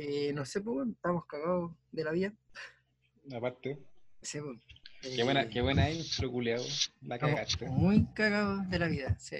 Eh, 0.00 0.32
no 0.32 0.44
sé, 0.44 0.60
pues, 0.60 0.88
estamos 0.88 1.26
cagados 1.26 1.72
de 1.90 2.04
la 2.04 2.12
vida. 2.12 2.32
Aparte. 3.34 3.78
Sí, 4.22 4.38
pues, 4.40 4.58
Qué 5.16 5.24
buena, 5.24 5.42
eh, 5.42 5.48
qué 5.48 5.60
buena 5.60 5.90
intro. 5.90 6.30
La 7.02 7.18
cagaste. 7.18 7.66
muy 7.68 8.06
cagados 8.14 8.68
de 8.70 8.78
la 8.78 8.86
vida, 8.86 9.16
sí. 9.18 9.38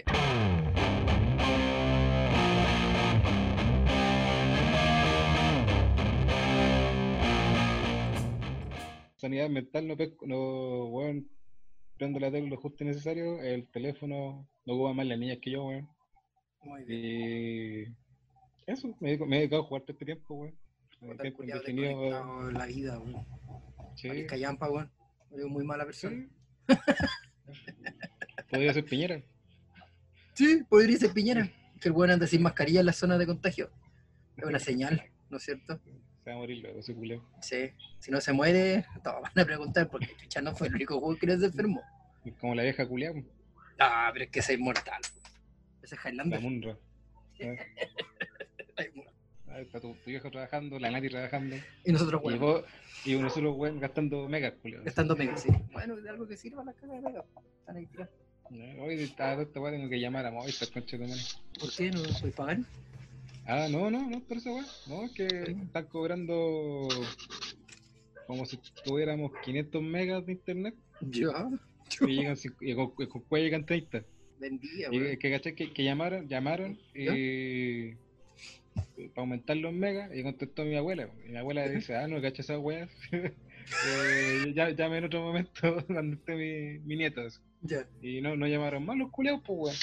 Sanidad 9.16 9.48
mental 9.48 9.86
no 9.86 9.96
pesco, 9.96 10.26
no, 10.26 10.86
weón. 10.86 11.28
Prendo 11.98 12.18
la 12.18 12.32
tele 12.32 12.48
lo 12.48 12.56
justo 12.56 12.82
y 12.82 12.86
necesario. 12.88 13.40
El 13.42 13.68
teléfono 13.68 14.48
no 14.64 14.74
ocupa 14.74 14.92
más 14.92 15.06
las 15.06 15.18
niñas 15.18 15.38
que 15.40 15.52
yo, 15.52 15.66
weón. 15.66 15.88
Muy 16.64 16.82
bien. 16.82 17.94
Y. 17.94 18.07
Eso, 18.68 18.94
me, 19.00 19.12
he- 19.14 19.18
me 19.18 19.36
he 19.36 19.40
dedicado 19.40 19.62
a 19.62 19.64
jugar 19.66 19.82
todo 19.82 19.92
este 19.92 20.04
tiempo, 20.04 20.34
weón. 20.34 20.54
Indefinido. 21.00 21.60
desconectado 21.62 22.48
en 22.48 22.54
la 22.54 22.66
vida, 22.66 22.98
weón. 22.98 23.26
Sí, 23.96 24.26
Yampa, 24.38 24.68
weón. 24.70 24.90
Eres 25.32 25.46
muy 25.46 25.64
mala 25.64 25.84
persona. 25.84 26.16
sí. 26.68 26.74
Podría 28.50 28.72
ser 28.72 28.84
Piñera. 28.84 29.22
Sí, 30.34 30.62
podría 30.68 30.96
ser 30.98 31.12
Piñera. 31.12 31.50
Que 31.80 31.88
el 31.88 31.94
weón 31.94 32.10
anda 32.10 32.26
sin 32.26 32.42
mascarilla 32.42 32.80
en 32.80 32.86
la 32.86 32.92
zona 32.92 33.16
de 33.18 33.26
contagio. 33.26 33.70
Es 34.36 34.44
una 34.44 34.58
señal, 34.58 35.02
¿no 35.30 35.36
es 35.38 35.42
cierto? 35.44 35.80
Se 36.24 36.30
va 36.30 36.36
a 36.36 36.38
morir 36.38 36.58
luego, 36.62 36.78
ese 36.80 36.94
culeo. 36.94 37.24
Sí. 37.40 37.70
Si 38.00 38.10
no 38.10 38.20
se 38.20 38.32
muere, 38.32 38.84
todos 39.02 39.22
van 39.22 39.32
a 39.38 39.44
preguntar 39.44 39.88
porque 39.90 40.14
Chucha 40.16 40.40
no 40.42 40.54
fue 40.54 40.68
el 40.68 40.74
único 40.74 40.98
juego 41.00 41.16
que 41.18 41.26
no 41.26 41.38
se 41.38 41.46
enfermó. 41.46 41.82
Como 42.40 42.54
la 42.54 42.62
vieja 42.64 42.86
culiao, 42.86 43.14
Ah, 43.78 44.10
pero 44.12 44.24
es 44.26 44.30
que 44.30 44.40
ese 44.40 44.54
es 44.54 44.60
mortal. 44.60 45.00
Ese 45.82 45.94
es 45.94 46.04
la 46.04 46.10
Highlander. 46.10 46.40
Munra. 46.40 46.76
Ay, 48.78 48.86
mo- 48.94 49.04
Ah, 49.50 49.60
Está 49.60 49.80
tu, 49.80 49.94
tu 49.94 50.10
viejo 50.10 50.30
trabajando, 50.30 50.78
la 50.78 50.90
Nati 50.90 51.08
trabajando. 51.08 51.56
Y 51.84 51.90
nosotros, 51.92 52.20
Y 52.20 52.24
bueno, 52.24 52.38
vos, 52.38 52.64
y 53.06 53.14
uno 53.14 53.30
solo, 53.30 53.52
weón, 53.54 53.80
gastando 53.80 54.28
megas, 54.28 54.52
culiao. 54.60 54.82
estando 54.84 55.16
mega, 55.16 55.36
sí. 55.38 55.48
Bueno, 55.72 55.96
de 55.96 56.08
algo 56.10 56.28
que 56.28 56.36
sirva 56.36 56.62
la 56.64 56.74
caga 56.74 56.94
de 56.96 57.00
mega. 57.00 57.24
Están 57.60 57.76
ahí 57.76 57.86
tirados. 57.86 58.12
Ya, 58.50 58.64
Hoy 58.82 58.94
esta 59.02 59.40
esta 59.40 59.60
weá 59.60 59.72
tengo 59.72 59.88
que 59.88 59.98
llamar 60.00 60.26
a 60.26 60.30
Movistar, 60.30 60.68
concha 60.70 60.98
de 60.98 61.06
madre. 61.06 61.20
¿Por 61.58 61.74
qué 61.74 61.90
no 61.90 62.02
puedes 62.20 62.34
pagar? 62.36 62.58
Ah, 63.46 63.68
no, 63.70 63.90
no, 63.90 64.08
no, 64.10 64.20
por 64.20 64.36
eso, 64.36 64.52
weón. 64.52 64.66
No, 64.86 65.04
es 65.04 65.12
que 65.12 65.26
están 65.26 65.86
cobrando 65.86 66.88
como 68.26 68.44
si 68.44 68.58
tuviéramos 68.84 69.32
500 69.44 69.82
megas 69.82 70.26
de 70.26 70.32
internet 70.32 70.74
Ya. 71.00 71.28
y, 72.02 72.06
llegan, 72.20 72.36
y 72.60 72.74
con, 72.74 72.90
con 72.90 73.22
cuál 73.22 73.42
llegan 73.42 73.64
30. 73.64 74.02
Vendía, 74.38 74.88
Y 74.92 74.98
weón. 74.98 75.06
es 75.12 75.18
que 75.18 75.30
caché 75.30 75.54
que, 75.54 75.72
que 75.72 75.84
llamaron, 75.84 76.28
llamaron 76.28 76.78
¿Ya? 76.94 77.16
y 77.16 77.96
para 79.14 79.22
aumentar 79.22 79.56
los 79.56 79.72
megas 79.72 80.10
y 80.14 80.22
contestó 80.22 80.64
mi 80.64 80.76
abuela. 80.76 81.08
Y 81.26 81.30
mi 81.30 81.36
abuela 81.38 81.68
dice, 81.68 81.96
ah, 81.96 82.08
no, 82.08 82.20
caché 82.20 82.42
esas 82.42 82.58
weas. 82.58 82.90
eh, 83.12 84.52
ya, 84.54 84.70
llame 84.70 84.98
en 84.98 85.04
otro 85.04 85.22
momento 85.22 85.84
cuando 85.86 86.16
esté 86.16 86.34
mi, 86.34 86.78
mi 86.80 86.96
nieto. 86.96 87.22
Y 88.00 88.20
no, 88.20 88.36
no 88.36 88.46
llamaron 88.46 88.84
más 88.84 88.96
los 88.96 89.10
culeados, 89.10 89.42
pues, 89.44 89.58
weón. 89.58 89.74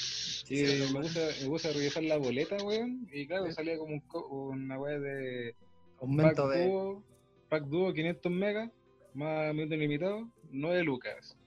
Y 0.48 0.66
sí, 0.66 0.94
me 0.94 1.02
puse, 1.02 1.44
me 1.44 1.50
puse 1.50 1.68
a 1.70 1.74
revisar 1.74 2.04
la 2.04 2.18
boleta, 2.18 2.58
weón. 2.64 3.08
Y 3.12 3.28
claro, 3.28 3.52
salía 3.52 3.78
como 3.78 3.94
un 3.94 4.00
co- 4.02 4.28
una 4.28 4.80
weá 4.80 5.00
de 5.00 5.56
pack 5.58 6.02
Aumento 6.02 6.48
de. 6.50 6.66
dúo, 6.66 7.04
pack 7.50 7.64
dúo 7.66 7.94
500 7.94 8.32
megas, 8.32 8.72
más 9.14 9.54
minutos 9.54 9.78
limitados, 9.78 10.28
9 10.52 10.84
lucas. 10.84 11.38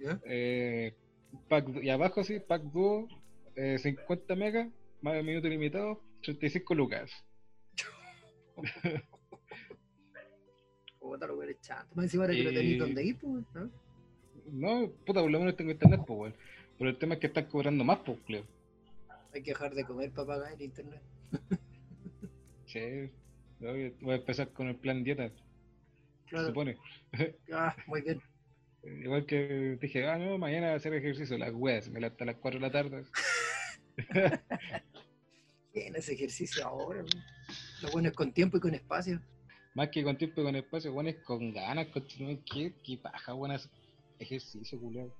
¿Ya? 0.00 0.20
Eh, 0.26 0.94
pack, 1.48 1.68
y 1.82 1.88
abajo 1.90 2.24
sí, 2.24 2.40
pack 2.40 2.62
dúo, 2.62 3.08
eh, 3.56 3.78
50 3.78 4.34
megas, 4.34 4.68
más 5.02 5.22
minutos 5.22 5.50
limitados, 5.50 5.98
35 6.22 6.74
lucas. 6.74 7.10
Puta, 11.00 11.26
lo 11.26 11.42
eres 11.42 11.60
chato. 11.60 11.94
Más 11.94 12.04
encima 12.06 12.24
ahora 12.24 12.34
que 12.34 12.44
tenéis 12.44 12.78
donde 12.78 13.04
ir, 13.04 13.16
pues, 13.18 13.44
¿no? 13.54 13.70
No, 14.52 14.90
puta, 15.04 15.20
por 15.20 15.30
lo 15.30 15.38
menos 15.38 15.56
tengo 15.56 15.70
internet, 15.70 16.00
pues, 16.06 16.18
weón. 16.18 16.34
Pero 16.78 16.90
el 16.90 16.98
tema 16.98 17.14
es 17.14 17.20
que 17.20 17.26
están 17.28 17.46
cobrando 17.46 17.84
más, 17.84 17.98
pues, 18.00 18.18
Cleo. 18.26 18.44
Hay 19.32 19.42
que 19.42 19.50
dejar 19.52 19.74
de 19.74 19.84
comer 19.84 20.10
para 20.12 20.26
pagar 20.26 20.52
el 20.52 20.62
internet. 20.62 21.00
Sí, 22.66 22.80
voy 23.60 23.94
a 24.12 24.16
empezar 24.16 24.50
con 24.50 24.66
el 24.66 24.74
plan 24.74 25.04
dieta, 25.04 25.28
se 25.28 25.34
Claro. 26.26 26.48
supone. 26.48 26.76
Ah, 27.52 27.76
muy 27.86 28.02
bien. 28.02 28.20
Igual 28.82 29.24
que 29.24 29.78
dije, 29.80 30.04
ah, 30.08 30.18
no, 30.18 30.36
mañana 30.36 30.74
hacer 30.74 30.92
ejercicio, 30.92 31.38
las 31.38 31.52
weas, 31.54 31.88
me 31.88 32.00
levanto 32.00 32.24
a 32.24 32.26
las 32.26 32.36
4 32.36 32.58
de 32.58 32.66
la 32.66 32.72
tarde. 32.72 33.04
Bien, 35.76 35.94
ese 35.94 36.14
ejercicio 36.14 36.64
ahora, 36.66 37.02
weón. 37.02 37.22
Lo 37.82 37.90
bueno 37.90 38.08
es 38.08 38.14
con 38.14 38.32
tiempo 38.32 38.56
y 38.56 38.60
con 38.60 38.74
espacio. 38.74 39.20
Más 39.74 39.90
que 39.90 40.02
con 40.02 40.16
tiempo 40.16 40.40
y 40.40 40.44
con 40.44 40.56
espacio, 40.56 40.90
bueno, 40.90 41.10
es 41.10 41.16
con 41.16 41.52
ganas, 41.52 41.88
con 41.88 42.02
qué, 42.06 42.72
qué 42.82 42.96
paja, 42.96 43.34
buenas 43.34 43.68
ejercicio, 44.18 44.80
culiao. 44.80 45.14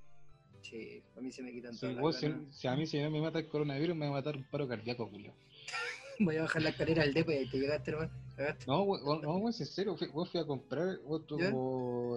Sí, 0.63 1.03
a 1.15 1.21
mí 1.21 1.31
se 1.31 1.43
me 1.43 1.51
quitan 1.51 1.73
Si, 1.73 1.81
todas 1.81 1.93
las 1.93 2.01
vos- 2.01 2.15
si- 2.19 2.25
ganas. 2.27 2.57
si 2.57 2.67
a 2.67 2.75
mí 2.75 2.87
si 2.87 2.99
no 2.99 3.11
me 3.11 3.21
mata 3.21 3.37
el 3.37 3.47
coronavirus, 3.47 3.95
me 3.95 4.07
va 4.07 4.13
a 4.13 4.15
matar 4.15 4.35
un 4.35 4.45
paro 4.45 4.67
cardíaco, 4.67 5.07
culiao. 5.07 5.35
Voy 6.19 6.37
a 6.37 6.41
bajar 6.41 6.63
la 6.63 6.69
escalera 6.69 7.03
del 7.03 7.13
depo 7.13 7.31
y 7.31 7.35
ahí 7.35 7.47
te 7.47 7.59
llegaste, 7.59 7.91
hermano. 7.91 8.11
Cagaste. 8.35 8.65
No, 8.65 8.81
we- 8.81 8.99
we- 9.03 9.21
no, 9.21 9.37
weón, 9.37 9.53
en 9.59 9.65
serio, 9.67 9.95
fui, 9.95 10.07
vos 10.07 10.27
fui 10.31 10.39
a 10.39 10.45
comprar 10.47 10.99
otro 11.05 11.37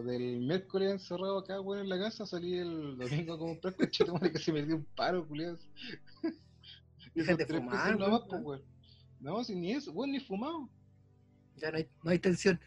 ¿Ya? 0.03 0.11
del 0.11 0.39
miércoles 0.41 0.93
encerrado 0.93 1.41
acá, 1.41 1.61
weón, 1.61 1.83
en 1.83 1.91
la 1.91 1.99
casa, 1.99 2.25
salí 2.25 2.57
el 2.57 2.97
domingo 2.97 3.34
a 3.34 3.39
comprar 3.39 3.77
coche, 3.91 4.07
que 4.33 4.39
se 4.39 4.51
me 4.51 4.65
dio 4.65 4.77
un 4.77 4.87
paro, 4.97 5.28
culiao. 5.28 5.59
Y 7.15 7.21
esos 7.21 7.37
tres 7.37 7.59
fumar, 7.60 7.84
pesos 7.94 7.98
nomás, 8.00 8.43
pues. 8.43 8.60
No, 9.21 9.44
si 9.44 9.54
ni 9.54 9.72
eso, 9.72 9.93
weón, 9.93 10.12
ni 10.12 10.21
fumado. 10.21 10.69
Ya 11.56 11.71
no 11.71 11.76
hay, 11.78 11.88
no 12.03 12.10
hay 12.10 12.19
tensión. 12.19 12.59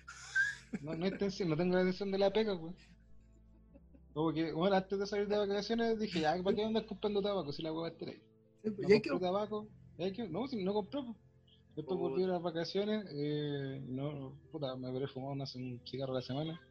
No, 0.81 0.93
no 0.95 1.05
hay 1.05 1.17
tensión, 1.17 1.49
no 1.49 1.57
tengo 1.57 1.75
la 1.75 1.83
tensión 1.83 2.11
de 2.11 2.17
la 2.17 2.31
pega, 2.31 2.53
weón. 2.55 2.75
Como 4.13 4.31
que, 4.33 4.51
bueno, 4.53 4.75
antes 4.75 4.99
de 4.99 5.07
salir 5.07 5.27
de 5.27 5.37
vacaciones 5.37 5.99
dije, 5.99 6.19
ya, 6.21 6.35
¿para 6.43 6.55
qué 6.55 6.63
andas 6.63 6.83
comprando 6.83 7.21
tabaco 7.21 7.51
si 7.51 7.63
la 7.63 7.71
a 7.71 7.87
estar 7.87 8.07
ahí? 8.09 8.21
Sí, 8.63 8.69
pues, 8.69 8.79
No 8.79 8.87
ya 8.89 8.95
hay 8.95 9.01
que- 9.01 9.09
compré 9.09 9.27
tabaco, 9.27 9.67
ya 9.97 10.05
hay 10.05 10.13
que- 10.13 10.29
no, 10.29 10.47
si 10.47 10.63
no 10.63 10.73
compré, 10.73 11.01
pues. 11.03 11.17
Después 11.75 11.99
volví 11.99 12.23
a 12.23 12.27
las 12.27 12.41
vacaciones, 12.43 13.03
eh, 13.11 13.81
no, 13.87 14.37
puta, 14.51 14.75
me 14.75 14.87
habré 14.89 15.07
fumado 15.07 15.31
una, 15.33 15.45
un 15.55 15.81
cigarro 15.87 16.11
a 16.13 16.17
la 16.17 16.21
semana. 16.21 16.61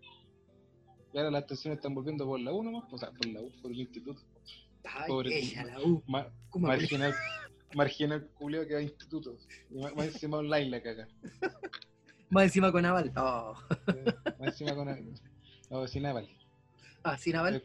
Y 1.12 1.18
ahora 1.18 1.32
las 1.32 1.46
tensiones 1.48 1.78
están 1.78 1.92
volviendo 1.94 2.24
por 2.24 2.38
la 2.38 2.52
U 2.52 2.62
nomás, 2.62 2.84
o 2.92 2.96
sea, 2.96 3.10
por 3.10 3.26
la 3.26 3.40
U, 3.42 3.50
por 3.60 3.72
el 3.72 3.80
instituto. 3.80 4.22
Ay, 4.84 5.08
pobre 5.08 5.36
ella, 5.36 5.64
la 5.64 5.80
U. 5.82 6.02
Ma- 6.06 6.28
¿Cómo 6.50 6.68
marginal, 6.68 7.12
marginal 7.74 8.26
culeo 8.38 8.66
que 8.66 8.74
va 8.74 8.80
a 8.80 8.82
institutos. 8.82 9.46
Y 9.70 9.78
más, 9.78 9.94
más 9.94 10.06
encima 10.06 10.38
online 10.38 10.70
la 10.70 10.82
caga. 10.82 11.08
Más 12.30 12.44
encima 12.44 12.72
con 12.72 12.84
Aval. 12.84 13.12
Oh. 13.16 13.54
Más 14.38 14.48
encima 14.48 14.74
con 14.74 14.88
no, 15.70 15.86
sin 15.88 16.04
aval. 16.04 16.28
Ah, 17.02 17.16
sin 17.16 17.34
Aval. 17.36 17.56
Eh, 17.56 17.62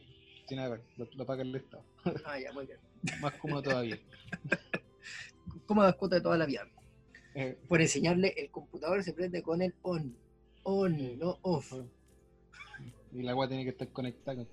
Sin 0.47 0.59
aval, 0.59 0.81
lo, 0.95 1.07
lo 1.13 1.25
paga 1.25 1.41
el 1.41 1.53
Estado. 1.55 1.83
Ah, 2.25 2.39
ya, 2.39 2.53
muy 2.53 2.65
bien. 2.65 2.79
Más 3.19 3.33
cómodo 3.33 3.61
todavía. 3.63 3.99
¿Cómo 5.65 5.83
das 5.83 5.95
cuota 5.95 6.15
de 6.15 6.21
toda 6.21 6.37
la 6.37 6.45
vida? 6.45 6.65
Eh, 7.35 7.57
Por 7.67 7.81
enseñarle, 7.81 8.33
el 8.37 8.49
computador 8.49 9.03
se 9.03 9.11
prende 9.13 9.41
con 9.43 9.61
el 9.61 9.73
on. 9.81 10.15
On, 10.63 11.19
no 11.19 11.37
off. 11.41 11.73
y 13.13 13.21
la 13.23 13.31
agua 13.31 13.47
tiene 13.47 13.63
que 13.65 13.71
estar 13.71 13.89
conectada, 13.89 14.37
con 14.37 14.47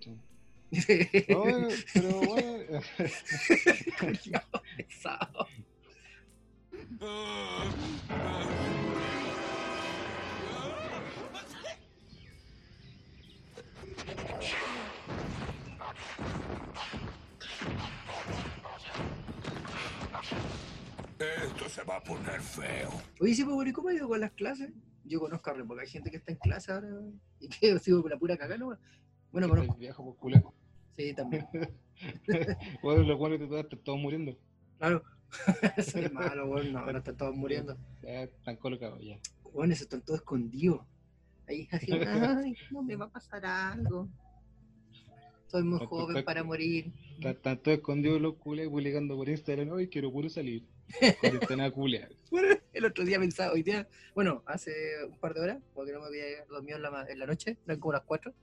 No, 0.71 1.45
pero 1.93 2.21
bueno. 2.21 2.81
Esto 21.19 21.69
se 21.69 21.83
va 21.85 21.97
a 21.97 22.03
poner 22.03 22.41
feo. 22.41 22.91
Oye, 23.21 23.35
sí, 23.35 23.45
pues, 23.45 23.55
bueno, 23.55 23.71
¿y 23.71 23.73
cómo 23.73 23.89
ha 23.89 23.95
ido 23.95 24.09
con 24.09 24.21
las 24.21 24.33
clases? 24.33 24.71
Yo 25.05 25.21
conozco 25.21 25.51
a 25.51 25.55
re 25.55 25.65
poca 25.65 25.84
gente 25.87 26.10
que 26.10 26.17
está 26.17 26.33
en 26.33 26.39
clase 26.39 26.72
ahora 26.72 26.89
y 27.39 27.49
que 27.49 27.78
sigo 27.81 28.03
con 28.03 28.10
la 28.10 28.19
pura 28.19 28.37
cagada 28.37 28.59
nomás. 28.59 28.78
Bueno, 29.34 29.48
conozco. 29.48 29.75
viejo 29.75 30.04
por 30.04 30.16
culeo. 30.16 30.54
Sí, 30.97 31.13
también. 31.13 31.47
Bueno, 32.83 33.03
los 33.03 33.19
buenos 33.19 33.39
de 33.39 33.47
todas 33.47 33.65
están 33.65 33.78
todos 33.81 33.98
muriendo. 33.98 34.36
Claro. 34.78 35.03
Soy 35.92 36.09
malo, 36.09 36.47
bueno, 36.48 36.72
no, 36.72 36.78
ahora 36.81 36.98
están 36.98 37.16
todos 37.16 37.34
muriendo. 37.34 37.77
Ya 38.03 38.22
están 38.22 38.57
colocados 38.57 39.01
ya. 39.01 39.19
Bueno, 39.53 39.72
eso 39.72 39.84
están 39.84 40.03
todos 40.03 40.21
escondidos. 40.21 40.83
Ahí 41.48 41.69
así, 41.72 41.91
ay, 41.92 42.54
no 42.71 42.83
me 42.83 42.95
va 42.95 43.07
a 43.07 43.10
pasar 43.10 43.45
algo. 43.45 44.09
Soy 45.48 45.65
muy 45.65 45.84
joven 45.84 46.25
para 46.25 46.45
morir. 46.45 46.92
Están, 47.21 47.59
todos 47.59 47.78
escondidos 47.78 48.21
los 48.21 48.34
culeos 48.34 48.71
publicando 48.71 49.16
por 49.16 49.28
Instagram. 49.28 49.71
Hoy 49.71 49.89
quiero 49.89 50.13
puro 50.13 50.28
salir. 50.28 50.65
Cuarentena 51.21 51.71
culea. 51.71 52.09
Bueno, 52.31 52.57
el 52.72 52.84
otro 52.84 53.04
día 53.04 53.21
pensaba, 53.21 53.53
hoy 53.53 53.63
día, 53.63 53.86
bueno, 54.13 54.42
hace 54.47 54.72
un 55.09 55.16
par 55.21 55.34
de 55.34 55.41
horas, 55.41 55.63
porque 55.72 55.92
no 55.92 56.01
me 56.01 56.07
había 56.07 56.45
dormido 56.47 56.78
en 56.78 56.83
la, 56.83 57.07
en 57.09 57.19
la 57.21 57.27
noche, 57.27 57.59
eran 57.65 57.78
como 57.78 57.92
las 57.92 58.03
4. 58.03 58.34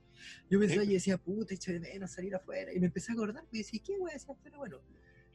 Yo 0.48 0.58
pensaba 0.58 0.84
y 0.84 0.94
decía, 0.94 1.18
puta, 1.18 1.52
echo 1.52 1.72
de 1.72 1.80
menos 1.80 2.10
salir 2.10 2.34
afuera. 2.34 2.72
Y 2.72 2.80
me 2.80 2.86
empecé 2.86 3.12
a 3.12 3.14
acordar, 3.14 3.44
y 3.52 3.58
decía, 3.58 3.80
¿qué 3.84 3.98
voy 3.98 4.12
a 4.12 4.16
hacer 4.16 4.30
afuera? 4.30 4.56
Bueno, 4.56 4.80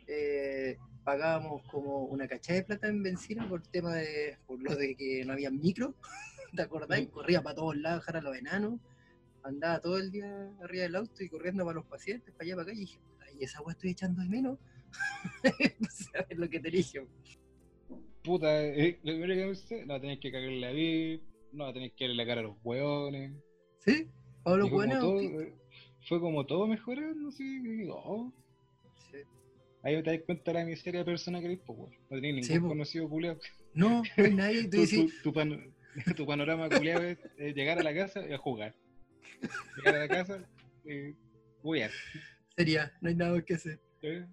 eh, 0.07 0.77
pagábamos 1.03 1.61
como 1.69 2.05
una 2.05 2.27
cachada 2.27 2.59
de 2.59 2.65
plata 2.65 2.87
en 2.87 3.03
benzina 3.03 3.47
por 3.47 3.61
tema 3.61 3.93
de, 3.93 4.37
por 4.47 4.59
lo 4.59 4.75
de 4.75 4.95
que 4.95 5.23
no 5.23 5.33
había 5.33 5.51
micro, 5.51 5.93
¿te 6.55 6.61
acordás? 6.63 6.97
Sí. 6.97 7.07
Corría 7.07 7.43
para 7.43 7.55
todos 7.55 7.77
lados, 7.77 8.01
dejar 8.01 8.17
a 8.17 8.21
los 8.21 8.35
enanos, 8.35 8.79
andaba 9.43 9.79
todo 9.81 9.97
el 9.97 10.11
día 10.11 10.51
arriba 10.63 10.83
del 10.83 10.95
auto 10.95 11.23
y 11.23 11.29
corriendo 11.29 11.63
para 11.63 11.75
los 11.75 11.85
pacientes, 11.85 12.33
para 12.33 12.45
allá, 12.45 12.55
para 12.55 12.63
acá, 12.63 12.73
y 12.73 12.79
dije, 12.79 12.99
puta, 12.99 13.25
y 13.31 13.43
esa 13.43 13.61
weá 13.61 13.73
estoy 13.73 13.91
echando 13.91 14.21
de 14.21 14.29
menos. 14.29 14.57
no 15.79 15.87
sabes 15.89 16.37
lo 16.37 16.49
que 16.49 16.59
te 16.59 16.69
dije. 16.71 17.05
Puta, 18.23 18.63
eh, 18.65 18.99
lo 19.03 19.13
primero 19.13 19.33
que 19.35 19.45
pensé, 19.45 19.85
no 19.85 19.99
tenés 20.01 20.19
que 20.19 20.31
cagarle 20.31 20.59
la 20.59 20.71
VIP, 20.71 21.23
no 21.53 21.71
tenés 21.73 21.93
que 21.93 22.05
darle 22.05 22.15
la 22.15 22.25
cara 22.25 22.41
a 22.41 22.43
los 22.43 22.57
hueones. 22.63 23.31
¿Sí? 23.79 24.07
Como 24.43 24.69
Bueno. 24.69 24.99
todo, 24.99 25.19
eh, 25.41 25.53
fue 26.07 26.19
como 26.19 26.45
todo 26.45 26.67
mejorando, 26.67 27.29
oh, 27.93 28.33
Sí. 29.11 29.17
ahí 29.83 30.01
te 30.03 30.11
das 30.11 30.21
cuenta 30.25 30.51
de 30.51 30.59
la 30.59 30.65
miseria 30.65 30.99
de 31.01 31.05
persona 31.05 31.39
que 31.39 31.45
eres, 31.45 31.59
pues, 31.65 31.77
weón. 31.79 31.93
No 32.09 32.17
tenés 32.21 32.33
ningún 32.35 32.43
Sí, 32.43 32.59
conocido 32.59 33.09
culiado. 33.09 33.39
No, 33.73 34.03
no 34.17 34.23
hay 34.25 34.33
nadie. 34.33 34.63
Tú 34.63 34.69
Tu, 34.71 34.81
decís, 34.81 35.13
tu, 35.17 35.29
tu 35.29 35.33
pan- 35.33 35.73
tu 36.17 36.25
panorama 36.25 36.69
culiado 36.69 37.03
es 37.03 37.17
eh, 37.37 37.53
llegar 37.53 37.79
a 37.79 37.83
la 37.83 37.93
casa 37.93 38.27
y 38.27 38.33
a 38.33 38.37
jugar. 38.37 38.75
Llegar 39.77 39.95
a 39.95 39.99
la 39.99 40.09
casa 40.09 40.49
y 40.85 41.13
jugar. 41.61 41.91
sería, 42.55 42.91
no 43.01 43.09
hay 43.09 43.15
nada 43.15 43.41
que 43.41 43.53
hacer. 43.53 43.79
¿eh? 44.01 44.25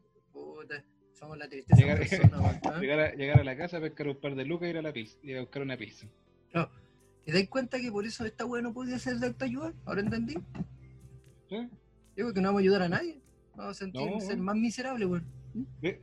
Puta, 0.65 0.85
somos 1.13 1.37
la 1.37 1.49
tristeza 1.49 1.81
Llegar, 1.81 1.99
persona, 1.99 2.41
weón, 2.41 2.61
¿ah? 2.65 2.79
llegar, 2.81 3.01
a, 3.01 3.15
llegar 3.15 3.41
a 3.41 3.45
la 3.45 3.57
casa, 3.57 3.81
pescar 3.81 4.09
un 4.09 4.17
par 4.17 4.35
de 4.35 4.45
lucas 4.47 4.67
y 4.67 4.71
ir 4.71 4.79
a 4.79 4.83
la 4.83 4.93
pizza. 4.93 5.19
Y 5.23 5.35
a 5.35 5.41
buscar 5.41 5.63
una 5.63 5.77
pizza. 5.77 6.07
¿Te 7.25 7.33
das 7.33 7.49
cuenta 7.49 7.79
que 7.81 7.91
por 7.91 8.05
eso 8.07 8.25
esta 8.25 8.45
weá 8.45 8.63
no 8.63 8.73
podía 8.75 8.99
ser 8.99 9.17
de 9.17 9.27
autoayuda? 9.29 9.73
¿Ahora 9.87 10.01
entendí? 10.01 10.35
¿eh? 11.51 11.69
Digo 12.17 12.33
que 12.33 12.41
no 12.41 12.49
vamos 12.49 12.61
a 12.61 12.63
ayudar 12.63 12.83
a 12.83 12.89
nadie. 12.89 13.21
Vamos 13.57 13.77
a 13.77 13.79
sentir 13.79 14.11
No. 14.11 14.21
ser 14.21 14.39
más 14.39 14.57
miserables, 14.57 15.09
weón. 15.09 15.27
Eh, 15.83 16.01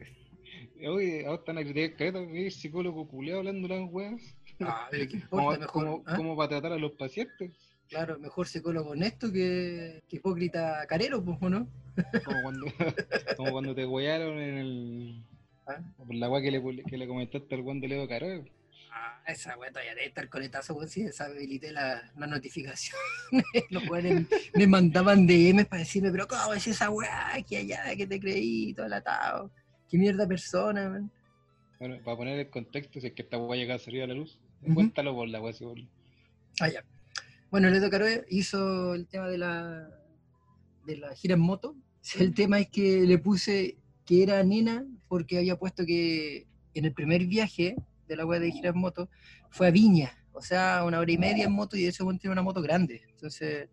Oye, 0.87 1.25
ahora 1.25 1.39
están 1.39 1.57
a 1.59 1.61
criticar 1.61 1.95
careta, 1.97 2.49
psicólogo 2.49 3.07
culiado 3.07 3.39
hablando 3.39 3.67
las 3.67 3.87
weas. 3.91 4.35
Ah, 4.61 4.87
pero 4.89 5.07
¿qué 5.11 5.21
Como, 5.29 5.53
importa? 5.53 5.59
Mejor, 5.59 5.71
como, 5.71 6.03
¿ah? 6.07 6.15
como 6.17 6.35
para 6.35 6.49
tratar 6.49 6.71
a 6.73 6.77
los 6.77 6.91
pacientes. 6.93 7.70
Claro, 7.91 8.17
mejor 8.19 8.47
psicólogo 8.47 8.91
honesto 8.91 9.29
que, 9.33 10.01
que 10.07 10.15
hipócrita 10.15 10.85
carero, 10.88 11.21
pues, 11.21 11.38
¿o 11.41 11.49
no? 11.49 11.67
Como 12.23 12.41
cuando, 12.41 12.65
como 13.38 13.51
cuando 13.51 13.75
te 13.75 13.85
huearon 13.85 14.39
en 14.39 14.57
el. 14.57 15.23
¿Ah? 15.67 15.81
Por 15.97 16.15
la 16.15 16.29
wea 16.29 16.41
que 16.41 16.51
le, 16.51 16.83
que 16.85 16.97
le 16.97 17.05
comentaste 17.05 17.53
al 17.53 17.63
guan 17.63 17.81
de 17.81 17.89
Leo 17.89 18.07
Caro. 18.07 18.45
Ah, 18.93 19.21
esa 19.27 19.57
weá 19.57 19.71
todavía 19.71 19.93
debe 19.93 20.07
estar 20.07 20.29
coletazo, 20.29 20.73
weón. 20.73 20.88
Sí, 20.88 21.03
deshabilité 21.03 21.73
la, 21.73 22.09
la 22.17 22.27
notificación. 22.27 22.97
Los 23.69 23.85
weones 23.89 24.25
me 24.53 24.67
mandaban 24.67 25.27
DMs 25.27 25.65
para 25.65 25.81
decirme, 25.81 26.11
pero 26.11 26.29
¿cómo 26.29 26.53
es 26.53 26.65
esa 26.65 26.89
weá? 26.89 27.44
Que 27.45 27.57
allá, 27.57 27.94
que 27.97 28.07
te 28.07 28.21
creí, 28.21 28.73
todo 28.73 28.85
el 28.85 28.94
atado. 28.94 29.51
Qué 29.89 29.97
mierda 29.97 30.25
persona, 30.25 30.89
man. 30.89 31.11
Bueno, 31.77 32.01
para 32.05 32.15
poner 32.15 32.39
el 32.39 32.49
contexto, 32.49 33.01
si 33.01 33.07
es 33.07 33.13
que 33.13 33.23
esta 33.23 33.37
wea 33.37 33.59
llega 33.59 33.75
a 33.75 33.79
salir 33.79 34.03
a 34.03 34.07
la 34.07 34.13
luz, 34.13 34.39
Ujú. 34.61 34.75
cuéntalo 34.75 35.13
por 35.13 35.27
la 35.27 35.41
wea, 35.41 35.51
si 35.51 35.65
Ah, 36.61 36.69
ya. 36.69 36.81
Bueno, 37.51 37.69
Ledo 37.69 37.89
Caroe 37.89 38.25
hizo 38.30 38.94
el 38.94 39.07
tema 39.07 39.27
de 39.27 39.38
la, 39.38 39.89
de 40.86 40.98
la 40.98 41.13
gira 41.13 41.33
en 41.36 41.42
moto. 41.42 41.75
El 42.18 42.33
tema 42.33 42.59
es 42.59 42.69
que 42.69 43.01
le 43.01 43.18
puse 43.19 43.77
que 44.06 44.24
era 44.24 44.42
nena 44.44 44.86
porque 45.07 45.38
había 45.38 45.57
puesto 45.59 45.86
que 45.86 46.48
en 46.74 46.86
el 46.86 46.94
primer 46.94 47.25
viaje 47.25 47.75
de 48.07 48.15
la 48.15 48.25
web 48.25 48.42
de 48.42 48.51
gira 48.51 48.69
en 48.69 48.77
moto 48.77 49.09
fue 49.50 49.68
a 49.68 49.71
Viña, 49.71 50.12
o 50.33 50.42
sea, 50.42 50.83
una 50.86 51.00
hora 51.00 51.12
y 51.12 51.18
media 51.18 51.45
en 51.45 51.51
moto 51.51 51.75
y 51.77 51.86
ese 51.86 52.03
weón 52.03 52.18
tiene 52.18 52.31
una 52.31 52.42
moto 52.42 52.62
grande. 52.62 53.01
Entonces, 53.09 53.68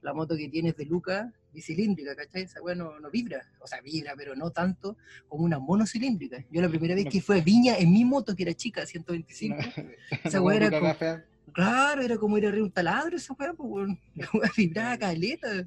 la 0.00 0.14
moto 0.14 0.36
que 0.36 0.48
tienes 0.48 0.76
de 0.76 0.86
Luca, 0.86 1.32
bicilíndrica, 1.52 2.14
¿cachai? 2.14 2.42
Esa 2.42 2.62
weá 2.62 2.74
no, 2.76 2.98
no 3.00 3.10
vibra, 3.10 3.42
o 3.60 3.66
sea, 3.66 3.80
vibra, 3.80 4.14
pero 4.16 4.34
no 4.36 4.50
tanto 4.50 4.96
como 5.28 5.44
una 5.44 5.58
monocilíndrica. 5.58 6.44
Yo 6.50 6.62
la 6.62 6.68
primera 6.68 6.94
vez 6.94 7.04
No. 7.06 7.10
que 7.10 7.20
fue 7.20 7.40
a 7.40 7.42
Viña 7.42 7.76
en 7.78 7.92
mi 7.92 8.04
moto, 8.04 8.34
que 8.36 8.44
era 8.44 8.54
chica, 8.54 8.86
125, 8.86 9.56
esa 10.24 10.38
Como 10.38 10.46
weá 10.48 10.56
era 10.56 10.70
como- 10.70 10.94
fea, 10.94 11.24
Claro, 11.52 12.02
era 12.02 12.16
como 12.16 12.36
ir 12.38 12.46
a 12.46 12.50
un 12.50 12.70
taladro 12.70 13.16
esa 13.16 13.34
weá, 13.34 13.52
pues 13.52 13.68
weón. 13.70 14.00
La 14.14 14.28
weá 14.34 14.50
vibraba 14.56 14.98
caleta. 14.98 15.66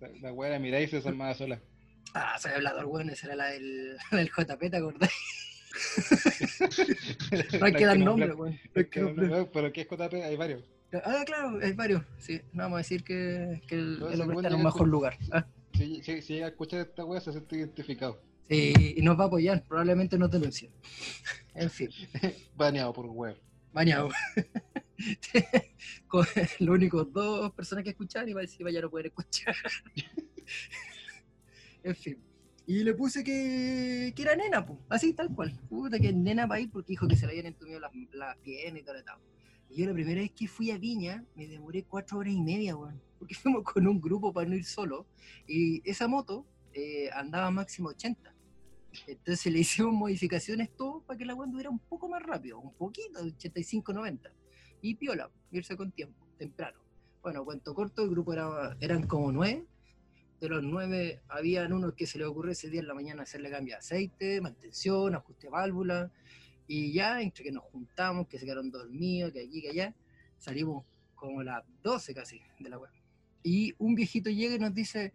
La, 0.00 0.08
la 0.20 0.32
wea 0.32 0.50
la 0.50 0.58
mirá 0.58 0.80
y 0.80 0.86
se 0.88 0.96
desarmaba 0.96 1.34
sola. 1.34 1.60
Ah, 2.14 2.38
soy 2.40 2.52
hablador, 2.52 2.86
weón, 2.86 3.10
esa 3.10 3.26
era 3.26 3.36
la 3.36 3.46
del, 3.48 3.96
la 4.12 4.18
del 4.18 4.30
JP, 4.30 4.70
¿te 4.70 4.76
acordás? 4.76 5.10
No 7.60 7.66
hay 7.66 7.72
que 7.72 7.86
dar 7.86 7.98
nombre, 7.98 8.32
weón. 8.32 8.58
Pero 8.72 9.72
¿qué 9.72 9.80
es 9.82 9.88
JP? 9.88 10.14
Hay 10.24 10.36
varios. 10.36 10.64
Ah, 11.04 11.22
claro, 11.26 11.58
hay 11.62 11.72
varios. 11.72 12.02
Sí, 12.18 12.40
no 12.52 12.62
vamos 12.64 12.76
a 12.76 12.78
decir 12.78 13.04
que, 13.04 13.60
que 13.68 13.74
el, 13.74 14.02
el 14.12 14.20
hombre 14.20 14.36
weón 14.36 14.44
está 14.44 14.48
en 14.48 14.54
un 14.54 14.64
mejor 14.64 14.88
lugar. 14.88 15.18
Ah, 15.30 15.46
Si, 15.74 16.02
si, 16.02 16.22
si 16.22 16.32
llega 16.34 16.46
a 16.46 16.48
escuchar 16.50 16.80
esta 16.80 17.04
wea, 17.04 17.20
se 17.20 17.32
siente 17.32 17.56
identificado. 17.56 18.20
sí, 18.48 18.94
y 18.96 19.02
nos 19.02 19.18
va 19.18 19.24
a 19.24 19.26
apoyar, 19.26 19.62
probablemente 19.68 20.16
nos 20.18 20.30
denuncie. 20.30 20.70
En 21.54 21.70
fin, 21.70 21.90
Baneado 22.56 22.92
por 22.92 23.06
wea. 23.06 23.36
bañado. 23.72 24.08
Con 26.08 26.26
los 26.60 26.68
únicos 26.68 27.12
dos 27.12 27.52
personas 27.52 27.84
que 27.84 27.90
escuchan 27.90 28.28
y 28.28 28.32
va 28.32 28.40
a 28.40 28.42
decir, 28.42 28.64
vaya, 28.64 28.80
no 28.80 28.90
pueden 28.90 29.06
escuchar. 29.06 29.54
en 31.82 31.96
fin. 31.96 32.18
Y 32.66 32.84
le 32.84 32.92
puse 32.92 33.24
que, 33.24 34.12
que 34.14 34.22
era 34.22 34.36
nena, 34.36 34.66
pues, 34.66 34.78
así 34.90 35.14
tal 35.14 35.34
cual. 35.34 35.58
Puta, 35.68 35.98
que 35.98 36.12
nena 36.12 36.46
va 36.46 36.56
a 36.56 36.60
ir 36.60 36.70
porque 36.70 36.92
dijo 36.92 37.08
que 37.08 37.16
se 37.16 37.26
le 37.26 37.32
habían 37.32 37.46
entumido 37.46 37.80
las, 37.80 37.90
las 38.12 38.36
piernas 38.38 38.82
y 38.82 38.84
todo 38.84 38.94
el 38.94 39.00
etapa. 39.00 39.22
Y 39.70 39.80
yo 39.80 39.86
la 39.86 39.94
primera 39.94 40.20
vez 40.20 40.32
que 40.32 40.48
fui 40.48 40.70
a 40.70 40.78
Viña 40.78 41.24
me 41.34 41.46
demoré 41.46 41.84
cuatro 41.84 42.18
horas 42.18 42.34
y 42.34 42.40
media, 42.40 42.76
weón. 42.76 43.00
Porque 43.18 43.34
fuimos 43.34 43.64
con 43.64 43.86
un 43.86 44.00
grupo 44.00 44.32
para 44.32 44.48
no 44.48 44.54
ir 44.54 44.64
solo. 44.64 45.06
Y 45.46 45.80
esa 45.88 46.08
moto 46.08 46.46
eh, 46.74 47.08
andaba 47.14 47.50
máximo 47.50 47.88
80. 47.88 48.34
Entonces 49.06 49.52
le 49.52 49.60
hicimos 49.60 49.92
modificaciones 49.92 50.74
todo 50.76 51.02
para 51.02 51.16
que 51.16 51.24
la 51.24 51.34
weón 51.34 51.48
anduviera 51.48 51.70
un 51.70 51.78
poco 51.78 52.08
más 52.08 52.22
rápido, 52.22 52.58
un 52.58 52.74
poquito, 52.74 53.20
85-90. 53.20 54.30
Y 54.80 54.94
piola, 54.94 55.30
irse 55.50 55.76
con 55.76 55.92
tiempo, 55.92 56.26
temprano. 56.38 56.78
Bueno, 57.22 57.44
cuento 57.44 57.74
corto, 57.74 58.02
el 58.02 58.10
grupo 58.10 58.32
era, 58.32 58.76
eran 58.80 59.06
como 59.06 59.32
nueve. 59.32 59.66
De 60.40 60.48
los 60.48 60.62
nueve, 60.62 61.20
habían 61.28 61.72
unos 61.72 61.94
que 61.94 62.06
se 62.06 62.18
les 62.18 62.28
ocurrió 62.28 62.52
ese 62.52 62.70
día 62.70 62.80
en 62.80 62.86
la 62.86 62.94
mañana 62.94 63.24
hacerle 63.24 63.50
cambio 63.50 63.74
de 63.74 63.78
aceite, 63.78 64.40
mantención, 64.40 65.14
ajuste 65.14 65.48
de 65.48 65.50
válvula. 65.50 66.12
Y 66.68 66.92
ya, 66.92 67.20
entre 67.20 67.44
que 67.44 67.50
nos 67.50 67.64
juntamos, 67.64 68.28
que 68.28 68.38
se 68.38 68.44
quedaron 68.44 68.70
dormidos, 68.70 69.32
que 69.32 69.40
aquí, 69.40 69.60
que 69.60 69.70
allá, 69.70 69.94
salimos 70.38 70.84
como 71.16 71.42
las 71.42 71.64
12 71.82 72.14
casi 72.14 72.40
de 72.60 72.68
la 72.70 72.78
web. 72.78 72.90
Y 73.42 73.74
un 73.78 73.94
viejito 73.94 74.30
llega 74.30 74.54
y 74.54 74.58
nos 74.58 74.74
dice, 74.74 75.12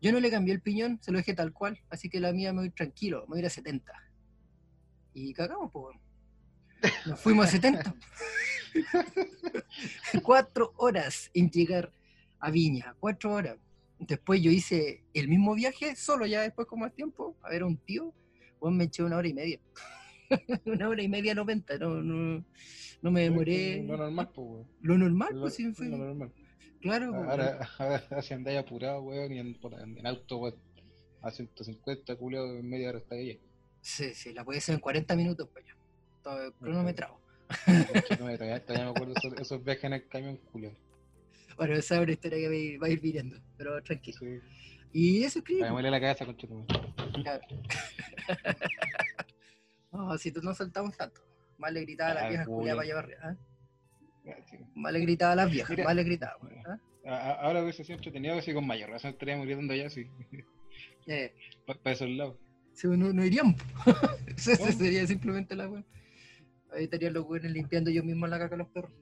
yo 0.00 0.12
no 0.12 0.20
le 0.20 0.30
cambié 0.30 0.54
el 0.54 0.60
piñón, 0.60 0.98
se 1.00 1.12
lo 1.12 1.18
dejé 1.18 1.34
tal 1.34 1.52
cual, 1.52 1.80
así 1.88 2.08
que 2.08 2.20
la 2.20 2.32
mía 2.32 2.52
me 2.52 2.60
voy 2.60 2.70
tranquilo, 2.70 3.22
me 3.22 3.28
voy 3.28 3.38
a 3.38 3.40
ir 3.40 3.46
a 3.46 3.50
70. 3.50 3.92
Y 5.14 5.32
cagamos, 5.32 5.70
pues. 5.72 5.96
Nos 7.06 7.20
fuimos 7.20 7.46
a 7.46 7.50
70. 7.50 7.94
cuatro 10.22 10.72
horas 10.76 11.30
en 11.34 11.50
llegar 11.50 11.92
a 12.40 12.50
Viña, 12.50 12.94
cuatro 13.00 13.32
horas. 13.32 13.56
Después 13.98 14.42
yo 14.42 14.50
hice 14.50 15.02
el 15.14 15.28
mismo 15.28 15.54
viaje, 15.54 15.96
solo 15.96 16.26
ya 16.26 16.42
después 16.42 16.66
con 16.66 16.80
más 16.80 16.92
tiempo, 16.94 17.36
a 17.42 17.48
ver 17.50 17.62
a 17.62 17.66
un 17.66 17.76
tío, 17.76 18.12
pues 18.58 18.74
me 18.74 18.84
eché 18.84 19.02
una 19.02 19.16
hora 19.16 19.28
y 19.28 19.34
media. 19.34 19.60
una 20.64 20.88
hora 20.88 21.02
y 21.02 21.08
media 21.08 21.34
90, 21.34 21.78
no, 21.78 22.02
no, 22.02 22.44
no 23.02 23.10
me 23.10 23.22
demoré. 23.22 23.82
Lo 23.82 23.96
normal, 23.96 24.30
pues 24.34 24.48
wea. 24.48 24.64
Lo 24.82 24.98
normal, 24.98 25.28
Lo, 25.32 25.40
pues 25.42 25.54
sí, 25.54 25.72
fue- 25.72 25.88
lo 25.88 25.98
normal. 25.98 26.32
claro. 26.80 27.14
Ahora, 27.14 27.68
ahora 27.78 28.22
si 28.22 28.34
andáis 28.34 28.58
apurado, 28.58 29.02
weón, 29.02 29.32
y 29.32 29.38
en, 29.38 30.06
auto, 30.06 30.38
weón, 30.38 30.56
a 31.22 31.30
150, 31.30 32.16
culiado, 32.16 32.56
en 32.58 32.68
media 32.68 32.90
hora 32.90 32.98
está 32.98 33.14
ahí. 33.14 33.40
Sí, 33.80 34.12
sí, 34.14 34.32
la 34.32 34.44
puede 34.44 34.58
hacer 34.58 34.74
en 34.74 34.80
40 34.80 35.14
minutos, 35.16 35.48
pues 35.52 35.64
ya. 35.66 35.74
Todo 36.24 36.52
cronometrado. 36.54 37.20
No, 37.68 37.84
todavía, 38.16 38.64
todavía 38.64 38.84
me 38.86 38.90
acuerdo 38.90 39.14
esos, 39.16 39.34
esos 39.40 39.62
viajes 39.64 39.84
en 39.84 39.92
el 39.92 40.08
camión, 40.08 40.36
culiado. 40.50 40.74
Bueno, 41.56 41.74
esa 41.74 41.94
es 41.94 42.00
una 42.02 42.10
historia 42.10 42.38
que 42.38 42.48
va 42.48 42.52
a 42.52 42.56
ir- 42.56 42.82
va 42.82 42.86
a 42.88 42.90
ir 42.90 43.00
viendo, 43.00 43.36
pero 43.56 43.80
tranquilo. 43.84 44.18
Sí. 44.18 44.40
Y 44.92 45.22
eso 45.22 45.38
escribe. 45.38 45.62
Me 45.62 45.70
muele 45.70 45.88
la 45.88 46.00
cabeza, 46.00 46.26
con 46.26 46.34
Claro. 46.34 47.42
No, 49.92 50.18
si 50.18 50.32
tú 50.32 50.40
no 50.42 50.52
saltamos 50.54 50.96
tanto. 50.96 51.20
Más 51.58 51.72
le 51.72 51.82
gritaba 51.82 52.10
a 52.10 52.14
las 52.14 52.24
Ah, 52.24 52.28
viejas 52.28 52.46
culiadas 52.48 52.76
para 52.78 52.86
llevar. 52.88 53.08
¿ah? 53.22 53.36
Más 54.74 54.92
le 54.92 55.00
gritaba 55.00 55.32
a 55.32 55.36
las 55.36 55.50
viejas, 55.52 55.70
Mira. 55.70 55.84
más 55.84 55.94
le 55.94 56.02
gritaba. 56.02 56.36
¿ah? 57.06 57.38
Ahora 57.42 57.62
hubiese 57.62 57.84
sido 57.84 57.96
entretenido 57.98 58.36
así 58.36 58.52
con 58.52 58.66
mayor 58.66 58.90
razón 58.90 59.12
estaríamos 59.12 59.46
gritando 59.46 59.72
allá, 59.74 59.88
sí. 59.90 60.08
Eh, 61.06 61.32
Para 61.66 61.92
esos 61.94 62.08
lados. 62.08 62.36
si 62.72 62.88
no, 62.88 63.12
no 63.12 63.24
iríamos. 63.24 63.54
Eso 64.36 64.56
sería 64.72 65.06
simplemente 65.06 65.54
la 65.54 65.68
weón. 65.68 65.86
Ahí 66.74 66.84
estarían 66.84 67.12
los 67.14 67.24
weones 67.26 67.52
limpiando 67.52 67.90
yo 67.90 68.02
mismo 68.02 68.26
la 68.26 68.38
caca 68.38 68.54
a 68.54 68.58
los 68.58 68.68
perros. 68.68 68.92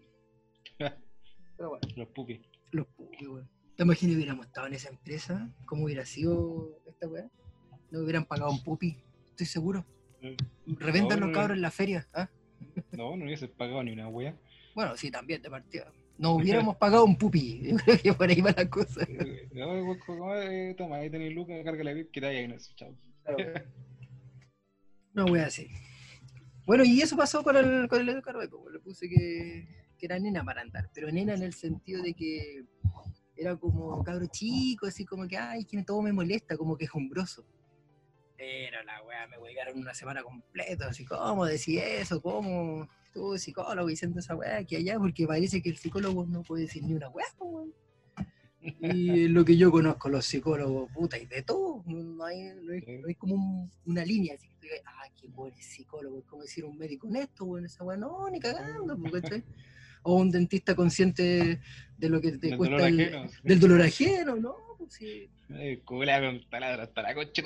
Pero 1.57 1.69
bueno, 1.71 1.89
Los 1.97 2.09
pupis. 2.09 2.41
los 2.73 2.87
pupis, 2.89 3.29
weón. 3.29 3.49
¿Te 3.77 3.85
imaginas 3.85 4.17
hubiéramos 4.17 4.47
estado 4.47 4.67
en 4.67 4.75
esa 4.75 4.91
empresa? 4.91 5.51
¿Cómo 5.67 5.85
hubiera 5.85 6.05
sido 6.05 6.83
esta 6.87 7.09
weá? 7.09 7.31
No 7.91 8.01
hubieran 8.01 8.25
pagado 8.25 8.51
un 8.51 8.63
pupi, 8.63 8.97
estoy 9.31 9.47
seguro. 9.47 9.85
Eh, 10.21 10.37
Reventan 10.67 11.21
No, 11.21 11.27
los 11.27 11.35
no, 11.35 11.41
cabros 11.41 11.57
en 11.57 11.63
la 11.63 11.71
feria. 11.71 12.07
¿ah? 12.15 12.29
No, 12.93 13.17
no 13.17 13.25
hubiese 13.25 13.49
pagado 13.49 13.83
ni 13.83 13.93
una 13.93 14.09
wea. 14.09 14.37
Bueno, 14.75 14.97
sí, 14.97 15.11
también 15.11 15.43
de 15.43 15.51
partida. 15.51 15.93
No 16.19 16.33
hubiéramos 16.33 16.77
pagado 16.77 17.05
un 17.05 17.17
pupi. 17.17 17.61
Yo 17.71 17.77
creo 17.77 17.99
que 17.99 18.13
por 18.13 18.29
ahí 18.29 18.41
va 18.41 18.55
la 18.57 18.69
cosa. 18.69 19.03
Eh, 19.09 19.49
No, 19.53 19.99
como, 20.07 20.35
eh, 20.37 20.75
toma, 20.77 20.97
ahí 20.97 21.11
tenéis 21.11 21.35
lucas, 21.35 21.59
carga 21.65 21.85
la 21.85 21.93
VIP, 21.93 22.11
que 22.13 22.21
te 22.21 22.27
ahí, 22.27 22.49
no 22.49 22.57
chao. 22.77 22.95
Claro. 23.25 23.65
No 25.15 25.27
voy 25.27 25.41
a 25.41 25.45
decir. 25.45 25.69
Bueno, 26.65 26.85
y 26.85 27.01
eso 27.01 27.17
pasó 27.17 27.43
con 27.43 27.57
el, 27.57 27.89
con 27.89 28.01
el 28.01 28.09
Edo 28.09 28.23
Caroe, 28.23 28.49
pues, 28.49 28.73
le 28.73 28.79
puse 28.79 29.09
que, 29.09 29.67
que 29.99 30.07
era 30.07 30.19
nena 30.19 30.45
para 30.45 30.63
andar, 30.63 30.91
pero 30.95 31.11
nena 31.11 31.35
en 31.35 31.43
el 31.43 31.55
sentido 31.55 32.03
de 32.03 32.15
que 32.15 32.65
era 33.37 33.57
como 33.57 34.03
cabro 34.05 34.27
chico, 34.27 34.87
así 34.87 35.05
como 35.05 35.27
que, 35.27 35.37
ay, 35.37 35.65
que 35.65 35.83
todo 35.83 36.03
me 36.03 36.13
molesta, 36.13 36.57
como 36.57 36.77
que 36.77 36.85
es 36.85 36.95
hombroso. 36.95 37.45
Pero 38.37 38.83
la 38.85 39.03
weá 39.03 39.27
me 39.27 39.39
huegaron 39.39 39.79
una 39.79 39.95
semana 39.95 40.23
completa, 40.23 40.89
así, 40.89 41.05
¿cómo 41.05 41.47
decís 41.47 41.81
eso? 41.83 42.21
¿Cómo? 42.21 42.89
Tú, 43.13 43.37
psicólogo, 43.37 43.89
diciendo 43.89 44.21
esa 44.21 44.35
weá 44.35 44.59
aquí 44.59 44.77
allá, 44.77 44.99
porque 44.99 45.27
parece 45.27 45.61
que 45.63 45.69
el 45.69 45.77
psicólogo 45.77 46.27
no 46.27 46.43
puede 46.43 46.63
decir 46.63 46.83
ni 46.85 46.95
una 46.95 47.09
weá, 47.09 47.27
pues, 47.37 47.51
weón. 47.53 47.75
Y 48.81 49.29
lo 49.29 49.45
que 49.45 49.57
yo 49.57 49.71
conozco, 49.71 50.09
los 50.09 50.25
psicólogos, 50.25 50.91
puta, 50.93 51.19
y 51.19 51.27
de 51.27 51.43
todo, 51.43 51.83
no 51.87 52.25
hay, 52.25 52.43
no 52.63 52.73
hay, 52.73 52.99
no 53.01 53.09
hay 53.09 53.15
como 53.17 53.35
un- 53.35 53.71
una 53.87 54.05
línea, 54.05 54.35
así 54.35 54.47
que 54.49 54.55
tú 54.55 54.63
digas, 54.63 54.81
ah, 54.87 55.09
qué 55.21 55.27
buen 55.29 55.53
psicólogo, 55.55 56.19
es 56.21 56.25
como 56.27 56.43
decir 56.43 56.65
un 56.65 56.79
médico 56.79 57.09
honesto, 57.09 57.45
bueno, 57.45 57.67
esa 57.67 57.83
weá, 57.85 57.97
no, 57.97 58.29
ni 58.31 58.39
cagando, 58.39 58.97
¿cachai? 59.11 59.43
O 60.05 60.17
un 60.17 60.31
dentista 60.31 60.75
consciente 60.75 61.61
de 61.97 62.09
lo 62.09 62.21
que 62.21 62.33
te 62.33 62.49
Del 62.49 62.57
cuesta 62.59 62.77
dolor 62.77 62.89
el- 62.89 63.01
ajeno, 63.15 63.31
del 63.43 63.61
dolor 63.61 63.83
ajeno, 63.83 64.37
¿no? 64.37 64.57
Pues 64.79 64.93
sí. 64.95 65.29
Ay, 65.51 65.77
culea 65.79 66.21
con 66.21 66.41
taladro 66.49 66.83
hasta 66.83 67.03
la 67.03 67.15
concha, 67.15 67.43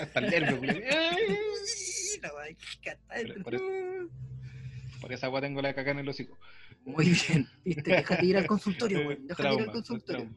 hasta 0.00 0.20
el 0.20 0.30
nervio, 0.30 0.58
culea. 0.58 1.16
La 2.22 2.32
weá, 2.34 2.54
que 2.80 2.90
está 2.90 3.14
Por- 3.14 3.26
dentro. 3.26 3.42
por 3.44 4.10
Por 5.02 5.12
esa 5.12 5.26
agua 5.26 5.40
tengo 5.42 5.60
la 5.60 5.74
caca 5.74 5.90
en 5.90 5.98
el 5.98 6.08
hocico. 6.08 6.38
Muy 6.84 7.04
bien, 7.10 7.46
viste, 7.64 7.82
déjate 7.92 8.24
ir 8.24 8.36
al 8.38 8.46
consultorio, 8.46 8.98
weón, 9.06 9.26
déjate 9.26 9.54
ir 9.54 9.60
al 9.60 9.72
consultorio. 9.72 10.30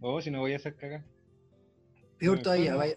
Oh, 0.00 0.20
si 0.20 0.30
no 0.30 0.40
voy 0.40 0.54
a 0.54 0.56
hacer 0.56 0.74
caca. 0.74 1.04
Peor 2.18 2.40
todavía, 2.42 2.72
enfermo. 2.72 2.96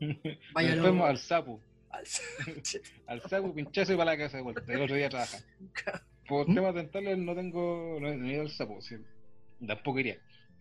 vaya, 0.00 0.38
vaya 0.54 0.76
Nos 0.76 0.94
no- 0.94 1.04
al 1.04 1.18
sapo. 1.18 1.60
al- 1.90 2.04
Al 3.06 3.20
sapo, 3.22 3.52
pinchazo 3.54 3.92
y 3.92 3.96
para 3.96 4.12
la 4.12 4.18
casa 4.18 4.38
de 4.38 4.42
vuelta. 4.44 4.62
El 4.72 4.82
otro 4.82 4.96
día 4.96 5.08
trabaja. 5.10 5.38
Por 6.28 6.48
¿Mm? 6.48 6.54
temas 6.54 6.74
dentales 6.74 7.18
no 7.18 7.34
tengo. 7.34 7.98
No 8.00 8.08
he 8.08 8.16
no 8.16 8.26
he 8.26 8.32
ido 8.32 8.42
al 8.42 8.50
sapo. 8.50 8.80
sí. 8.80 8.96
Tampoco 9.66 9.98
iría. 9.98 10.16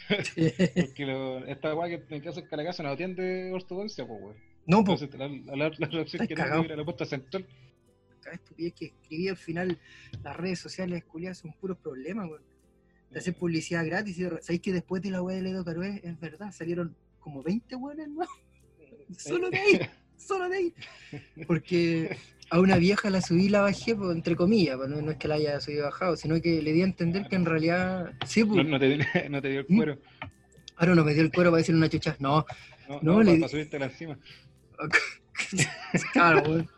Porque 0.10 1.06
lo, 1.06 1.46
esta 1.46 1.74
weá 1.75 1.88
que 1.89 2.03
me 2.10 2.27
hace 2.27 2.39
en 2.41 2.48
la 2.58 2.63
casa 2.65 2.84
no 2.84 2.89
atiende 2.89 3.51
ortodoncia, 3.53 4.06
pues, 4.06 4.20
weón. 4.22 4.38
No, 4.65 4.84
pues, 4.84 5.01
la, 5.15 5.27
la, 5.27 5.56
la, 5.70 5.72
la 5.89 6.01
opción 6.01 6.27
que 6.27 6.36
tengo 6.36 6.63
ir 6.65 6.74
a 6.74 6.75
la 6.75 6.84
puesta 6.86 7.06
central. 7.06 7.48
Cada 8.22 8.36
estupidez 8.36 8.74
que 8.74 8.86
escribí 8.86 9.28
al 9.28 9.38
final, 9.38 9.78
las 10.24 10.38
redes 10.38 10.60
sociales 10.60 11.04
culiadas 11.04 11.40
son 11.40 11.54
puros 11.54 11.78
problemas, 11.78 12.30
weón. 12.30 12.44
Te 13.12 13.20
hacen 13.20 13.34
publicidad 13.34 13.86
gratis 13.86 14.18
y 14.20 14.24
sabéis 14.24 14.62
que 14.62 14.72
después 14.72 15.01
de 15.01 15.12
la 15.12 15.22
weá 15.22 15.36
de 15.36 15.42
Ledo 15.42 15.66
Caroe, 15.66 16.00
es 16.01 16.20
verdad, 16.20 16.51
salieron 16.54 16.96
como 17.20 17.44
20 17.44 17.75
weones 17.75 18.08
más. 18.10 18.30
Solo 19.18 19.50
de 19.50 19.58
ahí, 19.58 19.80
solo 20.18 20.48
de 20.48 20.58
ahí. 20.58 20.74
Porque 21.46 22.16
a 22.50 22.60
una 22.60 22.78
vieja 22.78 23.10
la 23.10 23.22
subí 23.22 23.46
y 23.46 23.50
la 23.50 23.62
bajé, 23.62 23.96
pues, 23.96 24.16
entre 24.16 24.36
comillas, 24.36 24.78
pues, 24.78 24.90
no, 24.90 25.01
no 25.01 25.12
es 25.12 25.18
que 25.18 25.28
la 25.28 25.36
haya 25.36 25.60
subido 25.60 25.82
y 25.82 25.84
bajado, 25.84 26.16
sino 26.16 26.42
que 26.42 26.62
le 26.62 26.72
di 26.72 26.82
a 26.82 26.86
entender 26.86 27.28
que 27.28 27.36
en 27.36 27.46
realidad, 27.46 28.13
sí, 28.25 28.44
No, 28.44 28.54
pues, 28.54 28.68
no, 28.68 28.80
te, 28.80 28.98
no 29.30 29.42
te 29.42 29.50
dio 29.50 29.60
el 29.62 29.66
¿Mm? 29.68 29.75
cuero. 29.78 29.98
ahora 30.78 30.96
no 30.96 31.04
me 31.04 31.13
dio 31.13 31.24
el 31.24 31.32
cuero 31.32 31.50
para 31.51 31.60
decirle 31.60 31.80
una 31.80 31.90
chucha. 31.90 32.16
No, 32.20 32.46
No, 33.01 33.22
le 33.24 33.40
para, 33.40 33.66
para 33.70 33.86
encima. 33.86 34.18
claro, 36.13 36.50
weón. 36.50 36.70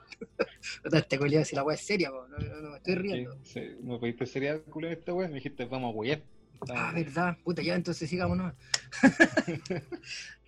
Este 0.92 1.18
culiao, 1.18 1.46
si 1.46 1.56
la 1.56 1.63
weá 1.63 1.75
es 1.75 1.86
seria, 1.86 2.10
po, 2.10 2.27
no, 2.27 2.70
me 2.70 2.77
estoy 2.77 2.96
riendo. 2.96 3.34
Sí, 3.44 3.60
sí, 3.60 3.62
me 3.84 4.00
pediste 4.00 4.25
sería 4.25 4.60
culo 4.62 4.88
en 4.88 4.94
esta 4.94 5.13
weá. 5.13 5.27
Me 5.27 5.36
dijiste, 5.36 5.65
vamos 5.65 5.94
a 5.94 5.98
huear. 5.98 6.24
Ah, 6.70 6.92
verdad, 6.94 7.38
puta, 7.44 7.62
ya 7.62 7.75
entonces 7.75 8.10
sigamos 8.10 8.38
nomás. 8.38 8.56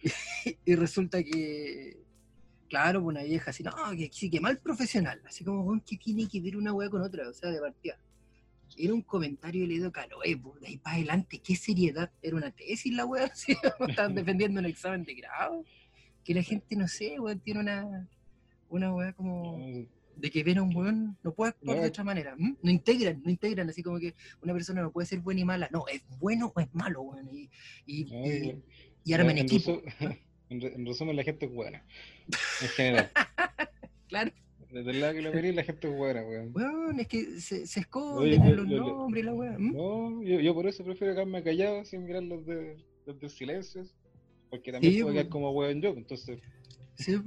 y, 0.01 0.57
y 0.65 0.75
resulta 0.75 1.21
que, 1.23 1.97
claro, 2.69 3.03
pues 3.03 3.15
una 3.15 3.23
vieja 3.23 3.51
así, 3.51 3.63
no, 3.63 3.71
que 3.97 4.09
sí, 4.11 4.29
que 4.29 4.39
mal 4.39 4.57
profesional, 4.59 5.21
así 5.25 5.43
como, 5.43 5.81
que 5.83 5.97
tiene 5.97 6.27
que 6.27 6.41
ver 6.41 6.57
una 6.57 6.73
weá 6.73 6.89
con 6.89 7.01
otra, 7.01 7.27
o 7.29 7.33
sea, 7.33 7.49
de 7.49 7.59
partida. 7.59 7.97
Era 8.77 8.93
un 8.93 9.01
comentario 9.01 9.61
de 9.61 9.67
Ledo 9.67 9.91
Caloe, 9.91 10.37
pues, 10.37 10.61
de 10.61 10.67
ahí 10.67 10.77
para 10.77 10.97
adelante, 10.97 11.39
qué 11.39 11.55
seriedad, 11.55 12.11
era 12.21 12.35
una 12.35 12.51
tesis 12.51 12.93
la 12.93 13.05
weá, 13.05 13.31
estaban 13.87 14.15
defendiendo 14.15 14.59
un 14.59 14.65
examen 14.65 15.03
de 15.03 15.15
grado, 15.15 15.63
que 16.23 16.33
la 16.33 16.43
gente, 16.43 16.75
no 16.75 16.87
sé, 16.87 17.19
weón, 17.19 17.39
tiene 17.39 17.59
una, 17.59 18.07
una 18.75 18.93
weá 18.93 19.13
como 19.13 19.57
de 20.17 20.31
que 20.31 20.43
ven 20.43 20.57
a 20.59 20.63
un 20.63 20.73
weón, 20.75 21.17
no 21.23 21.33
puede 21.33 21.49
actuar 21.49 21.75
No, 21.77 21.83
de 21.83 21.89
otra 21.89 22.03
manera. 22.03 22.35
No 22.37 22.71
integran, 22.71 23.21
no 23.23 23.29
integran, 23.29 23.69
así 23.69 23.83
como 23.83 23.99
que 23.99 24.13
una 24.41 24.53
persona 24.53 24.81
no 24.81 24.91
puede 24.91 25.05
ser 25.07 25.19
buena 25.19 25.41
y 25.41 25.45
mala. 25.45 25.69
No, 25.73 25.85
es 25.91 26.03
bueno 26.19 26.51
o 26.55 26.59
es 26.61 26.73
malo, 26.73 27.01
weón. 27.01 27.27
Y, 27.33 27.49
y, 27.85 28.05
No, 28.05 28.25
y, 28.25 28.63
y- 29.03 29.13
arman 29.13 29.37
en, 29.37 29.45
equipo. 29.45 29.81
resumen, 30.49 31.15
la 31.15 31.23
gente 31.23 31.45
es 31.47 31.51
buena. 31.51 31.83
En 32.61 32.67
general. 32.69 33.11
Claro, 34.07 34.31
Desde 34.71 34.91
el 34.91 35.01
lado 35.01 35.13
que 35.15 35.21
lo 35.23 35.33
miré, 35.33 35.51
la 35.51 35.63
gente 35.63 35.89
es 35.89 35.97
buena, 35.97 36.21
weón. 36.23 36.51
weón, 36.53 36.99
es 36.99 37.07
que 37.07 37.39
se, 37.41 37.65
se 37.65 37.79
esconden 37.81 38.19
Oye, 38.23 38.35
en 38.35 38.47
yo- 38.49 38.55
los 38.55 38.69
yo 38.69 38.77
nombres 38.77 39.23
y 39.23 39.25
la 39.25 39.33
weá. 39.33 39.55
¿m? 39.55 39.71
No, 39.73 40.21
yo, 40.23 40.39
yo 40.39 40.53
por 40.53 40.67
eso 40.67 40.83
prefiero 40.83 41.13
quedarme 41.15 41.43
callado 41.43 41.83
sin 41.85 42.05
mirar 42.05 42.21
los 42.23 42.45
de, 42.45 42.77
los 43.07 43.19
de 43.19 43.27
silencios. 43.29 43.93
Porque 44.51 44.71
también 44.71 44.93
Sí, 44.93 45.01
puedo 45.01 45.13
quedar 45.13 45.27
como 45.29 45.49
weón 45.51 45.81
yo, 45.81 45.89
entonces. 45.89 46.39
Sí. 46.99 47.17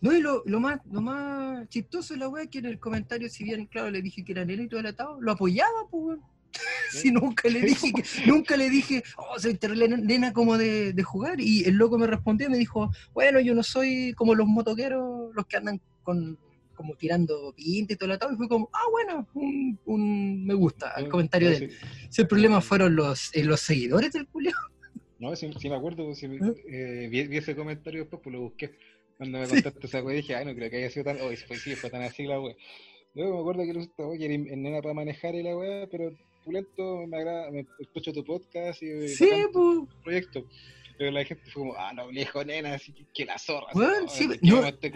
No, 0.00 0.12
y 0.12 0.20
lo, 0.20 0.42
lo, 0.46 0.60
más, 0.60 0.80
lo 0.90 1.00
más 1.00 1.68
chistoso 1.68 2.14
de 2.14 2.20
la 2.20 2.28
weá 2.28 2.44
es 2.44 2.50
que 2.50 2.58
en 2.58 2.66
el 2.66 2.78
comentario, 2.78 3.28
si 3.28 3.44
bien, 3.44 3.66
claro, 3.66 3.90
le 3.90 4.02
dije 4.02 4.24
que 4.24 4.32
era 4.32 4.44
nena 4.44 4.62
y 4.62 4.68
todo 4.68 4.80
el 4.80 4.86
atado, 4.86 5.20
lo 5.20 5.32
apoyaba, 5.32 5.86
pues, 5.90 6.04
weón. 6.04 6.22
Si 6.90 7.12
nunca 7.12 7.48
le 7.48 7.60
dije, 7.60 7.92
que, 7.92 8.02
nunca 8.26 8.56
le 8.56 8.68
dije, 8.68 9.04
oh, 9.16 9.38
soy 9.38 9.54
terrible 9.54 9.86
nena 9.88 10.32
como 10.32 10.58
de, 10.58 10.92
de 10.92 11.02
jugar. 11.04 11.40
Y 11.40 11.62
el 11.64 11.76
loco 11.76 11.96
me 11.98 12.06
respondió 12.08 12.48
y 12.48 12.50
me 12.50 12.58
dijo, 12.58 12.90
bueno, 13.14 13.38
yo 13.38 13.54
no 13.54 13.62
soy 13.62 14.12
como 14.14 14.34
los 14.34 14.48
motoqueros, 14.48 15.32
los 15.32 15.46
que 15.46 15.56
andan 15.56 15.80
con 16.02 16.36
como 16.80 16.94
tirando 16.96 17.52
pinta 17.54 17.92
y 17.92 17.96
todo 17.96 18.06
el 18.06 18.16
atado. 18.16 18.32
Y 18.32 18.36
fue 18.36 18.48
como, 18.48 18.70
ah, 18.72 18.88
bueno, 18.90 19.28
un, 19.34 19.78
un 19.84 20.46
me 20.46 20.54
gusta 20.54 20.90
al 20.92 21.04
no, 21.04 21.10
comentario 21.10 21.50
de 21.50 21.56
él. 21.56 21.72
Si 22.08 22.22
el 22.22 22.26
problema 22.26 22.62
fueron 22.62 22.96
los, 22.96 23.36
eh, 23.36 23.44
los 23.44 23.60
seguidores 23.60 24.12
del 24.12 24.26
culio. 24.26 24.52
No, 25.18 25.36
sí 25.36 25.50
me 25.68 25.74
acuerdo, 25.74 26.06
pues, 26.06 26.18
sí, 26.18 26.24
¿Eh? 26.24 26.54
eh, 26.70 27.08
vi, 27.10 27.26
vi 27.26 27.36
ese 27.36 27.54
comentario 27.54 28.00
después, 28.00 28.22
pues 28.24 28.32
lo 28.32 28.40
busqué. 28.40 28.78
Cuando 29.20 29.38
me 29.38 29.48
contaste 29.48 29.86
esa 29.86 30.02
wea, 30.02 30.16
dije, 30.16 30.34
ay, 30.34 30.46
no 30.46 30.54
creo 30.54 30.70
que 30.70 30.78
haya 30.78 30.88
sido 30.88 31.04
tan. 31.04 31.20
Oh, 31.20 31.28
fue, 31.46 31.58
sí, 31.58 31.76
fue 31.76 31.90
tan 31.90 32.00
así 32.00 32.24
la 32.24 32.40
wea. 32.40 32.56
Yo 33.12 33.34
me 33.34 33.38
acuerdo 33.38 33.64
que 33.64 33.78
esta 33.78 34.06
wea, 34.06 34.18
que 34.18 34.24
era 34.24 34.32
en 34.32 34.62
nena 34.62 34.80
para 34.80 34.94
manejar 34.94 35.34
y 35.34 35.42
la 35.42 35.54
wea, 35.54 35.86
pero 35.90 36.10
pulento, 36.42 37.06
me 37.06 37.18
agrada, 37.18 37.50
me 37.50 37.66
escucho 37.80 38.14
tu 38.14 38.24
podcast 38.24 38.82
y 38.82 39.08
Sí, 39.08 39.28
bacán 39.28 39.52
tu 39.52 39.88
proyecto. 40.02 40.46
Pero 41.00 41.12
la 41.12 41.24
gente 41.24 41.42
fue 41.50 41.62
como, 41.62 41.74
ah, 41.78 41.94
no, 41.94 42.08
viejo 42.08 42.44
nena, 42.44 42.74
así 42.74 42.92
que, 42.92 43.06
que 43.06 43.24
la 43.24 43.38
zorra. 43.38 43.68
Así, 44.04 44.28
sí, 44.28 44.38
no, 44.42 44.62
este. 44.66 44.92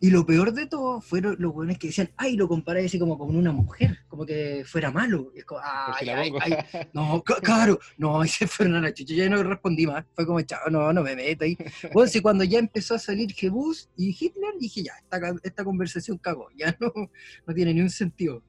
Y 0.00 0.10
lo 0.10 0.24
peor 0.24 0.52
de 0.52 0.68
todo 0.68 1.00
fueron 1.00 1.34
los 1.40 1.52
buenos 1.52 1.76
que 1.76 1.88
decían, 1.88 2.08
ay, 2.16 2.36
lo 2.36 2.46
comparé 2.46 2.84
así 2.84 3.00
como 3.00 3.18
con 3.18 3.34
una 3.34 3.50
mujer, 3.50 3.98
como 4.06 4.24
que 4.24 4.62
fuera 4.64 4.92
malo. 4.92 5.32
Y 5.34 5.40
es 5.40 5.44
como, 5.44 5.60
si 5.98 6.08
ay, 6.08 6.30
ay, 6.40 6.56
ay. 6.72 6.86
No, 6.92 7.20
claro, 7.42 7.80
no, 7.98 8.24
y 8.24 8.28
se 8.28 8.46
fueron 8.46 8.76
a 8.76 8.80
la 8.80 8.94
chucha. 8.94 9.12
Yo 9.12 9.24
ya 9.24 9.28
no 9.28 9.42
respondí 9.42 9.88
más. 9.88 10.04
Fue 10.14 10.24
como, 10.24 10.40
chao, 10.42 10.70
no, 10.70 10.92
no 10.92 11.02
me 11.02 11.16
meto 11.16 11.42
ahí. 11.42 11.58
Bueno, 11.92 12.08
sí, 12.08 12.20
cuando 12.20 12.44
ya 12.44 12.60
empezó 12.60 12.94
a 12.94 13.00
salir 13.00 13.32
Jebus 13.32 13.90
y 13.96 14.10
Hitler, 14.10 14.54
dije, 14.60 14.84
ya, 14.84 14.92
esta, 15.02 15.34
esta 15.42 15.64
conversación 15.64 16.16
cagó. 16.18 16.46
Ya 16.54 16.76
no, 16.78 16.92
no 17.44 17.54
tiene 17.54 17.74
ni 17.74 17.80
un 17.80 17.90
sentido. 17.90 18.40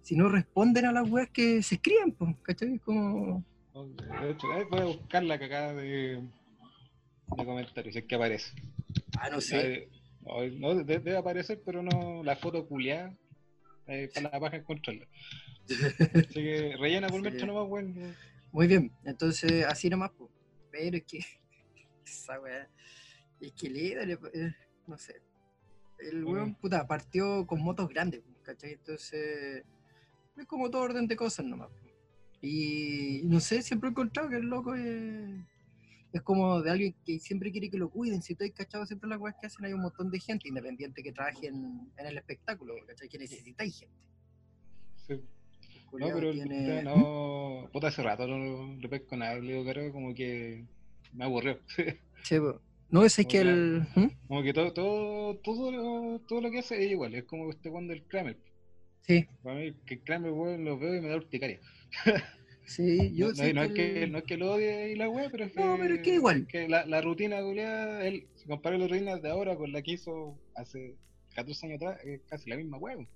Si 0.00 0.16
no 0.16 0.30
responden 0.30 0.86
a 0.86 0.92
las 0.92 1.06
weas 1.06 1.28
que 1.28 1.62
se 1.62 1.74
escriben, 1.74 2.12
pues, 2.12 2.34
¿cachai? 2.44 2.76
Es 2.76 2.80
como, 2.80 3.44
De 3.74 4.30
hecho, 4.30 4.46
voy 4.68 4.80
a 4.80 4.84
buscar 4.84 5.22
la 5.22 5.38
cagada 5.38 5.74
de, 5.74 6.22
de 7.36 7.44
comentarios, 7.44 7.94
es 7.94 8.04
que 8.04 8.14
aparece. 8.14 8.52
ah, 9.16 9.30
no 9.30 9.40
sé. 9.40 9.88
No, 10.22 10.44
no, 10.58 10.74
de- 10.74 10.84
debe 10.98 11.16
aparecer, 11.16 11.62
pero 11.64 11.82
no 11.82 12.22
la 12.22 12.36
foto 12.36 12.66
culiada. 12.66 13.14
Eh, 13.86 14.08
para 14.14 14.30
la 14.30 14.40
paja 14.40 14.56
encontrarla. 14.56 15.06
Así 16.14 16.34
que 16.34 16.76
rellena 16.78 17.08
por 17.08 17.18
Sí. 17.18 17.22
metro 17.30 17.46
nomás, 17.46 17.68
weón. 17.68 18.16
Muy 18.52 18.66
bien, 18.66 18.92
entonces 19.04 19.64
así 19.64 19.88
nomás, 19.88 20.10
pues. 20.18 20.30
Pero 20.72 20.96
es 20.96 21.04
que 21.04 21.18
esa 22.04 22.40
weá, 22.40 22.68
es 23.40 23.52
que 23.52 23.70
le, 23.70 23.92
eh, 24.12 24.54
no 24.86 24.98
sé. 24.98 25.22
El 25.98 26.24
weón, 26.24 26.54
puta, 26.56 26.86
partió 26.86 27.46
con 27.46 27.62
motos 27.62 27.88
grandes, 27.88 28.22
¿cachai? 28.42 28.72
Entonces, 28.72 29.64
es 30.36 30.46
como 30.46 30.70
todo 30.70 30.82
orden 30.82 31.06
de 31.06 31.16
cosas 31.16 31.46
nomás. 31.46 31.68
pues. 31.80 31.89
Y 32.42 33.22
no 33.24 33.40
sé, 33.40 33.62
siempre 33.62 33.88
he 33.88 33.90
encontrado 33.90 34.28
que 34.30 34.36
el 34.36 34.46
loco 34.46 34.74
es, 34.74 35.40
es 36.12 36.22
como 36.22 36.60
de 36.62 36.70
alguien 36.70 36.94
que 37.04 37.18
siempre 37.18 37.50
quiere 37.52 37.70
que 37.70 37.76
lo 37.78 37.90
cuiden. 37.90 38.22
Si 38.22 38.34
tú 38.34 38.44
has 38.44 38.50
cachado 38.52 38.86
siempre 38.86 39.08
las 39.10 39.20
weas 39.20 39.36
que 39.40 39.46
hacen, 39.46 39.64
hay 39.66 39.72
un 39.74 39.82
montón 39.82 40.10
de 40.10 40.18
gente 40.20 40.48
independiente 40.48 41.02
que 41.02 41.12
trabaje 41.12 41.48
en, 41.48 41.90
en 41.98 42.06
el 42.06 42.16
espectáculo, 42.18 42.74
¿cachai? 42.86 43.08
Que 43.08 43.18
necesitáis 43.18 43.78
gente. 43.80 43.94
Sí. 45.06 45.12
El 45.92 45.98
No, 45.98 46.06
pero 46.14 46.32
tiene- 46.32 46.82
no. 46.82 47.68
Puta, 47.72 47.88
hace 47.88 48.02
rato 48.02 48.26
no 48.26 48.74
le 48.76 48.88
pesco 48.88 49.16
nada, 49.16 49.34
le 49.38 49.52
digo, 49.52 49.64
caro, 49.64 49.92
como 49.92 50.14
que 50.14 50.64
me 51.12 51.24
aburrió. 51.24 51.58
Sí, 52.22 52.38
po. 52.38 52.60
No, 52.90 53.04
ese 53.04 53.22
es 53.22 53.28
que 53.28 53.38
el... 53.38 53.86
¿Mm? 53.94 54.06
Como 54.28 54.42
que 54.42 54.52
todo, 54.52 54.72
todo, 54.72 55.36
todo, 55.38 55.70
lo- 55.72 56.18
todo 56.20 56.40
lo 56.40 56.50
que 56.50 56.58
hace 56.58 56.84
es 56.84 56.90
igual, 56.90 57.14
es 57.14 57.24
como 57.24 57.48
este 57.50 57.70
cuando 57.70 57.92
el 57.92 58.02
Kramer. 58.04 58.36
Sí, 59.02 59.26
Para 59.42 59.56
mí, 59.58 59.72
que 59.86 59.94
el 59.94 60.02
Kramer, 60.02 60.30
weón, 60.32 60.64
lo 60.64 60.78
veo 60.78 60.94
y 60.96 61.00
me 61.00 61.08
da 61.08 61.16
urticaria. 61.16 61.60
sí, 62.64 63.12
yo 63.14 63.28
no, 63.28 63.34
sé 63.34 63.54
no 63.54 63.62
es 63.62 63.72
que 63.72 64.04
el- 64.04 64.12
no 64.12 64.18
es 64.18 64.24
que 64.24 64.36
lo 64.36 64.52
odie 64.52 64.90
y 64.92 64.96
la 64.96 65.08
weá, 65.08 65.28
pero 65.30 65.44
es 65.44 65.52
que. 65.52 65.60
No, 65.60 65.76
pero 65.78 65.94
es 65.94 66.00
que 66.02 66.14
igual. 66.14 66.46
que 66.46 66.68
la, 66.68 66.86
la 66.86 67.00
rutina, 67.00 67.40
culiada, 67.42 68.06
él, 68.06 68.26
si 68.36 68.48
compara 68.48 68.78
la 68.78 68.86
rutina 68.86 69.16
de 69.16 69.30
ahora 69.30 69.56
con 69.56 69.72
la 69.72 69.82
que 69.82 69.92
hizo 69.92 70.38
hace 70.54 70.96
14 71.34 71.66
años 71.66 71.76
atrás 71.82 72.00
es 72.04 72.20
casi 72.28 72.50
la 72.50 72.56
misma 72.56 72.78
weón. 72.78 73.08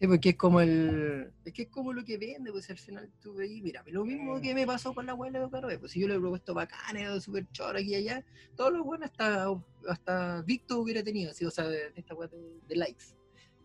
Sí, 0.00 0.06
porque 0.06 0.30
es 0.30 0.36
como 0.36 0.62
el. 0.62 1.30
Es 1.44 1.52
que 1.52 1.62
es 1.62 1.68
como 1.68 1.92
lo 1.92 2.02
que 2.04 2.16
vende, 2.16 2.50
pues 2.50 2.70
al 2.70 2.78
final 2.78 3.10
tú 3.20 3.34
veis, 3.34 3.62
mira, 3.62 3.84
lo 3.86 4.04
mismo 4.04 4.40
que 4.40 4.54
me 4.54 4.66
pasó 4.66 4.94
con 4.94 5.04
la 5.04 5.12
abuela 5.12 5.40
de 5.40 5.50
Caro, 5.50 5.68
pues 5.78 5.92
si 5.92 6.00
yo 6.00 6.08
le 6.08 6.14
he 6.14 6.18
propuesto 6.18 6.54
bacanes, 6.54 7.22
super 7.22 7.46
choro 7.52 7.78
aquí 7.78 7.90
y 7.90 7.94
allá, 7.96 8.24
todos 8.56 8.72
los 8.72 8.82
buenos 8.82 9.10
hasta, 9.10 9.46
hasta 9.88 10.40
Víctor 10.42 10.78
hubiera 10.78 11.02
tenido, 11.02 11.32
así, 11.32 11.44
o 11.44 11.50
sea, 11.50 11.68
de, 11.68 11.92
esta 11.96 12.14
weá 12.14 12.28
de, 12.28 12.60
de 12.66 12.76
likes. 12.76 13.04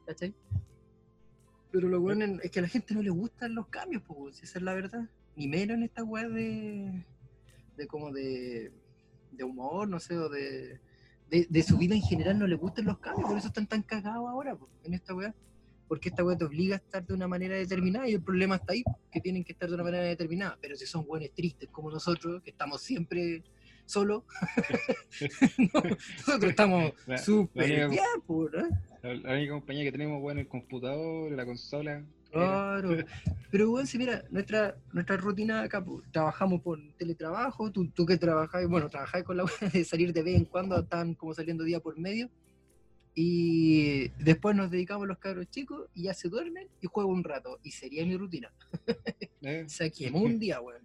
¿Cachai? 0.05 0.34
Pero 1.75 1.89
lo 1.89 2.00
bueno 2.00 2.39
es 2.41 2.51
que 2.51 2.60
a 2.60 2.62
la 2.62 2.70
gente 2.70 2.94
no 2.94 3.01
le 3.01 3.10
gustan 3.10 3.53
los 3.53 3.67
cambios, 3.67 4.01
pues, 4.08 4.41
esa 4.41 4.60
es 4.60 4.63
la 4.63 4.74
verdad. 4.74 5.10
Ni 5.36 5.50
menos 5.50 5.75
en 5.75 5.84
esta 5.84 6.05
weá 6.05 6.25
de. 6.29 7.03
de 7.75 7.88
como 7.88 8.13
de. 8.13 8.72
de 9.34 9.44
humor, 9.44 9.89
no 9.89 10.00
sé, 10.00 10.17
o 10.17 10.29
de. 10.29 10.79
De, 11.29 11.46
de 11.50 11.63
su 11.63 11.77
vida 11.77 11.94
en 11.94 12.01
general 12.01 12.39
no 12.39 12.48
le 12.48 12.55
gustan 12.55 12.86
los 12.86 13.00
cambios, 13.00 13.27
por 13.27 13.38
eso 13.38 13.48
están 13.48 13.67
tan 13.67 13.82
cagados 13.82 14.29
ahora, 14.29 14.55
pues, 14.55 14.72
en 14.86 14.94
esta 14.94 15.13
weá 15.13 15.36
porque 15.89 16.10
esta 16.10 16.24
weá 16.24 16.38
te 16.38 16.46
obliga 16.46 16.75
a 16.75 16.77
estar 16.77 17.05
de 17.05 17.13
una 17.13 17.27
manera 17.27 17.55
determinada 17.55 18.08
y 18.08 18.13
el 18.13 18.22
problema 18.22 18.55
está 18.55 18.72
ahí, 18.72 18.84
que 19.12 19.20
tienen 19.20 19.44
que 19.44 19.51
estar 19.51 19.67
de 19.67 19.75
una 19.75 19.84
manera 19.84 20.03
determinada. 20.03 20.58
Pero 20.62 20.77
si 20.77 20.86
son 20.86 21.05
buenos 21.05 21.29
tristes 21.36 21.70
como 21.70 21.91
nosotros, 21.91 22.41
que 22.41 22.51
estamos 22.51 22.82
siempre 22.82 23.44
solos, 23.86 24.24
nosotros 25.58 26.50
estamos 26.50 26.94
súper 27.24 27.89
bien, 27.89 28.04
pues, 28.25 28.51
La, 29.01 29.34
única 29.34 29.54
compañía 29.54 29.84
que 29.84 29.92
tenemos, 29.92 30.22
bueno, 30.22 30.42
el 30.42 30.48
computador, 30.48 31.32
la 31.32 31.46
consola. 31.46 32.04
Claro, 32.32 32.98
pero 33.50 33.70
bueno, 33.70 33.88
si 33.88 33.98
mira, 33.98 34.25
nuestra, 34.30 34.75
nuestra 34.92 35.15
rutina 35.15 35.62
acá, 35.62 35.84
pues, 35.84 36.04
trabajamos 36.12 36.62
por 36.62 36.80
teletrabajo, 36.98 37.72
tú, 37.72 37.88
tú 37.88 38.06
que 38.06 38.18
trabajas, 38.18 38.68
bueno, 38.68 38.89
trabajáis 38.89 39.24
con 39.24 39.38
la 39.38 39.46
de 39.74 39.86
salir 39.86 40.12
de 40.12 40.24
vez 40.24 40.36
en 40.36 40.46
cuando, 40.46 40.77
están 40.80 41.13
como 41.13 41.34
saliendo 41.34 41.63
día 41.63 41.80
por 41.80 41.98
medio, 41.98 42.30
y 43.18 44.10
después 44.22 44.58
nos 44.58 44.70
dedicamos 44.70 45.08
los 45.08 45.18
cabros 45.18 45.50
chicos 45.50 45.88
y 45.94 46.04
ya 46.04 46.13
se 46.13 46.27
duermen 46.27 46.68
y 46.82 46.88
juego 46.88 47.10
un 47.10 47.24
rato. 47.24 47.60
Y 47.63 47.72
sería 47.72 48.06
mi 48.06 48.18
rutina. 48.18 48.51
Eh. 49.42 49.63
Saquemos 49.68 50.22
un 50.22 50.38
día, 50.38 50.60
weón. 50.60 50.82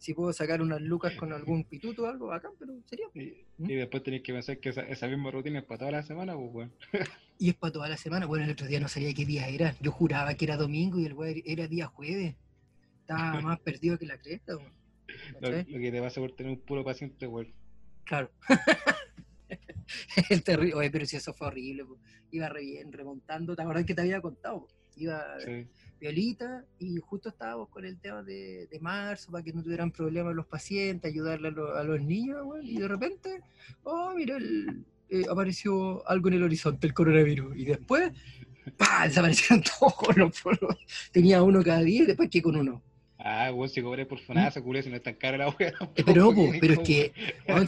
Si 0.00 0.14
puedo 0.14 0.32
sacar 0.32 0.62
unas 0.62 0.80
lucas 0.80 1.14
con 1.14 1.30
algún 1.30 1.62
pituto 1.64 2.04
o 2.04 2.06
algo, 2.06 2.28
bacán, 2.28 2.52
pero 2.58 2.72
sería. 2.86 3.04
Y, 3.12 3.44
¿Mm? 3.58 3.66
después 3.66 4.02
tenéis 4.02 4.22
que 4.22 4.32
pensar 4.32 4.58
que 4.58 4.70
esa, 4.70 5.06
misma 5.08 5.30
rutina 5.30 5.58
es 5.58 5.64
para 5.66 5.78
toda 5.80 5.90
la 5.90 6.02
semana, 6.02 6.34
pues, 6.34 6.50
weón. 6.54 6.72
y 7.38 7.50
es 7.50 7.54
para 7.54 7.72
toda 7.74 7.88
la 7.88 7.98
semana. 7.98 8.24
Bueno, 8.24 8.46
el 8.46 8.50
otro 8.50 8.66
día 8.66 8.80
no 8.80 8.88
sabía 8.88 9.12
qué 9.12 9.26
día 9.26 9.46
era. 9.48 9.76
Yo 9.82 9.92
juraba 9.92 10.32
que 10.32 10.46
era 10.46 10.56
domingo 10.56 10.98
y 10.98 11.04
el 11.04 11.12
weón 11.12 11.42
era 11.44 11.68
día 11.68 11.86
jueves. 11.86 12.34
Estaba 13.00 13.40
más 13.42 13.60
perdido 13.60 13.98
que 13.98 14.06
la 14.06 14.16
cresta, 14.16 14.56
weón. 14.56 14.72
Lo, 15.38 15.50
lo, 15.50 15.64
que 15.64 15.92
te 15.92 16.00
pasa 16.00 16.18
por 16.18 16.32
tener 16.32 16.52
un 16.52 16.60
puro 16.60 16.82
paciente, 16.82 17.26
weón. 17.26 17.52
Claro. 18.04 18.30
el 20.30 20.42
terrible. 20.42 20.74
Oye, 20.76 20.90
pero 20.90 21.04
si 21.04 21.16
eso 21.16 21.34
fue 21.34 21.48
horrible, 21.48 21.84
iba 22.30 22.48
re 22.48 22.62
bien, 22.62 22.90
remontando. 22.90 23.54
¿Te 23.54 23.60
acuerdas 23.60 23.84
que 23.84 23.94
te 23.94 24.00
había 24.00 24.22
contado? 24.22 24.66
Iba 24.96 25.36
violita 26.00 26.64
y 26.78 26.96
justo 26.96 27.28
estábamos 27.28 27.68
con 27.68 27.84
el 27.84 27.98
tema 27.98 28.22
de, 28.22 28.68
marzo 28.80 29.30
para 29.30 29.44
que 29.44 29.52
no 29.52 29.62
tuvieran 29.62 29.90
problemas 29.90 30.34
los 30.34 30.46
pacientes, 30.46 31.12
ayudarle 31.12 31.48
a, 31.48 31.84
los 31.84 32.00
niños, 32.00 32.46
y 32.62 32.78
de 32.78 32.88
repente, 32.88 33.42
oh, 33.82 34.12
mira, 34.16 34.38
eh, 35.10 35.24
apareció 35.30 36.08
algo 36.08 36.28
en 36.28 36.34
el 36.34 36.42
horizonte, 36.42 36.86
el 36.86 36.94
coronavirus. 36.94 37.56
Y 37.56 37.64
después, 37.66 38.12
¡pah! 38.76 39.04
desaparecieron 39.04 39.62
todos 39.78 40.16
los 40.16 40.42
Tenía 41.12 41.42
uno 41.42 41.62
cada 41.62 41.80
día 41.80 42.02
y 42.02 42.06
después 42.06 42.30
que 42.30 42.40
con 42.40 42.56
uno. 42.56 42.82
Ah, 43.22 43.50
vos 43.50 43.70
si 43.70 43.82
cobré 43.82 44.06
por 44.06 44.18
FONASA, 44.18 44.62
culé, 44.62 44.82
si 44.82 44.88
no 44.88 44.96
es 44.96 45.02
tan 45.02 45.14
cara 45.14 45.36
la 45.36 45.50
wea. 45.50 45.72
Eh, 45.96 46.02
pero 46.06 46.32
no, 46.32 46.52
pero 46.58 46.72
es 46.72 46.78
que, 46.80 47.12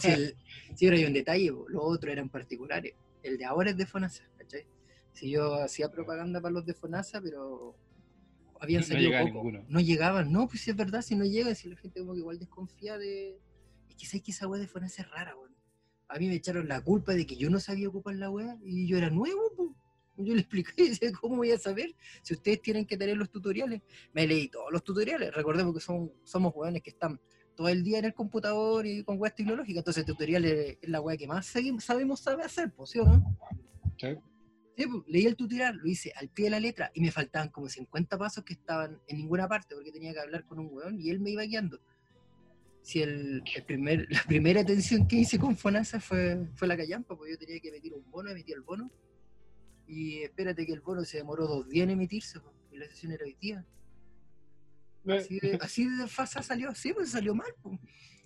si, 0.01 0.09
el, 0.09 0.37
si 0.75 0.89
hay 0.89 1.05
un 1.05 1.13
detalle, 1.13 1.53
los 1.69 1.83
otros 1.83 2.11
eran 2.11 2.31
particulares. 2.31 2.95
El 3.23 3.37
de 3.37 3.45
ahora 3.45 3.71
es 3.71 3.77
de 3.77 3.85
FONASA, 3.85 4.25
¿cachai? 4.39 4.65
Si 5.13 5.31
yo 5.31 5.57
hacía 5.57 5.91
propaganda 5.91 6.41
para 6.41 6.55
los 6.55 6.65
de 6.65 6.73
FONASA, 6.73 7.21
pero 7.21 7.77
habían 8.63 8.85
salido 8.85 9.11
no 9.11 9.33
poco. 9.33 9.51
No 9.69 9.81
llegaban, 9.81 10.31
no, 10.31 10.47
pues 10.47 10.61
si 10.63 10.71
es 10.71 10.77
verdad, 10.77 11.03
si 11.03 11.17
no 11.17 11.25
llegan, 11.25 11.57
si 11.57 11.69
la 11.69 11.77
gente 11.77 11.99
como 11.99 12.13
que 12.13 12.21
igual 12.21 12.39
desconfía 12.39 12.97
de... 12.97 13.41
Es 13.89 13.97
que 13.97 14.07
sabes 14.07 14.23
que 14.23 14.31
esa 14.31 14.47
wea 14.47 14.61
de 14.61 14.69
FONASA 14.69 15.03
es 15.03 15.11
rara, 15.11 15.37
weón. 15.37 15.53
A 16.09 16.19
mí 16.19 16.29
me 16.29 16.35
echaron 16.35 16.69
la 16.69 16.81
culpa 16.81 17.13
de 17.13 17.27
que 17.27 17.37
yo 17.37 17.51
no 17.51 17.59
sabía 17.59 17.89
ocupar 17.89 18.15
la 18.15 18.31
wea 18.31 18.57
y 18.63 18.87
yo 18.87 18.97
era 18.97 19.11
nuevo, 19.11 19.41
pues. 19.57 19.71
Yo 20.19 20.35
le 20.35 20.43
expliqué, 20.43 20.73
¿cómo 21.21 21.37
voy 21.37 21.51
a 21.51 21.59
saber 21.59 21.93
si 22.23 22.35
ustedes 22.35 22.63
tienen 22.63 22.87
que 22.87 22.97
tener 22.97 23.17
los 23.17 23.31
tutoriales? 23.31 23.83
Me 24.13 24.29
leí 24.29 24.49
todos 24.49 24.71
los 24.71 24.85
tutoriales, 24.85 25.35
recordemos 25.35 25.75
que 25.75 25.81
son, 25.81 26.13
somos 26.23 26.53
jóvenes 26.53 26.83
que 26.83 26.91
están 26.91 27.21
todo 27.57 27.69
el 27.69 27.83
día 27.83 27.99
en 27.99 28.05
el 28.05 28.15
computador 28.15 28.87
y 28.87 29.03
con 29.03 29.19
web 29.19 29.35
tecnológica, 29.35 29.81
entonces 29.81 30.05
tutoriales 30.05 30.79
es 30.81 30.89
la 30.89 31.01
web 31.01 31.19
que 31.19 31.27
más 31.27 31.47
sabemos 31.47 32.21
saber 32.21 32.47
hacer, 32.47 32.73
¿sí 32.85 33.01
o 33.01 33.05
no? 33.05 33.37
Sí. 33.99 34.09
Sí, 34.77 34.87
pues, 34.87 35.03
leí 35.07 35.27
el 35.27 35.37
tutorial, 35.37 35.77
lo 35.77 35.87
hice 35.87 36.13
al 36.17 36.29
pie 36.29 36.47
de 36.47 36.51
la 36.51 36.61
letra 36.61 36.91
y 36.95 37.01
me 37.01 37.11
faltaban 37.11 37.51
como 37.51 37.69
50 37.69 38.17
pasos 38.19 38.45
que 38.45 38.55
estaban 38.55 39.01
en 39.07 39.19
ninguna 39.19 39.47
parte 39.47 39.75
porque 39.75 39.93
tenía 39.93 40.13
que 40.13 40.21
hablar 40.21 40.47
con 40.47 40.59
un 40.59 40.69
weón 40.71 41.01
y 41.01 41.11
él 41.11 41.21
me 41.21 41.31
iba 41.31 41.43
guiando. 41.43 41.81
Si 42.83 43.01
el, 43.01 43.43
primer, 43.67 44.07
la 44.11 44.23
primera 44.25 44.63
atención 44.63 45.07
que 45.07 45.17
hice 45.17 45.39
con 45.39 45.57
Fonasa 45.57 46.01
fue, 46.01 46.49
fue 46.55 46.67
la 46.67 46.77
callampa, 46.77 47.17
porque 47.17 47.33
yo 47.33 47.39
tenía 47.39 47.61
que 47.61 47.69
emitir 47.69 47.93
un 47.93 48.11
bono, 48.11 48.31
emití 48.31 48.53
el 48.53 48.63
bono 48.63 48.91
y 49.87 50.23
espérate 50.23 50.65
que 50.65 50.73
el 50.73 50.81
bono 50.81 51.05
se 51.05 51.19
demoró 51.19 51.47
dos 51.47 51.69
días 51.69 51.85
en 51.85 51.91
emitirse, 51.91 52.41
y 52.71 52.79
la 52.79 52.87
sesión 52.87 53.13
era 53.13 53.25
hoy 53.25 53.37
día. 53.41 53.67
Así 55.07 55.39
de, 55.41 55.59
así 55.61 55.89
de 55.89 56.07
fasa 56.07 56.43
salió, 56.43 56.75
sí, 56.75 56.93
pues 56.93 57.11
salió 57.11 57.35
mal. 57.35 57.53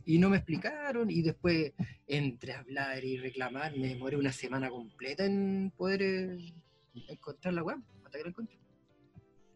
Y 0.06 0.18
no 0.18 0.30
me 0.30 0.36
explicaron, 0.36 1.10
y 1.10 1.20
después, 1.20 1.72
entre 2.06 2.52
hablar 2.52 3.04
y 3.04 3.18
reclamar, 3.18 3.76
me 3.76 3.88
demoré 3.88 4.16
una 4.16 4.32
semana 4.32 4.70
completa 4.70 5.24
en 5.24 5.72
poder 5.76 6.00
eh, 6.00 6.54
encontrar 7.08 7.52
la 7.54 7.64
web, 7.64 7.78
hasta 8.04 8.16
que 8.16 8.22
la 8.22 8.30
encontré. 8.30 8.56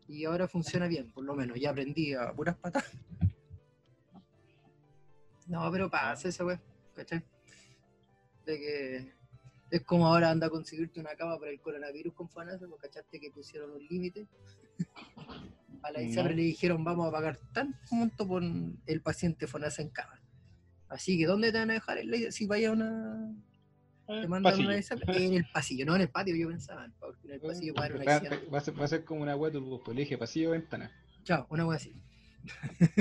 Y 0.09 0.25
ahora 0.25 0.49
funciona 0.49 0.89
bien, 0.89 1.13
por 1.13 1.25
lo 1.25 1.37
menos. 1.37 1.59
Ya 1.59 1.71
aprendí 1.71 2.15
a 2.15 2.33
puras 2.33 2.57
patas. 2.57 2.85
No, 5.47 5.71
pero 5.71 5.89
pasa 5.89 6.29
esa 6.29 6.45
web, 6.45 6.61
¿cachai? 6.95 7.25
De 8.45 8.59
que 8.59 9.13
es 9.71 9.85
como 9.85 10.07
ahora 10.07 10.31
anda 10.31 10.49
a 10.49 10.51
conseguirte 10.51 10.99
una 10.99 11.15
cama 11.15 11.39
para 11.39 11.53
el 11.53 11.61
coronavirus 11.61 12.13
con 12.15 12.29
FONASA, 12.29 12.67
porque 12.69 12.89
cachaste 12.89 13.21
que 13.21 13.31
pusieron 13.31 13.71
un 13.71 13.87
límite. 13.87 14.27
A 15.83 15.93
la 15.93 16.03
ISAPRE 16.03 16.35
le 16.35 16.43
dijeron 16.43 16.85
vamos 16.85 17.09
a 17.09 17.13
pagar 17.13 17.39
tanto 17.53 17.79
monto 17.93 18.27
por 18.27 18.43
el 18.43 19.01
paciente 19.01 19.47
FONASA 19.47 19.83
en 19.83 19.91
cama. 19.91 20.20
Así 20.91 21.17
que 21.17 21.27
¿dónde 21.27 21.53
te 21.53 21.59
van 21.59 21.71
a 21.71 21.75
dejar 21.75 21.99
el, 21.99 22.33
si 22.33 22.47
vaya 22.47 22.73
una... 22.73 23.33
Te 24.07 24.27
mandan 24.27 24.59
una 24.59 24.77
ISAPRE? 24.77 25.05
En 25.25 25.35
el 25.35 25.47
pasillo, 25.53 25.87
no 25.87 25.95
en 25.95 26.03
el 26.03 26.11
patio 26.11 26.35
yo 26.35 26.49
pensaba. 26.49 26.85
En 27.25 27.31
el 27.31 27.41
pasillo 27.41 27.75
para 27.75 27.95
una 27.95 28.05
va, 28.05 28.21
va, 28.53 28.59
a 28.59 28.61
ser, 28.61 28.81
va 28.81 28.85
a 28.85 28.89
ser 28.89 29.05
como 29.05 29.23
una 29.23 29.39
pues 29.39 29.55
le 29.55 30.03
dije 30.03 30.19
pasillo 30.19 30.49
o 30.49 30.53
ventana. 30.53 30.91
Chao, 31.23 31.47
una 31.49 31.65
web 31.65 31.77
así. 31.77 31.95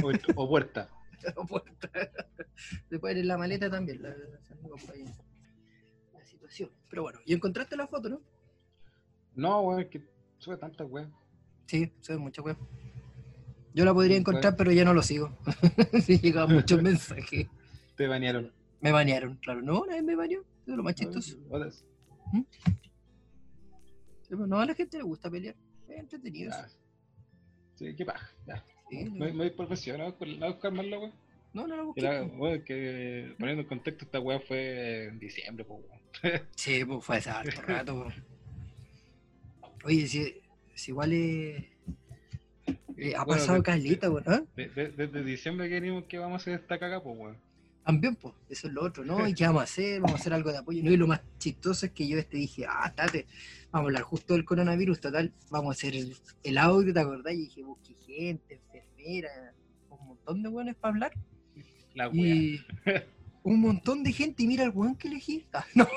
O, 0.03 0.11
o 0.35 0.47
puerta. 0.47 0.87
o 1.35 1.45
puerta. 1.47 1.89
Después 2.89 3.17
en 3.17 3.27
la 3.27 3.37
maleta 3.37 3.71
también. 3.71 4.03
La, 4.03 4.09
la, 4.09 4.15
pero 6.89 7.03
bueno, 7.03 7.19
y 7.25 7.33
encontraste 7.33 7.75
la 7.75 7.87
foto, 7.87 8.09
¿no? 8.09 8.21
No, 9.35 9.61
weón, 9.61 9.81
es 9.81 9.87
que 9.87 10.03
sube 10.37 10.57
tanta 10.57 10.85
weón. 10.85 11.13
Sí, 11.65 11.91
sube 12.01 12.17
mucha 12.17 12.41
weón. 12.41 12.57
Yo 13.73 13.85
la 13.85 13.93
podría 13.93 14.17
encontrar, 14.17 14.55
pero 14.55 14.71
ya 14.71 14.83
no 14.83 14.93
lo 14.93 15.01
sigo. 15.01 15.37
sí, 16.03 16.19
llegaban 16.19 16.55
muchos 16.55 16.81
mensajes. 16.81 17.47
Te 17.99 18.07
banearon. 18.07 18.49
Me 18.79 18.93
banearon, 18.93 19.35
claro. 19.41 19.61
No, 19.61 19.85
nadie 19.85 20.01
me 20.01 20.15
baneó. 20.15 20.45
Es 20.65 20.73
lo 20.73 20.81
más 20.83 20.95
chistoso. 20.95 21.37
¿Mm? 22.31 22.43
no, 24.47 24.57
a 24.57 24.65
la 24.65 24.73
gente 24.73 24.95
le 24.95 25.03
gusta 25.03 25.29
pelear. 25.29 25.53
Es 25.89 25.99
entretenido. 25.99 26.53
Sí, 27.75 27.93
qué 27.97 28.05
paja. 28.05 28.31
Ya. 28.47 28.63
Sí, 28.89 29.03
no, 29.03 29.43
hay 29.43 29.49
profesional, 29.49 30.15
no 30.17 30.47
buscar 30.47 30.71
más 30.71 30.85
la 30.85 30.97
weón. 30.97 31.11
No, 31.51 31.67
no 31.67 31.75
lo 31.75 31.85
busqué. 31.87 32.63
que 32.65 33.35
poniendo 33.37 33.63
en 33.63 33.67
contexto, 33.67 34.05
esta 34.05 34.21
weá 34.21 34.39
fue 34.39 35.07
en 35.07 35.19
diciembre, 35.19 35.65
pues, 35.65 35.83
Sí, 36.55 36.85
pues 36.85 37.03
fue 37.03 37.17
hace 37.17 37.31
harto 37.31 37.61
rato, 37.63 38.07
Oye, 39.83 40.07
si, 40.07 40.41
si 40.73 40.91
igual 40.91 41.11
es. 41.11 41.65
Eh, 42.95 43.13
ha 43.17 43.25
pasado 43.25 43.61
calita, 43.61 44.09
weón. 44.09 44.23
¿ah? 44.25 44.41
Desde 44.55 45.21
diciembre 45.21 45.67
que 45.67 45.81
venimos 45.81 46.05
que 46.05 46.17
vamos 46.17 46.35
a 46.35 46.37
hacer 46.37 46.61
esta 46.61 46.79
caga, 46.79 47.03
pues, 47.03 47.17
weón. 47.19 47.48
También, 47.89 48.15
pues, 48.17 48.35
eso 48.51 48.67
es 48.67 48.73
lo 48.75 48.83
otro, 48.83 49.03
¿no? 49.03 49.27
¿Y 49.27 49.33
qué 49.33 49.47
vamos 49.47 49.61
a 49.61 49.63
hacer? 49.63 49.99
Vamos 49.99 50.17
a 50.17 50.21
hacer 50.21 50.31
algo 50.31 50.51
de 50.51 50.59
apoyo. 50.59 50.83
No, 50.83 50.91
y 50.91 50.95
lo 50.95 51.07
más 51.07 51.21
chistoso 51.39 51.87
es 51.87 51.91
que 51.91 52.07
yo 52.07 52.19
este 52.19 52.37
dije, 52.37 52.67
ah, 52.69 52.93
tate, 52.95 53.25
vamos 53.71 53.85
a 53.85 53.87
hablar 53.87 54.03
justo 54.03 54.35
del 54.35 54.45
coronavirus, 54.45 54.99
total, 55.01 55.33
vamos 55.49 55.69
a 55.69 55.71
hacer 55.71 55.95
el, 56.43 56.57
audio, 56.59 56.93
¿te 56.93 56.99
acordás? 56.99 57.33
Y 57.33 57.37
dije, 57.37 57.63
busqué 57.63 57.95
gente, 58.05 58.61
enfermera, 58.63 59.55
un 59.89 60.07
montón 60.07 60.43
de 60.43 60.49
buenos 60.49 60.75
para 60.75 60.93
hablar. 60.93 61.13
La 61.95 62.11
y 62.13 62.63
un 63.41 63.59
montón 63.59 64.03
de 64.03 64.13
gente 64.13 64.43
y 64.43 64.47
mira 64.47 64.65
el 64.65 64.69
weón 64.69 64.95
que 64.95 65.07
elegí. 65.07 65.47
Ah, 65.53 65.65
no, 65.73 65.87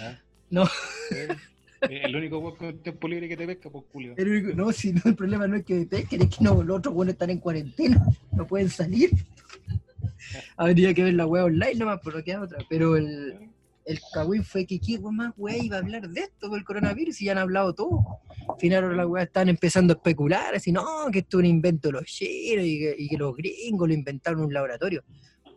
¿Ah? 0.00 0.18
no. 0.50 0.68
El 1.82 2.16
único 2.16 2.38
weón 2.40 2.56
con 2.56 2.78
tiempo 2.78 3.06
libre 3.06 3.28
que 3.28 3.36
te 3.36 3.46
pesca, 3.46 3.70
pues 3.70 3.84
Julio. 3.92 4.16
no, 4.56 4.72
si 4.72 4.92
no, 4.92 5.02
el 5.04 5.14
problema 5.14 5.46
no 5.46 5.54
es 5.54 5.64
que 5.64 5.74
me 5.74 5.86
pesquen, 5.86 6.22
es 6.22 6.36
que 6.36 6.42
no, 6.42 6.60
los 6.60 6.78
otros 6.78 6.92
weones 6.92 7.12
están 7.12 7.30
en 7.30 7.38
cuarentena, 7.38 8.04
no 8.32 8.48
pueden 8.48 8.68
salir. 8.68 9.10
Habría 10.56 10.94
que 10.94 11.04
ver 11.04 11.14
la 11.14 11.26
weá 11.26 11.44
online 11.44 11.74
nomás, 11.76 12.00
por 12.00 12.14
lo 12.14 12.22
que 12.24 12.36
otra. 12.36 12.58
Pero 12.68 12.96
el, 12.96 13.50
el 13.84 14.00
cagüín 14.12 14.44
fue 14.44 14.66
que 14.66 14.78
qué 14.80 14.98
más 14.98 15.32
weá 15.36 15.56
iba 15.62 15.76
a 15.76 15.80
hablar 15.80 16.08
de 16.08 16.20
esto 16.20 16.48
del 16.48 16.64
coronavirus 16.64 17.20
y 17.22 17.26
ya 17.26 17.32
han 17.32 17.38
hablado 17.38 17.74
todo. 17.74 18.04
Al 18.48 18.58
final 18.60 18.84
ahora 18.84 18.96
las 18.96 19.06
weas 19.06 19.26
están 19.26 19.48
empezando 19.48 19.92
a 19.94 19.96
especular, 19.96 20.54
así, 20.54 20.72
no, 20.72 20.84
que 21.12 21.20
esto 21.20 21.38
es 21.38 21.40
un 21.40 21.46
invento 21.46 21.88
de 21.88 21.92
los 21.92 22.04
chinos 22.04 22.64
y 22.64 22.78
que, 22.78 22.94
y 22.98 23.08
que 23.08 23.16
los 23.16 23.36
gringos 23.36 23.88
lo 23.88 23.94
inventaron 23.94 24.40
en 24.40 24.46
un 24.46 24.52
laboratorio. 24.54 25.02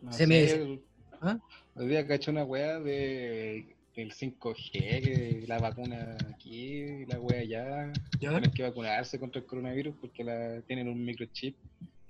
No 0.02 0.12
Se 0.12 0.26
me- 0.26 0.46
sé, 0.48 0.54
el- 0.62 0.80
¿Ah? 1.20 1.38
Hoy 1.74 1.86
día 1.88 2.06
caché 2.06 2.30
una 2.30 2.44
weá 2.44 2.80
de, 2.80 3.76
del 3.94 4.12
5G, 4.12 4.70
que 4.72 5.44
la 5.46 5.58
vacuna 5.58 6.16
aquí, 6.34 7.04
la 7.06 7.20
weá 7.20 7.40
allá. 7.40 7.92
¿Ya? 8.20 8.30
Tienen 8.30 8.50
que 8.52 8.62
vacunarse 8.62 9.18
contra 9.20 9.40
el 9.40 9.46
coronavirus 9.46 9.94
porque 10.00 10.24
la, 10.24 10.60
tienen 10.62 10.88
un 10.88 11.04
microchip 11.04 11.56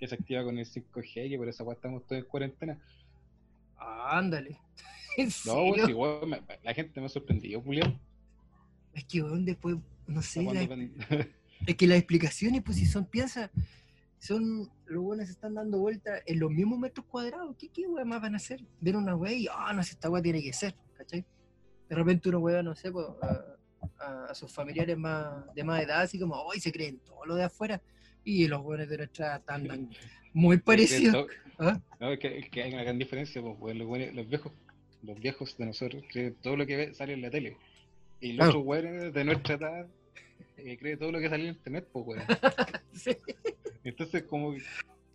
que 0.00 0.08
se 0.08 0.14
activa 0.14 0.42
con 0.42 0.56
el 0.58 0.66
5G 0.66 1.30
y 1.30 1.36
por 1.36 1.48
esa 1.48 1.62
weá 1.62 1.74
estamos 1.74 2.04
todos 2.06 2.22
en 2.22 2.28
cuarentena. 2.28 2.78
Ándale. 3.78 4.58
¿En 5.16 5.28
No, 5.44 5.64
weón, 5.64 5.94
weón, 5.94 6.30
me- 6.30 6.42
la 6.62 6.72
gente 6.74 6.98
me 7.00 7.06
ha 7.06 7.08
sorprendido, 7.10 7.60
Julián. 7.60 8.00
Es 8.94 9.04
que 9.04 9.22
weón, 9.22 9.44
después, 9.44 9.76
no 10.06 10.22
sé, 10.22 10.42
la- 10.42 10.62
es 11.66 11.76
que 11.76 11.86
las 11.86 11.98
explicaciones, 11.98 12.62
pues 12.62 12.78
si 12.78 12.86
son, 12.86 13.04
piensa, 13.04 13.50
son, 14.18 14.70
los 14.86 15.02
buenos 15.02 15.26
se 15.26 15.32
están 15.32 15.54
dando 15.54 15.78
vueltas 15.78 16.22
en 16.26 16.40
los 16.40 16.50
mismos 16.50 16.78
metros 16.78 17.04
cuadrados. 17.06 17.54
¿Qué, 17.58 17.68
qué 17.68 17.86
weá 17.86 18.04
más 18.04 18.22
van 18.22 18.34
a 18.34 18.36
hacer? 18.38 18.64
Ver 18.80 18.96
una 18.96 19.14
weá 19.14 19.32
y, 19.32 19.46
ah, 19.52 19.72
no 19.74 19.82
sé, 19.82 19.92
esta 19.92 20.08
weá 20.08 20.22
tiene 20.22 20.42
que 20.42 20.52
ser, 20.54 20.74
¿cachai? 20.96 21.24
De 21.88 21.94
repente 21.94 22.28
una 22.30 22.38
weá, 22.38 22.62
no 22.62 22.74
sé, 22.74 22.90
pues, 22.90 23.06
a, 23.22 23.26
a- 23.98 24.24
a 24.30 24.34
sus 24.34 24.50
familiares 24.50 24.96
más, 24.96 25.52
de 25.54 25.62
más 25.64 25.82
edad, 25.82 26.00
así 26.02 26.18
como, 26.18 26.34
hoy 26.36 26.58
se 26.60 26.72
creen 26.72 26.98
todo 27.00 27.26
lo 27.26 27.34
de 27.34 27.44
afuera. 27.44 27.82
Y 28.24 28.46
los 28.48 28.62
buenos 28.62 28.88
de 28.88 28.98
nuestra 28.98 29.26
edad 29.26 29.42
andan 29.48 29.90
muy 30.32 30.58
parecidos. 30.58 31.26
¿Ah? 31.58 31.80
No, 31.98 32.12
es 32.12 32.18
que, 32.18 32.38
es 32.38 32.48
que 32.48 32.62
hay 32.62 32.72
una 32.72 32.82
gran 32.82 32.98
diferencia, 32.98 33.42
pues, 33.42 33.54
weón, 33.58 33.78
los, 33.78 33.88
weones- 33.88 34.12
los 34.14 34.28
viejos, 34.28 34.52
los 35.02 35.18
viejos 35.20 35.56
de 35.58 35.66
nosotros 35.66 36.02
creen 36.10 36.34
todo 36.42 36.56
lo 36.56 36.66
que 36.66 36.76
ve 36.76 36.94
sale 36.94 37.12
en 37.14 37.22
la 37.22 37.30
tele. 37.30 37.56
Y 38.20 38.28
los 38.32 38.36
Claro. 38.46 38.50
otros 38.50 38.64
weones 38.66 39.14
de 39.14 39.24
nuestra 39.24 39.54
edad 39.56 39.86
eh, 40.56 40.76
creen 40.78 40.98
todo 40.98 41.12
lo 41.12 41.18
que 41.20 41.28
sale 41.28 41.44
en 41.48 41.54
internet, 41.54 41.86
pues 41.92 42.06
weón. 42.06 42.22
Sí. 42.92 43.16
Entonces 43.84 44.22
como 44.24 44.54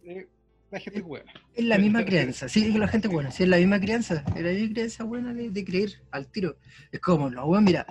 eh, 0.04 0.28
la 0.72 0.80
gente 0.80 1.00
es 1.00 1.06
buena. 1.06 1.32
Es 1.56 1.65
la 1.65 1.78
misma 1.78 2.04
crianza, 2.06 2.48
sí, 2.50 2.65
es 2.68 2.76
la 2.76 2.88
gente 2.88 3.08
buena, 3.08 3.32
sí, 3.32 3.44
es 3.44 3.50
la 3.50 3.58
misma 3.58 3.80
crianza, 3.80 4.24
es 4.36 4.41
la 4.41 4.52
misma 4.52 4.74
crianza 4.74 5.04
buena 5.04 5.34
de, 5.34 5.50
de 5.52 5.65
creer 5.65 5.94
al 6.12 6.28
tiro. 6.28 6.58
Es 6.91 7.00
como, 7.00 7.30
no, 7.30 7.46
weón, 7.46 7.63
mira, 7.63 7.86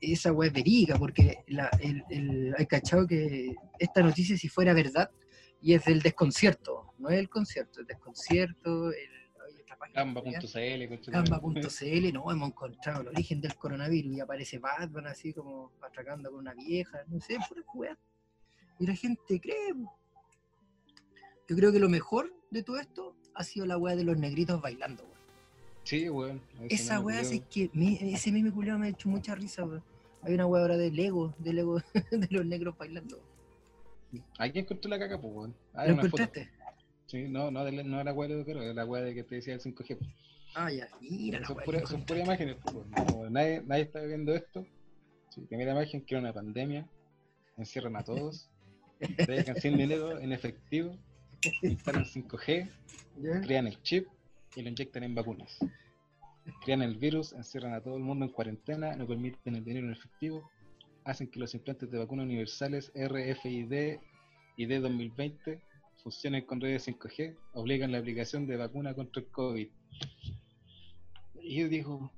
esa 0.00 0.32
weá 0.32 0.48
es 0.48 0.54
verídica, 0.54 0.96
porque 0.96 1.44
la, 1.48 1.68
el, 1.80 2.04
el- 2.10 2.54
hay 2.56 2.66
cachado 2.66 3.06
que 3.06 3.54
esta 3.78 4.02
noticia, 4.02 4.36
si 4.36 4.48
fuera 4.48 4.72
verdad, 4.74 5.10
y 5.60 5.74
es 5.74 5.84
del 5.84 6.00
desconcierto, 6.02 6.94
no 6.98 7.08
es 7.10 7.18
el 7.18 7.28
concierto, 7.28 7.80
el 7.80 7.86
desconcierto, 7.86 8.90
el. 8.92 9.08
Gamba.cl, 11.10 12.12
no, 12.12 12.30
hemos 12.30 12.48
encontrado 12.48 13.00
el 13.02 13.08
origen 13.08 13.40
del 13.40 13.54
coronavirus 13.56 14.12
y 14.16 14.20
aparece 14.20 14.58
Batman 14.58 15.06
así 15.08 15.32
como 15.32 15.72
atracando 15.82 16.30
con 16.30 16.40
una 16.40 16.54
vieja, 16.54 17.02
no 17.08 17.20
sé, 17.20 17.36
pura 17.48 17.62
weá. 17.74 17.98
Y 18.78 18.86
la 18.86 18.94
gente 18.94 19.40
cree. 19.40 19.74
Yo 21.48 21.56
creo 21.56 21.72
que 21.72 21.78
lo 21.80 21.88
mejor 21.88 22.32
de 22.50 22.62
todo 22.62 22.78
esto 22.78 23.16
ha 23.34 23.42
sido 23.44 23.66
la 23.66 23.76
weá 23.76 23.96
de 23.96 24.04
los 24.04 24.16
negritos 24.16 24.60
bailando. 24.60 25.11
Sí, 25.84 26.08
weón. 26.08 26.40
Esa 26.68 27.00
weá 27.00 27.20
es 27.20 27.40
que 27.50 27.70
me- 27.72 28.12
ese 28.14 28.30
meme 28.32 28.52
culiao 28.52 28.78
me 28.78 28.86
ha 28.86 28.90
hecho 28.90 29.08
mucha 29.08 29.34
risa, 29.34 29.64
weón. 29.64 29.82
Hay 30.22 30.34
una 30.34 30.46
weá 30.46 30.62
ahora 30.62 30.76
de 30.76 30.90
Lego, 30.90 31.34
de 31.38 31.52
Lego 31.52 31.80
de 32.10 32.28
los 32.30 32.46
negros 32.46 32.76
bailando. 32.78 33.20
Aquí 34.38 34.58
encontré 34.60 34.90
la 34.90 34.98
caca, 34.98 35.20
pues, 35.20 35.32
weón. 35.34 35.54
Ah, 35.74 35.86
¿Lo 35.86 35.94
foto. 35.96 36.06
encontraste? 36.06 36.50
Sí, 37.06 37.28
no, 37.28 37.50
no, 37.50 37.64
de 37.64 37.72
la- 37.72 37.82
no 37.82 38.02
la 38.04 38.12
weá 38.12 38.28
de 38.28 38.44
pero 38.44 38.62
es 38.62 38.74
la 38.74 38.84
weá 38.84 39.02
de 39.02 39.14
que 39.14 39.24
te 39.24 39.36
decía 39.36 39.54
el 39.54 39.60
5G. 39.60 39.96
pues. 39.98 40.10
Ah, 40.54 40.70
ya, 40.70 40.86
mira 41.00 41.40
la 41.40 41.46
Son 41.46 41.56
weá. 41.66 41.86
son 41.86 42.04
puras 42.04 42.24
imágenes, 42.24 42.56
pues, 42.62 42.86
nadie, 43.30 43.62
nadie 43.66 43.82
está 43.84 44.00
viendo 44.02 44.34
esto. 44.34 44.66
Sí, 45.30 45.40
primera 45.48 45.72
imagen 45.72 46.02
que 46.02 46.14
era 46.14 46.20
una 46.20 46.32
pandemia. 46.32 46.86
Encierran 47.56 47.96
a 47.96 48.04
todos. 48.04 48.48
Dejan 49.26 49.56
100 49.56 49.76
dinero 49.78 50.18
en 50.18 50.32
efectivo. 50.32 50.96
Instalan 51.62 52.04
5G. 52.04 52.68
¿Ya? 53.20 53.40
crean 53.42 53.66
el 53.66 53.82
chip 53.82 54.06
y 54.56 54.62
lo 54.62 54.68
inyectan 54.68 55.04
en 55.04 55.14
vacunas. 55.14 55.58
Crean 56.64 56.82
el 56.82 56.96
virus, 56.96 57.32
encierran 57.32 57.74
a 57.74 57.80
todo 57.80 57.96
el 57.96 58.02
mundo 58.02 58.24
en 58.24 58.32
cuarentena, 58.32 58.96
no 58.96 59.06
permiten 59.06 59.56
el 59.56 59.64
dinero 59.64 59.86
en 59.86 59.92
efectivo, 59.92 60.50
hacen 61.04 61.28
que 61.28 61.40
los 61.40 61.54
implantes 61.54 61.90
de 61.90 61.98
vacunas 61.98 62.24
universales 62.24 62.92
RFID 62.94 63.98
y 64.56 64.66
D2020 64.66 65.60
funcionen 66.02 66.44
con 66.44 66.60
redes 66.60 66.88
5G, 66.88 67.36
obligan 67.54 67.92
la 67.92 67.98
aplicación 67.98 68.46
de 68.46 68.56
vacuna 68.56 68.94
contra 68.94 69.22
el 69.22 69.28
COVID. 69.28 69.68
Y 71.42 71.56
yo 71.56 71.68
digo, 71.68 72.12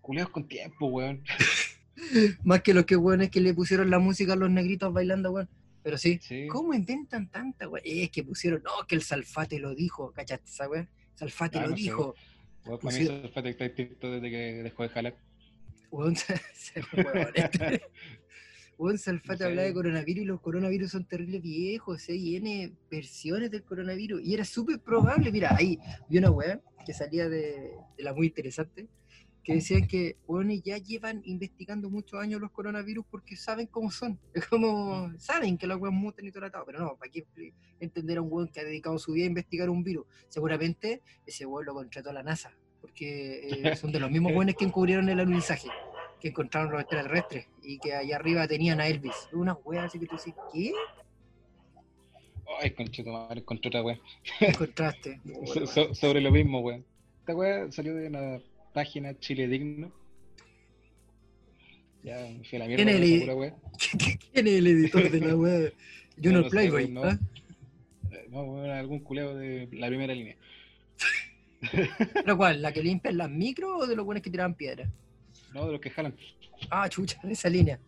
culeados 0.00 0.32
con 0.32 0.48
tiempo, 0.48 0.86
weón. 0.86 1.22
Más 2.44 2.62
que 2.62 2.72
los 2.72 2.84
que 2.86 2.96
weones 2.96 3.30
que 3.30 3.40
le 3.40 3.52
pusieron 3.52 3.90
la 3.90 3.98
música 3.98 4.32
a 4.32 4.36
los 4.36 4.50
negritos 4.50 4.92
bailando, 4.92 5.32
weón. 5.32 5.48
Pero 5.82 5.96
sí, 5.98 6.18
Sí. 6.22 6.46
¿Cómo 6.48 6.74
inventan 6.74 7.28
tanta 7.30 7.68
weá? 7.68 7.82
Es 7.84 8.10
que 8.10 8.24
pusieron, 8.24 8.62
no, 8.62 8.86
que 8.86 8.94
el 8.94 9.02
Salfate 9.02 9.58
lo 9.58 9.74
dijo, 9.74 10.12
¿cachaste 10.12 10.46
esa 10.46 10.68
weá? 10.68 10.88
Salfate 11.18 11.58
Ah, 11.58 11.66
lo 11.66 11.76
sé. 11.76 11.82
dijo. 11.82 12.14
Pusieron- 12.80 13.18
eso 13.24 13.28
fue 13.32 13.42
detectado 13.42 14.12
desde 14.14 14.30
que 14.30 14.62
dejó 14.62 14.82
de 14.84 14.88
jalar. 14.90 15.16
Weón, 15.90 16.14
este- 16.28 16.82
weón, 18.78 18.98
Salfate 18.98 19.44
hablaba 19.44 19.66
de 19.66 19.74
coronavirus 19.74 20.22
y 20.22 20.26
los 20.26 20.40
coronavirus 20.40 20.90
son 20.92 21.04
terribles 21.04 21.42
viejos, 21.42 22.08
hay 22.08 22.36
N 22.36 22.72
versiones 22.90 23.50
del 23.50 23.62
coronavirus. 23.64 24.22
Y 24.24 24.34
era 24.34 24.44
súper 24.44 24.78
probable, 24.80 25.32
mira, 25.32 25.56
ahí 25.56 25.78
vi 26.08 26.18
una 26.18 26.30
weá 26.30 26.60
que 26.86 26.92
salía 26.92 27.28
de, 27.28 27.72
de 27.96 28.02
la 28.02 28.14
muy 28.14 28.28
interesante, 28.28 28.86
que 29.48 29.54
decían 29.54 29.86
que 29.88 30.16
weones 30.26 30.62
ya 30.62 30.76
llevan 30.76 31.22
investigando 31.24 31.88
muchos 31.88 32.20
años 32.20 32.38
los 32.38 32.50
coronavirus 32.50 33.06
porque 33.10 33.34
saben 33.34 33.66
cómo 33.66 33.90
son. 33.90 34.20
Es 34.34 34.46
como, 34.46 35.10
saben 35.18 35.56
que 35.56 35.66
las 35.66 35.78
weas 35.78 35.94
mutan 35.94 36.26
y 36.26 36.30
todo 36.30 36.44
atado, 36.44 36.64
pero 36.66 36.80
no, 36.80 36.96
¿para 36.98 37.10
qué 37.10 37.24
entender 37.80 38.18
a 38.18 38.20
un 38.20 38.28
weón 38.30 38.48
que 38.48 38.60
ha 38.60 38.64
dedicado 38.64 38.98
su 38.98 39.12
vida 39.12 39.24
a 39.24 39.28
investigar 39.28 39.70
un 39.70 39.82
virus? 39.82 40.04
Seguramente 40.28 41.00
ese 41.26 41.46
weón 41.46 41.64
lo 41.64 41.72
contrató 41.72 42.12
la 42.12 42.22
NASA, 42.22 42.52
porque 42.82 43.48
eh, 43.48 43.74
son 43.76 43.90
de 43.90 44.00
los 44.00 44.10
mismos 44.10 44.32
weones 44.36 44.54
que 44.54 44.66
encubrieron 44.66 45.08
el 45.08 45.18
alunizaje, 45.18 45.68
que 46.20 46.28
encontraron 46.28 46.70
los 46.70 46.82
extraterrestres 46.82 47.46
y 47.62 47.78
que 47.78 47.94
allá 47.94 48.16
arriba 48.16 48.46
tenían 48.46 48.80
a 48.82 48.86
Elvis. 48.86 49.30
Unas 49.32 49.56
weas 49.64 49.86
así 49.86 49.98
que 49.98 50.06
tú 50.08 50.16
dices, 50.16 50.34
¿qué 50.52 50.72
Ay, 52.60 52.70
conchito 52.72 53.10
madre, 53.12 53.40
encontré 53.40 53.68
otra 53.68 53.82
weón. 53.82 53.98
encontraste? 54.40 55.20
So- 55.54 55.66
so- 55.66 55.94
sobre 55.94 56.20
lo 56.20 56.30
mismo, 56.30 56.60
weón. 56.60 56.84
Esta 57.20 57.34
weá 57.34 57.72
salió 57.72 57.94
de 57.94 58.08
una 58.08 58.38
página 58.78 59.18
Chile 59.18 59.48
Digno. 59.48 59.90
Ya, 62.04 62.16
me 62.28 62.44
fui 62.44 62.56
a 62.56 62.58
la 62.60 62.66
mierda 62.68 62.84
¿Quién 62.84 62.88
es 63.02 63.10
el- 63.10 63.20
pura 63.20 63.34
weá. 63.34 63.54
¿Quién 64.32 64.46
es 64.46 64.54
el 64.54 64.66
editor 64.68 65.10
de 65.10 65.20
la 65.20 65.36
wea? 65.36 65.72
Junior 66.22 66.42
lo 66.44 66.50
sé, 66.50 66.50
Playboy, 66.50 66.88
no. 66.88 67.02
¿ah? 67.02 67.18
Eh, 68.12 68.26
No, 68.30 68.62
algún 68.62 69.00
culeo 69.00 69.34
de 69.34 69.68
la 69.72 69.88
primera 69.88 70.14
línea. 70.14 70.36
¿Pero 72.14 72.36
cuál? 72.36 72.62
¿La 72.62 72.72
que 72.72 72.82
limpian 72.84 73.16
las 73.18 73.28
micros 73.30 73.82
o 73.82 73.86
de 73.88 73.96
los 73.96 74.04
buenos 74.04 74.22
que 74.22 74.30
tiraban 74.30 74.54
piedras? 74.54 74.88
No, 75.52 75.66
de 75.66 75.72
los 75.72 75.80
que 75.80 75.90
jalan. 75.90 76.14
Ah, 76.70 76.88
chucha, 76.88 77.18
de 77.24 77.32
esa 77.32 77.48
línea. 77.48 77.80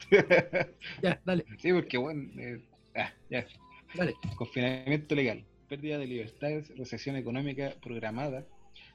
Ya, 1.03 1.21
dale, 1.25 1.45
sí, 1.59 1.73
porque, 1.73 1.99
weón, 1.99 2.33
eh, 2.39 2.61
ah, 2.97 3.13
ya. 3.29 3.47
dale. 3.95 4.15
Confinamiento 4.37 5.15
legal, 5.15 5.45
pérdida 5.69 5.99
de 5.99 6.07
libertades, 6.07 6.77
recesión 6.77 7.15
económica 7.17 7.75
programada, 7.81 8.45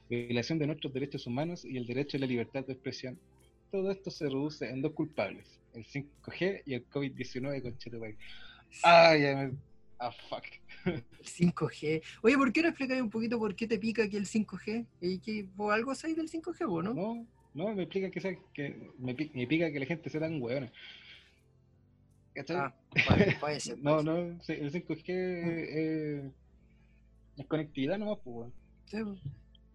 violación 0.08 0.58
de 0.58 0.66
nuestros 0.66 0.92
derechos 0.92 1.26
humanos 1.26 1.64
y 1.64 1.76
el 1.76 1.86
derecho 1.86 2.16
a 2.16 2.20
la 2.20 2.26
libertad 2.26 2.64
de 2.64 2.72
expresión. 2.72 3.18
Todo 3.70 3.90
esto 3.90 4.10
se 4.10 4.24
reduce 4.24 4.68
en 4.68 4.82
dos 4.82 4.92
culpables, 4.92 5.58
el 5.74 5.84
5G 5.84 6.62
y 6.66 6.74
el 6.74 6.88
COVID-19, 6.88 7.62
conchetumare. 7.62 8.16
Ah, 8.82 9.16
ya 9.16 9.36
me... 9.36 9.52
Ah, 9.98 10.12
fuck. 10.28 10.44
El 10.84 11.02
5G. 11.24 12.02
Oye, 12.22 12.36
¿por 12.36 12.52
qué 12.52 12.62
no 12.62 12.68
explicáis 12.68 13.00
un 13.00 13.10
poquito 13.10 13.38
por 13.38 13.56
qué 13.56 13.66
te 13.66 13.78
pica 13.78 14.04
aquí 14.04 14.16
el 14.16 14.26
5G? 14.26 14.86
¿Y 15.00 15.18
que, 15.18 15.46
¿Vos 15.56 15.72
algo 15.72 15.94
sabéis 15.94 16.18
del 16.18 16.30
5G, 16.30 16.66
vos, 16.68 16.84
no? 16.84 16.94
No, 16.94 17.26
no, 17.54 17.74
me 17.74 17.82
explica 17.84 18.10
que, 18.10 18.20
sea, 18.20 18.36
que 18.52 18.92
me, 18.98 19.14
me 19.14 19.46
pica 19.46 19.72
que 19.72 19.80
la 19.80 19.86
gente 19.86 20.10
sea 20.10 20.20
tan 20.20 20.40
hueona. 20.40 20.70
Ah, 22.50 22.74
puede 23.40 23.60
ser. 23.60 23.78
no, 23.78 24.02
puede 24.02 24.04
no, 24.04 24.16
el 24.18 24.72
5G 24.72 25.04
eh, 25.08 26.30
es 27.38 27.46
conectividad 27.46 27.98
nomás, 27.98 28.18
pues. 28.22 28.52
Sí. 28.86 28.98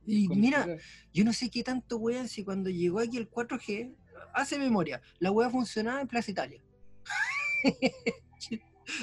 Y 0.05 0.27
mira, 0.29 0.67
yo 1.13 1.23
no 1.23 1.31
sé 1.33 1.49
qué 1.49 1.63
tanto, 1.63 1.97
weón, 1.97 2.27
si 2.27 2.43
cuando 2.43 2.69
llegó 2.69 2.99
aquí 2.99 3.17
el 3.17 3.29
4G, 3.29 3.93
hace 4.33 4.57
memoria, 4.57 5.01
la 5.19 5.31
weá 5.31 5.49
funcionaba 5.49 6.01
en 6.01 6.07
Plaza 6.07 6.31
Italia. 6.31 6.61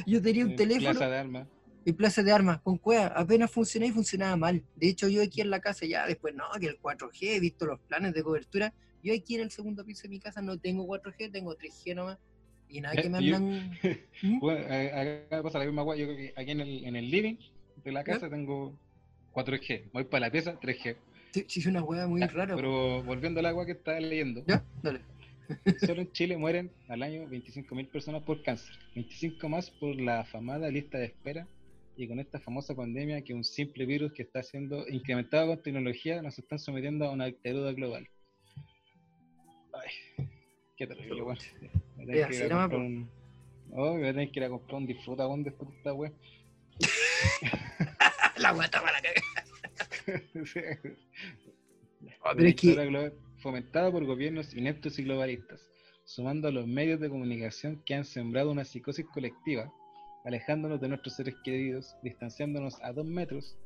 yo 0.06 0.20
tenía 0.22 0.44
un 0.44 0.50
En 0.52 0.56
teléfono 0.56 0.90
Plaza 0.90 1.08
de 1.08 1.16
Armas. 1.18 1.48
en 1.84 1.96
Plaza 1.96 2.22
de 2.22 2.32
Armas 2.32 2.60
con 2.60 2.76
cueva, 2.78 3.06
apenas 3.08 3.50
funcionaba 3.50 3.90
y 3.90 3.94
funcionaba 3.94 4.36
mal. 4.36 4.64
De 4.76 4.88
hecho, 4.88 5.08
yo 5.08 5.22
aquí 5.22 5.40
en 5.40 5.50
la 5.50 5.60
casa 5.60 5.86
ya 5.86 6.06
después, 6.06 6.34
no, 6.34 6.44
que 6.60 6.66
el 6.66 6.80
4G, 6.80 7.36
he 7.36 7.40
visto 7.40 7.66
los 7.66 7.80
planes 7.80 8.12
de 8.14 8.22
cobertura. 8.22 8.74
Yo 9.02 9.14
aquí 9.14 9.36
en 9.36 9.42
el 9.42 9.50
segundo 9.50 9.84
piso 9.84 10.02
de 10.02 10.08
mi 10.10 10.18
casa 10.18 10.42
no 10.42 10.58
tengo 10.58 10.84
4G, 10.86 11.30
tengo 11.30 11.56
3G 11.56 11.94
nomás. 11.94 12.18
Y 12.68 12.80
nada 12.80 12.96
Ya, 12.96 13.02
que 13.02 13.08
me 13.08 13.24
yo- 13.24 13.36
andan... 13.36 13.70
¿Mm? 14.22 14.38
Bueno, 14.40 14.60
eh, 14.68 15.24
acá 15.30 15.42
pasa 15.42 15.58
la 15.60 15.64
misma. 15.66 15.84
Yo 15.96 16.04
creo 16.06 16.16
que 16.16 16.32
aquí 16.36 16.50
en 16.50 16.60
el, 16.60 16.84
en 16.84 16.96
el 16.96 17.10
living 17.10 17.36
de 17.84 17.92
la 17.92 18.02
casa 18.04 18.28
tengo 18.28 18.76
4G. 19.44 19.90
Voy 19.92 20.04
para 20.04 20.26
la 20.26 20.32
pieza, 20.32 20.58
3G. 20.60 20.96
Sí, 21.32 21.44
sí, 21.46 21.60
es 21.60 21.66
una 21.66 21.82
hueá 21.82 22.06
muy 22.06 22.20
Ya, 22.20 22.26
rara. 22.28 22.56
Pero 22.56 23.02
volviendo 23.02 23.40
al 23.40 23.46
agua 23.46 23.66
que 23.66 23.72
estaba 23.72 24.00
leyendo, 24.00 24.42
¿Ya? 24.46 24.64
Dale. 24.82 25.00
solo 25.86 26.02
en 26.02 26.12
Chile 26.12 26.36
mueren 26.36 26.70
al 26.88 27.02
año 27.02 27.26
25.000 27.28 27.88
personas 27.88 28.22
por 28.22 28.42
cáncer, 28.42 28.74
25 28.94 29.48
más 29.48 29.70
por 29.70 29.96
la 29.96 30.20
afamada 30.20 30.70
lista 30.70 30.98
de 30.98 31.06
espera 31.06 31.46
y 31.96 32.06
con 32.06 32.20
esta 32.20 32.38
famosa 32.38 32.74
pandemia 32.74 33.22
que 33.22 33.34
un 33.34 33.44
simple 33.44 33.86
virus 33.86 34.12
que 34.12 34.22
está 34.22 34.42
siendo 34.42 34.86
incrementado 34.88 35.48
con 35.48 35.62
tecnología 35.62 36.22
nos 36.22 36.38
están 36.38 36.58
sometiendo 36.58 37.06
a 37.06 37.12
una 37.12 37.26
dictadura 37.26 37.72
global. 37.72 38.08
Ay, 39.72 40.26
qué 40.76 40.86
terrible, 40.86 41.22
weón. 41.22 41.38
Me 41.96 42.04
voy 43.70 44.04
a 44.04 44.12
tener 44.12 44.30
que 44.30 44.40
ir 44.40 44.44
a 44.44 44.48
comprar 44.48 44.76
un 44.76 44.86
disfruta, 44.86 45.26
weón, 45.26 45.42
después 45.42 45.70
de 45.70 45.76
esta 45.76 45.92
weón. 45.92 46.14
La 48.40 48.52
guata 48.52 48.80
para 48.82 49.00
cagar. 49.00 49.24
Una 52.00 52.34
pero 52.36 52.48
es 52.48 52.54
que- 52.56 53.12
fomentada 53.38 53.90
por 53.92 54.04
gobiernos 54.04 54.52
ineptos 54.54 54.98
y 54.98 55.04
globalistas, 55.04 55.60
sumando 56.04 56.48
a 56.48 56.50
los 56.50 56.66
medios 56.66 56.98
de 57.00 57.08
comunicación 57.08 57.82
que 57.84 57.94
han 57.94 58.04
sembrado 58.04 58.50
una 58.50 58.64
psicosis 58.64 59.06
colectiva, 59.06 59.72
alejándonos 60.24 60.80
de 60.80 60.88
nuestros 60.88 61.14
seres 61.14 61.34
queridos, 61.44 61.94
distanciándonos 62.02 62.82
a 62.82 62.92
dos 62.92 63.06
metros. 63.06 63.56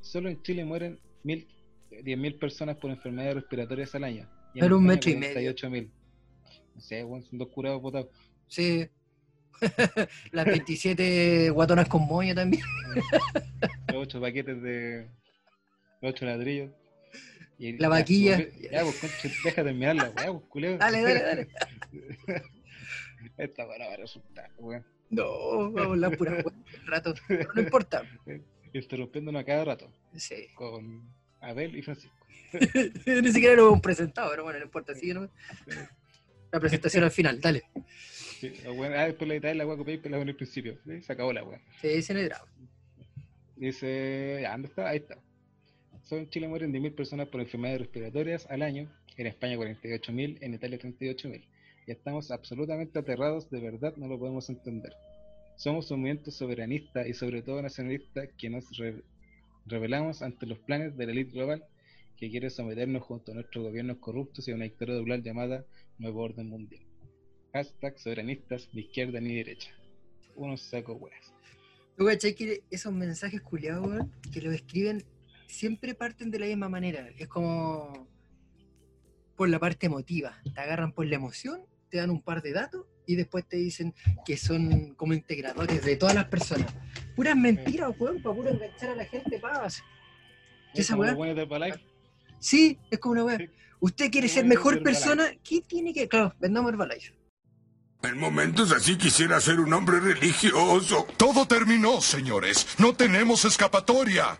Solo 0.00 0.28
en 0.30 0.42
Chile 0.42 0.64
mueren 0.64 0.98
mil, 1.22 1.46
10.000 1.90 2.38
personas 2.38 2.76
por 2.76 2.90
enfermedades 2.90 3.34
respiratorias 3.36 3.94
al 3.94 4.04
año. 4.04 4.28
Y 4.54 4.60
Pero 4.60 4.78
un 4.78 4.84
metro 4.84 5.10
y 5.10 5.16
medio. 5.16 5.52
48.000. 5.54 5.90
No 6.74 6.80
sé, 6.80 7.00
son 7.02 7.38
dos 7.38 7.48
curados 7.48 7.80
botados. 7.82 8.08
Sí. 8.48 8.88
Las 10.32 10.44
27 10.46 11.50
guatonas 11.50 11.88
con 11.88 12.02
moño 12.06 12.34
también. 12.34 12.62
Los 13.88 13.96
ocho 14.06 14.20
paquetes 14.20 14.60
de. 14.62 15.06
Los 16.00 16.12
ocho 16.12 16.24
ladrillos. 16.26 16.70
Y 17.58 17.72
La 17.78 17.88
vaquilla. 17.88 18.38
volví- 18.38 18.70
Ya, 18.72 18.82
pues, 18.82 18.96
concha, 19.00 19.28
deja 19.44 19.62
terminar 19.64 19.94
la 19.96 20.10
weá, 20.10 20.32
pues, 20.32 20.44
culeo. 20.48 20.78
Dale, 20.78 21.02
dale, 21.02 21.20
dale. 21.22 21.48
Esta 23.36 23.66
weá 23.66 23.86
va 23.88 23.94
a 23.94 23.96
resultar, 23.96 24.50
weón. 24.58 24.84
No, 25.10 25.70
vamos 25.70 25.80
a 25.80 25.84
hablar 25.84 26.16
pura 26.16 26.32
un 26.32 26.86
rato. 26.86 27.14
Pero 27.28 27.52
no 27.54 27.60
importa. 27.62 28.02
Interrumpiéndonos 28.72 29.42
a 29.42 29.44
cada 29.44 29.64
rato 29.64 29.92
Sí. 30.16 30.48
con 30.54 31.02
Abel 31.40 31.76
y 31.76 31.82
Francisco. 31.82 32.16
Ni 33.06 33.32
siquiera 33.32 33.54
lo 33.56 33.68
hemos 33.68 33.80
presentado, 33.80 34.30
pero 34.30 34.44
bueno, 34.44 34.58
no 34.58 34.64
importa. 34.64 34.94
Sigue 34.94 35.14
¿no? 35.14 35.28
la 36.50 36.60
presentación 36.60 37.04
al 37.04 37.10
final, 37.10 37.40
dale. 37.40 37.62
Sí, 38.42 38.52
la 38.64 39.00
ah, 39.00 39.06
después 39.06 39.28
la 39.28 39.36
weá 39.64 39.86
y 39.86 40.08
la 40.08 40.18
en 40.20 40.28
el 40.28 40.34
principio. 40.34 40.76
¿sí? 40.84 41.00
Se 41.00 41.12
acabó 41.12 41.32
la 41.32 41.44
weá. 41.44 41.60
Sí, 41.80 42.12
no 42.12 42.18
hay 42.18 42.24
drama. 42.24 42.44
Dice, 43.54 44.40
ya, 44.42 44.50
¿dónde 44.50 44.66
está? 44.66 44.88
Ahí 44.88 44.96
está. 44.96 45.16
Solo 46.02 46.22
en 46.22 46.30
Chile 46.30 46.48
mueren 46.48 46.72
10.000 46.72 46.92
personas 46.92 47.28
por 47.28 47.40
enfermedades 47.40 47.82
respiratorias 47.82 48.44
al 48.50 48.62
año, 48.62 48.90
en 49.16 49.28
España 49.28 49.54
48.000, 49.56 50.38
en 50.40 50.54
Italia 50.54 50.76
38.000. 50.76 51.44
Y 51.86 51.90
estamos 51.92 52.32
absolutamente 52.32 52.98
aterrados, 52.98 53.48
de 53.48 53.60
verdad 53.60 53.94
no 53.96 54.08
lo 54.08 54.18
podemos 54.18 54.50
entender. 54.50 54.92
Somos 55.54 55.88
un 55.92 56.00
movimiento 56.00 56.32
soberanista 56.32 57.06
y 57.06 57.14
sobre 57.14 57.42
todo 57.42 57.62
nacionalista 57.62 58.26
que 58.26 58.50
nos 58.50 58.76
re- 58.76 59.04
rebelamos 59.66 60.20
ante 60.22 60.46
los 60.46 60.58
planes 60.58 60.96
de 60.96 61.06
la 61.06 61.12
élite 61.12 61.30
global 61.30 61.62
que 62.16 62.28
quiere 62.28 62.50
someternos 62.50 63.04
junto 63.04 63.30
a 63.30 63.36
nuestros 63.36 63.62
gobiernos 63.64 63.98
corruptos 63.98 64.48
y 64.48 64.50
a 64.50 64.56
una 64.56 64.64
dictadura 64.64 64.98
global 64.98 65.22
llamada 65.22 65.64
Nuevo 65.98 66.22
Orden 66.22 66.48
Mundial. 66.48 66.82
Hashtag 67.52 67.98
soberanistas 67.98 68.68
ni 68.72 68.82
izquierda 68.82 69.20
ni 69.20 69.36
derecha. 69.36 69.70
Unos 70.34 70.62
sacos 70.62 70.96
weas. 71.00 71.32
Tú 71.96 72.06
cachai 72.06 72.34
que 72.34 72.62
esos 72.70 72.92
mensajes 72.92 73.42
culiados, 73.42 73.86
weón, 73.86 74.12
que 74.32 74.40
los 74.40 74.54
escriben, 74.54 75.04
siempre 75.46 75.94
parten 75.94 76.30
de 76.30 76.38
la 76.38 76.46
misma 76.46 76.70
manera. 76.70 77.10
Es 77.18 77.28
como 77.28 78.08
por 79.36 79.50
la 79.50 79.58
parte 79.58 79.86
emotiva. 79.86 80.40
Te 80.54 80.60
agarran 80.60 80.92
por 80.92 81.06
la 81.06 81.16
emoción, 81.16 81.66
te 81.90 81.98
dan 81.98 82.10
un 82.10 82.22
par 82.22 82.40
de 82.40 82.52
datos 82.52 82.86
y 83.06 83.16
después 83.16 83.46
te 83.46 83.58
dicen 83.58 83.94
que 84.24 84.38
son 84.38 84.94
como 84.94 85.12
integradores 85.12 85.84
de 85.84 85.96
todas 85.96 86.14
las 86.14 86.26
personas. 86.26 86.72
Puras 87.14 87.36
mentiras, 87.36 87.90
weón, 87.98 88.22
para 88.22 88.34
puro 88.34 88.48
enganchar 88.48 88.90
a 88.90 88.96
la 88.96 89.04
gente, 89.04 89.38
pavas. 89.38 89.82
¿Qué 90.72 90.80
esa 90.80 90.96
weá? 90.96 91.14
de. 91.14 91.80
Sí, 92.38 92.78
es 92.90 92.98
como 92.98 93.12
una 93.12 93.24
weá. 93.24 93.38
Usted 93.80 94.10
quiere 94.10 94.28
ser 94.28 94.46
mejor 94.46 94.82
persona, 94.82 95.24
¿qué 95.42 95.60
tiene 95.60 95.92
que...? 95.92 96.08
Claro, 96.08 96.34
vendamos 96.40 96.72
Herbalife. 96.72 97.21
En 98.02 98.18
momentos 98.18 98.72
así 98.72 98.96
quisiera 98.98 99.40
ser 99.40 99.60
un 99.60 99.72
hombre 99.72 100.00
religioso. 100.00 101.06
Todo 101.16 101.46
terminó, 101.46 102.00
señores. 102.00 102.66
No 102.78 102.94
tenemos 102.94 103.44
escapatoria. 103.44 104.38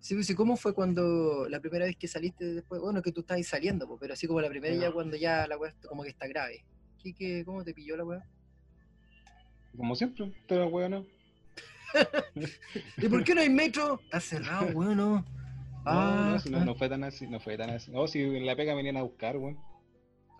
Sí, 0.00 0.14
pues, 0.14 0.28
¿y 0.30 0.34
cómo 0.34 0.56
fue 0.56 0.74
cuando 0.74 1.46
la 1.48 1.60
primera 1.60 1.86
vez 1.86 1.96
que 1.96 2.06
saliste 2.08 2.44
después? 2.44 2.80
Bueno, 2.80 3.00
que 3.02 3.12
tú 3.12 3.20
estabas 3.20 3.46
saliendo, 3.46 3.86
po, 3.86 3.96
pero 3.98 4.12
así 4.14 4.26
como 4.26 4.40
la 4.40 4.48
primera 4.48 4.74
ya 4.74 4.82
Ya. 4.82 4.92
cuando 4.92 5.16
ya 5.16 5.46
la 5.46 5.56
weá 5.56 5.72
como 5.88 6.02
que 6.02 6.10
está 6.10 6.26
grave. 6.26 6.64
¿Qué, 7.02 7.14
qué, 7.14 7.44
¿Cómo 7.44 7.64
te 7.64 7.72
pilló 7.72 7.96
la 7.96 8.04
weá? 8.04 8.22
Como 9.76 9.94
siempre, 9.94 10.32
pero 10.46 10.68
bueno. 10.68 11.06
¿Y 12.98 13.08
por 13.08 13.24
qué 13.24 13.34
no 13.34 13.40
hay 13.40 13.48
metro? 13.50 14.00
Está 14.04 14.20
cerrado, 14.20 14.66
weón, 14.74 14.96
no. 14.96 15.16
No, 15.16 15.24
Ah, 15.84 16.30
no, 16.34 16.38
si 16.40 16.50
no, 16.50 16.58
ah. 16.58 16.64
no 16.64 16.74
fue 16.76 16.88
tan 16.88 17.02
así, 17.04 17.26
no 17.26 17.40
fue 17.40 17.56
tan 17.56 17.70
así. 17.70 17.90
No, 17.90 18.06
si 18.06 18.20
en 18.20 18.44
la 18.46 18.54
pega 18.54 18.74
venían 18.74 18.96
a 18.98 19.02
buscar, 19.02 19.36
weón. 19.36 19.58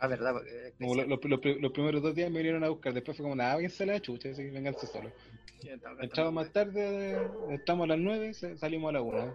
Ah, 0.02 0.08
verdad, 0.08 0.32
porque... 0.32 0.74
Como 0.80 0.96
lo- 0.96 1.04
lo- 1.06 1.16
lo- 1.16 1.60
los 1.60 1.72
primeros 1.72 2.02
dos 2.02 2.12
días 2.12 2.28
me 2.28 2.38
vinieron 2.38 2.64
a 2.64 2.68
buscar, 2.70 2.92
después 2.92 3.16
fue 3.16 3.22
como, 3.22 3.36
nada, 3.36 3.54
váyanse 3.54 3.84
a 3.84 3.86
la 3.86 4.00
chucha, 4.00 4.30
así. 4.30 4.42
Ya 4.50 4.58
estaba 4.58 4.82
cantando. 4.82 6.02
Entramos 6.02 6.32
más 6.32 6.52
tarde, 6.52 7.28
estamos 7.50 7.84
a 7.84 7.86
las 7.86 7.98
nueve, 8.00 8.34
sa- 8.34 8.56
salimos 8.56 8.88
a 8.88 8.94
la 8.94 9.02
una. 9.02 9.32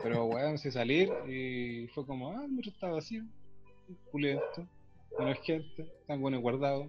Pero, 0.00 0.26
weón, 0.26 0.58
sé 0.58 0.70
salir 0.70 1.12
y 1.26 1.88
fue 1.88 2.06
como, 2.06 2.30
ah, 2.30 2.44
el 2.44 2.52
metro 2.52 2.70
está 2.70 2.88
vacío, 2.88 3.24
pulento, 4.12 4.64
no 5.18 5.26
hay 5.26 5.34
gente, 5.34 5.82
están 6.00 6.20
buenos 6.20 6.40
guardados. 6.40 6.86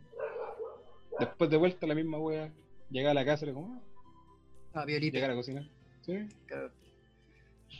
Después 1.19 1.49
de 1.49 1.57
vuelta, 1.57 1.87
la 1.87 1.95
misma 1.95 2.19
wea, 2.19 2.51
llegué 2.91 3.07
a 3.07 3.15
la 3.15 3.25
casa 3.25 3.45
y 3.45 3.49
era 3.49 3.55
como, 3.55 3.73
ah, 3.73 4.81
Ah, 4.81 4.85
violita. 4.85 5.13
llegué 5.15 5.25
a 5.25 5.29
la 5.29 5.35
cocina. 5.35 5.67
Sí, 6.05 6.13
claro. 6.45 6.71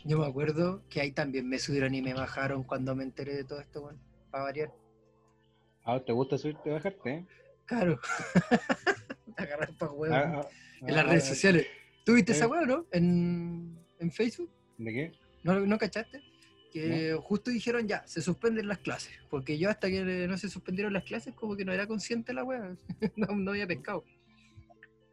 Yo 0.04 0.18
me 0.18 0.26
acuerdo 0.26 0.82
que 0.90 1.00
ahí 1.00 1.12
también 1.12 1.48
me 1.48 1.60
subieron 1.60 1.94
y 1.94 2.02
me 2.02 2.12
bajaron 2.12 2.64
cuando 2.64 2.96
me 2.96 3.04
enteré 3.04 3.36
de 3.36 3.44
todo 3.44 3.60
esto, 3.60 3.82
weón. 3.84 4.13
Para 4.34 4.46
variar. 4.46 4.74
ah, 5.84 6.02
¿te 6.04 6.12
gusta 6.12 6.36
subirte 6.36 6.68
y 6.68 6.72
bajarte, 6.72 7.08
eh? 7.08 7.26
Claro. 7.66 8.00
Agarrar 9.36 9.72
para 9.78 9.92
weón. 9.92 10.12
Ah, 10.12 10.40
ah, 10.42 10.48
en 10.80 10.96
las 10.96 11.04
ah, 11.04 11.08
redes 11.08 11.24
sociales. 11.28 11.68
¿Tú 12.04 12.14
viste 12.14 12.32
esa 12.32 12.46
eh. 12.46 12.48
weá, 12.48 12.62
no? 12.62 12.84
En, 12.90 13.78
en 14.00 14.10
Facebook. 14.10 14.50
¿De 14.76 14.92
qué? 14.92 15.12
¿No, 15.44 15.60
¿No 15.60 15.78
cachaste? 15.78 16.20
Que 16.72 17.16
justo 17.22 17.52
dijeron 17.52 17.86
ya, 17.86 18.04
se 18.08 18.20
suspenden 18.20 18.66
las 18.66 18.78
clases. 18.78 19.12
Porque 19.30 19.56
yo 19.56 19.70
hasta 19.70 19.88
que 19.88 20.02
no 20.02 20.36
se 20.36 20.48
suspendieron 20.48 20.92
las 20.92 21.04
clases, 21.04 21.32
como 21.34 21.56
que 21.56 21.64
no 21.64 21.72
era 21.72 21.86
consciente 21.86 22.34
la 22.34 22.42
weá. 22.42 22.76
no, 23.14 23.36
no 23.36 23.52
había 23.52 23.68
pescado. 23.68 24.02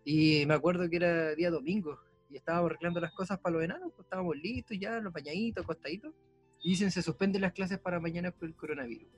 Y 0.03 0.47
me 0.47 0.55
acuerdo 0.55 0.89
que 0.89 0.95
era 0.95 1.35
día 1.35 1.51
domingo. 1.51 1.99
Y 2.27 2.37
estábamos 2.37 2.71
arreglando 2.71 2.99
las 2.99 3.13
cosas 3.13 3.37
para 3.37 3.53
los 3.53 3.63
enanos. 3.65 3.93
Pues 3.95 4.03
estábamos 4.03 4.35
listos 4.35 4.79
ya, 4.79 4.99
los 4.99 5.13
bañaditos, 5.13 5.63
acostaditos. 5.63 6.11
Y 6.61 6.71
dicen, 6.71 6.91
se 6.91 7.01
suspenden 7.01 7.41
las 7.41 7.53
clases 7.53 7.79
para 7.79 7.99
mañana 7.99 8.31
por 8.31 8.47
el 8.47 8.55
coronavirus. 8.55 9.09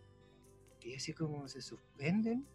Y 0.81 0.95
así 0.95 1.13
como, 1.13 1.47
¿se 1.47 1.61
suspenden? 1.61 2.45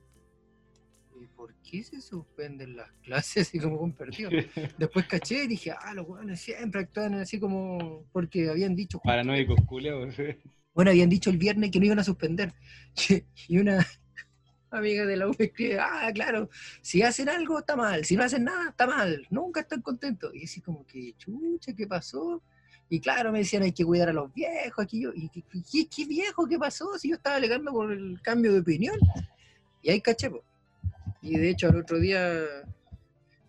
¿Y 1.21 1.27
por 1.27 1.55
qué 1.57 1.83
se 1.83 2.01
suspenden 2.01 2.77
las 2.77 2.91
clases? 3.03 3.49
Así 3.49 3.59
como 3.59 3.79
con 3.79 3.93
perdido. 3.93 4.31
Después 4.79 5.07
caché 5.07 5.45
y 5.45 5.49
dije, 5.49 5.73
ah, 5.73 5.95
los 5.95 6.09
weones 6.09 6.41
siempre 6.41 6.83
actúan 6.83 7.15
así 7.15 7.41
como 7.41 8.05
porque 8.13 8.49
habían 8.49 8.75
dicho, 8.75 9.01
Paranoicos, 9.03 9.61
culeos. 9.67 10.15
bueno, 10.75 10.91
habían 10.91 11.09
dicho 11.09 11.31
el 11.31 11.39
viernes 11.39 11.71
que 11.71 11.81
no 11.81 11.87
iban 11.87 11.99
a 11.99 12.05
suspender. 12.05 12.53
Y 13.49 13.59
una 13.59 13.85
amiga 14.71 15.07
de 15.07 15.17
la 15.17 15.29
U 15.29 15.35
escribe, 15.39 15.79
ah, 15.81 16.11
claro, 16.15 16.51
si 16.83 17.03
hacen 17.03 17.29
algo 17.29 17.59
está 17.59 17.77
mal, 17.77 18.05
si 18.05 18.17
no 18.17 18.23
hacen 18.23 18.45
nada 18.45 18.71
está 18.71 18.87
mal, 18.87 19.27
nunca 19.31 19.61
están 19.61 19.83
contentos. 19.83 20.35
Y 20.35 20.45
así 20.45 20.61
como 20.61 20.87
que, 20.87 21.15
chucha, 21.17 21.75
¿qué 21.75 21.87
pasó? 21.87 22.43
Y 22.91 23.01
claro, 23.01 23.33
me 23.33 23.41
decían, 23.41 23.63
hay 23.63 23.73
que 23.73 23.85
cuidar 23.85 24.09
a 24.09 24.13
los 24.13 24.33
viejos, 24.33 24.83
aquí 24.83 25.03
yo, 25.03 25.11
y 25.15 25.29
¿qué, 25.29 26.07
viejo? 26.07 26.47
¿Qué 26.47 26.59
pasó? 26.59 26.99
Si 26.99 27.11
yo 27.11 27.17
estaba 27.17 27.37
alegando 27.37 27.71
por 27.71 27.93
el 27.93 28.21
cambio 28.23 28.53
de 28.53 28.61
opinión. 28.61 28.99
Y 29.83 29.91
ahí 29.91 30.01
caché, 30.01 30.31
po. 30.31 30.43
Y 31.21 31.37
de 31.37 31.51
hecho, 31.51 31.69
al 31.69 31.77
otro 31.77 31.99
día 31.99 32.45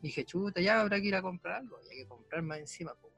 dije, 0.02 0.26
chuta, 0.26 0.60
ya 0.60 0.82
habrá 0.82 1.00
que 1.00 1.08
ir 1.08 1.16
a 1.16 1.22
comprar 1.22 1.56
algo, 1.56 1.80
y 1.86 1.94
hay 1.94 2.04
que 2.04 2.08
comprar 2.08 2.42
más 2.42 2.60
encima, 2.60 2.94
po. 2.96 3.10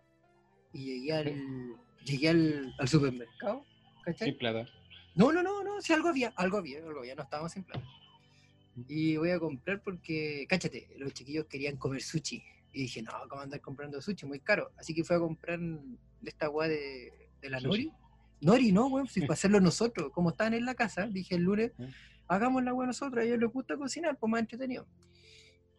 Y 0.74 0.86
llegué 0.86 1.14
al, 1.14 1.76
llegué 2.06 2.30
al, 2.30 2.76
al 2.78 2.88
supermercado, 2.88 3.66
¿cachai? 4.04 4.30
Sin 4.30 4.38
plata. 4.38 4.68
No, 5.16 5.32
no, 5.32 5.42
no, 5.42 5.64
no, 5.64 5.82
si 5.82 5.92
algo 5.92 6.10
había, 6.10 6.34
algo 6.36 6.58
había, 6.58 6.78
algo 6.78 7.00
había, 7.00 7.16
no 7.16 7.24
estábamos 7.24 7.52
sin 7.52 7.64
plata. 7.64 7.86
Y 8.88 9.18
voy 9.18 9.32
a 9.32 9.40
comprar 9.40 9.82
porque, 9.82 10.46
cáchate, 10.48 10.88
los 10.98 11.14
chiquillos 11.14 11.46
querían 11.46 11.78
comer 11.78 12.02
sushi. 12.02 12.42
Y 12.74 12.84
dije, 12.84 13.02
no, 13.02 13.12
¿cómo 13.30 13.42
andar 13.42 13.60
comprando 13.62 14.02
sushi? 14.02 14.26
Muy 14.26 14.40
caro. 14.40 14.72
Así 14.78 14.94
que 14.94 15.04
fui 15.04 15.16
a 15.16 15.20
comprar 15.20 15.60
de 15.60 16.30
esta 16.30 16.50
weá 16.50 16.70
de, 16.70 17.30
de 17.42 17.50
la. 17.50 17.60
Nori. 17.60 17.92
Nori, 18.40 18.72
no, 18.72 18.88
weón, 18.88 19.08
si 19.08 19.22
para 19.22 19.34
hacerlo 19.34 19.60
nosotros. 19.60 20.12
Como 20.14 20.30
estaban 20.32 20.54
en 20.54 20.66
la 20.66 20.74
casa, 20.74 21.06
dije 21.08 21.36
el 21.36 21.44
lunes, 21.44 21.74
hagamos 22.28 22.64
la 22.64 22.74
weá 22.74 22.88
nosotros, 22.88 23.22
a 23.22 23.26
ellos 23.26 23.40
les 23.40 23.52
gusta 23.52 23.78
cocinar, 23.78 24.18
pues 24.18 24.32
más 24.32 24.42
entretenido. 24.42 24.88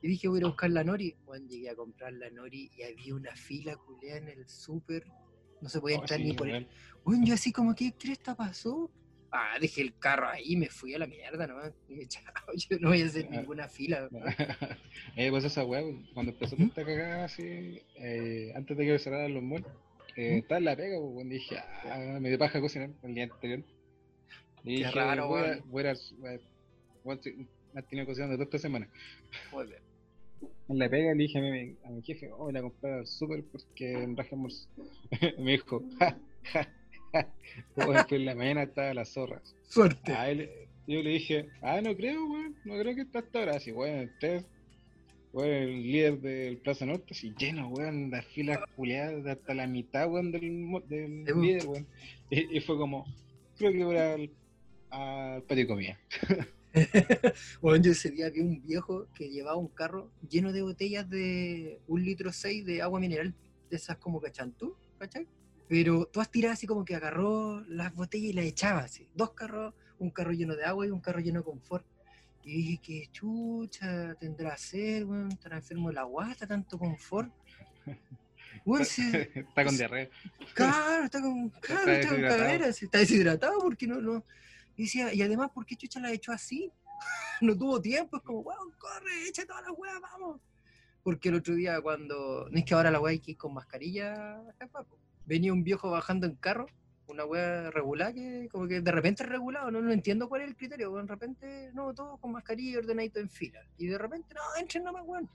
Y 0.00 0.09
dije, 0.09 0.28
voy 0.28 0.38
a 0.38 0.40
ir 0.40 0.44
a 0.44 0.48
buscar 0.48 0.70
la 0.70 0.85
Nori. 0.85 1.16
Bueno, 1.24 1.46
llegué 1.48 1.70
a 1.70 1.76
comprar 1.76 2.12
la 2.12 2.28
Nori 2.31 2.70
y 2.76 2.83
había 2.83 3.14
una 3.14 3.35
fila 3.35 3.76
culiada 3.76 4.18
en 4.18 4.28
el 4.28 4.48
súper. 4.48 5.05
No 5.61 5.68
se 5.68 5.81
podía 5.81 5.98
Oh, 5.98 6.00
entrar 6.02 6.18
sí, 6.20 6.26
ni 6.26 6.33
por 6.35 6.48
el 6.48 6.55
weón. 6.55 6.68
Bueno, 7.05 7.24
yo 7.26 7.35
así 7.35 7.52
como, 7.52 7.74
¿qué 7.74 7.92
cresta 7.98 8.35
pasó? 8.37 8.90
Ah, 9.35 9.57
dejé 9.59 9.81
el 9.81 9.99
carro 9.99 10.29
ahí, 10.29 10.57
me 10.57 10.68
fui 10.68 10.95
a 10.95 10.99
la 10.99 11.07
mierda 11.07 11.47
nomás. 11.47 11.73
Dije, 11.88 12.07
chao, 12.07 12.23
yo 12.55 12.79
no 12.81 12.90
voy 12.90 13.01
a 13.01 13.07
hacer 13.07 13.31
ninguna 13.31 13.66
fila. 13.66 14.07
eh, 15.16 15.31
pues 15.31 15.45
esa 15.45 15.64
weá, 15.64 15.83
cuando 16.12 16.33
empezó 16.33 16.55
esta 16.57 16.85
cagada 16.85 17.25
así, 17.25 17.81
eh, 17.97 18.53
antes 18.55 18.77
de 18.77 18.85
que 18.85 18.99
cerraran 18.99 19.33
los 19.33 19.42
malls, 19.42 19.66
eh, 20.16 20.38
estaba 20.38 20.59
en 20.59 20.64
la 20.66 20.77
pega, 20.77 20.99
pues, 21.01 21.29
dije, 21.31 21.57
ah, 21.59 22.18
me 22.21 22.29
dio 22.29 22.38
paja 22.38 22.61
cocinar 22.61 22.90
el 23.03 23.14
día 23.14 23.25
anterior. 23.25 23.61
Y 24.64 24.77
Qué 24.77 24.87
dije, 24.87 24.90
raro, 24.90 25.31
weón. 25.31 25.62
me 25.73 25.88
has 27.75 27.88
tenido 27.88 28.07
cocinando 28.07 28.35
toda 28.35 28.45
esta 28.45 28.59
semana. 28.59 28.87
Muy 29.51 29.66
bien. 29.66 29.81
En 30.68 30.79
la 30.79 30.90
pega 30.90 31.12
le 31.12 31.23
dije 31.23 31.38
a 31.38 31.40
mi, 31.40 31.77
a 31.85 31.90
mi 31.90 32.03
jefe, 32.03 32.31
oh, 32.33 32.45
voy 32.45 32.57
a 32.57 32.62
comprar 32.62 32.99
al 32.99 33.07
súper 33.07 33.45
porque 33.45 33.92
en 33.92 34.16
Raja 34.16 34.37
me 35.38 35.53
dijo, 35.53 35.83
ja, 35.99 36.18
ja, 36.45 36.68
en 38.12 38.25
la 38.25 38.35
mañana 38.35 38.62
estaba 38.64 38.94
la 38.94 39.05
zorra. 39.05 39.42
Suerte. 39.68 40.12
Él- 40.27 40.51
yo 40.87 41.01
le 41.03 41.11
dije, 41.11 41.48
ah, 41.62 41.81
no 41.81 41.94
creo, 41.96 42.27
weón, 42.27 42.57
no 42.64 42.75
creo 42.79 42.94
que 42.94 43.03
está 43.03 43.20
hasta 43.20 43.38
ahora. 43.38 43.57
Así, 43.57 43.70
weón, 43.70 44.07
usted, 44.12 44.44
weón, 45.33 45.51
el 45.53 45.83
líder 45.83 46.20
del 46.20 46.59
Plaza 46.59 46.87
Norte, 46.87 47.07
así 47.11 47.33
lleno, 47.38 47.68
weón, 47.68 48.11
las 48.11 48.25
filas 48.27 48.59
culiadas 48.75 49.22
de 49.22 49.31
hasta 49.31 49.55
la 49.55 49.66
mitad, 49.68 50.11
weón, 50.11 50.33
del, 50.33 50.42
del 50.88 51.25
Sí, 51.27 51.33
líder, 51.40 51.66
weón. 51.66 51.87
Y, 52.31 52.57
y 52.57 52.61
fue 52.61 52.77
como, 52.77 53.07
creo 53.57 53.72
que 53.72 53.85
voy 53.85 53.96
al, 53.96 54.31
al 54.90 55.42
patio 55.42 55.64
de 55.64 55.66
comida. 55.66 55.98
Bueno, 57.61 57.85
yo 57.85 57.92
ese 57.92 58.11
día 58.11 58.31
vi 58.31 58.40
un 58.40 58.62
viejo 58.66 59.07
que 59.14 59.29
llevaba 59.29 59.59
un 59.59 59.68
carro 59.68 60.11
lleno 60.27 60.55
de 60.55 60.62
botellas 60.62 61.07
de 61.11 61.79
un 61.87 62.03
litro 62.03 62.33
seis 62.33 62.64
de 62.64 62.81
agua 62.81 62.98
mineral, 62.98 63.35
de 63.68 63.77
esas 63.77 63.98
como 63.98 64.22
cachantú, 64.22 64.75
¿cachai? 64.98 65.27
Pero 65.68 66.07
todas 66.07 66.31
tiradas 66.31 66.59
así 66.59 66.66
como 66.66 66.85
que 66.85 66.94
agarró 66.94 67.61
las 67.62 67.94
botellas 67.94 68.31
y 68.31 68.33
las 68.33 68.44
echaba 68.44 68.81
así. 68.81 69.09
Dos 69.14 69.31
carros, 69.33 69.75
un 69.98 70.11
carro 70.11 70.33
lleno 70.33 70.55
de 70.57 70.64
agua 70.64 70.87
y 70.87 70.90
un 70.90 71.01
carro 71.01 71.20
lleno 71.20 71.40
de 71.40 71.44
confort. 71.44 71.87
Y 72.44 72.57
dije, 72.57 72.81
qué 72.83 73.09
chucha 73.12 74.14
tendrá 74.16 74.57
sed, 74.57 75.05
weón, 75.05 75.31
estará 75.33 75.57
enfermo 75.57 75.88
de 75.88 75.94
la 75.94 76.03
guata, 76.03 76.46
tanto 76.46 76.79
confort. 76.79 77.33
Sí, 78.85 79.03
está 79.35 79.64
con 79.64 79.77
diarrea. 79.77 80.09
Claro, 80.55 81.05
está 81.05 81.20
con, 81.20 81.48
claro, 81.61 81.90
está 81.90 82.09
con 82.09 82.16
deshidratado. 82.16 82.38
cagaderas, 82.38 82.83
está 82.83 82.98
deshidratado 82.98 83.59
porque 83.61 83.87
no, 83.87 84.01
no. 84.01 84.25
Y 84.77 84.85
decía, 84.85 85.12
y 85.12 85.22
además, 85.22 85.51
¿por 85.53 85.66
qué 85.66 85.75
Chucha 85.75 86.01
la 86.01 86.12
echó 86.12 86.33
así? 86.33 86.70
no 87.40 87.57
tuvo 87.57 87.81
tiempo, 87.81 88.16
es 88.16 88.22
como, 88.22 88.40
weón, 88.40 88.70
corre, 88.79 89.29
echa 89.29 89.44
todas 89.44 89.62
las 89.62 89.72
weas, 89.77 90.01
vamos. 90.01 90.40
Porque 91.03 91.29
el 91.29 91.37
otro 91.37 91.55
día 91.55 91.81
cuando, 91.81 92.48
no 92.48 92.59
es 92.59 92.64
que 92.64 92.75
ahora 92.75 92.90
la 92.90 93.01
wea 93.01 93.12
hay 93.12 93.18
que 93.18 93.33
ir 93.33 93.37
con 93.37 93.53
mascarilla, 93.55 94.40
papo. 94.70 94.96
Venía 95.33 95.51
un 95.51 95.64
viejo 95.64 95.90
bajando 95.90 96.27
en 96.27 96.35
carro, 96.35 96.66
una 97.07 97.25
wea 97.25 97.71
regular 97.71 98.12
que 98.12 98.51
como 98.53 98.68
que 98.68 98.83
de 98.83 98.92
repente 98.92 99.23
es 99.23 99.29
regulado, 99.31 99.71
no, 99.71 99.81
no 99.81 99.90
entiendo 99.90 100.29
cuál 100.29 100.42
es 100.42 100.49
el 100.49 100.57
criterio, 100.57 100.92
de 100.95 101.07
repente, 101.07 101.71
no, 101.73 101.95
todos 101.95 102.21
con 102.21 102.33
mascarilla 102.33 102.73
y 102.73 102.77
ordenadito 102.77 103.18
en 103.18 103.31
fila. 103.31 103.61
Y 103.79 103.87
de 103.87 103.97
repente, 103.97 104.35
no, 104.35 104.42
entren 104.61 104.85
nomás, 104.85 105.05
weón. 105.07 105.31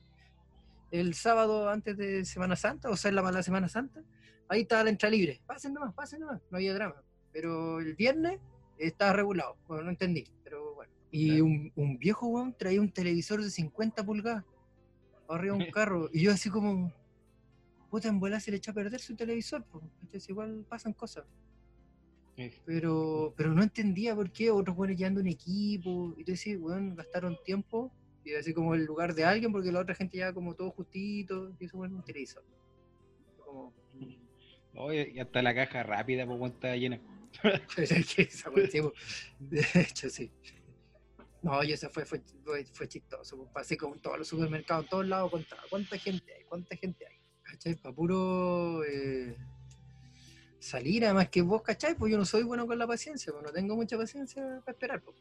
El 0.92 1.16
sábado 1.16 1.68
antes 1.68 1.98
de 1.98 2.24
Semana 2.26 2.56
Santa, 2.56 2.92
o 2.92 2.96
sea, 2.96 3.10
en 3.10 3.16
la 3.16 3.24
mala 3.24 3.42
Semana 3.42 3.68
Santa, 3.68 4.04
ahí 4.48 4.62
estaba 4.62 4.84
la 4.84 4.92
entrada 4.92 5.16
libre. 5.16 5.42
Pasen 5.48 5.74
nomás, 5.74 5.96
pasen 5.96 6.20
nomás, 6.20 6.42
no 6.52 6.58
había 6.58 6.76
drama. 6.76 7.02
Pero 7.34 7.80
el 7.80 7.96
viernes 7.96 8.40
estaba 8.78 9.14
regulado, 9.14 9.58
bueno, 9.68 9.86
no 9.86 9.90
entendí, 9.90 10.26
pero 10.44 10.76
bueno. 10.76 10.94
Y 11.10 11.42
un, 11.42 11.72
un 11.76 11.98
viejo, 11.98 12.28
weón, 12.28 12.54
traía 12.54 12.82
un 12.82 12.92
televisor 12.92 13.42
de 13.42 13.50
50 13.50 14.06
pulgadas 14.06 14.46
arriba 15.28 15.58
de 15.58 15.64
un 15.66 15.72
carro. 15.72 16.08
Y 16.14 16.22
yo 16.22 16.32
así 16.32 16.52
como, 16.52 16.94
puta, 17.98 18.10
en 18.10 18.20
bola 18.20 18.40
se 18.40 18.52
le 18.52 18.58
echó 18.58 18.72
a 18.72 18.74
perder 18.76 19.00
su 19.00 19.16
televisor, 19.16 19.66
pues. 19.66 19.84
Entonces 20.02 20.30
igual 20.30 20.66
pasan 20.70 20.94
cosas. 20.94 21.26
Pero, 22.66 23.34
pero 23.36 23.52
no 23.54 23.64
entendía 23.64 24.14
por 24.14 24.32
qué 24.32 24.52
otros 24.52 24.76
buenos 24.76 24.96
llevando 24.96 25.22
un 25.22 25.28
equipo. 25.28 26.14
Y 26.16 26.24
tú 26.24 26.34
decís, 26.34 26.58
weón, 26.60 26.96
gastaron 26.96 27.36
tiempo. 27.44 27.92
Y 28.24 28.36
así 28.36 28.54
como 28.54 28.76
el 28.76 28.86
lugar 28.86 29.16
de 29.16 29.26
alguien, 29.26 29.52
porque 29.52 29.72
la 29.72 29.80
otra 29.80 29.96
gente 29.96 30.18
ya 30.18 30.32
como 30.32 30.54
todo 30.54 30.70
justito. 30.70 31.56
Y 31.60 31.66
eso, 31.66 31.78
bueno, 31.78 32.04
televisor. 32.04 32.44
Como, 33.44 33.74
Oye, 34.76 35.12
y 35.16 35.20
hasta 35.20 35.42
la 35.42 35.56
caja 35.56 35.82
rápida, 35.82 36.28
pues, 36.28 36.40
weón, 36.40 36.52
estaba 36.54 36.76
llena. 36.76 37.02
Es 37.78 38.16
que 38.16 38.22
esa 38.24 38.50
wea, 38.52 38.68
sí, 38.68 38.82
po. 38.82 38.94
de 39.40 39.66
hecho, 39.74 40.10
sí. 40.10 40.32
No, 41.42 41.64
y 41.64 41.72
eso 41.72 41.90
fue, 41.90 42.06
fue, 42.06 42.22
fue, 42.72 42.88
chistoso. 42.88 43.38
po. 43.38 43.52
Pasé 43.52 43.76
como 43.78 43.96
en 43.96 44.02
todos 44.02 44.20
los 44.20 44.28
supermercados, 44.28 44.86
en 44.86 44.90
todos 44.90 45.08
lados, 45.08 45.32
contaba 45.32 45.64
cuánta 45.70 45.98
gente 45.98 46.34
hay, 46.34 46.44
cuánta 46.44 46.76
gente 46.76 47.06
hay. 47.08 47.17
¿Cachai? 47.50 47.76
Para 47.76 47.96
puro 47.96 48.84
eh, 48.84 49.36
salir, 50.60 51.06
además 51.06 51.30
que 51.30 51.42
vos, 51.42 51.62
¿cachai? 51.62 51.96
Pues 51.96 52.12
yo 52.12 52.18
no 52.18 52.26
soy 52.26 52.44
bueno 52.44 52.68
con 52.68 52.78
la 52.78 52.88
paciencia, 52.88 53.32
pues 53.32 53.44
no 53.46 53.52
tengo 53.52 53.76
mucha 53.76 53.98
paciencia 53.98 54.44
para 54.66 54.72
esperar. 54.74 55.02
pues. 55.02 55.16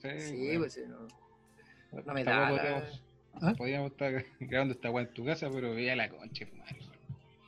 Sí, 0.00 0.34
weón. 0.34 0.58
pues 0.62 0.72
sí, 0.74 0.80
no. 0.88 2.02
no 2.02 2.14
me 2.14 2.24
da 2.24 2.48
podríamos, 2.50 3.02
¿Ah? 3.34 3.54
podríamos 3.56 3.90
estar 3.92 4.24
grabando 4.40 4.74
esta 4.74 4.90
weá 4.90 5.04
en 5.04 5.12
tu 5.14 5.24
casa, 5.24 5.50
pero 5.50 5.74
veía 5.74 5.94
la 5.96 6.08
concha, 6.08 6.46
madre. 6.56 6.76
weón. 6.80 6.92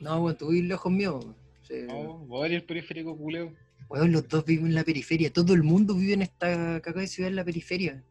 No, 0.00 0.20
bueno, 0.20 0.37
tú 0.37 0.48
vives 0.48 0.68
lejos 0.68 0.92
mío. 0.92 1.20
po. 1.20 1.35
Sí. 1.66 1.83
No, 1.87 2.18
vos 2.18 2.46
eres 2.46 2.61
el 2.62 2.66
periférico 2.66 3.16
culeo. 3.16 3.52
Weón, 3.88 4.12
los 4.12 4.28
dos 4.28 4.44
viven 4.44 4.66
en 4.66 4.74
la 4.74 4.85
periferia. 4.85 5.33
Todo 5.33 5.52
el 5.54 5.62
mundo 5.62 5.94
vive 5.94 6.12
en 6.14 6.22
esta 6.22 6.80
caca 6.80 7.00
de 7.00 7.06
ciudad 7.06 7.28
en 7.30 7.37
la 7.37 7.44
periferia. 7.44 8.02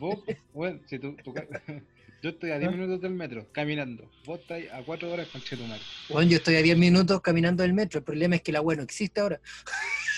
Vos, 0.00 0.18
weón, 0.52 0.82
si 0.86 0.98
tú, 0.98 1.14
ca- 1.34 1.46
yo 2.22 2.30
estoy 2.30 2.50
¿Ah? 2.50 2.56
a 2.56 2.58
10 2.58 2.72
minutos 2.72 3.00
del 3.00 3.14
metro, 3.14 3.46
caminando. 3.52 4.10
Vos 4.24 4.40
estás 4.40 4.62
a 4.72 4.82
4 4.82 5.12
horas 5.12 5.28
con 5.28 5.40
Chetumar. 5.40 5.78
Bueno, 6.08 6.30
yo 6.30 6.38
estoy 6.38 6.56
a 6.56 6.62
10 6.62 6.76
minutos 6.78 7.20
caminando 7.20 7.62
del 7.62 7.72
metro. 7.72 7.98
El 7.98 8.04
problema 8.04 8.36
es 8.36 8.42
que 8.42 8.52
la 8.52 8.60
wea 8.60 8.76
no 8.76 8.82
existe 8.82 9.20
ahora. 9.20 9.40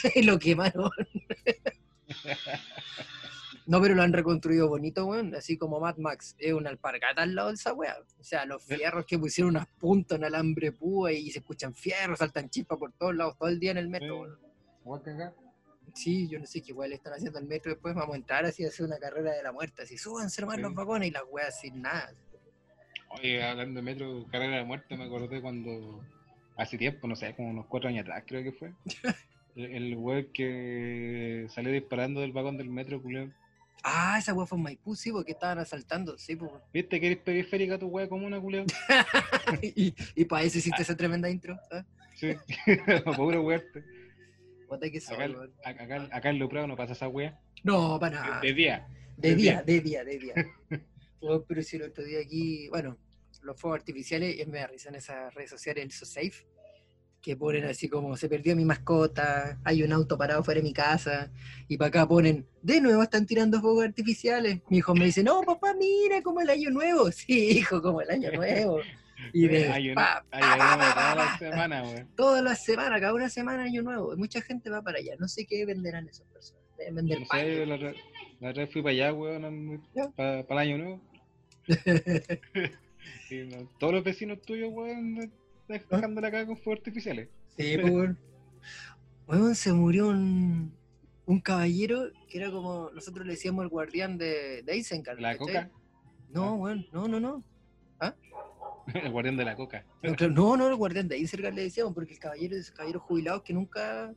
lo 0.24 0.38
quemaron. 0.38 0.90
no, 3.66 3.80
pero 3.82 3.94
lo 3.94 4.02
han 4.02 4.12
reconstruido 4.12 4.68
bonito, 4.68 5.04
weón. 5.06 5.34
Así 5.34 5.58
como 5.58 5.78
Mad 5.80 5.96
Max. 5.98 6.36
Es 6.38 6.52
una 6.52 6.70
alpargata 6.70 7.22
al 7.22 7.34
lado 7.34 7.48
de 7.48 7.54
esa 7.54 7.74
wea. 7.74 7.96
O 8.18 8.24
sea, 8.24 8.46
los 8.46 8.62
fierros 8.62 9.04
que 9.04 9.18
pusieron 9.18 9.50
unas 9.50 9.66
puntas 9.78 10.18
en 10.18 10.24
alambre 10.24 10.72
púa 10.72 11.12
y 11.12 11.30
se 11.30 11.40
escuchan 11.40 11.74
fierros, 11.74 12.18
saltan 12.18 12.48
chispas 12.48 12.78
por 12.78 12.92
todos 12.92 13.14
lados, 13.14 13.36
todo 13.38 13.48
el 13.48 13.60
día 13.60 13.72
en 13.72 13.78
el 13.78 13.88
metro, 13.88 14.22
weón. 14.22 14.38
Sí, 16.00 16.26
yo 16.28 16.38
no 16.38 16.46
sé 16.46 16.62
qué 16.62 16.70
igual 16.72 16.94
están 16.94 17.12
haciendo 17.12 17.38
el 17.38 17.44
metro. 17.44 17.72
Después 17.72 17.94
vamos 17.94 18.14
a 18.14 18.16
entrar 18.16 18.46
así 18.46 18.64
a 18.64 18.68
hacer 18.68 18.86
una 18.86 18.98
carrera 18.98 19.32
de 19.32 19.42
la 19.42 19.52
muerte. 19.52 19.82
Así, 19.82 19.98
súbanse 19.98 20.40
hermano 20.40 20.56
Sí. 20.56 20.62
los 20.62 20.74
vagones 20.74 21.08
y 21.08 21.10
las 21.10 21.24
weas 21.28 21.60
sin 21.60 21.82
nada. 21.82 22.14
Oye, 23.10 23.42
hablando 23.42 23.80
de 23.80 23.84
metro, 23.84 24.26
carrera 24.30 24.56
de 24.56 24.64
muerte, 24.64 24.96
me 24.96 25.04
acordé 25.04 25.42
cuando 25.42 26.02
hace 26.56 26.78
tiempo, 26.78 27.06
no 27.06 27.16
sé, 27.16 27.34
como 27.34 27.50
unos 27.50 27.66
4 27.66 27.90
años 27.90 28.02
atrás, 28.02 28.24
creo 28.26 28.42
que 28.42 28.52
fue. 28.52 28.72
El, 29.56 29.94
weón 29.96 30.28
que 30.32 31.46
salió 31.50 31.70
disparando 31.70 32.22
del 32.22 32.32
vagón 32.32 32.56
del 32.56 32.70
metro, 32.70 33.02
culeo. 33.02 33.30
Ah, 33.82 34.16
esa 34.18 34.32
wea 34.32 34.46
fue 34.46 34.56
en 34.56 34.64
Maipú, 34.64 34.94
sí, 34.94 35.12
porque 35.12 35.32
estaban 35.32 35.58
asaltando, 35.58 36.16
sí, 36.16 36.34
pues. 36.34 36.50
¿Viste 36.72 36.98
que 36.98 37.08
eres 37.08 37.18
periférica 37.18 37.78
tu 37.78 37.88
weá 37.88 38.08
comuna, 38.08 38.40
culeo? 38.40 38.64
y, 39.62 39.94
y 40.14 40.24
para 40.24 40.44
eso 40.44 40.56
hiciste 40.56 40.80
esa 40.80 40.96
tremenda 40.96 41.28
intro. 41.28 41.58
¿ah? 41.72 41.84
Sí, 42.14 42.34
puro 43.16 43.42
huerte. 43.42 43.84
Que 44.78 44.98
Acá, 44.98 45.26
weón. 45.26 45.52
acá, 45.64 46.08
acá 46.12 46.30
en 46.30 46.38
Loprado 46.38 46.66
no 46.66 46.76
pasa 46.76 46.92
esa 46.92 47.08
weá. 47.08 47.38
No, 47.64 47.98
para 47.98 48.20
nada. 48.20 48.40
de 48.40 48.54
día. 48.54 48.86
De 49.16 49.34
día, 49.34 49.62
de 49.62 49.80
día, 49.80 50.04
de 50.04 50.18
día. 50.18 50.34
Weón, 51.20 51.44
pero 51.46 51.62
si 51.62 51.76
el 51.76 51.82
otro 51.82 52.04
día 52.04 52.20
aquí, 52.20 52.68
bueno, 52.68 52.96
los 53.42 53.60
fuegos 53.60 53.80
artificiales, 53.80 54.38
y 54.38 54.46
me 54.46 54.58
da 54.58 54.66
risa 54.68 54.88
en 54.88 54.94
esas 54.96 55.34
redes 55.34 55.50
sociales, 55.50 55.84
el 55.84 55.90
So 55.92 56.06
Safe, 56.06 56.46
que 57.20 57.36
ponen 57.36 57.64
así 57.64 57.88
como 57.88 58.16
se 58.16 58.28
perdió 58.28 58.56
mi 58.56 58.64
mascota, 58.64 59.58
hay 59.64 59.82
un 59.82 59.92
auto 59.92 60.16
parado 60.16 60.42
fuera 60.42 60.60
de 60.60 60.64
mi 60.66 60.72
casa, 60.72 61.30
y 61.68 61.76
para 61.76 61.88
acá 61.88 62.08
ponen, 62.08 62.46
de 62.62 62.80
nuevo 62.80 63.02
están 63.02 63.26
tirando 63.26 63.60
fuegos 63.60 63.84
artificiales. 63.84 64.60
Mi 64.70 64.78
hijo 64.78 64.94
me 64.94 65.04
dice, 65.04 65.22
no, 65.22 65.42
papá, 65.42 65.74
mira 65.74 66.22
como 66.22 66.40
el 66.40 66.48
año 66.50 66.70
nuevo. 66.70 67.10
Sí, 67.12 67.58
hijo, 67.58 67.82
como 67.82 68.00
el 68.00 68.10
año 68.10 68.32
nuevo. 68.32 68.80
Y 69.32 69.48
de 69.48 69.68
Hay 69.68 69.90
una, 69.90 70.24
hay 70.30 70.40
pa, 70.40 70.54
una 70.56 70.78
pa, 70.78 70.94
toda 70.94 71.14
la 71.14 71.24
pa, 71.24 71.38
semana, 71.38 71.82
weón. 71.82 72.08
todas 72.16 72.42
las 72.44 72.64
semanas, 72.64 73.00
cada 73.00 73.14
una 73.14 73.28
semana 73.28 73.62
año 73.64 73.82
nuevo. 73.82 74.16
Mucha 74.16 74.40
gente 74.40 74.70
va 74.70 74.82
para 74.82 74.98
allá. 74.98 75.14
No 75.18 75.28
sé 75.28 75.46
qué 75.46 75.64
venderán 75.66 76.08
esas 76.08 76.26
personas. 76.28 76.62
Deben 76.78 76.94
vender 76.96 77.20
No 77.20 77.26
sé, 77.26 77.66
la, 77.66 77.74
otra- 77.74 77.92
la 78.40 78.50
otra 78.50 78.62
vez 78.64 78.72
fui 78.72 78.82
para 78.82 78.92
allá, 78.92 79.12
weón, 79.12 79.82
Ya. 79.94 80.08
para 80.10 80.40
el 80.40 80.58
año 80.58 80.78
nuevo. 80.78 81.00
Y 83.30 83.34
no- 83.44 83.68
todos 83.78 83.94
los 83.94 84.04
vecinos 84.04 84.40
tuyos, 84.42 84.70
weón, 84.72 85.14
de- 85.16 85.30
dejando 85.68 86.20
la 86.20 86.30
caga 86.30 86.46
con 86.46 86.56
fuegos 86.56 86.80
artificiales. 86.80 87.28
Sí, 87.56 87.76
pues, 87.80 87.92
weón. 87.92 88.18
Weón, 89.26 89.54
se 89.54 89.72
murió 89.72 90.08
un, 90.08 90.72
un 91.26 91.40
caballero 91.40 92.10
que 92.28 92.38
era 92.38 92.50
como, 92.50 92.90
nosotros 92.92 93.24
le 93.26 93.32
decíamos 93.34 93.62
el 93.62 93.68
guardián 93.68 94.18
de, 94.18 94.62
de 94.62 94.76
Isengard. 94.76 95.20
La 95.20 95.36
¿cachai? 95.36 95.46
coca, 95.46 95.70
No, 96.30 96.54
weón, 96.56 96.86
no, 96.92 97.06
no, 97.08 97.20
no. 97.20 97.44
el 99.02 99.10
guardián 99.10 99.36
de 99.36 99.44
la 99.44 99.56
coca. 99.56 99.84
No, 100.30 100.56
no, 100.56 100.68
el 100.68 100.76
guardián 100.76 101.08
de 101.08 101.18
Isengard 101.18 101.54
le 101.54 101.62
decíamos, 101.62 101.94
porque 101.94 102.12
el 102.14 102.18
caballero 102.18 102.56
es 102.56 102.70
caballero 102.70 103.00
jubilado 103.00 103.42
que 103.42 103.52
nunca, 103.52 104.12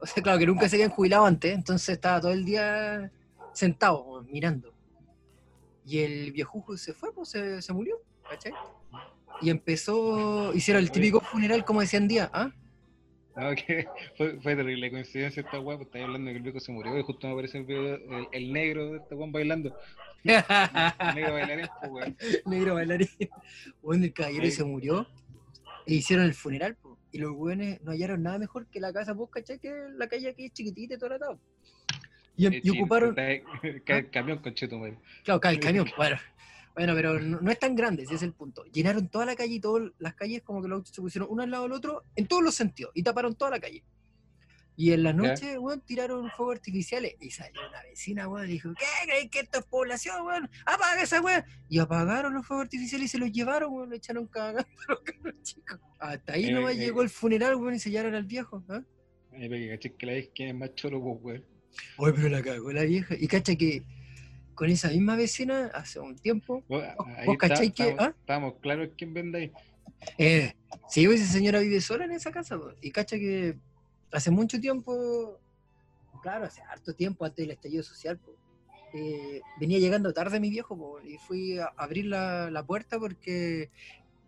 o 0.00 0.06
sea, 0.06 0.22
claro, 0.22 0.38
que 0.38 0.46
nunca 0.46 0.68
se 0.68 0.76
habían 0.76 0.90
jubilado 0.90 1.26
antes, 1.26 1.54
entonces 1.54 1.88
estaba 1.90 2.20
todo 2.20 2.32
el 2.32 2.44
día 2.44 3.10
sentado, 3.52 4.22
mirando. 4.30 4.72
Y 5.84 5.98
el 6.00 6.32
viejujo 6.32 6.76
se 6.76 6.92
fue, 6.92 7.12
pues 7.12 7.28
se, 7.30 7.62
se 7.62 7.72
murió, 7.72 7.96
¿cachai? 8.28 8.52
Y 9.40 9.50
empezó, 9.50 10.52
hicieron 10.54 10.82
el 10.82 10.90
típico 10.90 11.20
funeral 11.20 11.64
como 11.64 11.80
decían 11.80 12.08
día, 12.08 12.30
¿ah? 12.32 12.50
No, 13.36 13.54
que 13.54 13.86
fue, 14.16 14.40
fue 14.40 14.56
terrible 14.56 14.90
coincidencia 14.90 15.42
esta 15.42 15.60
weá, 15.60 15.76
pues 15.76 15.86
estáis 15.88 16.04
hablando 16.06 16.28
de 16.28 16.32
que 16.32 16.36
el 16.38 16.42
viejo 16.42 16.58
se 16.60 16.72
murió 16.72 16.98
y 16.98 17.02
justo 17.02 17.26
me 17.26 17.34
aparece 17.34 17.58
el, 17.58 17.64
video- 17.64 17.96
el, 17.96 18.28
el 18.32 18.52
negro 18.52 18.92
de 18.92 18.98
este 18.98 19.14
weón 19.14 19.30
bailando. 19.30 19.76
Negro 20.26 21.32
bailarín, 21.32 21.66
pues 21.80 21.90
weón. 21.90 22.16
Negro 22.46 22.74
bailarín. 22.74 23.08
Bueno, 23.82 24.04
el 24.04 24.12
caballero 24.12 24.50
se 24.50 24.64
murió 24.64 25.06
e 25.86 25.94
hicieron 25.94 26.26
el 26.26 26.34
funeral. 26.34 26.76
Y 27.12 27.18
los 27.18 27.32
güeyes 27.32 27.80
no 27.82 27.92
hallaron 27.92 28.22
nada 28.22 28.38
mejor 28.38 28.66
que 28.66 28.80
la 28.80 28.92
casa, 28.92 29.14
pues, 29.14 29.30
¿cachai? 29.30 29.58
Que 29.58 29.72
la 29.96 30.08
calle 30.08 30.28
aquí 30.28 30.46
es 30.46 30.52
chiquitita 30.52 30.94
y 30.94 30.98
todo 30.98 31.14
atado. 31.14 31.40
Y, 32.36 32.70
ocuparon, 32.70 33.14
cae 33.14 33.42
el 33.88 34.10
camión 34.10 34.38
con 34.38 34.54
cheto, 34.54 34.78
madre. 34.78 34.98
claro, 35.24 35.40
cae 35.40 35.54
el 35.54 35.60
camión, 35.60 35.86
bueno. 35.96 36.16
Bueno, 36.74 36.94
pero 36.94 37.18
no, 37.18 37.40
no 37.40 37.50
es 37.50 37.58
tan 37.58 37.74
grande, 37.74 38.02
ese 38.02 38.16
es 38.16 38.22
el 38.22 38.34
punto. 38.34 38.64
Llenaron 38.64 39.08
toda 39.08 39.24
la 39.24 39.34
calle 39.34 39.54
y 39.54 39.60
todas 39.60 39.90
las 39.98 40.14
calles 40.14 40.42
como 40.42 40.60
que 40.60 40.68
los 40.68 40.76
autos 40.76 40.94
se 40.94 41.00
pusieron 41.00 41.28
uno 41.30 41.42
al 41.42 41.50
lado 41.50 41.62
del 41.62 41.72
otro 41.72 42.04
en 42.16 42.26
todos 42.26 42.42
los 42.42 42.54
sentidos 42.54 42.92
y 42.94 43.02
taparon 43.02 43.34
toda 43.34 43.52
la 43.52 43.60
calle. 43.60 43.82
Y 44.78 44.92
en 44.92 45.02
la 45.04 45.12
noche, 45.14 45.58
weón, 45.58 45.80
tiraron 45.80 46.30
fuegos 46.32 46.56
artificiales 46.56 47.14
y 47.20 47.30
salió 47.30 47.60
una 47.66 47.82
vecina, 47.82 48.28
weón, 48.28 48.46
y 48.46 48.52
dijo, 48.52 48.74
¿qué 48.78 48.84
creéis 49.06 49.30
que 49.30 49.40
esto 49.40 49.58
es 49.60 49.64
población, 49.64 50.26
weón? 50.26 50.50
Apaga 50.66 51.02
esa 51.02 51.20
weón. 51.22 51.42
Y 51.68 51.78
apagaron 51.78 52.34
los 52.34 52.46
fuegos 52.46 52.64
artificiales 52.64 53.06
y 53.06 53.08
se 53.08 53.18
los 53.18 53.32
llevaron, 53.32 53.72
weón, 53.72 53.88
le 53.90 53.96
echaron 53.96 54.26
cagando 54.26 54.60
a 54.60 54.66
los 55.24 55.42
chicos. 55.42 55.80
Hasta 55.98 56.34
ahí 56.34 56.46
Eh, 56.46 56.52
nomás 56.52 56.74
eh. 56.74 56.78
llegó 56.78 57.00
el 57.02 57.08
funeral, 57.08 57.54
weón, 57.56 57.74
y 57.74 57.78
sellaron 57.78 58.14
al 58.14 58.24
viejo. 58.24 58.62
¿ah? 58.68 58.82
Para 59.30 59.48
que 59.48 59.68
caché 59.70 59.94
que 59.94 60.06
la 60.06 60.12
vez 60.12 60.30
quién 60.34 60.48
es 60.50 60.54
más 60.54 60.74
choro, 60.74 61.00
pues 61.02 61.18
weón. 61.22 61.44
Oye, 61.96 62.12
pero 62.14 62.28
la 62.28 62.42
cagó 62.42 62.70
la 62.72 62.82
vieja. 62.84 63.14
Y 63.18 63.26
cacha 63.28 63.56
que 63.56 63.82
con 64.54 64.68
esa 64.70 64.88
misma 64.88 65.16
vecina, 65.16 65.70
hace 65.74 66.00
un 66.00 66.16
tiempo, 66.16 66.62
Vos- 66.68 66.82
¿Vos- 66.98 67.06
ahí 67.16 67.26
vos 67.26 67.34
está- 67.34 67.48
cachai 67.48 67.72
que- 67.72 67.82
estamos, 67.90 68.02
ah? 68.08 68.14
estamos 68.20 68.54
claros 68.60 68.88
quién 68.96 69.14
vende 69.14 69.38
ahí. 69.38 69.52
Eh, 70.18 70.54
sí, 70.90 71.06
pues, 71.06 71.20
esa 71.22 71.32
señora 71.32 71.60
vive 71.60 71.80
sola 71.80 72.04
en 72.04 72.12
esa 72.12 72.30
casa, 72.30 72.58
po, 72.58 72.72
y 72.82 72.90
cacha 72.90 73.16
que 73.18 73.56
hace 74.16 74.30
mucho 74.30 74.58
tiempo, 74.58 75.38
claro, 76.22 76.46
hace 76.46 76.62
harto 76.62 76.94
tiempo 76.94 77.24
antes 77.26 77.42
del 77.44 77.50
estallido 77.50 77.82
social, 77.82 78.18
eh, 78.94 79.42
venía 79.60 79.78
llegando 79.78 80.12
tarde 80.14 80.40
mi 80.40 80.48
viejo, 80.48 80.76
po, 80.76 81.00
y 81.02 81.18
fui 81.18 81.58
a 81.58 81.66
abrir 81.76 82.06
la, 82.06 82.50
la 82.50 82.64
puerta 82.64 82.98
porque 82.98 83.70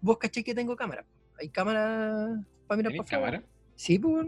vos 0.02 0.18
caché 0.18 0.44
que 0.44 0.54
tengo 0.54 0.76
cámara. 0.76 1.06
Hay 1.40 1.48
cámara 1.48 2.38
para 2.66 2.76
mirar 2.76 2.92
¿Tenés 2.92 3.06
para 3.10 3.20
cámara? 3.20 3.44
Sí, 3.76 3.98
pues. 3.98 4.26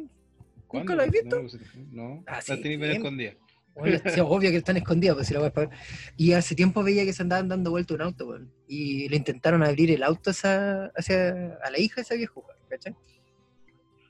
¿Cuándo? 0.67 0.95
la 0.95 1.03
has 1.03 1.11
visto? 1.11 1.37
No, 1.43 1.49
pues, 1.49 1.59
no. 1.93 2.25
Ah, 2.27 2.41
la 2.47 2.57
tenés 2.63 2.97
escondida. 2.97 3.35
Bueno, 3.75 3.99
sí, 4.07 4.21
obvio 4.21 4.51
que 4.51 4.57
están 4.57 4.77
escondidas, 4.79 5.17
pues 5.17 5.27
si 5.29 5.35
la 5.35 5.41
voy 5.41 5.49
a 5.49 5.53
pagar. 5.53 5.79
Y 6.17 6.33
hace 6.33 6.55
tiempo 6.55 6.83
veía 6.83 7.05
que 7.05 7.13
se 7.13 7.23
andaban 7.23 7.49
dando 7.49 7.71
vuelta 7.71 7.95
un 7.95 8.03
auto. 8.03 8.39
Y 8.67 9.09
le 9.11 9.17
intentaron 9.17 9.63
abrir 9.63 9.91
el 9.91 10.03
auto 10.05 10.31
a, 10.31 10.33
esa- 10.33 10.87
hacia, 10.97 11.59
a 11.63 11.71
la 11.71 11.79
hija 11.79 11.97
de 11.97 12.03
esa 12.03 12.15
viejuja, 12.15 12.55
¿cachai? 12.69 12.95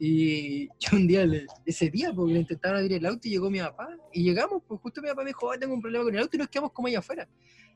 Y 0.02 0.66
yo 0.80 0.96
un 0.96 1.06
día, 1.06 1.26
le- 1.26 1.46
ese 1.66 1.90
día, 1.90 2.12
porque 2.12 2.32
le 2.32 2.40
intentaron 2.40 2.78
abrir 2.78 2.94
el 2.94 3.06
auto 3.06 3.28
y 3.28 3.32
llegó 3.32 3.50
mi 3.50 3.60
papá. 3.60 3.88
Y 4.12 4.24
llegamos, 4.24 4.62
pues 4.66 4.80
justo 4.80 5.02
mi 5.02 5.08
papá 5.08 5.22
me 5.22 5.28
dijo, 5.28 5.46
"Oh, 5.46 5.58
tengo 5.58 5.74
un 5.74 5.80
problema 5.82 6.04
con 6.04 6.14
el 6.14 6.22
auto 6.22 6.36
y 6.36 6.38
nos 6.38 6.48
quedamos 6.48 6.72
como 6.72 6.88
allá 6.88 6.98
afuera. 7.00 7.28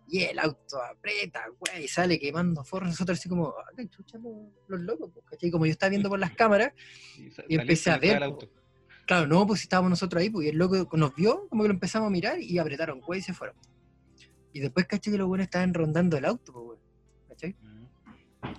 Y 0.08 0.22
el 0.22 0.38
auto 0.38 0.82
aprieta, 0.82 1.44
güey, 1.58 1.84
y 1.84 1.88
sale 1.88 2.18
quemando 2.18 2.64
forros. 2.64 2.90
Nosotros 2.90 3.18
así 3.18 3.28
como, 3.28 3.48
ah, 3.48 3.82
chucha 3.88 4.18
los, 4.18 4.80
locos, 4.80 5.10
pues, 5.14 5.26
¿cachai? 5.26 5.50
Como 5.50 5.64
yo 5.66 5.72
estaba 5.72 5.90
viendo 5.90 6.08
por 6.08 6.18
las 6.18 6.32
cámaras, 6.36 6.72
Y, 7.48 7.54
empecé 7.56 7.90
a 7.90 7.98
ver, 7.98 8.22
auto. 8.22 8.48
Claro, 9.06 9.26
no, 9.26 9.46
pues 9.46 9.60
estábamos 9.62 9.90
nosotros 9.90 10.20
ahí, 10.22 10.30
pues 10.30 10.46
y 10.46 10.50
el 10.50 10.56
loco 10.56 10.88
nos 10.96 11.14
vio, 11.14 11.46
como 11.48 11.62
que 11.62 11.68
lo 11.68 11.74
empezamos 11.74 12.06
a 12.08 12.10
mirar 12.10 12.40
y 12.40 12.58
apretaron, 12.58 13.00
güey, 13.00 13.20
y 13.20 13.22
se 13.22 13.34
fueron. 13.34 13.56
Y 14.52 14.60
después 14.60 14.86
caché 14.86 15.10
que 15.10 15.18
los 15.18 15.26
buenos 15.28 15.44
estaban 15.46 15.74
rondando 15.74 16.16
el 16.16 16.24
auto, 16.24 16.52
pues, 16.52 16.64
güey. 16.64 16.78
¿Cachai? 17.28 17.56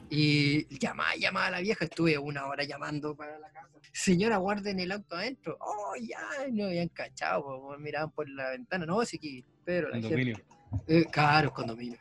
Y 0.10 0.78
llamaba, 0.80 1.16
llamaba 1.18 1.48
a 1.48 1.52
la 1.52 1.60
vieja, 1.62 1.86
estuve 1.86 2.18
una 2.18 2.48
hora 2.48 2.64
llamando 2.64 3.16
para 3.16 3.38
la 3.40 3.50
casa. 3.52 3.70
Señora, 3.92 4.38
guarden 4.38 4.80
el 4.80 4.92
auto 4.92 5.16
adentro. 5.16 5.58
Oh, 5.62 5.94
ya, 6.02 6.20
no 6.52 6.66
habían 6.66 6.90
cachado, 6.90 7.62
pues, 7.68 7.80
miraban 7.80 8.12
por 8.12 8.30
la 8.30 8.50
ventana. 8.52 8.86
No, 8.86 9.04
sí 9.06 9.18
que, 9.18 9.44
pero 9.64 9.90
la 9.90 10.02
Condominio. 10.02 10.36
gente. 10.36 10.56
Eh, 10.88 11.06
claro, 11.12 11.54
condominio. 11.54 12.00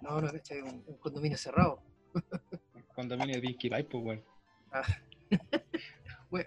No, 0.00 0.20
no, 0.20 0.30
¿cachai? 0.32 0.60
Un, 0.62 0.82
un 0.86 0.96
condominio 0.98 1.36
cerrado. 1.36 1.82
Condominio 2.94 3.36
de 3.36 3.40
Pinky 3.42 3.68
Pie, 3.68 3.84
pues 3.84 4.04
weón. 4.04 4.24
Güey, 6.30 6.44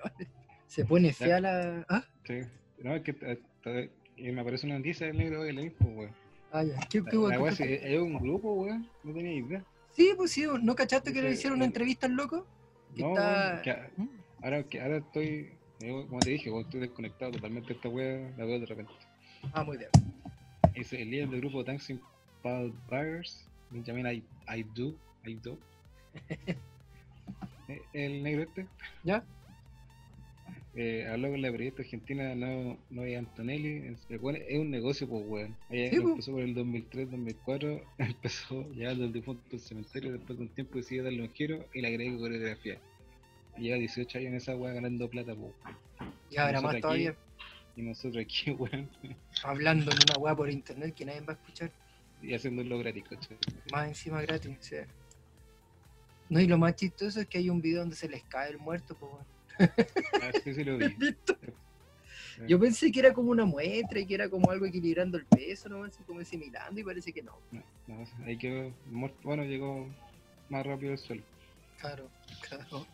se 0.68 0.86
pone 0.86 1.14
fea 1.14 1.40
la. 1.40 1.86
¿Ah? 1.90 2.04
Sí. 2.26 2.42
No, 2.80 2.96
es 2.96 3.02
que 3.04 3.12
eh, 3.22 3.40
eh, 3.66 3.92
eh, 4.18 4.32
me 4.32 4.42
aparece 4.42 4.66
una 4.68 4.78
noticia 4.78 5.08
del 5.08 5.18
negro 5.18 5.44
de 5.44 5.54
la 5.54 5.62
info, 5.62 5.86
weón. 5.86 6.14
Ah, 6.52 6.64
ya. 6.64 6.78
¿Qué, 6.90 7.02
La, 7.02 7.10
qué, 7.12 7.18
la 7.18 7.56
qué 7.56 7.96
es 7.96 8.02
un 8.02 8.18
grupo, 8.20 8.54
weón. 8.54 8.90
No 9.04 9.14
tenía 9.14 9.34
idea. 9.34 9.66
Sí, 9.98 10.14
pues 10.16 10.32
sí, 10.32 10.46
¿no 10.62 10.76
cachaste 10.76 11.12
que 11.12 11.24
le 11.24 11.32
hicieron 11.32 11.58
una 11.58 11.66
el- 11.66 11.70
entrevista 11.70 12.06
al 12.06 12.14
loco? 12.14 12.46
Que 12.96 13.02
No, 13.02 13.10
está- 13.10 13.62
que 13.64 13.74
¿Mm? 13.98 14.08
ahora, 14.44 14.64
que 14.64 14.80
ahora 14.80 14.98
estoy, 14.98 15.50
eh, 15.82 16.06
como 16.08 16.20
te 16.20 16.30
dije, 16.30 16.52
estoy 16.60 16.80
desconectado 16.82 17.32
totalmente 17.32 17.70
de 17.70 17.74
esta 17.74 17.90
weá, 17.90 18.30
la 18.38 18.46
veo 18.46 18.60
de 18.60 18.66
repente. 18.68 18.94
Ah, 19.54 19.64
muy 19.64 19.78
bien. 19.78 19.90
Es 20.76 20.94
el 20.94 21.10
líder 21.10 21.30
del 21.30 21.40
grupo 21.42 21.64
Dancing 21.64 21.98
Paul 22.44 22.72
Burgers, 22.88 23.48
Benjamin 23.72 24.06
I, 24.06 24.24
I 24.56 24.64
Do, 24.76 24.94
I 25.26 25.34
Do. 25.34 25.58
Eh, 27.68 27.82
el 27.94 28.22
negro 28.24 28.44
este. 28.44 28.68
¿Ya? 29.04 29.24
Eh, 30.80 31.08
habló 31.10 31.32
con 31.32 31.42
la 31.42 31.50
periodista 31.52 31.82
argentina 31.82 32.36
no, 32.36 32.78
no 32.92 33.02
Antonelli. 33.02 33.96
Es, 34.10 34.22
weón 34.22 34.36
es 34.48 34.60
un 34.60 34.70
negocio, 34.70 35.08
pues, 35.10 35.24
weón. 35.28 35.58
Ella 35.72 35.90
Sí, 35.90 36.00
po. 36.00 36.10
empezó 36.10 36.32
por 36.34 36.42
el 36.42 36.56
2003-2004, 36.56 37.84
empezó 37.98 38.70
llevando 38.74 39.06
el 39.06 39.12
difunto 39.14 39.42
al 39.54 39.60
cementerio, 39.60 40.12
después 40.14 40.38
de 40.38 40.44
un 40.46 40.50
tiempo 40.50 40.78
decidió 40.78 41.04
darle 41.04 41.24
un 41.24 41.34
giro 41.34 41.66
y 41.74 41.82
le 41.82 41.88
agregó 41.88 42.20
coreografía. 42.20 42.78
Lleva 43.58 43.78
18 43.78 44.18
años 44.20 44.28
en 44.28 44.36
esa 44.36 44.56
weá 44.56 44.72
ganando 44.74 45.10
plata, 45.10 45.34
pues. 45.34 45.52
Y 46.30 46.38
habrá 46.38 46.62
más 46.62 46.80
todavía. 46.80 47.10
aquí- 47.10 47.20
Y 47.76 47.82
nosotros 47.82 48.24
aquí, 48.24 48.52
weón, 48.60 48.88
Hablando 49.44 49.90
en 49.92 49.98
una 49.98 50.18
weá 50.20 50.36
por 50.36 50.48
internet 50.52 50.94
que 50.94 51.06
nadie 51.06 51.22
va 51.22 51.34
a 51.34 51.38
escuchar. 51.38 51.72
y 52.22 52.36
haciéndolo 52.36 52.78
gratis, 52.78 53.04
¿cachai? 53.10 53.38
Más 53.72 53.88
encima 53.88 54.22
gratis, 54.22 54.52
o 54.60 54.64
sea. 54.64 54.86
No, 56.30 56.40
y 56.40 56.46
lo 56.46 56.60
más 56.60 56.76
chistoso 56.76 57.20
es 57.22 57.26
que 57.28 57.40
hay 57.40 57.50
un 57.50 57.62
video 57.64 57.80
donde 57.80 57.96
se 57.96 58.08
les 58.08 58.22
cae 58.26 58.52
el 58.52 58.60
muerto, 58.60 58.96
pues 58.96 59.12
weón. 59.12 59.37
Ah, 59.60 60.32
sí, 60.44 60.54
sí 60.54 60.64
lo 60.64 60.78
vi. 60.78 60.88
¿Visto? 60.90 61.38
Yo 62.48 62.60
pensé 62.60 62.92
que 62.92 63.00
era 63.00 63.14
como 63.14 63.32
una 63.32 63.46
muestra 63.46 64.00
y 64.00 64.06
que 64.06 64.14
era 64.14 64.30
como 64.30 64.52
algo 64.52 64.66
equilibrando 64.66 65.18
el 65.18 65.26
peso, 65.26 65.70
¿no? 65.70 65.84
Así 65.84 66.04
como 66.04 66.20
asimilando 66.20 66.80
y 66.80 66.84
parece 66.84 67.12
que 67.12 67.24
no. 67.24 67.40
No, 67.52 67.64
no, 67.88 68.06
ahí 68.26 68.38
quedó. 68.38 68.72
Bueno, 69.24 69.44
llegó 69.44 69.88
más 70.50 70.66
rápido 70.66 70.92
al 70.92 70.98
suelo. 71.00 71.24
Claro, 71.80 72.10
claro. 72.48 72.86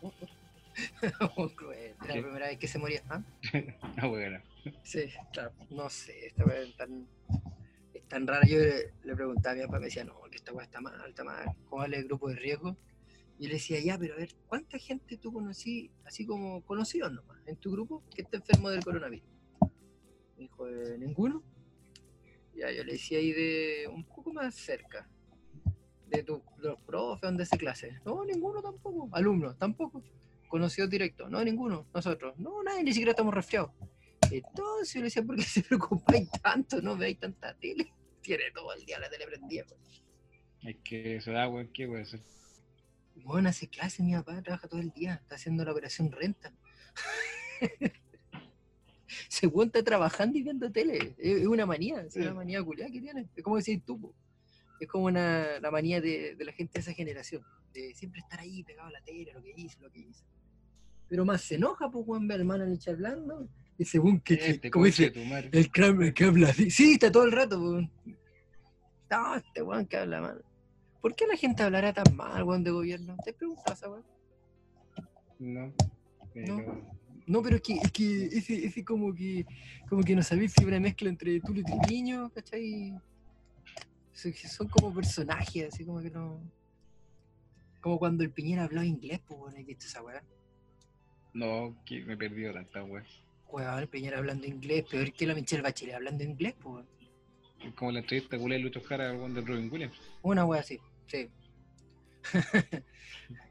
Cruel. 1.56 1.94
Era 2.02 2.06
¿Qué? 2.06 2.16
la 2.16 2.22
primera 2.22 2.46
vez 2.46 2.58
que 2.58 2.68
se 2.68 2.78
moría. 2.78 3.02
¿ah? 3.10 3.22
Ah, 3.98 4.06
bueno. 4.06 4.40
Sí, 4.82 5.12
claro, 5.32 5.52
no 5.70 5.90
sé, 5.90 6.26
esta 6.26 6.44
weá 6.44 6.62
es 6.62 6.74
tan, 6.76 7.06
es 7.92 8.02
tan 8.08 8.26
rara. 8.26 8.46
Yo 8.46 8.58
le, 8.58 8.92
le 9.04 9.14
preguntaba 9.14 9.52
a 9.52 9.56
mi 9.56 9.62
papá, 9.66 9.78
me 9.78 9.84
decía, 9.86 10.04
no, 10.04 10.20
que 10.30 10.36
esta 10.36 10.52
weá 10.52 10.64
está 10.64 10.80
mal, 10.80 10.94
está 11.06 11.22
mal, 11.22 11.44
¿cómo 11.68 11.84
es 11.84 11.92
el 11.92 12.04
grupo 12.04 12.30
de 12.30 12.36
riesgo? 12.36 12.76
Y 13.38 13.44
yo 13.44 13.48
le 13.48 13.54
decía, 13.54 13.80
ya, 13.80 13.98
pero 13.98 14.14
a 14.14 14.16
ver, 14.18 14.30
¿cuánta 14.46 14.78
gente 14.78 15.16
tú 15.16 15.32
conocí, 15.32 15.90
así 16.04 16.24
como 16.24 16.62
conocidos 16.64 17.12
nomás, 17.12 17.38
en 17.46 17.56
tu 17.56 17.72
grupo, 17.72 18.02
que 18.14 18.22
está 18.22 18.36
enfermo 18.36 18.70
del 18.70 18.84
coronavirus? 18.84 19.28
Me 20.36 20.42
dijo, 20.44 20.68
"Eh, 20.68 20.96
¿ninguno? 20.98 21.42
Ya, 22.54 22.70
yo 22.70 22.84
le 22.84 22.92
decía 22.92 23.18
ahí 23.18 23.32
de 23.32 23.88
un 23.92 24.04
poco 24.04 24.32
más 24.32 24.54
cerca, 24.54 25.08
de, 26.06 26.22
tu, 26.22 26.42
de 26.62 26.76
donde 27.22 27.42
hace 27.42 27.58
clases. 27.58 27.94
No, 28.04 28.24
ninguno 28.24 28.62
tampoco. 28.62 29.08
Alumnos, 29.12 29.58
tampoco. 29.58 30.02
Conocidos 30.48 30.88
directos, 30.88 31.28
no, 31.30 31.42
ninguno. 31.42 31.86
Nosotros, 31.92 32.38
no, 32.38 32.62
nadie, 32.62 32.84
ni 32.84 32.92
siquiera 32.92 33.10
estamos 33.10 33.34
resfriados. 33.34 33.72
Entonces 34.30 34.94
yo 34.94 35.00
le 35.00 35.04
decía, 35.06 35.22
¿por 35.24 35.36
qué 35.36 35.42
se 35.42 35.62
preocupáis 35.68 36.30
tanto? 36.42 36.80
No 36.80 36.96
veáis 36.96 37.18
tanta 37.18 37.54
tele. 37.58 37.92
Tiene 38.22 38.44
todo 38.54 38.72
el 38.72 38.84
día 38.84 38.98
la 39.00 39.10
tele 39.10 39.26
prendida. 39.26 39.64
pues. 39.66 40.02
Es 40.62 40.76
que 40.84 41.20
se 41.20 41.32
da, 41.32 41.48
weón, 41.48 41.68
¿qué 41.74 41.86
puede? 41.88 42.04
Bueno, 43.16 43.48
hace 43.48 43.68
clase 43.68 44.02
mi 44.02 44.12
papá, 44.12 44.42
trabaja 44.42 44.68
todo 44.68 44.80
el 44.80 44.90
día, 44.90 45.14
está 45.14 45.36
haciendo 45.36 45.64
la 45.64 45.72
operación 45.72 46.10
renta. 46.12 46.52
Se 49.28 49.46
está 49.46 49.82
trabajando 49.82 50.38
y 50.38 50.42
viendo 50.42 50.70
tele. 50.72 51.14
Es 51.18 51.46
una 51.46 51.66
manía, 51.66 52.00
es 52.02 52.16
una 52.16 52.34
manía 52.34 52.62
culiada 52.62 52.90
que 52.90 53.00
tiene. 53.00 53.28
Es 53.36 53.42
como 53.44 53.56
decir 53.56 53.82
tú, 53.84 54.00
po. 54.00 54.14
es 54.80 54.88
como 54.88 55.04
una, 55.04 55.60
la 55.60 55.70
manía 55.70 56.00
de, 56.00 56.34
de 56.34 56.44
la 56.44 56.52
gente 56.52 56.74
de 56.74 56.80
esa 56.80 56.92
generación, 56.92 57.42
de 57.72 57.94
siempre 57.94 58.20
estar 58.20 58.40
ahí 58.40 58.64
pegado 58.64 58.88
a 58.88 58.92
la 58.92 59.00
tele, 59.02 59.32
lo 59.32 59.42
que 59.42 59.54
dice, 59.54 59.78
lo 59.80 59.90
que 59.90 60.00
dice. 60.00 60.24
Pero 61.08 61.24
más 61.24 61.42
se 61.42 61.56
enoja, 61.56 61.90
pues, 61.90 62.04
Juan 62.06 62.26
ve 62.26 62.34
hermano 62.34 62.66
Nietzsche 62.66 62.90
hablando, 62.90 63.48
y 63.78 63.84
según 63.84 64.20
que, 64.20 64.34
Este, 64.34 64.70
como 64.70 64.84
dice, 64.86 65.12
el 65.14 65.70
el 66.02 66.14
que 66.14 66.24
habla 66.24 66.48
así. 66.48 66.70
Sí, 66.70 66.92
está 66.92 67.10
todo 67.10 67.24
el 67.24 67.32
rato. 67.32 67.58
No, 69.10 69.36
este 69.36 69.62
weón 69.62 69.86
que 69.86 69.96
habla 69.96 70.20
mal. 70.20 70.44
¿Por 71.04 71.14
qué 71.14 71.26
la 71.26 71.36
gente 71.36 71.62
hablará 71.62 71.92
tan 71.92 72.16
mal, 72.16 72.44
weón, 72.44 72.64
de 72.64 72.70
gobierno? 72.70 73.14
¿Te 73.22 73.34
preguntas 73.34 73.76
esa 73.76 73.90
weón? 73.90 74.06
No. 75.38 75.70
Pero, 76.32 76.82
No, 77.26 77.42
pero 77.42 77.56
es 77.56 77.60
que, 77.62 77.74
es 77.74 77.92
que 77.92 78.24
ese, 78.24 78.64
ese 78.64 78.82
como 78.82 79.14
que 79.14 79.44
como 79.86 80.02
que 80.02 80.16
no 80.16 80.22
sabéis 80.22 80.54
si 80.54 80.64
una 80.64 80.80
mezcla 80.80 81.10
entre 81.10 81.40
Tulio 81.40 81.60
y 81.60 81.64
Triviño, 81.66 82.30
¿cachai? 82.30 82.94
Son, 84.14 84.66
como 84.68 84.94
personajes, 84.94 85.74
así 85.74 85.84
como 85.84 86.00
que 86.00 86.08
no. 86.08 86.40
Como 87.82 87.98
cuando 87.98 88.24
el 88.24 88.30
Piñera 88.30 88.64
hablaba 88.64 88.86
inglés, 88.86 89.20
pues 89.28 89.38
bueno, 89.38 89.58
¿has 89.58 89.66
visto 89.66 89.84
esa 89.84 90.02
weá? 90.02 90.24
No, 91.34 91.76
que 91.84 92.02
me 92.02 92.14
he 92.14 92.16
perdido 92.16 92.54
tanta 92.54 92.82
weá. 92.82 93.04
Weón, 93.52 93.78
el 93.78 93.88
Piñera 93.88 94.16
hablando 94.16 94.46
inglés, 94.46 94.86
peor 94.90 95.12
que 95.12 95.26
la 95.26 95.34
Michelle 95.34 95.60
Bachelet 95.60 95.96
hablando 95.96 96.24
inglés, 96.24 96.54
pues 96.58 96.86
como 97.72 97.92
la 97.92 98.00
entrevista 98.00 98.38
culé 98.38 98.56
de 98.56 98.62
Lucho 98.62 98.80
Jara 98.80 99.12
del 99.12 99.46
Robin 99.46 99.70
Williams. 99.70 99.96
Una 100.22 100.44
wea 100.44 100.60
así, 100.60 100.78
sí. 101.06 101.30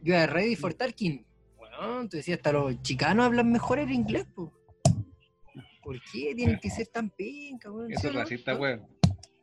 Yo 0.02 0.14
era 0.14 0.28
ready 0.28 0.56
for 0.56 0.74
talking. 0.74 1.26
Bueno, 1.58 2.08
tú 2.10 2.18
decías, 2.18 2.38
hasta 2.38 2.52
los 2.52 2.82
chicanos 2.82 3.26
hablan 3.26 3.52
mejor 3.52 3.80
el 3.80 3.92
inglés, 3.92 4.26
pues. 4.34 4.50
¿Por 5.82 6.00
qué 6.12 6.34
tienen 6.36 6.60
que 6.60 6.70
ser 6.70 6.88
tan 6.88 7.10
penca, 7.10 7.70
weón? 7.72 7.92
Eso 7.92 8.02
¿Sí 8.02 8.08
es 8.08 8.14
racista, 8.14 8.56
weón. 8.56 8.88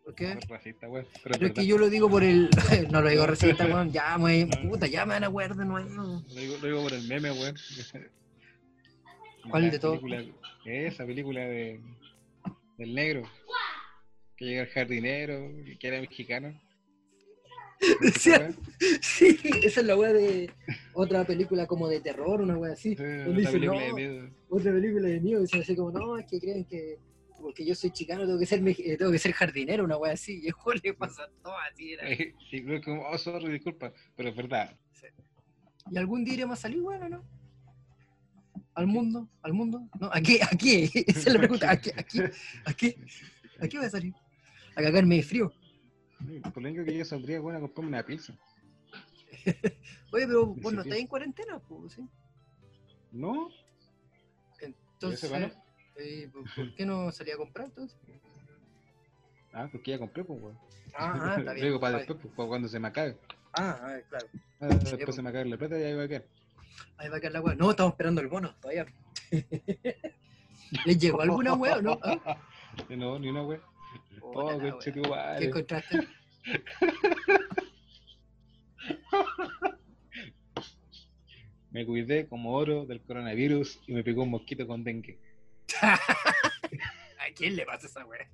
¿Por 0.05 0.15
qué? 0.15 0.31
Eso 0.31 0.39
es 0.39 0.49
racista, 0.49 0.89
weón. 0.89 1.07
Pero, 1.23 1.33
es 1.33 1.39
Pero 1.39 1.47
es 1.49 1.53
que 1.53 1.67
yo 1.67 1.79
lo 1.79 1.91
digo 1.91 2.09
por 2.09 2.23
el. 2.23 2.49
no 2.91 3.03
lo 3.03 3.11
digo 3.11 3.27
racista, 3.27 3.65
weón. 3.67 3.93
Ya, 3.93 4.17
me, 4.17 4.47
puta, 4.69 4.87
ya 4.87 5.05
me 5.05 5.15
van 5.15 5.25
a 5.25 5.29
wear 5.29 5.55
de 5.55 5.65
nuevo. 5.67 5.89
Lo 6.29 6.35
digo, 6.35 6.57
lo 6.61 6.67
digo 6.67 6.83
por 6.83 6.93
el 6.95 7.07
meme, 7.07 7.31
weón. 7.31 7.55
¿Cuál 9.51 9.71
de 9.71 9.79
película- 9.79 10.25
Esa 10.65 11.05
película 11.07 11.41
de 11.41 11.81
del 12.79 12.95
negro. 12.95 13.23
Que 14.37 14.47
llega 14.47 14.63
el 14.63 14.69
jardinero, 14.69 15.51
que 15.79 15.89
era 15.89 16.01
mexicano. 16.01 16.59
Decía- 18.01 18.53
Sí, 19.01 19.39
esa 19.63 19.81
es 19.81 19.87
la 19.87 19.97
wea 19.97 20.13
de 20.13 20.51
otra 20.95 21.25
película 21.25 21.67
como 21.67 21.89
de 21.89 22.01
terror, 22.01 22.41
una 22.41 22.57
wea 22.57 22.73
así. 22.73 22.95
Sí, 22.97 23.03
Una 23.03 23.37
dice, 23.39 23.53
película 23.53 23.81
de 23.83 23.89
no, 23.89 23.95
miedo. 23.95 24.31
otra 24.49 24.73
película 24.73 25.09
de 25.09 25.21
miedo, 25.21 25.41
dicen 25.43 25.61
así 25.63 25.77
como, 25.77 25.91
no, 25.91 26.17
es 26.19 26.27
que 26.27 26.41
creen 26.41 26.65
que 26.65 26.99
porque 27.41 27.65
yo 27.65 27.75
soy 27.75 27.91
chicano 27.91 28.27
tengo 28.27 28.39
que 28.39 28.45
ser 28.45 28.61
eh, 28.69 28.97
tengo 28.99 29.11
que 29.11 29.19
ser 29.19 29.33
jardinero, 29.33 29.85
una 29.85 29.97
wea 29.97 30.13
así, 30.13 30.41
y 30.43 30.47
el 30.49 30.53
juego 30.53 30.79
le 30.83 30.93
pasa 30.95 31.27
todo 31.43 31.55
así. 31.73 31.93
Era. 31.95 32.03
Creo 32.51 32.81
que 32.81 32.83
como, 32.83 33.03
oh, 33.09 33.17
sorry, 33.19 33.51
disculpa, 33.53 33.93
pero 34.17 34.29
es 34.29 34.37
verdad. 34.37 34.77
¿Y 35.91 35.97
algún 35.97 36.23
día 36.25 36.35
iremos 36.35 36.59
a 36.59 36.63
salir, 36.63 36.81
bueno, 36.83 37.09
no? 37.09 37.25
¿Al 38.75 38.87
mundo? 38.87 39.29
¿Al 39.43 39.53
mundo? 39.55 39.89
¿No? 39.99 40.11
¿A 40.13 40.21
qué? 40.21 40.41
¿A 40.43 40.49
qué? 40.57 40.85
Esa 41.07 41.19
es 41.29 41.33
la 41.33 41.39
pregunta. 41.41 41.71
¿A 41.71 41.81
qué? 41.81 41.93
¿A 41.97 42.03
qué? 42.03 42.31
¿A 42.67 42.75
qué? 42.75 42.97
¿A 43.61 43.69
qué 43.69 43.77
voy 43.79 43.87
a 43.87 43.91
salir? 43.91 44.15
A 44.77 44.83
cagarme 44.83 45.17
de 45.17 45.23
frío. 45.23 45.53
Por 46.53 46.63
lo 46.63 46.69
único 46.69 46.85
que 46.85 46.97
yo 46.97 47.05
saldría, 47.05 47.41
bueno, 47.41 47.59
a 47.59 47.61
comprarme 47.63 47.89
una 47.89 48.05
pizza. 48.05 48.35
Oye, 50.13 50.27
pero 50.27 50.47
vos 50.47 50.57
no 50.57 50.63
siquiera. 50.63 50.83
estás 50.83 50.99
en 50.99 51.07
cuarentena, 51.07 51.59
pues, 51.59 51.95
¿sí? 51.95 52.09
¿No? 53.13 53.49
Entonces, 54.61 55.31
¿no? 55.31 55.51
eh, 55.97 56.31
¿por, 56.33 56.75
qué 56.75 56.85
no 56.85 57.11
salí 57.11 57.31
a 57.31 57.37
comprar 57.37 57.67
entonces? 57.67 57.99
Ah, 59.53 59.69
porque 59.73 59.93
ya 59.93 59.99
compré, 59.99 60.25
pues, 60.25 60.41
weón. 60.43 60.59
Ah, 60.95 61.35
ah, 61.37 61.37
está 61.39 61.53
bien. 61.55 61.67
Luego 61.67 61.81
para 61.81 61.99
después, 61.99 62.19
pues, 62.21 62.49
cuando 62.49 62.69
se 62.69 62.79
me 62.79 62.89
acabe. 62.89 63.17
Ah, 63.55 63.79
ah, 63.81 63.99
claro. 64.09 64.27
Ah, 64.61 64.69
pues. 64.69 64.91
después 64.91 65.17
se 65.17 65.23
me 65.23 65.31
acabe 65.31 65.47
la 65.47 65.57
plata 65.57 65.79
y 65.79 65.83
ahí 65.83 65.95
va 65.95 66.05
a 66.05 66.09
quedar. 66.09 66.27
Ahí 66.99 67.09
va 67.09 67.17
a 67.17 67.21
quedar 67.21 67.33
la 67.33 67.41
weá. 67.41 67.55
No, 67.55 67.71
estamos 67.71 67.93
esperando 67.93 68.21
el 68.21 68.29
bono 68.29 68.55
todavía. 68.57 68.87
¿Les 70.85 70.99
llegó 70.99 71.23
alguna 71.23 71.55
weá 71.55 71.79
o 71.79 71.83
no? 71.83 71.99
¿Ah? 72.03 72.37
No, 72.91 73.19
ni 73.19 73.29
una 73.29 73.43
wea. 73.43 73.61
Oh, 74.23 74.51
la 74.53 74.79
¿Qué 75.39 75.45
encontraste? 75.47 75.99
Me 81.71 81.87
cuidé 81.87 82.27
como 82.27 82.55
oro 82.55 82.85
del 82.85 83.01
coronavirus 83.01 83.81
y 83.87 83.93
me 83.93 84.03
picó 84.03 84.23
un 84.25 84.31
mosquito 84.31 84.67
con 84.67 84.83
dengue. 84.83 85.21
¿A 85.83 85.99
quién 87.37 87.55
le 87.55 87.65
pasa 87.65 87.87
esa 87.87 88.05
weá? 88.05 88.29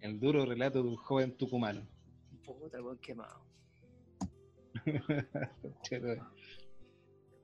El 0.00 0.18
duro 0.18 0.44
relato 0.44 0.82
de 0.82 0.88
un 0.88 0.96
joven 0.96 1.36
tucumano. 1.36 1.86
Puta, 2.44 2.82
weón 2.82 2.98
quemado. 2.98 3.44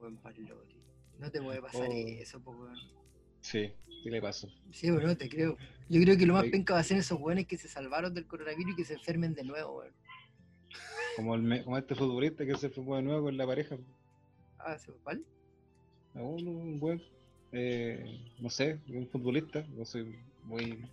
Buen 0.00 0.16
palori. 0.22 0.82
No 1.18 1.30
te 1.30 1.40
puede 1.40 1.62
pasar 1.62 1.88
Oh. 1.88 1.92
eso, 1.92 2.42
po. 2.42 2.68
Sí, 3.46 3.72
sí 4.02 4.10
le 4.10 4.20
pasó. 4.20 4.48
Sí, 4.72 4.90
o 4.90 5.00
no, 5.00 5.16
te 5.16 5.28
creo. 5.28 5.56
Yo 5.88 6.00
creo 6.02 6.16
que 6.18 6.26
lo 6.26 6.34
más 6.34 6.44
penca 6.44 6.74
va 6.74 6.80
a 6.80 6.84
ser 6.84 6.98
esos 6.98 7.20
weones 7.20 7.46
que 7.46 7.56
se 7.56 7.68
salvaron 7.68 8.12
del 8.12 8.26
coronavirus 8.26 8.72
y 8.72 8.76
que 8.76 8.84
se 8.84 8.94
enfermen 8.94 9.34
de 9.34 9.44
nuevo, 9.44 9.78
weón. 9.78 9.92
Como, 11.16 11.34
el, 11.34 11.42
me- 11.42 11.62
como 11.62 11.78
este 11.78 11.94
futbolista 11.94 12.44
que 12.44 12.56
se 12.56 12.68
fue 12.70 12.96
de 12.98 13.02
nuevo 13.04 13.22
con 13.24 13.36
la 13.36 13.46
pareja. 13.46 13.76
Ah, 14.58 14.76
¿se 14.78 14.92
¿cuál? 14.92 15.24
A 16.14 16.22
Un, 16.22 16.46
un 16.48 16.80
buen, 16.80 17.00
eh, 17.52 18.20
no 18.40 18.50
sé, 18.50 18.80
un 18.88 19.08
futbolista. 19.08 19.64
No 19.76 19.84
soy 19.84 20.18
muy. 20.44 20.84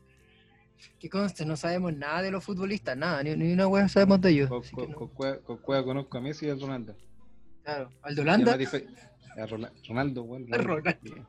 Que 0.99 1.09
conste, 1.09 1.45
no 1.45 1.55
sabemos 1.57 1.95
nada 1.95 2.21
de 2.21 2.31
los 2.31 2.43
futbolistas, 2.43 2.95
nada, 2.97 3.23
ni, 3.23 3.35
ni 3.35 3.53
una 3.53 3.67
weá 3.67 3.87
sabemos 3.87 4.21
de 4.21 4.29
ellos. 4.31 4.49
Con, 4.71 4.91
no. 4.91 5.07
cueva, 5.09 5.37
con 5.39 5.57
cueva 5.57 5.83
conozco 5.83 6.17
a 6.17 6.21
Messi 6.21 6.45
y 6.45 6.49
a 6.49 6.55
Ronaldo. 6.55 6.95
Claro, 7.63 7.89
Aldo 8.01 8.23
Y 8.23 9.39
a 9.39 9.45
Ronaldo, 9.87 10.23
weón. 10.23 10.53
A 10.53 10.57
Ronaldo. 10.57 11.27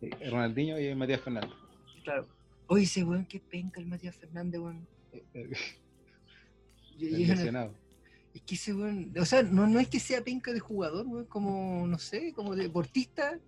Sí, 0.00 0.08
Ronaldinho 0.30 0.78
y 0.80 0.94
Matías 0.94 1.20
Fernández. 1.20 1.50
claro. 2.04 2.26
Oye, 2.68 2.84
ese 2.84 3.02
weón, 3.02 3.26
qué 3.26 3.40
penca 3.40 3.80
el 3.80 3.86
Matías 3.86 4.14
Fernández, 4.16 4.60
weón. 4.60 4.86
Lesionado. 6.98 7.74
Es 8.34 8.42
que 8.42 8.54
ese 8.54 8.72
weón, 8.74 9.12
o 9.18 9.24
sea, 9.24 9.42
no, 9.42 9.66
no 9.66 9.80
es 9.80 9.88
que 9.88 9.98
sea 9.98 10.22
penca 10.22 10.52
de 10.52 10.60
jugador, 10.60 11.06
weón, 11.06 11.24
como, 11.26 11.86
no 11.86 11.98
sé, 11.98 12.32
como 12.32 12.54
deportista, 12.54 13.38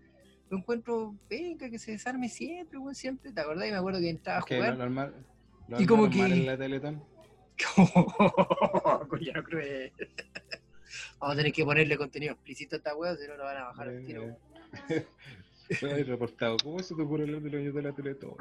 lo 0.50 0.58
encuentro 0.58 1.14
penca, 1.28 1.70
que 1.70 1.78
se 1.78 1.92
desarme 1.92 2.28
siempre, 2.28 2.78
weón, 2.78 2.94
siempre. 2.94 3.30
¿Te 3.32 3.40
acordás? 3.40 3.68
Y 3.68 3.70
me 3.70 3.76
acuerdo 3.76 4.00
que 4.00 4.10
entraba 4.10 4.40
a 4.40 4.44
que 4.44 4.56
lo 4.56 4.60
jugar. 4.62 4.78
normal. 4.78 5.14
Lo 5.68 5.80
Y 5.80 5.86
como 5.86 6.08
normal 6.08 6.28
que- 6.30 6.34
en 6.36 6.46
la 6.46 6.58
Teletón. 6.58 7.04
Coño, 9.08 9.44
cruel. 9.44 9.92
Vamos 11.20 11.34
a 11.34 11.36
tener 11.36 11.52
que 11.52 11.64
ponerle 11.64 11.96
contenido 11.96 12.32
explícito 12.32 12.74
a 12.74 12.78
esta 12.78 12.96
weá, 12.96 13.14
si 13.16 13.26
no 13.28 13.36
lo 13.36 13.44
van 13.44 13.56
a 13.58 13.64
bajar 13.66 13.88
al 13.88 13.98
Eh, 13.98 14.04
tiro. 14.04 14.36
ahí 15.82 16.02
reportado. 16.02 16.56
¿Cómo 16.62 16.78
se 16.80 16.94
te 16.94 17.02
ocurre 17.02 17.24
hablar 17.24 17.42
de 17.42 17.50
los 17.50 17.60
años 17.60 17.74
de 17.74 17.82
la 17.82 17.92
Teletón? 17.92 18.34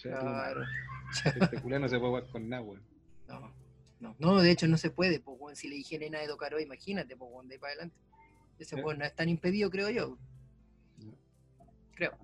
Claro. 0.00 0.62
Culé 1.62 1.78
no 1.78 1.88
se 1.88 1.98
puede 1.98 2.10
jugar 2.10 2.26
con 2.28 2.48
nada, 2.48 2.62
weón. 2.62 2.82
No, 3.28 3.54
no, 4.00 4.16
no, 4.18 4.40
de 4.40 4.50
hecho 4.50 4.66
no 4.66 4.76
se 4.76 4.90
puede, 4.90 5.20
pues, 5.20 5.38
weón, 5.40 5.56
si 5.56 5.68
le 5.68 5.76
dije 5.76 5.98
nena 5.98 6.18
de 6.18 6.26
Docaro, 6.26 6.60
imagínate, 6.60 7.16
pues, 7.16 7.30
weón, 7.32 7.48
de 7.48 7.54
ahí 7.54 7.58
para 7.58 7.72
adelante. 7.72 7.96
Ese 8.58 8.78
¿Eh? 8.78 8.82
weón 8.82 8.98
no 8.98 9.04
es 9.04 9.14
tan 9.14 9.28
impedido, 9.28 9.70
creo 9.70 9.90
yo. 9.90 10.18
Creo. 11.94 12.16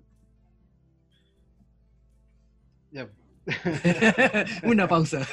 Ya. 2.91 3.09
Una 4.63 4.87
pausa. 4.87 5.25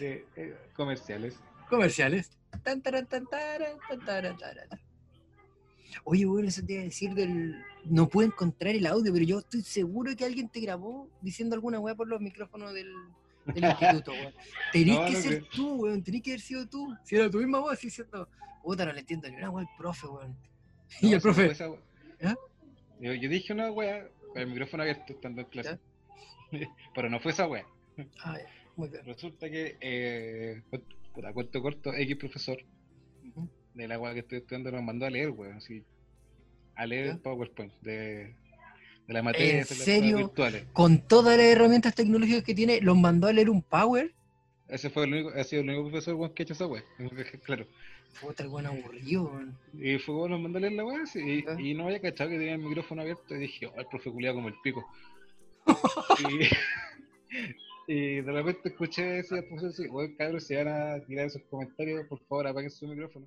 Eh, 0.00 0.24
eh, 0.36 0.56
comerciales. 0.74 1.38
Comerciales. 1.68 2.30
Tan, 2.62 2.82
taran, 2.82 3.06
tan, 3.06 3.26
taran, 3.26 3.78
tan, 3.88 4.04
taran, 4.04 4.36
taran. 4.38 4.68
Oye, 6.02 6.24
bueno, 6.26 6.48
eso 6.48 6.62
te 6.64 6.72
iba 6.74 6.82
a 6.82 6.84
decir 6.84 7.14
del. 7.14 7.54
No 7.84 8.08
puedo 8.08 8.26
encontrar 8.28 8.74
el 8.74 8.86
audio, 8.86 9.12
pero 9.12 9.24
yo 9.24 9.38
estoy 9.40 9.62
seguro 9.62 10.14
que 10.16 10.24
alguien 10.24 10.48
te 10.48 10.60
grabó 10.60 11.08
diciendo 11.20 11.54
alguna 11.54 11.78
weá 11.78 11.94
por 11.94 12.08
los 12.08 12.20
micrófonos 12.20 12.72
del, 12.74 12.90
del 13.46 13.64
instituto, 13.64 14.12
weón. 14.12 14.32
Tenés 14.72 14.96
No, 14.98 15.04
que 15.06 15.12
no 15.12 15.18
ser 15.20 15.38
creo. 15.38 15.50
tú, 15.54 15.74
weón. 15.76 16.02
Tenés 16.02 16.22
que 16.22 16.30
haber 16.30 16.40
sido 16.40 16.66
tú. 16.66 16.94
Si 17.04 17.14
era 17.16 17.30
tu 17.30 17.38
misma 17.38 17.60
voz, 17.60 17.74
así 17.74 17.90
cierto. 17.90 18.28
Puta, 18.62 18.84
no 18.86 18.92
le 18.92 19.00
entiendo 19.00 19.28
ni 19.28 19.36
una 19.36 19.50
weá 19.50 19.66
al 19.68 19.76
profe, 19.76 20.06
weón. 20.06 20.36
y 21.00 21.10
No, 21.10 21.16
el 21.16 21.20
si 21.20 21.28
no 21.28 21.34
profe. 21.34 21.46
esa 21.50 21.68
¿Ya? 22.20 22.36
Yo, 23.00 23.12
yo 23.14 23.28
dije 23.28 23.52
una 23.52 23.70
wea 23.70 24.08
con 24.32 24.40
el 24.42 24.48
micrófono 24.48 24.82
abierto 24.82 25.12
estando 25.12 25.42
en 25.42 25.46
clase. 25.48 25.78
Pero 26.94 27.10
no 27.10 27.20
fue 27.20 27.32
esa 27.32 27.46
wea. 27.46 27.66
Ah, 28.22 28.38
ya, 28.38 28.46
muy 28.76 28.88
bien. 28.88 29.04
Resulta 29.04 29.50
que, 29.50 29.76
eh, 29.80 30.62
puta, 31.12 31.32
cuento 31.32 31.60
corto, 31.60 31.92
X 31.92 32.16
profesor 32.16 32.58
la 33.74 33.98
wea 33.98 34.12
que 34.14 34.20
estoy 34.20 34.38
estudiando 34.38 34.70
nos 34.70 34.82
mandó 34.82 35.06
a 35.06 35.10
leer, 35.10 35.30
weón, 35.30 35.56
así. 35.56 35.84
A 36.76 36.86
leer 36.86 37.06
el 37.06 37.18
PowerPoint 37.18 37.72
de, 37.82 38.34
de 39.06 39.14
la 39.14 39.22
materia 39.22 39.64
pruebas 39.64 39.68
serio? 39.84 40.16
virtuales. 40.16 40.64
Con 40.72 41.06
todas 41.06 41.36
las 41.36 41.46
herramientas 41.46 41.94
tecnológicas 41.94 42.42
que 42.42 42.54
tiene, 42.54 42.80
los 42.80 42.96
mandó 42.96 43.28
a 43.28 43.32
leer 43.32 43.50
un 43.50 43.62
Power. 43.62 44.12
Ese 44.68 44.90
fue 44.90 45.04
el 45.04 45.12
único, 45.12 45.30
ha 45.30 45.44
sido 45.44 45.62
el 45.62 45.68
único 45.70 45.84
profesor 45.90 46.14
weón, 46.14 46.32
que 46.34 46.42
ha 46.42 46.44
hecho 46.44 46.54
esa 46.54 46.66
wea. 46.66 46.82
claro. 47.44 47.66
Puta, 48.20 48.42
el 48.44 48.48
weón 48.48 48.66
aburrido, 48.66 49.24
weón. 49.24 49.58
Y 49.74 49.98
fue 49.98 50.14
bueno, 50.14 50.38
mandó 50.38 50.58
a 50.58 50.60
leer 50.62 50.72
la 50.72 51.06
sí, 51.06 51.44
Ya. 51.44 51.60
y, 51.60 51.70
y 51.70 51.74
no 51.74 51.84
había 51.86 52.00
cachado 52.00 52.30
que 52.30 52.38
tenía 52.38 52.54
el 52.54 52.60
micrófono 52.60 53.02
abierto 53.02 53.34
y 53.34 53.38
dije, 53.38 53.66
oh, 53.66 53.78
el 53.78 53.86
profe 53.86 54.10
culiado 54.10 54.36
como 54.36 54.48
el 54.48 54.54
pico. 54.62 54.84
y, 57.88 57.92
y 57.92 58.20
de 58.20 58.32
repente 58.32 58.68
escuché 58.70 59.02
decir 59.04 59.38
al 59.38 59.44
profesor, 59.44 59.72
sí, 59.72 59.86
oye 59.92 60.16
cabros, 60.16 60.44
si 60.44 60.54
van 60.54 60.68
a 60.68 61.00
tirar 61.04 61.26
esos 61.26 61.42
comentarios, 61.50 62.06
por 62.06 62.18
favor 62.20 62.46
apaguen 62.46 62.70
su 62.70 62.86
micrófono. 62.88 63.26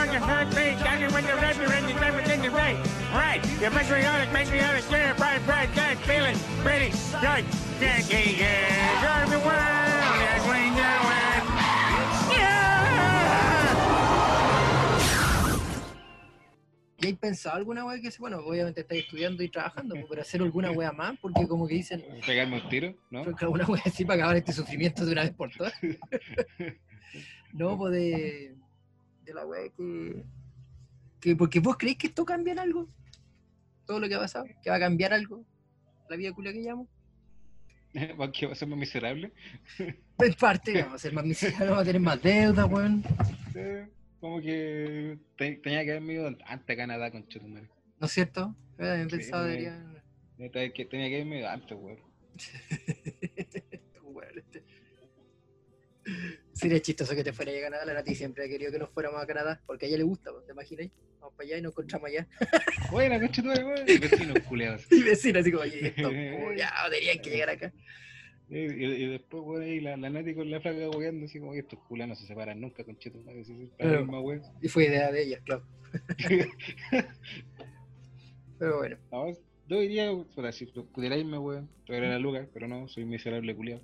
when 1.21 1.29
you're 1.29 1.69
ready, 1.69 1.93
everything 1.93 2.41
right. 2.53 2.77
Right. 3.13 3.41
Bright, 5.17 5.45
bright, 5.45 5.69
good, 5.75 5.97
feeling 5.99 6.37
pretty 6.63 6.91
good. 7.21 7.45
Good, 7.79 8.09
good, 8.09 8.37
good. 8.37 9.29
The. 9.29 9.61
¿Y 17.03 17.07
hay 17.07 17.13
pensado 17.13 17.55
alguna 17.55 17.83
wea 17.83 17.99
que 17.99 18.11
se, 18.11 18.19
bueno, 18.19 18.37
obviamente 18.45 18.81
estáis 18.81 19.05
estudiando 19.05 19.41
y 19.41 19.49
trabajando, 19.49 19.95
pues, 19.95 20.05
pero 20.07 20.21
hacer 20.21 20.39
alguna 20.39 20.69
wea 20.69 20.91
más? 20.91 21.17
Porque 21.19 21.47
como 21.47 21.67
que 21.67 21.73
dicen, 21.73 22.05
Pegarme 22.23 22.61
un 22.61 22.69
tiro, 22.69 22.93
¿no? 23.09 23.23
creo 23.23 23.35
que 23.35 23.45
alguna 23.45 23.65
wea 23.65 23.81
así 23.83 24.05
para 24.05 24.19
acabar 24.19 24.37
este 24.37 24.53
sufrimiento 24.53 25.03
de 25.03 25.13
una 25.13 25.23
vez 25.23 25.31
por 25.31 25.49
todas. 25.49 25.73
no, 27.53 27.75
pues 27.75 27.93
de, 27.93 28.55
de 29.23 29.33
la 29.33 29.47
wea 29.47 29.67
que, 29.75 30.23
que. 31.21 31.35
Porque 31.35 31.59
vos 31.59 31.77
creéis 31.77 31.97
que 31.97 32.07
esto 32.07 32.25
cambia 32.25 32.53
en 32.53 32.59
algo. 32.59 32.89
Todo 33.85 33.99
lo 33.99 34.07
que 34.09 34.15
ha 34.15 34.19
pasado, 34.19 34.45
que 34.63 34.69
va 34.69 34.75
a 34.77 34.79
cambiar 34.79 35.13
algo. 35.13 35.45
La 36.09 36.15
vida 36.17 36.33
culia 36.33 36.51
que 36.51 36.59
llamo. 36.61 36.87
¿Va 38.19 38.31
que 38.31 38.45
va 38.47 38.53
a 38.53 38.55
ser 38.55 38.67
más 38.67 38.79
miserable? 38.79 39.31
En 40.21 40.33
parte, 40.35 40.73
vamos 40.83 40.95
a 40.95 40.99
ser 40.99 41.13
más 41.13 41.25
miserables, 41.25 41.69
vamos 41.69 41.81
a 41.81 41.85
tener 41.85 42.01
más 42.01 42.21
deuda, 42.21 42.65
weón. 42.67 43.03
Como 44.19 44.39
que 44.39 45.17
te- 45.35 45.55
tenía 45.55 45.83
que 45.83 45.91
haberme 45.91 46.13
ido 46.13 46.27
antes 46.27 46.69
a 46.69 46.75
Canadá 46.77 47.09
con 47.09 47.27
Chetumare. 47.27 47.67
¿No 47.99 48.05
es 48.05 48.11
cierto? 48.13 48.55
Sí, 48.77 48.85
pensado, 49.09 49.45
debería. 49.45 49.83
Tenía 50.37 50.71
que 50.73 50.85
tenía 50.85 51.09
que 51.09 51.15
haberme 51.15 51.39
ido 51.39 51.49
antes, 51.49 51.75
weón. 51.81 51.97
Este. 54.37 54.63
Sería 56.53 56.79
chistoso 56.81 57.15
que 57.15 57.23
te 57.23 57.33
fuera 57.33 57.51
a 57.51 57.61
Canadá. 57.61 57.85
La 57.85 57.93
Nati 57.95 58.13
siempre 58.15 58.45
ha 58.45 58.47
querido 58.47 58.71
que 58.71 58.79
nos 58.79 58.89
fuéramos 58.91 59.21
a 59.21 59.25
Canadá, 59.25 59.59
porque 59.65 59.85
a 59.85 59.89
ella 59.89 59.97
le 59.97 60.03
gusta, 60.03 60.29
¿te 60.45 60.51
imaginas? 60.51 60.87
Vamos 61.21 61.35
para 61.35 61.47
allá 61.47 61.57
y 61.57 61.61
nos 61.61 61.71
encontramos 61.71 62.09
allá. 62.09 62.27
Buena, 62.91 63.31
Chetumare, 63.31 63.63
weón. 63.63 63.85
Y 63.87 63.97
Vecinos 63.99 64.39
culeados. 64.49 64.91
Y 64.91 65.03
vecina 65.03 65.39
así 65.39 65.51
como, 65.51 65.63
oye, 65.63 65.87
esto, 65.87 66.11
ya, 66.57 66.73
tenían 66.89 67.19
que 67.21 67.29
llegar 67.29 67.49
acá. 67.51 67.71
Y, 68.49 68.57
y- 68.57 69.03
y 69.03 69.05
después, 69.07 69.43
weón, 69.45 69.61
ahí 69.63 69.79
la, 69.79 69.95
la 69.97 70.09
Nati 70.09 70.33
con 70.33 70.49
la 70.51 70.59
flaca 70.59 70.89
weando, 70.89 71.25
así 71.27 71.39
como 71.39 71.53
que 71.53 71.59
estos 71.59 71.79
culas 71.87 72.07
no 72.09 72.15
se 72.15 72.25
separan 72.25 72.59
nunca 72.59 72.83
con 72.83 72.95
para 72.95 73.43
Claro. 73.77 74.01
misma 74.01 74.19
weón. 74.19 74.41
Y 74.61 74.67
fue 74.67 74.85
idea 74.87 75.09
de 75.11 75.23
ella, 75.23 75.39
claro. 75.45 75.63
Pero 78.59 78.77
bueno, 78.77 78.97
No, 79.11 79.27
yo 79.67 79.79
diría, 79.79 80.11
puta, 80.11 80.51
si 80.51 80.65
pudiera 80.65 81.15
irme, 81.17 81.37
weón, 81.37 81.69
tuviera 81.85 82.09
la 82.09 82.19
lugar, 82.19 82.47
pero 82.53 82.67
no, 82.67 82.87
soy 82.87 83.05
miserable 83.05 83.55
culiado. 83.55 83.81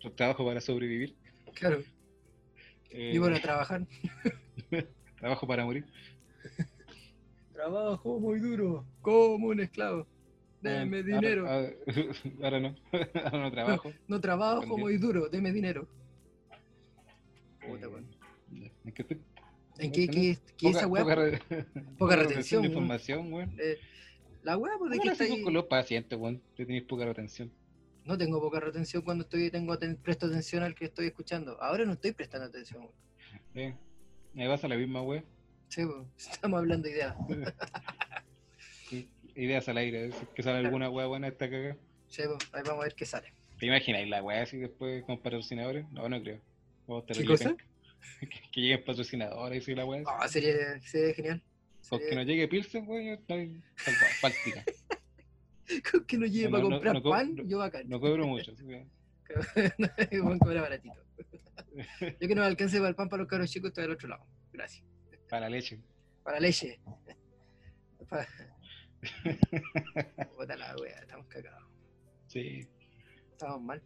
Yo 0.00 0.12
trabajo 0.12 0.44
para 0.46 0.60
sobrevivir. 0.60 1.14
claro. 1.54 1.82
eh, 2.90 3.12
Y 3.14 3.18
bueno, 3.18 3.40
trabajar. 3.40 3.86
trabajo 5.18 5.46
para 5.46 5.64
morir. 5.64 5.84
Trabajo 7.62 8.20
muy 8.20 8.38
duro, 8.38 8.86
como 9.02 9.48
un 9.48 9.58
esclavo. 9.58 10.06
Deme 10.60 10.98
Ah, 10.98 11.02
dinero. 11.02 11.48
Ahora, 11.50 11.72
ahora 12.44 12.60
no, 12.60 12.76
ahora 13.24 13.38
no 13.42 13.50
trabajo. 13.50 13.92
No 14.06 14.20
trabajo 14.20 14.78
muy 14.78 14.96
duro, 14.96 15.28
deme 15.28 15.50
dinero. 15.50 15.88
Puta, 17.66 17.86
Eh, 17.86 17.88
weón. 17.88 18.06
¿En 18.84 18.92
qué, 18.92 19.02
estoy? 19.02 19.20
¿En 19.78 19.90
qué, 19.90 20.06
qué, 20.08 20.38
qué 20.56 20.68
esa 20.68 20.86
weá? 20.86 21.02
Poca, 21.02 21.14
re- 21.16 21.40
Poca 21.98 22.14
retención 22.14 22.62
de 22.62 22.68
información, 22.68 23.32
weón. 23.32 23.52
Eh, 23.58 23.76
la 24.44 24.56
weá, 24.56 24.74
pues 24.78 24.92
de 24.92 24.98
¿Cómo 24.98 25.02
que 25.02 25.06
lo 25.08 25.12
está 25.14 25.24
ahí. 25.24 25.42
con 25.42 25.52
los 25.52 25.64
pacientes, 25.64 26.16
weón? 26.16 26.40
Te 26.56 26.82
poca 26.82 27.06
retención. 27.06 27.50
No 28.04 28.16
tengo 28.16 28.40
poca 28.40 28.60
retención 28.60 29.02
cuando 29.02 29.24
estoy, 29.24 29.50
tengo 29.50 29.76
presto 30.00 30.26
atención 30.26 30.62
al 30.62 30.76
que 30.76 30.84
estoy 30.84 31.06
escuchando. 31.06 31.60
Ahora 31.60 31.84
no 31.84 31.94
estoy 31.94 32.12
prestando 32.12 32.46
atención. 32.46 32.82
weón. 32.82 32.94
Eh, 33.56 33.74
me 34.32 34.46
pasa 34.46 34.68
la 34.68 34.76
misma, 34.76 35.02
weón. 35.02 35.24
Sí, 35.68 35.84
weón, 35.84 36.10
estamos 36.16 36.58
hablando 36.58 36.88
de 36.88 36.94
ideas. 36.94 37.14
Sí, 38.88 39.06
Ideas 39.34 39.68
al 39.68 39.76
aire, 39.76 40.10
que 40.34 40.42
sale 40.42 40.58
alguna 40.58 40.88
weá 40.88 41.06
buena 41.06 41.28
esta 41.28 41.48
cagada. 41.50 41.76
Sí, 42.08 42.22
weón, 42.22 42.38
ahí 42.52 42.62
vamos 42.64 42.80
a 42.80 42.84
ver 42.84 42.94
qué 42.94 43.04
sale. 43.04 43.32
¿Te 43.58 43.66
imaginas 43.66 44.08
la 44.08 44.22
weá 44.22 44.42
así 44.42 44.56
después 44.56 45.04
con 45.04 45.20
patrocinadores? 45.20 45.86
No, 45.90 46.08
no 46.08 46.22
creo. 46.22 46.40
¿Qué 47.06 47.24
cosa? 47.24 47.54
Que, 48.20 48.28
que 48.28 48.60
lleguen 48.62 48.84
patrocinadores 48.84 49.68
y 49.68 49.74
la 49.74 49.84
weá. 49.84 50.02
Ah, 50.06 50.26
sería, 50.28 50.80
sería 50.80 51.12
genial. 51.14 51.42
Con 51.88 51.98
que 52.00 52.14
no 52.16 52.22
llegue 52.22 52.48
Pilsen, 52.48 52.88
weón, 52.88 53.04
yo 53.06 53.12
estoy. 53.14 53.62
Práctica. 54.22 54.64
Con 55.92 56.04
que 56.06 56.16
no 56.16 56.24
llegue 56.26 56.44
No, 56.46 56.50
para 56.52 56.62
no, 56.62 56.70
comprar 56.70 56.94
no 56.94 57.02
pan, 57.02 57.34
no- 57.34 57.44
yo 57.44 57.58
bacán. 57.58 57.88
No 57.88 58.00
cobro 58.00 58.26
mucho. 58.26 58.52
así 58.52 58.64
que- 58.66 60.18
Juan 60.20 60.38
cobra 60.38 60.62
baratito. 60.62 60.94
Yo 62.00 62.28
que 62.28 62.34
no 62.34 62.40
me 62.40 62.46
alcance 62.46 62.78
para 62.78 62.88
el 62.88 62.94
pan 62.94 63.08
para 63.10 63.22
los 63.22 63.28
caros 63.30 63.50
chicos, 63.50 63.68
estoy 63.68 63.82
del 63.82 63.92
otro 63.92 64.08
lado. 64.08 64.24
Gracias. 64.52 64.82
Para 65.28 65.42
la 65.42 65.50
leche. 65.50 65.80
Para 66.22 66.40
leche. 66.40 66.80
Para... 68.08 68.26
Puta 70.36 70.56
la 70.56 70.74
wea, 70.76 70.98
estamos 71.00 71.26
cagados. 71.28 71.68
Sí. 72.26 72.66
Estamos 73.32 73.62
mal. 73.62 73.82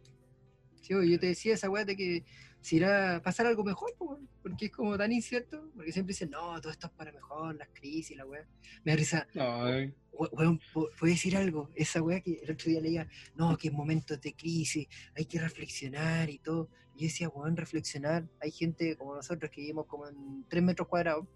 Sí, 0.81 0.93
yo 0.93 1.19
te 1.19 1.27
decía 1.27 1.53
esa 1.53 1.69
weá 1.69 1.85
de 1.85 1.95
que 1.95 2.25
si 2.63 2.77
irá 2.77 3.17
a 3.17 3.21
pasar 3.21 3.45
algo 3.45 3.63
mejor, 3.63 3.93
porque 4.41 4.65
es 4.65 4.71
como 4.71 4.97
tan 4.97 5.11
incierto, 5.11 5.69
porque 5.75 5.91
siempre 5.91 6.13
dicen, 6.13 6.29
no, 6.31 6.59
todo 6.61 6.71
esto 6.71 6.87
es 6.87 6.93
para 6.93 7.11
mejor, 7.11 7.55
las 7.55 7.67
crisis, 7.73 8.15
la 8.17 8.25
weá. 8.25 8.45
Me 8.83 8.93
da 8.93 8.95
risa, 8.97 9.27
No, 9.33 9.65
we- 9.65 9.93
weón, 10.31 10.59
puedo 10.73 10.89
decir 11.01 11.35
algo, 11.37 11.69
esa 11.75 12.01
weá 12.01 12.21
que 12.21 12.39
el 12.43 12.51
otro 12.51 12.69
día 12.71 12.79
leía, 12.81 13.07
no, 13.35 13.55
que 13.57 13.67
en 13.67 13.75
momentos 13.75 14.19
de 14.21 14.33
crisis 14.33 14.87
hay 15.15 15.25
que 15.25 15.39
reflexionar 15.39 16.29
y 16.29 16.39
todo. 16.39 16.69
Y 16.95 17.01
yo 17.01 17.05
decía, 17.07 17.29
weón, 17.29 17.57
reflexionar, 17.57 18.27
hay 18.39 18.51
gente 18.51 18.95
como 18.95 19.15
nosotros 19.15 19.51
que 19.51 19.61
vivimos 19.61 19.85
como 19.85 20.07
en 20.07 20.45
3 20.47 20.63
metros 20.63 20.87
cuadrados. 20.87 21.27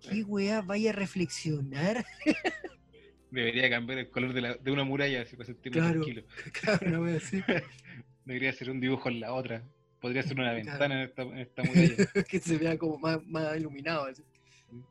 ¿Qué 0.00 0.22
weá 0.24 0.60
vaya 0.62 0.90
a 0.90 0.92
reflexionar? 0.94 2.04
debería 3.30 3.70
cambiar 3.70 3.98
el 4.00 4.10
color 4.10 4.32
de, 4.32 4.40
la, 4.40 4.54
de 4.56 4.70
una 4.72 4.84
muralla 4.84 5.22
así 5.22 5.36
para 5.36 5.46
sentirme 5.46 5.78
Claro. 5.80 6.00
tranquilo. 6.02 6.22
Claro, 6.60 6.86
una 6.88 7.00
weá 7.00 7.16
así. 7.16 7.40
Debería 8.24 8.52
ser 8.52 8.70
un 8.70 8.80
dibujo 8.80 9.08
en 9.08 9.20
la 9.20 9.32
otra. 9.32 9.64
Podría 10.00 10.22
ser 10.22 10.38
una 10.38 10.52
ventana 10.54 11.02
en 11.02 11.08
esta, 11.08 11.22
en 11.22 11.38
esta 11.38 11.62
muralla. 11.62 11.94
que 12.28 12.38
se 12.38 12.58
vea 12.58 12.78
como 12.78 12.98
más, 12.98 13.24
más 13.26 13.56
iluminado. 13.56 14.04
así. 14.06 14.22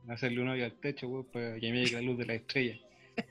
Hacerle 0.08 0.42
un 0.42 0.50
hoyo 0.50 0.66
al 0.66 0.74
techo, 0.74 1.08
weón, 1.08 1.26
para 1.32 1.56
que 1.60 1.72
me 1.72 1.80
llegue 1.86 1.96
la 1.96 2.02
luz 2.02 2.18
de 2.18 2.26
la 2.26 2.34
estrella. 2.34 2.78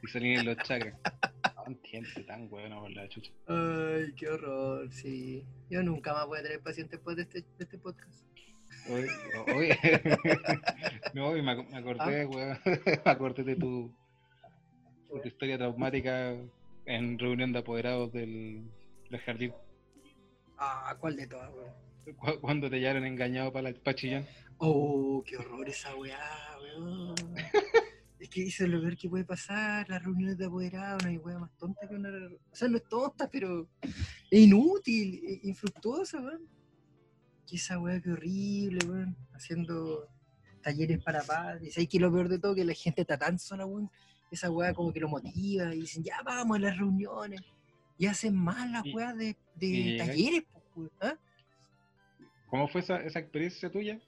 Y 0.02 0.06
salir 0.08 0.38
en 0.38 0.46
los 0.46 0.56
chakras. 0.58 0.94
No 1.68 2.24
tan 2.26 2.48
buena 2.48 2.80
por 2.80 2.90
la 2.92 3.06
chucha. 3.10 3.30
Ay, 3.46 4.14
qué 4.16 4.26
horror, 4.28 4.90
sí. 4.90 5.44
Yo 5.68 5.82
nunca 5.82 6.14
más 6.14 6.26
voy 6.26 6.38
a 6.38 6.42
tener 6.42 6.60
pacientes 6.60 6.92
después 6.92 7.14
de 7.18 7.24
este, 7.24 7.40
de 7.42 7.46
este 7.64 7.76
podcast. 7.76 8.24
Oye, 8.88 9.08
oye. 9.54 9.78
no, 11.12 11.36
y 11.36 11.42
me, 11.42 11.52
ac- 11.52 11.68
me 11.68 11.76
acordé, 11.76 12.24
weón. 12.24 12.58
me 13.04 13.10
acordé 13.10 13.44
de 13.44 13.56
tu, 13.56 13.94
de 15.12 15.20
tu 15.20 15.28
historia 15.28 15.58
traumática 15.58 16.36
en 16.86 17.18
reunión 17.18 17.52
de 17.52 17.58
apoderados 17.58 18.10
del, 18.14 18.62
del 19.10 19.20
jardín. 19.20 19.52
Ah, 20.58 20.96
¿cuál 20.98 21.16
de 21.16 21.26
todas, 21.26 21.50
weón? 21.54 22.16
Cu- 22.16 22.40
Cuando 22.40 22.68
te 22.70 22.78
llevaron 22.80 23.04
engañado 23.04 23.52
para 23.52 23.70
la 23.70 23.78
pachillán. 23.78 24.26
Oh, 24.58 25.22
qué 25.26 25.36
horror 25.36 25.68
esa 25.68 25.94
weá, 25.94 26.18
weón. 26.60 27.14
es 28.18 28.28
que 28.28 28.42
eso 28.46 28.64
es 28.64 28.70
lo 28.70 28.80
peor 28.80 28.96
que 28.96 29.08
puede 29.08 29.24
pasar, 29.24 29.88
las 29.88 30.02
reuniones 30.02 30.36
de 30.38 30.46
apoderados, 30.46 31.04
no 31.04 31.10
hay 31.10 31.16
weá 31.18 31.38
más 31.38 31.56
tonta 31.56 31.86
que 31.88 31.94
una... 31.94 32.08
O 32.50 32.54
sea, 32.56 32.68
no 32.68 32.76
es 32.78 32.88
tonta, 32.88 33.28
pero 33.30 33.68
es 33.82 34.40
inútil, 34.40 35.20
es 35.24 35.44
infructuosa, 35.44 36.20
weón. 36.20 36.48
Que 37.46 37.56
esa 37.56 37.78
weá, 37.78 38.00
qué 38.00 38.10
horrible, 38.10 38.78
weón. 38.86 39.16
Haciendo 39.32 40.08
talleres 40.62 41.02
para 41.02 41.22
padres. 41.22 41.74
¿Sabes 41.74 41.88
qué 41.88 41.98
es 41.98 42.02
lo 42.02 42.12
peor 42.12 42.28
de 42.28 42.38
todo? 42.40 42.54
Que 42.54 42.64
la 42.64 42.74
gente 42.74 43.02
está 43.02 43.16
tan 43.16 43.38
sola, 43.38 43.64
weón. 43.64 43.90
Esa 44.30 44.50
weá 44.50 44.74
como 44.74 44.92
que 44.92 45.00
lo 45.00 45.08
motiva 45.08 45.74
y 45.74 45.80
dicen, 45.82 46.02
ya 46.02 46.20
vamos 46.24 46.56
a 46.58 46.60
las 46.60 46.76
reuniones. 46.76 47.40
Y 47.98 48.06
hacen 48.06 48.34
más 48.36 48.70
las 48.70 48.84
weas 48.94 49.16
de, 49.16 49.36
talleres, 49.98 50.44
pues. 50.74 50.90
¿ah? 51.00 51.16
¿Cómo 52.46 52.68
fue 52.68 52.80
esa, 52.80 53.02
esa 53.02 53.18
experiencia 53.18 53.70
tuya? 53.70 54.00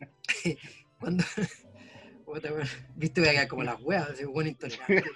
Cuando. 0.98 1.24
Viste, 2.94 3.20
voy 3.20 3.28
a 3.30 3.32
quedar 3.32 3.48
como 3.48 3.64
las 3.64 3.80
weas, 3.82 4.10
así, 4.10 4.24
weón 4.24 4.48
intolerante. 4.48 5.04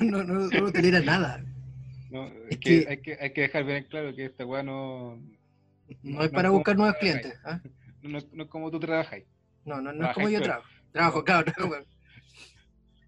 No, 0.00 0.24
no, 0.24 0.48
no 0.48 0.72
tolera 0.72 1.00
nada. 1.00 1.44
No, 2.10 2.26
es 2.48 2.56
que, 2.56 2.84
que- 2.84 2.86
Hay, 2.88 3.02
que, 3.02 3.18
hay 3.20 3.32
que 3.34 3.40
dejar 3.42 3.64
bien 3.64 3.84
claro 3.84 4.14
que 4.14 4.24
esta 4.26 4.46
weá 4.46 4.62
no, 4.62 5.16
No, 5.16 6.20
No, 6.20 6.24
es 6.24 6.30
para 6.30 6.48
buscar 6.48 6.74
nuevos 6.74 6.96
trabajáis. 6.98 7.20
clientes. 7.22 7.40
¿ah? 7.44 7.60
no, 8.00 8.18
no 8.32 8.44
es 8.44 8.48
como 8.48 8.70
tú 8.70 8.80
trabajas. 8.80 9.20
No, 9.66 9.82
no, 9.82 9.82
no 9.82 9.90
es 9.90 9.98
Trabajáis 9.98 10.14
como 10.14 10.28
yo 10.30 10.40
trabajo. 10.40 10.68
Trabajo, 10.92 11.24
claro, 11.24 11.52
trabajo. 11.52 11.84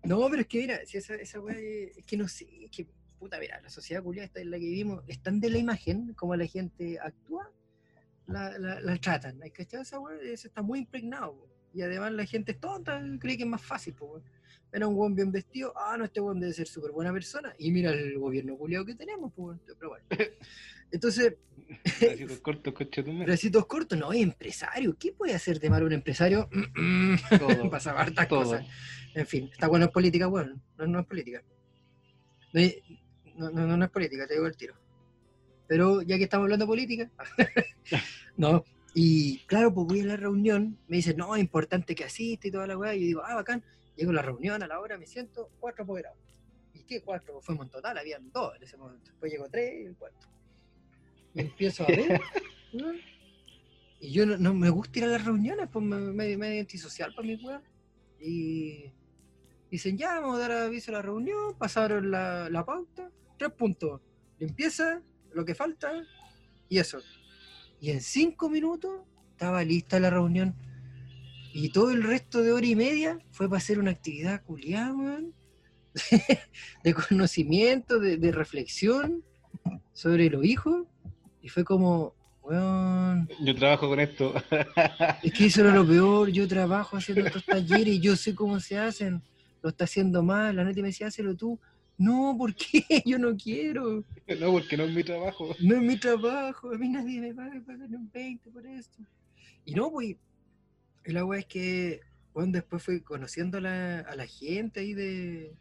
No, 0.02 0.28
pero 0.28 0.42
es 0.42 0.48
que 0.48 0.58
mira, 0.58 0.84
si 0.84 0.98
esa, 0.98 1.14
esa 1.14 1.40
wea 1.40 1.56
es, 1.56 1.96
es 1.96 2.04
que 2.04 2.16
no 2.18 2.28
sé, 2.28 2.46
es 2.64 2.70
que, 2.70 2.86
puta, 3.16 3.38
mira, 3.38 3.60
la 3.60 3.68
sociedad 3.70 4.02
culiada 4.02 4.30
en 4.36 4.50
la 4.50 4.58
que 4.58 4.64
vivimos 4.64 5.02
es 5.06 5.20
tan 5.22 5.40
de 5.40 5.50
la 5.50 5.58
imagen 5.58 6.14
como 6.14 6.36
la 6.36 6.46
gente 6.46 6.98
actúa, 7.00 7.50
la, 8.26 8.58
la, 8.58 8.80
la 8.80 8.96
tratan. 8.98 9.42
¿Hay 9.42 9.50
cachado 9.50 9.82
esa? 9.82 9.98
Eso 10.22 10.48
está 10.48 10.62
muy 10.62 10.80
impregnado. 10.80 11.48
Y 11.74 11.82
además 11.82 12.12
la 12.12 12.24
gente 12.24 12.52
es 12.52 12.60
tonta, 12.60 13.02
cree 13.20 13.36
que 13.36 13.42
es 13.42 13.48
más 13.48 13.62
fácil, 13.62 13.94
pues, 13.94 14.10
weón. 14.12 14.24
Ven 14.72 14.82
a 14.82 14.88
un 14.88 14.96
weón 14.96 15.14
bien 15.14 15.30
vestido, 15.30 15.72
ah, 15.76 15.96
no, 15.96 16.04
este 16.04 16.20
weón 16.20 16.40
debe 16.40 16.52
ser 16.52 16.66
súper 16.66 16.90
buena 16.90 17.12
persona. 17.12 17.54
Y 17.58 17.70
mira 17.70 17.92
el 17.92 18.18
gobierno 18.18 18.56
culiado 18.56 18.84
que 18.84 18.94
tenemos, 18.94 19.32
pues. 19.34 19.58
Pero 19.78 19.90
bueno. 19.90 20.04
Entonces, 20.90 21.34
Pedacitos 21.98 22.38
cortos, 22.40 22.72
coche 22.74 23.02
bracitos 23.02 23.66
cortos, 23.66 23.98
no, 23.98 24.12
es 24.12 24.22
empresario. 24.22 24.96
¿Qué 24.98 25.12
puede 25.12 25.34
hacer 25.34 25.58
de 25.58 25.68
malo 25.70 25.86
un 25.86 25.92
empresario? 25.92 26.48
Todo. 27.38 27.70
Pasaba 27.70 28.02
hartas 28.02 28.28
todo. 28.28 28.42
cosas. 28.44 28.66
En 29.14 29.26
fin, 29.26 29.48
está 29.52 29.66
bueno 29.68 29.86
en 29.86 29.90
política, 29.92 30.26
bueno, 30.26 30.60
no, 30.78 30.86
no 30.86 31.00
es 31.00 31.06
política. 31.06 31.42
No, 32.52 32.60
es- 32.60 32.76
no, 33.36 33.50
no, 33.50 33.76
no 33.76 33.84
es 33.84 33.90
política, 33.90 34.26
te 34.26 34.34
digo 34.34 34.46
el 34.46 34.56
tiro. 34.56 34.74
Pero 35.66 36.02
ya 36.02 36.16
que 36.16 36.24
estamos 36.24 36.44
hablando 36.44 36.64
de 36.64 36.68
política, 36.68 37.10
no. 38.36 38.64
Y 38.94 39.40
claro, 39.40 39.74
pues 39.74 39.86
voy 39.86 40.00
a 40.00 40.04
la 40.06 40.16
reunión, 40.16 40.78
me 40.88 40.96
dicen, 40.96 41.16
no, 41.16 41.34
es 41.34 41.40
importante 41.40 41.94
que 41.94 42.04
asiste 42.04 42.48
y 42.48 42.50
toda 42.50 42.66
la 42.66 42.78
weá. 42.78 42.94
Y 42.94 43.00
yo 43.00 43.06
digo, 43.06 43.22
ah, 43.24 43.34
bacán. 43.34 43.62
Llego 43.96 44.10
a 44.10 44.14
la 44.14 44.22
reunión, 44.22 44.62
a 44.62 44.66
la 44.66 44.78
hora 44.78 44.98
me 44.98 45.06
siento, 45.06 45.50
cuatro 45.58 45.84
apoderados. 45.84 46.18
¿Y 46.74 46.82
qué 46.82 47.02
cuatro? 47.02 47.40
Fuimos 47.40 47.66
en 47.66 47.72
total, 47.72 47.96
habían 47.96 48.30
dos 48.30 48.54
en 48.56 48.62
ese 48.62 48.76
momento. 48.76 49.10
Después 49.10 49.32
llegó 49.32 49.48
tres 49.48 49.90
y 49.90 49.94
cuarto. 49.94 50.26
Y 51.34 51.40
empiezo 51.40 51.84
a 51.84 51.86
ver. 51.86 52.20
¿no? 52.74 52.92
Y 54.00 54.12
yo 54.12 54.26
no, 54.26 54.36
no 54.36 54.54
me 54.54 54.68
gusta 54.68 54.98
ir 54.98 55.04
a 55.06 55.08
las 55.08 55.24
reuniones, 55.24 55.68
pues 55.72 55.84
me, 55.84 55.98
me, 55.98 56.36
medio 56.36 56.60
antisocial 56.60 57.14
para 57.14 57.26
mi 57.26 57.34
weá. 57.36 57.62
Y 58.20 58.92
dicen, 59.70 59.96
ya, 59.96 60.20
vamos 60.20 60.36
a 60.36 60.40
dar 60.40 60.52
aviso 60.52 60.90
a 60.90 60.94
la 60.94 61.02
reunión, 61.02 61.54
pasaron 61.58 62.10
la, 62.10 62.48
la 62.50 62.64
pauta, 62.64 63.10
tres 63.36 63.52
puntos, 63.52 64.00
limpieza, 64.38 65.02
lo 65.32 65.44
que 65.44 65.54
falta, 65.54 65.92
y 66.68 66.78
eso. 66.78 66.98
Y 67.80 67.90
en 67.90 68.00
cinco 68.00 68.48
minutos 68.48 69.00
estaba 69.32 69.62
lista 69.64 70.00
la 70.00 70.10
reunión. 70.10 70.54
Y 71.52 71.70
todo 71.70 71.90
el 71.90 72.02
resto 72.02 72.42
de 72.42 72.52
hora 72.52 72.66
y 72.66 72.74
media 72.74 73.18
fue 73.30 73.48
para 73.48 73.58
hacer 73.58 73.78
una 73.78 73.90
actividad 73.90 74.42
culiada, 74.44 75.20
de 76.84 76.94
conocimiento, 76.94 77.98
de, 77.98 78.18
de 78.18 78.32
reflexión 78.32 79.24
sobre 79.92 80.28
los 80.28 80.44
hijos. 80.44 80.86
Y 81.42 81.48
fue 81.48 81.64
como, 81.64 82.14
weón, 82.42 83.28
Yo 83.40 83.54
trabajo 83.54 83.88
con 83.88 84.00
esto. 84.00 84.34
es 85.22 85.32
que 85.32 85.46
eso 85.46 85.62
era 85.62 85.74
lo 85.74 85.86
peor. 85.88 86.28
Yo 86.30 86.46
trabajo 86.46 86.96
haciendo 86.96 87.26
estos 87.26 87.44
talleres 87.44 87.94
y 87.94 88.00
yo 88.00 88.16
sé 88.16 88.34
cómo 88.34 88.60
se 88.60 88.78
hacen. 88.78 89.22
Lo 89.62 89.70
está 89.70 89.84
haciendo 89.84 90.22
mal. 90.22 90.56
La 90.56 90.64
neta 90.64 90.80
me 90.80 90.88
decía, 90.88 91.06
hazlo 91.06 91.34
tú. 91.36 91.58
No, 91.98 92.34
¿por 92.36 92.54
qué? 92.54 92.84
Yo 93.06 93.18
no 93.18 93.36
quiero. 93.36 94.04
no, 94.40 94.52
porque 94.52 94.76
no 94.76 94.84
es 94.84 94.94
mi 94.94 95.02
trabajo. 95.02 95.54
No 95.60 95.76
es 95.76 95.82
mi 95.82 95.98
trabajo. 95.98 96.72
A 96.72 96.78
mí 96.78 96.88
nadie 96.88 97.20
me 97.20 97.34
paga 97.34 97.60
pagar 97.66 97.88
un 97.90 98.10
20 98.12 98.50
por 98.50 98.66
esto. 98.66 99.02
Y 99.64 99.74
no, 99.74 99.90
pues. 99.90 100.16
El 101.04 101.16
agua 101.18 101.38
es 101.38 101.46
que, 101.46 102.00
bueno, 102.34 102.52
después 102.52 102.82
fui 102.82 103.00
conociendo 103.00 103.58
a 103.58 103.60
la, 103.60 104.00
a 104.00 104.16
la 104.16 104.26
gente 104.26 104.80
ahí 104.80 104.92
de, 104.92 105.54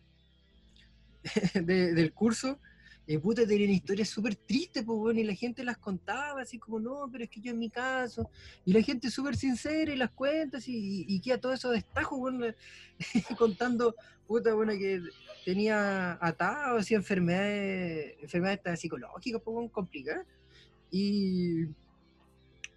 de- 1.54 1.94
del 1.94 2.14
curso. 2.14 2.60
Y 3.08 3.20
puta, 3.20 3.45
tenían 3.45 3.70
historias 3.70 4.10
súper 4.10 4.36
tristes, 4.36 4.84
pues 4.84 4.97
bueno, 4.97 5.20
y 5.20 5.24
la 5.24 5.36
gente 5.36 5.64
las 5.64 5.78
contaba 5.78 6.41
así 6.41 6.58
como, 6.58 6.80
no, 6.80 7.08
pero 7.12 7.24
es 7.24 7.30
que 7.30 7.39
yo 7.39 7.51
en 7.51 7.60
mi 7.60 7.70
caso, 7.70 8.30
y 8.66 8.74
la 8.74 8.82
gente 8.82 9.12
súper 9.12 9.36
sincera 9.36 9.93
y 9.93 9.95
las 9.95 10.10
cuenta 10.10 10.58
así, 10.58 11.06
y, 11.08 11.16
y 11.16 11.20
queda 11.20 11.38
todo 11.39 11.53
eso 11.53 11.70
destajo, 11.70 12.18
bueno, 12.18 12.47
contando, 13.38 13.95
puta, 14.26 14.56
bueno, 14.56 14.74
que 14.74 15.01
tenía 15.45 16.18
atado 16.20 16.78
así 16.78 16.95
enfermedades, 16.95 18.16
enfermedades 18.22 18.80
psicológicas, 18.80 19.41
pues 19.45 19.72
complicadas, 19.72 20.26
y, 20.89 21.66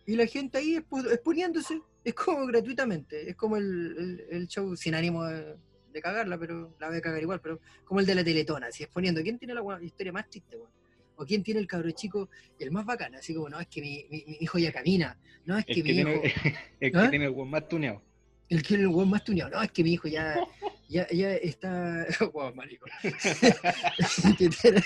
y 0.04 0.14
la 0.16 0.26
gente 0.26 0.58
ahí 0.58 0.76
expo- 0.76 1.10
exponiéndose, 1.10 1.80
es 2.04 2.14
como 2.14 2.46
gratuitamente, 2.46 3.30
es 3.30 3.36
como 3.36 3.56
el 3.56 4.46
show 4.48 4.76
sin 4.76 4.94
ánimo 4.94 5.24
de, 5.24 5.56
de 5.92 6.00
cagarla, 6.00 6.38
pero 6.38 6.74
la 6.78 6.88
voy 6.88 6.98
a 6.98 7.00
cagar 7.00 7.22
igual, 7.22 7.40
pero 7.40 7.60
como 7.84 8.00
el 8.00 8.06
de 8.06 8.14
la 8.14 8.24
Teletona, 8.24 8.66
así 8.68 8.82
exponiendo, 8.82 9.22
¿quién 9.22 9.38
tiene 9.38 9.54
la 9.54 9.62
historia 9.82 10.12
más 10.12 10.28
triste, 10.28 10.56
weón? 10.56 10.70
O 11.16 11.24
quién 11.24 11.42
tiene 11.42 11.58
el 11.60 11.66
cabro 11.66 11.90
chico 11.90 12.28
el 12.58 12.70
más 12.70 12.84
bacán, 12.86 13.14
así 13.16 13.34
como, 13.34 13.48
no, 13.48 13.58
es 13.58 13.66
que 13.66 13.80
mi, 13.80 14.04
mi- 14.10 14.24
mi 14.26 14.36
hijo 14.40 14.58
ya 14.58 14.70
camina, 14.72 15.18
no, 15.46 15.58
es 15.58 15.64
El 15.66 15.74
que 15.74 15.82
mi 15.82 15.90
hijo... 15.90 16.08
tiene, 16.20 16.34
el 16.80 16.92
que 16.92 16.98
¿Ah? 16.98 17.10
tiene 17.10 17.24
el 17.24 17.30
weón 17.32 17.50
más 17.50 17.68
tuneado. 17.68 18.02
El 18.48 18.62
que 18.62 18.74
era 18.74 18.82
el 18.84 18.88
weón 18.88 19.10
más 19.10 19.24
tuneado. 19.24 19.50
No, 19.50 19.62
es 19.62 19.70
que 19.72 19.84
mi 19.84 19.92
hijo 19.92 20.08
ya, 20.08 20.40
ya, 20.88 21.06
ya 21.10 21.34
está. 21.34 22.06
Weón, 22.32 22.56
marico. 22.56 22.86
Que 23.02 24.48
tiene- 24.62 24.82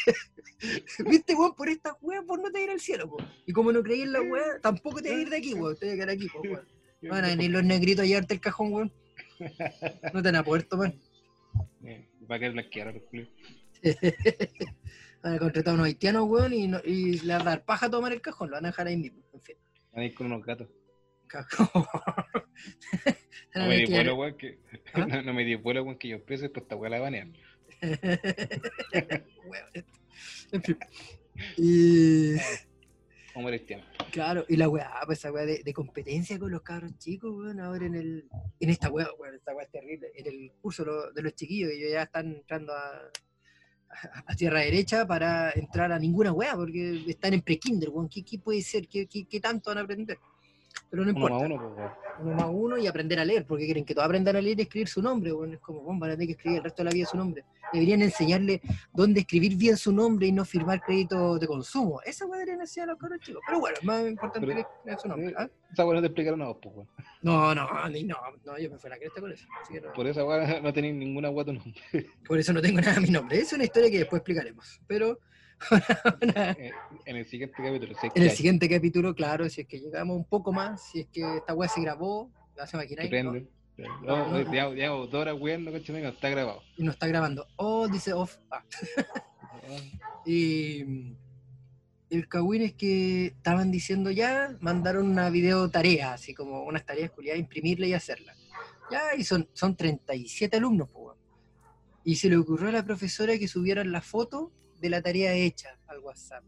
Viste, 1.09 1.35
weón, 1.35 1.55
por 1.55 1.69
esta 1.69 1.97
weá, 2.01 2.23
por 2.23 2.41
no 2.43 2.51
te 2.51 2.61
ir 2.63 2.71
al 2.71 2.81
cielo, 2.81 3.09
po. 3.09 3.19
Y 3.47 3.53
como 3.53 3.71
no 3.71 3.83
creí 3.83 4.03
en 4.03 4.13
la 4.13 4.21
weá, 4.21 4.59
tampoco 4.61 5.01
te 5.01 5.11
vas 5.11 5.19
a 5.19 5.21
ir 5.23 5.29
de 5.31 5.37
aquí, 5.37 5.55
weón. 5.55 5.77
Te 5.77 5.87
vas 5.87 5.93
a 5.93 5.97
quedar 5.97 6.11
aquí, 6.11 6.27
weón. 6.43 6.67
Van 7.03 7.25
a 7.25 7.29
venir 7.29 7.51
los 7.53 7.63
negritos 7.65 8.03
a 8.05 8.07
llevarte 8.07 8.35
el 8.35 8.41
cajón, 8.41 8.73
weón. 8.73 8.93
No 10.13 10.23
te 10.23 10.29
van 10.29 10.37
a 10.37 10.45
puerto, 10.45 10.77
weón. 10.77 11.01
Eh, 11.85 12.09
Va 12.31 12.37
a 12.37 12.39
quedar 12.39 12.53
blanquear 12.53 12.95
los 12.95 13.03
culios. 13.05 13.29
Van 15.23 15.35
a 15.35 15.39
contratar 15.39 15.73
a 15.73 15.75
unos 15.75 15.87
haitianos, 15.87 16.25
weón, 16.29 16.53
y, 16.53 16.67
no- 16.67 16.81
y 16.85 17.21
le 17.21 17.33
van 17.35 17.43
a 17.43 17.51
dar 17.51 17.65
paja 17.65 17.87
a 17.87 17.91
tomar 17.91 18.13
el 18.13 18.21
cajón. 18.21 18.51
Lo 18.51 18.57
van 18.57 18.65
a 18.65 18.69
dejar 18.71 18.89
ahí 18.89 18.97
mismo. 18.97 19.23
En 19.33 19.41
fin. 19.41 19.57
Van 19.93 20.03
a 20.03 20.05
ir 20.07 20.15
con 20.15 20.27
unos 20.27 20.45
gatos. 20.45 20.69
Cajón. 21.29 21.85
No 23.55 23.67
me 23.67 23.77
di 23.79 23.85
vuelo, 23.87 24.15
weón, 24.17 24.37
que. 24.37 24.59
¿Ah? 24.95 25.07
No, 25.07 25.23
no 25.23 25.35
me 25.35 25.45
di 25.45 25.55
vuelo, 25.57 25.83
weón, 25.85 25.99
que 25.99 26.09
yo 26.09 26.25
pese, 26.25 26.49
pues 26.49 26.63
esta 26.63 26.75
weá 26.77 26.91
la 26.91 27.01
banean. 27.01 27.33
En 30.53 30.63
fin. 30.63 30.79
Y. 31.57 32.37
Como 33.33 33.49
cristiano. 33.49 33.85
Claro, 34.11 34.45
y 34.49 34.57
la 34.57 34.69
weá, 34.69 34.93
pues 35.07 35.19
esa 35.19 35.33
weá 35.33 35.47
de, 35.47 35.73
competencia 35.73 36.39
con 36.39 36.51
los 36.51 36.63
cabros 36.63 36.99
chicos, 36.99 37.33
weón, 37.35 37.61
ahora 37.61 37.87
en 37.87 37.95
el, 37.95 38.29
en 38.61 38.71
esta 38.71 38.91
weá, 38.91 39.09
weón, 39.19 39.35
esta 39.35 39.55
weá 39.55 39.65
es 39.65 39.71
terrible, 39.71 40.13
en 40.15 40.27
el 40.27 40.53
curso 40.61 40.85
de 41.13 41.23
los 41.23 41.35
chiquillos, 41.35 41.71
ellos 41.71 41.91
ya 41.93 42.03
están 42.03 42.27
entrando 42.27 42.75
a, 42.75 42.91
a, 43.89 44.25
a 44.27 44.37
tierra 44.37 44.61
derecha 44.61 45.07
para 45.07 45.51
entrar 45.53 45.93
a 45.93 45.99
ninguna 45.99 46.33
weá, 46.33 46.55
porque 46.55 47.05
están 47.07 47.33
en 47.33 47.41
pre-kinder, 47.41 47.89
weón, 47.89 48.09
¿qué, 48.09 48.23
qué 48.23 48.39
puede 48.39 48.61
ser? 48.61 48.87
¿Qué, 48.87 49.07
qué, 49.07 49.25
qué 49.25 49.41
tanto 49.41 49.71
van 49.71 49.79
a 49.79 49.83
aprender? 49.83 50.19
Pero 50.93 51.07
no 51.07 51.11
Uno 51.11 51.19
importa, 51.21 51.35
más 51.39 51.45
uno, 51.47 51.75
pues, 51.75 51.91
uno 52.21 52.35
más 52.35 52.47
uno 52.51 52.77
y 52.77 52.87
aprender 52.87 53.19
a 53.19 53.25
leer, 53.25 53.47
porque 53.47 53.65
quieren 53.65 53.83
que 53.83 53.95
todos 53.95 54.05
aprendan 54.05 54.37
a 54.37 54.43
leer 54.43 54.59
y 54.59 54.63
escribir 54.65 54.89
su 54.89 55.01
nombre, 55.01 55.33
weón, 55.33 55.55
es 55.55 55.61
como, 55.61 55.83
van 55.99 56.11
a 56.11 56.13
tener 56.13 56.27
que 56.27 56.33
escribir 56.33 56.59
el 56.59 56.65
resto 56.65 56.83
de 56.83 56.91
la 56.91 56.95
vida 56.95 57.07
su 57.07 57.17
nombre. 57.17 57.45
Deberían 57.73 58.03
enseñarle 58.03 58.61
dónde 58.93 59.21
escribir 59.21 59.57
bien 59.57 59.79
su 59.79 59.91
nombre 59.91 60.27
y 60.27 60.33
no 60.33 60.45
firmar 60.45 60.83
crédito 60.83 61.39
de 61.39 61.47
consumo. 61.47 62.03
Esa 62.05 62.27
weá 62.27 62.41
deberían 62.41 62.61
enseñar 62.61 62.91
a 62.91 62.93
los 62.93 63.01
cabros 63.01 63.21
chicos. 63.21 63.41
Pero 63.47 63.61
bueno, 63.61 63.77
es 63.81 63.85
más 63.87 64.07
importante 64.07 64.47
Pero- 64.47 64.55
que 64.55 64.61
escribir 64.61 64.99
su 65.01 65.09
nombre. 65.09 65.35
¿ah? 65.39 65.49
Esa 65.73 65.87
weá 65.87 65.95
no 65.95 66.01
te 66.03 66.07
explicaron 66.09 66.43
a 66.43 66.47
vos, 66.49 66.59
pues. 66.63 66.75
No, 67.23 67.55
no, 67.55 67.89
ni- 67.89 68.05
no, 68.05 68.17
no, 68.45 68.59
yo 68.59 68.71
me 68.71 68.79
fui 68.79 68.89
a 68.89 68.91
la 68.91 68.99
cresta 68.99 69.19
con 69.23 69.33
eso. 69.33 69.47
así 69.63 69.73
que 69.73 69.81
no. 69.81 69.95
Por 69.95 70.07
esa 70.07 70.23
weá 70.27 70.61
no 70.63 70.73
tenéis 70.75 70.95
ninguna 70.95 71.31
weá 71.31 71.47
tu 71.47 71.55
nombre. 71.55 71.73
Por 72.29 72.39
eso 72.39 72.53
no 72.53 72.61
tengo 72.61 72.83
nada 72.83 72.99
a 72.99 73.01
mi 73.01 73.09
nombre. 73.09 73.39
Es 73.39 73.51
una 73.55 73.65
historia 73.65 73.91
que 73.91 73.99
después 74.01 74.21
explicaremos. 74.21 74.79
Pero 74.87 75.19
ahora, 75.71 76.53
Eh, 76.59 76.71
en 77.07 77.17
el 77.17 77.27
siguiente 77.27 77.57
capítulo. 77.63 77.95
sé 78.01 78.07
en 78.07 78.13
que 78.13 78.21
el 78.21 78.29
hay, 78.31 78.37
siguiente 78.37 78.69
capítulo, 78.69 79.15
claro, 79.15 79.49
si 79.49 79.63
es 79.63 79.67
que 79.67 79.79
llegamos 79.81 80.17
un 80.17 80.25
poco 80.25 80.53
más, 80.53 80.83
si 80.91 81.01
es 81.01 81.07
que 81.09 81.37
esta 81.39 81.55
weá 81.55 81.69
se 81.69 81.81
grabó, 81.81 82.31
la 82.57 82.67
se 82.67 82.73
que 82.73 82.77
imagináis, 82.79 83.11
prende. 83.11 83.47
¿no? 84.03 84.53
Ya, 84.75 84.89
dos 84.89 85.15
horas 85.15 85.37
weando, 85.41 85.73
coche, 85.73 85.93
no 85.93 86.09
está 86.09 86.29
grabado. 86.29 86.63
y 86.77 86.83
no 86.85 86.91
está 86.93 87.07
grabando. 87.07 87.47
Oh, 87.57 87.89
dice 87.89 88.13
off. 88.13 88.37
Ah. 88.51 88.63
Y 90.25 90.85
el 92.11 92.29
cagüín 92.29 92.63
es 92.63 92.75
que 92.75 93.27
estaban 93.27 93.71
diciendo 93.71 94.11
ya, 94.11 94.57
mandaron 94.61 95.09
una 95.09 95.31
video 95.31 95.69
tarea, 95.71 96.13
así 96.13 96.35
como 96.35 96.65
unas 96.65 96.85
tareas 96.85 97.11
culiadas, 97.11 97.41
imprimirla 97.41 97.87
y 97.87 97.95
hacerla. 97.95 98.35
Ya, 98.91 99.01
y 99.17 99.25
son, 99.25 99.49
son 99.53 99.75
37 99.77 100.57
alumnos, 100.59 100.89
weón. 100.93 101.17
Y 102.05 102.17
se 102.17 102.29
le 102.29 102.37
ocurrió 102.37 102.69
a 102.69 102.73
la 102.73 102.85
profesora 102.85 103.39
que 103.39 103.49
subieran 103.49 103.93
la 103.93 104.03
foto 104.03 104.53
de 104.83 104.91
la 104.91 105.01
tarea 105.01 105.33
hecha 105.33 105.79
al 105.87 106.01
WhatsApp. 106.01 106.43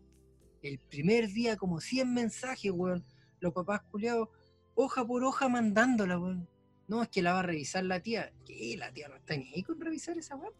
El 0.60 0.78
primer 0.80 1.28
día, 1.28 1.56
como 1.56 1.80
100 1.80 2.12
mensajes, 2.12 2.70
weón. 2.72 3.04
Los 3.40 3.52
papás 3.52 3.82
culiados, 3.90 4.28
hoja 4.74 5.06
por 5.06 5.22
hoja 5.24 5.48
mandándola, 5.48 6.18
weón. 6.18 6.48
No, 6.88 7.02
es 7.02 7.08
que 7.08 7.22
la 7.22 7.32
va 7.32 7.38
a 7.40 7.42
revisar 7.44 7.84
la 7.84 8.00
tía. 8.00 8.32
¿Qué? 8.44 8.76
La 8.76 8.92
tía 8.92 9.08
no 9.08 9.14
está 9.16 9.36
ni 9.36 9.48
ahí 9.54 9.62
con 9.62 9.80
revisar 9.80 10.18
esa 10.18 10.36
weá. 10.36 10.50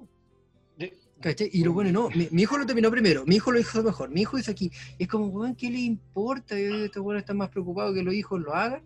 ¿Cachai? 1.21 1.49
Y 1.53 1.65
lo 1.65 1.73
bueno, 1.73 1.91
no, 1.93 2.11
mi, 2.11 2.29
mi 2.31 2.43
hijo 2.43 2.59
lo 2.59 2.67
terminó 2.67 2.91
primero, 2.91 3.25
mi 3.25 3.37
hijo 3.37 3.53
lo 3.53 3.61
hizo 3.61 3.83
mejor, 3.83 4.11
mi 4.11 4.23
hijo 4.23 4.37
hizo 4.39 4.51
aquí. 4.51 4.71
Es 4.99 5.07
como, 5.09 5.27
weón, 5.29 5.55
¿qué 5.55 5.71
le 5.71 5.79
importa? 5.79 6.59
Estos 6.59 7.03
weones 7.03 7.23
están 7.23 7.37
más 7.39 7.51
preocupados 7.51 7.95
que 7.95 8.03
los 8.03 8.15
hijos 8.15 8.41
lo 8.41 8.55
hagan. 8.55 8.83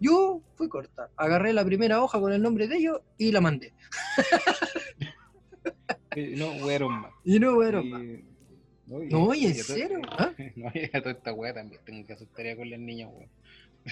Yo 0.00 0.42
fui 0.54 0.68
corta, 0.68 1.10
agarré 1.16 1.52
la 1.52 1.64
primera 1.64 2.02
hoja 2.02 2.20
con 2.20 2.32
el 2.32 2.40
nombre 2.42 2.68
de 2.68 2.76
ellos 2.76 3.00
y 3.16 3.32
la 3.32 3.40
mandé. 3.40 3.72
Eh, 6.16 6.34
No, 6.36 6.52
más. 6.88 7.12
Y 7.24 7.38
no, 7.38 7.54
bueno, 7.54 7.80
Y- 7.82 8.24
No, 8.88 8.98
No, 9.04 9.34
¿y 9.34 9.46
en 9.46 9.54
serio? 9.54 10.00
¿Ah? 10.10 10.32
No, 10.56 10.70
y 10.74 10.84
a 10.96 11.00
toda 11.00 11.12
esta 11.12 11.32
weá 11.32 11.52
también 11.54 11.80
tengo 11.84 12.06
que 12.06 12.12
hacer 12.14 12.26
tarea 12.28 12.56
con 12.56 12.68
las 12.70 12.80
niñas, 12.80 13.10
weón. 13.12 13.28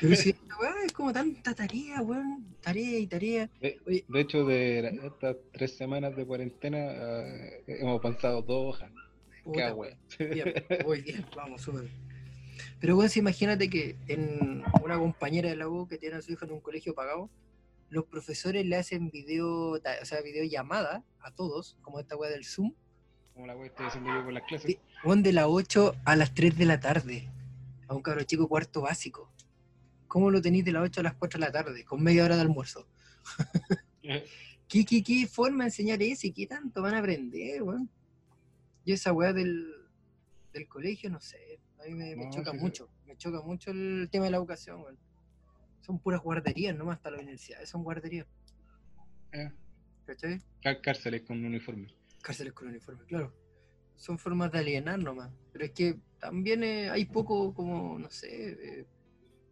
pero 0.01 0.17
si 0.17 0.31
esta 0.31 0.59
weá 0.59 0.75
es 0.85 0.93
como 0.93 1.13
tanta 1.13 1.55
tarea, 1.55 2.01
weón, 2.03 2.47
tarea 2.63 2.99
y 2.99 3.07
tarea. 3.07 3.51
De, 3.61 3.79
hecho, 4.15 4.45
de 4.47 4.83
la- 4.83 5.07
estas 5.07 5.37
tres 5.53 5.77
semanas 5.77 6.17
de 6.17 6.25
cuarentena 6.25 6.79
eh, 6.79 7.65
hemos 7.67 8.01
pasado 8.01 8.43
dos 8.43 8.75
hojas. 8.77 8.91
Qué 8.91 9.43
Puta, 9.45 9.75
weá. 9.75 9.97
Bien, 10.19 10.55
muy 10.85 11.03
bien, 11.03 11.25
vamos, 11.37 11.61
súper. 11.63 11.89
Pero 12.81 12.97
bueno, 12.97 13.09
si 13.09 13.21
imagínate 13.21 13.69
que 13.71 13.97
en 14.09 14.63
una 14.83 14.99
compañera 14.99 15.49
de 15.51 15.57
la 15.57 15.69
U 15.69 15.87
que 15.87 15.99
tiene 15.99 16.17
a 16.17 16.23
su 16.23 16.33
hijo 16.33 16.45
en 16.47 16.53
un 16.53 16.61
colegio 16.61 16.95
pagado, 16.95 17.31
los 17.91 18.05
profesores 18.07 18.67
le 18.67 18.77
hacen 18.77 19.11
video, 19.11 19.73
o 19.73 19.81
sea, 20.05 20.21
videollamada 20.23 21.05
a 21.21 21.31
todos, 21.35 21.77
como 21.83 22.01
esta 22.01 22.17
weá 22.17 22.31
del 22.31 22.45
Zoom, 22.45 22.73
Como 23.37 23.47
la 23.49 23.67
estoy 23.67 23.87
haciendo 23.87 24.11
yo 24.11 24.25
con 24.25 24.33
las 24.33 24.43
clases. 24.45 24.79
de, 25.23 25.33
las 25.35 25.45
8 25.47 25.95
a 26.07 26.17
las 26.17 26.33
3 26.35 26.57
de 26.57 26.65
la 26.65 26.81
tarde. 26.81 27.29
a 27.87 27.95
un 27.95 28.01
cabro 28.03 28.23
chico 28.25 28.49
cuarto 28.49 28.81
básico. 28.81 29.31
¿Cómo 30.09 30.31
lo 30.31 30.41
tenéis 30.41 30.65
de 30.65 30.73
las 30.73 30.83
8 30.85 31.01
a 31.01 31.05
las 31.05 31.15
4 31.15 31.39
de 31.39 31.45
la 31.47 31.53
tarde, 31.53 31.85
con 31.85 32.03
media 32.03 32.25
hora 32.25 32.35
de 32.37 32.41
almuerzo? 32.43 32.89
Eh, 34.03 34.25
¿Qué, 34.69 34.85
qué, 34.87 35.03
qué 35.05 35.27
forma 35.29 35.65
de 35.65 35.69
enseñar 35.69 36.03
eso 36.03 36.27
y 36.27 36.33
qué 36.33 36.47
tanto 36.47 36.81
van 36.81 36.95
a 36.95 36.99
aprender, 36.99 37.63
weón? 37.63 37.91
Yo 38.87 38.95
esa 38.95 39.13
weá 39.13 39.33
del, 39.35 39.67
del 40.55 40.67
colegio, 40.67 41.11
no 41.11 41.21
sé, 41.21 41.61
a 41.79 41.85
mí 41.85 41.95
me, 41.95 42.17
me 42.17 42.25
No, 42.25 42.31
choca 42.31 42.53
sí, 42.53 42.57
sí. 42.57 42.63
mucho, 42.65 42.89
me 43.05 43.17
choca 43.19 43.43
mucho 43.43 43.71
el 43.71 44.09
tema 44.11 44.25
de 44.25 44.31
la 44.31 44.39
educación, 44.39 44.81
weón. 44.81 44.99
Son 45.83 45.99
puras 46.01 46.23
guarderías, 46.23 46.75
nomás 46.75 46.97
hasta 46.97 47.11
la 47.11 47.19
universidad, 47.19 47.63
son 47.67 47.85
guarderías, 47.85 48.27
eh, 49.33 49.53
¿cachai? 50.07 50.41
cá- 50.63 50.81
cárceles 50.81 51.23
con 51.23 51.45
uniforme. 51.45 51.93
Cárceles 52.27 52.53
con 52.55 52.67
uniforme, 52.69 53.05
claro. 53.07 53.33
Son 53.95 54.19
formas 54.19 54.51
de 54.51 54.59
alienar 54.59 54.99
nomás. 54.99 55.31
Pero 55.53 55.65
es 55.65 55.71
que 55.71 55.97
también 56.19 56.65
eh, 56.65 56.91
hay 56.91 57.05
poco, 57.05 57.55
como, 57.55 57.99
no 58.01 58.11
sé, 58.11 58.51
eh, 58.81 58.87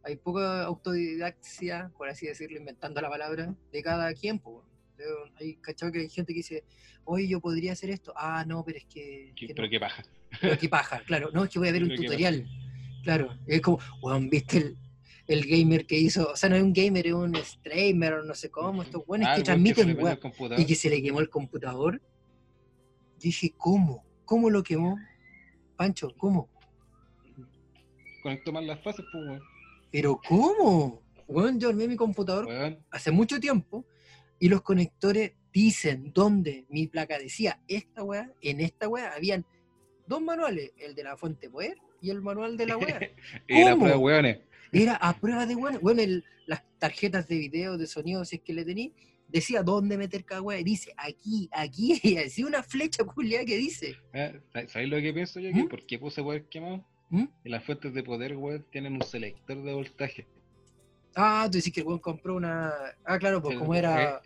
hay 0.03 0.17
poca 0.17 0.65
autodidaxia, 0.65 1.93
por 1.97 2.09
así 2.09 2.27
decirlo, 2.27 2.59
inventando 2.59 3.01
la 3.01 3.09
palabra, 3.09 3.55
de 3.73 3.83
cada 3.83 4.13
quien. 4.15 4.43
Hay, 5.39 5.55
¿cachai? 5.57 5.93
Que 5.93 6.01
hay 6.01 6.09
gente 6.09 6.33
que 6.33 6.39
dice, 6.39 6.65
oye, 7.05 7.29
yo 7.29 7.41
podría 7.41 7.73
hacer 7.73 7.91
esto. 7.91 8.13
Ah, 8.17 8.45
no, 8.47 8.65
pero 8.65 8.79
es 8.79 8.85
que. 8.87 9.33
¿Qué- 9.37 9.47
que 9.47 9.55
pero 9.55 9.67
no. 9.67 9.71
qué 9.71 9.81
paja. 9.81 10.03
Pero 10.41 10.59
qué 10.59 10.69
paja, 10.69 11.01
claro. 11.07 11.31
No, 11.33 11.45
es 11.45 11.51
que 11.51 11.59
voy 11.61 11.69
a 11.69 11.73
ver 11.73 11.83
un 11.85 11.89
Pero 11.91 12.03
tutorial. 12.03 12.47
Claro. 13.05 13.39
Es 13.47 13.61
como, 13.61 13.79
weón, 14.03 14.29
viste 14.31 14.59
el, 14.59 14.77
el 15.29 15.47
gamer 15.47 15.87
que 15.87 15.97
hizo. 15.99 16.33
O 16.33 16.37
sea, 16.37 16.49
no 16.49 16.57
es 16.57 16.63
un 16.63 16.73
gamer, 16.73 17.07
es 17.07 17.13
un 17.15 17.35
streamer 17.37 18.15
o 18.15 18.25
no 18.25 18.35
sé 18.35 18.51
cómo. 18.51 18.83
Estos 18.83 19.07
buenos 19.07 19.29
Ah, 19.31 19.37
que 19.37 19.43
transmiten, 19.43 19.97
weón 19.97 20.19
y 20.59 20.67
que 20.67 20.75
se 20.75 20.91
le 20.91 21.01
quemó 21.03 21.21
el 21.21 21.29
computador. 21.29 22.01
Dije, 23.25 23.55
¿cómo? 23.57 24.05
¿Cómo 24.27 24.51
lo 24.51 24.63
quemó? 24.63 24.99
Pancho, 25.77 26.15
¿cómo? 26.19 26.51
Conectó 28.23 28.53
mal 28.53 28.67
las 28.67 28.83
fases, 28.83 29.03
pues, 29.11 29.25
weón. 29.27 29.41
¿Pero 29.91 30.21
cómo? 30.29 31.01
Bueno, 31.27 31.59
yo 31.59 31.71
armé 31.71 31.89
mi 31.89 31.97
computador 31.97 32.47
hace 32.91 33.11
mucho 33.11 33.41
tiempo 33.41 33.87
y 34.39 34.51
los 34.51 34.61
conectores 34.61 35.33
dicen 35.55 36.13
dónde 36.13 36.67
mi 36.69 36.87
placa 36.87 37.19
decía 37.19 37.63
esta 37.67 38.03
weá, 38.03 38.31
en 38.43 38.61
esta 38.61 38.89
weá 38.89 39.15
habían 39.17 39.47
dos 40.07 40.21
manuales, 40.21 40.73
el 40.77 40.95
de 40.95 41.05
la 41.05 41.17
fuente 41.17 41.49
poder 41.49 41.79
y 42.03 42.11
el 42.11 42.21
manual 42.21 42.59
de 42.59 42.67
la 42.67 42.77
weá. 42.77 43.01
y 43.49 43.65
la 43.65 43.75
prueba, 43.75 43.97
weones. 43.97 44.41
Era 44.71 44.97
a 44.97 45.19
prueba 45.19 45.47
de 45.47 45.55
bueno. 45.55 45.79
Bueno, 45.81 46.03
el- 46.03 46.25
las 46.47 46.63
tarjetas 46.79 47.27
de 47.27 47.39
video, 47.39 47.79
de 47.79 47.87
sonido, 47.87 48.23
si 48.27 48.37
es 48.37 48.43
que 48.43 48.53
le 48.53 48.67
tenía, 48.67 48.91
decía 49.35 49.63
dónde 49.63 49.99
meter 49.99 50.25
cada 50.25 50.41
weá. 50.43 50.59
y 50.61 50.65
Dice 50.65 50.95
aquí, 50.97 51.49
aquí, 51.53 52.01
y 52.03 52.17
así 52.19 52.45
una 52.45 52.63
flecha 52.63 53.05
culiada 53.05 53.45
que 53.45 53.57
dice. 53.57 53.97
¿sab- 54.13 54.69
¿Sabéis 54.69 54.91
lo 54.91 54.97
que 55.01 55.13
pienso 55.13 55.41
yo? 55.41 55.51
¿Mm? 55.53 55.69
¿Por 55.69 55.85
qué 55.85 55.99
puse 55.99 56.23
poder 56.23 56.45
quemado? 56.45 56.85
¿Mm? 57.11 57.25
Y 57.45 57.49
las 57.51 57.65
fuentes 57.65 57.93
de 57.93 58.03
poder, 58.03 58.37
weón, 58.37 58.65
tienen 58.71 58.95
un 58.95 59.03
selector 59.03 59.63
de 59.63 59.73
voltaje. 59.75 60.27
Ah, 61.15 61.47
tú 61.51 61.59
dices 61.59 61.73
que 61.73 61.81
el 61.81 61.87
weón 61.87 61.99
compró 62.01 62.35
una. 62.37 62.73
Ah, 63.05 63.19
claro, 63.19 63.41
pues 63.43 63.55
Sí, 63.55 63.59
como 63.59 63.75
era. 63.75 64.17
eh. 64.17 64.21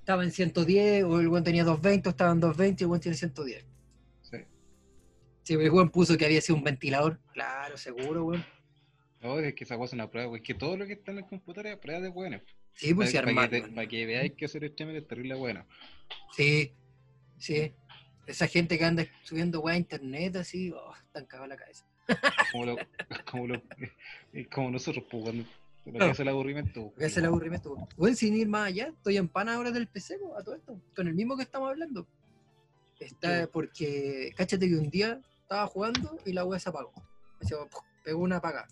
Estaba 0.00 0.24
en 0.24 0.30
110, 0.30 1.04
o 1.04 1.20
el 1.20 1.28
weón 1.28 1.44
tenía 1.44 1.64
220, 1.64 2.08
o 2.08 2.10
estaba 2.10 2.32
en 2.32 2.40
220, 2.40 2.82
y 2.82 2.84
el 2.84 2.90
weón 2.90 3.00
tiene 3.00 3.16
110. 3.16 3.64
Sí. 4.22 4.36
Sí, 5.42 5.54
el 5.54 5.70
weón 5.70 5.90
puso 5.90 6.16
que 6.16 6.24
había 6.24 6.40
sido 6.40 6.56
un 6.56 6.64
ventilador. 6.64 7.18
Claro, 7.34 7.76
seguro, 7.76 8.24
weón. 8.24 8.44
No, 9.20 9.38
es 9.40 9.52
que 9.54 9.64
esa 9.64 9.76
cosa 9.76 9.88
es 9.90 9.92
una 9.94 10.08
prueba, 10.10 10.28
weón. 10.28 10.40
Es 10.40 10.46
que 10.46 10.54
todo 10.54 10.76
lo 10.78 10.86
que 10.86 10.94
está 10.94 11.10
en 11.12 11.18
el 11.18 11.26
computador 11.26 11.66
es 11.66 11.76
prueba 11.78 12.00
de 12.00 12.08
weones. 12.08 12.40
Sí, 12.78 12.94
pues 12.94 13.10
sí, 13.10 13.18
para, 13.18 13.48
que, 13.50 13.62
pa' 13.62 13.86
que 13.86 14.06
veáis 14.06 14.32
que 14.34 14.44
hacer 14.44 14.68
streamer 14.70 14.96
es 14.96 15.06
terrible 15.08 15.34
bueno. 15.34 15.66
Sí, 16.36 16.72
sí. 17.38 17.72
Esa 18.26 18.46
gente 18.46 18.78
que 18.78 18.84
anda 18.84 19.04
subiendo 19.24 19.60
weá 19.60 19.74
a 19.74 19.78
internet 19.78 20.36
así, 20.36 20.70
oh, 20.70 20.94
están 21.06 21.26
cagados 21.26 21.48
la 21.48 21.56
cabeza. 21.56 21.84
Como, 22.52 22.64
lo, 22.66 22.76
como, 23.30 23.46
lo, 23.48 23.62
como 24.52 24.70
nosotros, 24.70 25.04
pues. 25.10 25.24
Lo 25.34 25.42
que 25.42 25.48
Claro. 25.92 26.12
hace 26.12 26.22
el 26.22 26.28
aburrimiento. 26.28 26.92
Voy 26.94 27.04
a 27.04 27.06
hacer 27.06 27.22
el 27.22 27.28
aburrimiento. 27.30 27.72
weón. 27.72 27.88
Weón, 27.96 28.14
sin 28.16 28.36
ir 28.36 28.46
más 28.46 28.68
allá, 28.68 28.88
estoy 28.88 29.16
en 29.16 29.26
pana 29.26 29.54
ahora 29.54 29.70
del 29.72 29.86
PC, 29.88 30.18
weón, 30.18 30.38
a 30.38 30.44
todo 30.44 30.54
esto, 30.54 30.80
con 30.94 31.08
el 31.08 31.14
mismo 31.14 31.36
que 31.36 31.42
estamos 31.44 31.68
hablando. 31.70 32.06
Está 33.00 33.42
Sí. 33.44 33.50
porque, 33.52 34.32
cáchate 34.36 34.68
que 34.68 34.76
un 34.76 34.90
día 34.90 35.20
estaba 35.42 35.66
jugando 35.66 36.18
y 36.26 36.32
la 36.32 36.44
weá 36.44 36.60
se 36.60 36.68
apagó. 36.68 36.92
¡pum! 36.92 37.04
pegó 38.04 38.20
una 38.22 38.36
apagada. 38.36 38.68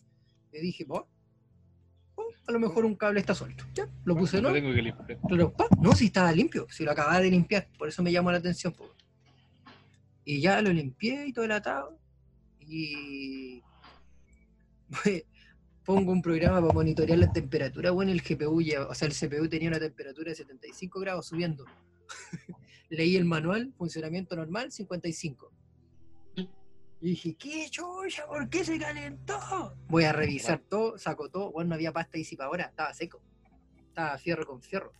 Y 0.52 0.58
dije, 0.60 0.84
"Bo, 0.84 0.96
oh, 0.96 1.08
a 2.46 2.52
lo 2.52 2.60
mejor 2.60 2.84
un 2.84 2.94
cable 2.94 3.20
está 3.20 3.34
suelto. 3.34 3.64
Ya, 3.74 3.88
lo 4.04 4.16
puse, 4.16 4.40
¿no? 4.40 4.52
tengo 4.52 4.72
que 4.72 4.82
limpiar. 4.82 5.18
Pero, 5.28 5.52
pa, 5.52 5.66
no, 5.80 5.92
si 5.92 6.06
estaba 6.06 6.32
limpio, 6.32 6.66
si 6.70 6.84
lo 6.84 6.92
acababa 6.92 7.20
de 7.20 7.30
limpiar, 7.30 7.68
por 7.78 7.88
eso 7.88 8.02
me 8.02 8.12
llamó 8.12 8.30
la 8.30 8.38
atención. 8.38 8.72
po. 8.72 8.90
Y 10.24 10.40
ya 10.40 10.60
lo 10.60 10.72
limpié 10.72 11.26
y 11.26 11.32
todo 11.32 11.44
el 11.44 11.52
atado. 11.52 11.98
Y 12.60 13.62
pues, 15.02 15.24
pongo 15.84 16.12
un 16.12 16.22
programa 16.22 16.60
para 16.60 16.72
monitorear 16.72 17.18
la 17.18 17.32
temperatura. 17.32 17.90
Bueno, 17.90 18.12
el 18.12 18.22
GPU 18.22 18.60
ya, 18.60 18.86
o 18.86 18.94
sea, 18.94 19.08
el 19.08 19.14
CPU 19.14 19.48
tenía 19.48 19.68
una 19.68 19.80
temperatura 19.80 20.30
de 20.30 20.36
75 20.36 21.00
grados 21.00 21.26
subiendo. 21.26 21.64
Leí 22.88 23.16
el 23.16 23.24
manual, 23.24 23.72
funcionamiento 23.76 24.36
normal, 24.36 24.70
55. 24.70 25.52
Y 27.00 27.10
dije, 27.10 27.36
¿qué 27.36 27.68
chucha? 27.70 28.26
¿Por 28.26 28.48
qué 28.48 28.64
se 28.64 28.78
calentó? 28.78 29.74
Voy 29.88 30.04
a 30.04 30.12
revisar 30.12 30.58
todo, 30.60 30.96
saco 30.98 31.28
todo. 31.28 31.52
Bueno, 31.52 31.68
no 31.70 31.74
había 31.74 31.92
pasta 31.92 32.16
disipadora, 32.16 32.64
estaba 32.64 32.92
seco. 32.94 33.20
Estaba 33.88 34.16
fierro 34.18 34.46
con 34.46 34.62
fierro. 34.62 34.92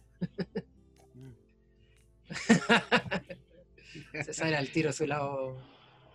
Se 4.25 4.33
sale 4.35 4.57
al 4.57 4.69
tiro 4.71 4.93
su 4.93 5.07
lado, 5.07 5.57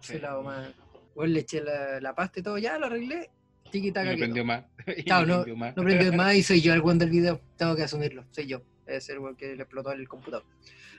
su 0.02 0.14
Sí. 0.14 0.20
lado 0.20 0.44
más. 0.44 0.70
Bueno, 1.16 1.34
le 1.34 1.40
eché 1.42 1.62
la, 1.62 2.00
la 2.00 2.16
pasta 2.16 2.40
y 2.40 2.44
todo, 2.44 2.58
ya 2.58 2.78
lo 2.78 2.86
arreglé. 2.88 3.30
Tiki 3.72 3.92
me 3.92 4.04
quedó. 4.04 4.18
prendió 4.18 4.46
más. 4.46 4.66
Claro, 5.06 5.26
no, 5.28 5.34
prendió 5.44 5.56
más. 5.58 5.76
no 5.78 5.84
prendió 5.84 6.14
más 6.14 6.36
y 6.36 6.44
soy 6.44 6.62
yo 6.62 6.74
el 6.74 6.82
buen 6.82 6.98
del 6.98 7.10
video. 7.10 7.40
Tengo 7.58 7.76
que 7.76 7.84
asumirlo, 7.84 8.26
soy 8.32 8.48
yo. 8.48 8.62
Ser 9.00 9.18
el 9.18 9.36
que 9.38 9.56
le 9.56 9.64
explotó 9.64 9.92
el 9.94 10.08
computador. 10.08 10.46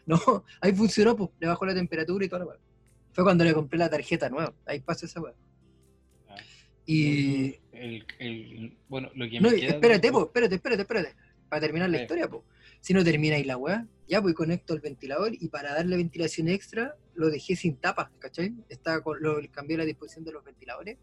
No, 0.07 0.19
ahí 0.61 0.73
funcionó, 0.73 1.15
pues, 1.15 1.31
le 1.39 1.47
bajó 1.47 1.67
la 1.67 1.75
temperatura 1.75 2.25
y 2.25 2.29
todo 2.29 2.41
lo. 2.41 2.72
Fue 3.13 3.25
cuando 3.25 3.45
le 3.45 3.53
compré 3.55 3.79
la 3.79 3.91
tarjeta 3.91 4.29
nueva. 4.29 4.55
Ahí 4.67 4.81
pasó 4.81 5.07
esa 5.07 5.21
weá. 5.21 5.35
Ah. 6.29 6.37
Y. 6.87 7.57
El, 7.73 8.07
el, 8.19 8.77
bueno, 8.89 9.11
lo 9.15 9.29
que 9.29 9.41
No, 9.41 9.51
me 9.51 9.57
queda. 9.61 9.71
espérate, 9.73 10.07
de- 10.09 10.13
po, 10.13 10.25
espérate, 10.25 10.55
espérate, 10.57 10.83
espérate. 10.83 11.15
Para 11.49 11.61
terminar 11.61 11.91
la 11.91 12.01
historia, 12.03 12.29
po. 12.29 12.45
Si 12.81 12.95
no 12.95 13.05
termina 13.05 13.37
ahí 13.37 13.45
la 13.45 13.57
weá, 13.57 13.87
ya 14.09 14.21
pues 14.23 14.35
conecto 14.35 14.75
el 14.75 14.81
ventilador 14.81 15.33
y 15.35 15.49
para 15.49 15.75
darle 15.75 15.97
ventilación 15.97 16.49
extra 16.49 16.97
lo 17.15 17.31
dejé 17.31 17.55
sin 17.57 17.77
tapa, 17.77 18.11
¿cachai? 18.19 18.55
Estaba 18.69 19.03
con, 19.03 19.23
lo, 19.23 19.39
cambié 19.51 19.77
la 19.77 19.85
disposición 19.85 20.25
de 20.25 20.33
los 20.33 20.43
ventiladores 20.43 20.97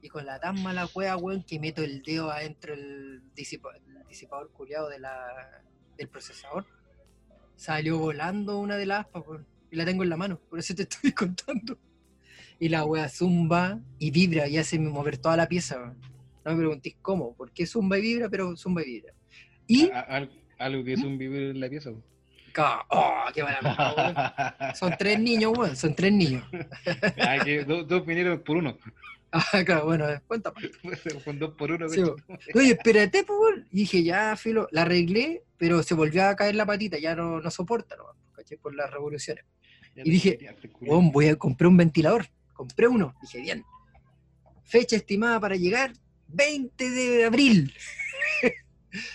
y 0.00 0.08
con 0.08 0.24
la 0.26 0.40
tan 0.40 0.62
mala 0.62 0.88
weá, 0.94 1.16
weón, 1.16 1.42
que 1.44 1.60
meto 1.60 1.82
el 1.82 2.02
dedo 2.02 2.30
adentro 2.30 2.74
del 2.74 3.22
disipa- 3.34 3.76
el 3.76 4.06
disipador 4.08 4.50
culiado 4.52 4.88
de 4.88 4.98
la, 4.98 5.62
del 5.98 6.08
procesador, 6.08 6.64
salió 7.54 7.98
volando 7.98 8.58
una 8.58 8.76
de 8.76 8.86
las 8.86 9.00
aspas, 9.06 9.22
weón, 9.26 9.46
y 9.76 9.78
la 9.78 9.84
tengo 9.84 10.02
en 10.02 10.08
la 10.08 10.16
mano, 10.16 10.40
por 10.48 10.58
eso 10.58 10.74
te 10.74 10.82
estoy 10.88 11.12
contando. 11.12 11.78
Y 12.58 12.70
la 12.70 12.86
weá 12.86 13.10
zumba 13.10 13.78
y 13.98 14.10
vibra 14.10 14.48
y 14.48 14.56
hace 14.56 14.78
mover 14.78 15.18
toda 15.18 15.36
la 15.36 15.46
pieza. 15.46 15.94
No 16.44 16.52
me 16.52 16.56
preguntéis 16.56 16.96
cómo, 17.02 17.34
porque 17.36 17.66
zumba 17.66 17.98
y 17.98 18.00
vibra, 18.00 18.30
pero 18.30 18.56
zumba 18.56 18.82
y 18.82 18.86
vibra. 18.86 19.12
Y. 19.66 19.90
algo 20.58 20.82
que 20.82 20.94
es 20.94 21.02
un 21.02 21.18
vivir 21.18 21.50
en 21.50 21.60
la 21.60 21.68
pieza. 21.68 21.90
¡Oh, 21.90 23.24
qué 23.34 23.42
mala! 23.42 24.72
Son 24.74 24.94
tres 24.98 25.20
niños, 25.20 25.52
weón, 25.54 25.76
son 25.76 25.94
tres 25.94 26.10
niños. 26.10 26.42
Ah, 27.18 27.36
que 27.44 27.62
dos, 27.64 27.86
dos 27.86 28.06
vinieron 28.06 28.40
por 28.40 28.56
uno. 28.56 28.78
Ah, 29.32 29.62
claro, 29.66 29.86
bueno, 29.86 30.06
cuenta. 30.26 30.50
Con 31.24 31.38
dos 31.38 31.52
por 31.56 31.70
uno. 31.70 31.88
Sí. 31.90 32.00
Oye, 32.54 32.70
espérate, 32.70 33.22
pues. 33.24 33.66
Y 33.70 33.80
dije, 33.80 34.02
ya, 34.02 34.34
filo, 34.36 34.66
la 34.70 34.82
arreglé, 34.82 35.42
pero 35.58 35.82
se 35.82 35.94
volvió 35.94 36.24
a 36.24 36.36
caer 36.36 36.54
la 36.54 36.64
patita, 36.64 36.96
ya 36.96 37.14
no, 37.14 37.40
no 37.40 37.50
soporta, 37.50 37.96
¿no? 37.96 38.04
¿cachai? 38.36 38.58
Por 38.58 38.74
las 38.74 38.90
revoluciones. 38.90 39.44
Y 40.04 40.10
dije. 40.10 40.38
Weón, 40.80 41.10
voy 41.10 41.28
a 41.28 41.36
comprar 41.36 41.68
un 41.68 41.76
ventilador. 41.76 42.26
Compré 42.52 42.88
uno. 42.88 43.14
Dije, 43.20 43.40
bien. 43.40 43.64
Fecha 44.64 44.96
estimada 44.96 45.38
para 45.40 45.56
llegar, 45.56 45.92
20 46.28 46.90
de 46.90 47.24
abril. 47.24 47.72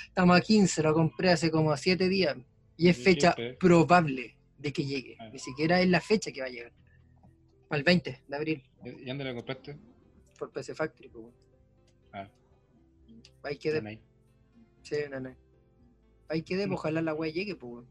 Estamos 0.08 0.38
a 0.38 0.42
15, 0.42 0.84
lo 0.84 0.94
compré 0.94 1.32
hace 1.32 1.52
como 1.52 1.76
7 1.76 2.08
días. 2.08 2.38
Y 2.78 2.90
es 2.90 3.00
¿Y 3.00 3.04
qué 3.04 3.12
fecha 3.12 3.36
probable 3.60 4.38
de 4.62 4.72
que 4.72 4.86
llegue. 4.86 5.18
Ah. 5.20 5.30
Ni 5.32 5.40
siquiera 5.40 5.82
es 5.82 5.90
la 5.90 6.00
fecha 6.00 6.32
que 6.32 6.42
va 6.42 6.48
a 6.48 6.52
llegar. 6.52 6.72
El 7.72 7.84
20 7.84 8.24
de 8.28 8.36
abril, 8.36 8.64
¿Y 8.84 9.06
dónde 9.06 9.24
lo 9.24 9.36
compraste? 9.36 9.78
por 10.38 10.52
PC 10.52 10.76
Factory. 10.76 11.10
Pues. 11.10 11.26
Ah. 12.12 12.28
Ahí 13.44 13.58
quedé. 13.58 14.02
Sí, 14.82 14.96
no, 15.10 15.20
no. 15.20 15.36
Ahí 16.28 16.42
quedé, 16.42 16.68
pues, 16.68 16.80
ojalá 16.80 17.02
la 17.02 17.14
wea 17.14 17.32
llegue, 17.32 17.56
pues. 17.56 17.86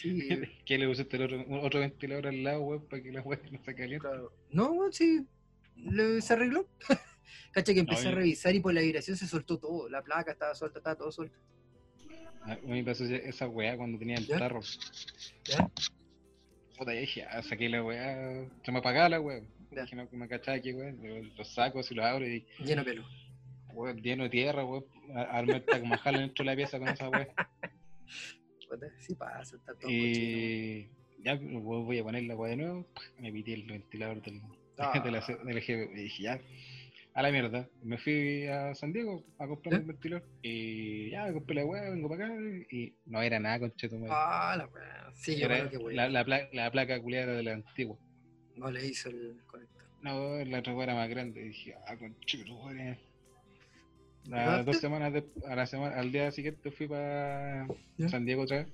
Sí, 0.00 0.28
¿Qué 0.64 0.78
le 0.78 0.86
pusiste 0.86 1.16
el 1.16 1.22
otro, 1.24 1.44
otro 1.62 1.80
ventilador 1.80 2.26
al 2.28 2.42
lado, 2.42 2.60
weón, 2.62 2.86
para 2.86 3.02
que 3.02 3.10
la 3.12 3.20
weá 3.22 3.40
no 3.50 3.58
se 3.64 3.74
caliente? 3.74 3.98
Claro. 4.06 4.32
No, 4.50 4.72
weón, 4.72 4.92
sí. 4.92 5.26
le- 5.76 6.20
se 6.20 6.32
arregló. 6.32 6.66
Cacha 7.52 7.74
que 7.74 7.80
empecé 7.80 8.04
No, 8.04 8.10
a 8.10 8.14
revisar 8.14 8.54
y 8.54 8.60
por 8.60 8.72
la 8.74 8.80
vibración 8.80 9.16
se 9.16 9.26
soltó 9.26 9.58
todo. 9.58 9.88
La 9.88 10.02
placa 10.02 10.32
estaba 10.32 10.54
suelta, 10.54 10.78
estaba 10.78 10.96
todo 10.96 11.10
suelto. 11.10 11.36
A 12.42 12.54
mí 12.56 12.82
me 12.82 12.84
pasó 12.84 13.04
esa 13.04 13.48
weá 13.48 13.76
cuando 13.76 13.98
tenía 13.98 14.16
el 14.16 14.26
¿Ya? 14.26 14.38
tarro. 14.38 14.60
¿Ya? 15.44 15.68
Puta, 16.78 16.94
ya 16.94 17.00
dije, 17.00 17.24
ah, 17.24 17.42
saqué 17.42 17.68
la 17.68 17.82
weá. 17.82 18.46
Se 18.64 18.70
me 18.72 18.78
apagaba 18.78 19.08
la 19.08 19.20
weá. 19.20 19.40
Dije, 19.70 19.96
no, 19.96 20.08
me 20.12 20.28
cachaba 20.28 20.56
aquí, 20.56 20.72
weón. 20.72 20.98
Los- 21.02 21.36
Los 21.36 21.48
sacos 21.54 21.90
y 21.90 21.94
los 21.94 22.04
abro 22.04 22.26
y, 22.26 22.46
Lleno 22.60 22.84
de 22.84 22.90
pelo. 22.92 23.08
weón, 23.74 24.00
lleno 24.00 24.24
de 24.24 24.30
tierra, 24.30 24.64
weón. 24.64 24.84
Armé 25.14 25.54
hasta 25.56 25.80
como 25.80 25.96
jala 25.98 26.20
dentro 26.20 26.44
de 26.44 26.50
la 26.50 26.56
pieza 26.56 26.78
con 26.78 26.88
esa 26.88 27.08
weón. 27.08 27.28
Puta, 28.68 28.86
Sí 28.98 29.14
pasa, 29.14 29.56
está 29.56 29.72
todo 29.74 29.82
cochino. 29.82 29.90
Y 29.90 30.88
ya 31.24 31.34
voy 31.36 31.98
a 31.98 32.02
poner 32.04 32.22
la 32.24 32.36
weá 32.36 32.50
de 32.50 32.56
nuevo. 32.56 32.86
Me 33.18 33.32
pité 33.32 33.54
el 33.54 33.64
ventilador 33.64 34.22
del, 34.22 34.40
Ah. 34.78 35.00
de 35.04 35.10
la, 35.10 35.20
C- 35.22 35.36
del 35.44 35.60
GP. 35.60 35.92
Y 35.92 36.02
dije, 36.04 36.22
ya, 36.22 36.40
a 37.14 37.22
la 37.22 37.32
mierda. 37.32 37.68
Me 37.82 37.98
fui 37.98 38.46
a 38.46 38.74
San 38.74 38.92
Diego 38.92 39.24
a 39.38 39.46
comprar 39.48 39.80
un 39.80 39.86
ventilador. 39.88 40.24
Y 40.42 41.10
ya, 41.10 41.32
compré 41.32 41.56
la 41.56 41.64
weá, 41.64 41.90
vengo 41.90 42.08
para 42.08 42.26
acá. 42.26 42.34
Y 42.70 42.94
no 43.06 43.20
era 43.22 43.40
nada, 43.40 43.58
concheto. 43.60 43.98
Ah, 44.10 44.54
la 44.56 44.66
weá. 44.66 45.10
Sí, 45.14 45.36
yo 45.38 45.46
Era 45.46 45.68
creo 45.68 45.88
que 45.88 45.94
la, 45.96 46.08
la, 46.08 46.24
pla- 46.24 46.48
la 46.52 46.70
placa 46.70 47.00
culiada 47.00 47.34
de 47.34 47.42
la 47.42 47.54
antigua. 47.54 47.96
No 48.54 48.70
le 48.70 48.86
hizo 48.86 49.08
el 49.08 49.40
conector. 49.46 49.82
No, 50.02 50.44
la 50.44 50.60
otra 50.60 50.80
era 50.82 50.94
más 50.94 51.08
grande. 51.08 51.40
Y 51.40 51.48
dije, 51.48 51.74
ah, 51.88 51.96
conchito, 51.96 52.54
weón. 52.64 52.96
Las 54.28 54.66
dos 54.66 54.78
semanas 54.78 55.12
de, 55.12 55.24
a 55.48 55.56
la 55.56 55.66
semana, 55.66 55.96
al 55.98 56.12
día 56.12 56.30
siguiente 56.30 56.70
fui 56.70 56.86
para. 56.86 57.66
San 58.08 58.24
Diego 58.26 58.42
otra 58.42 58.58
vez. 58.58 58.66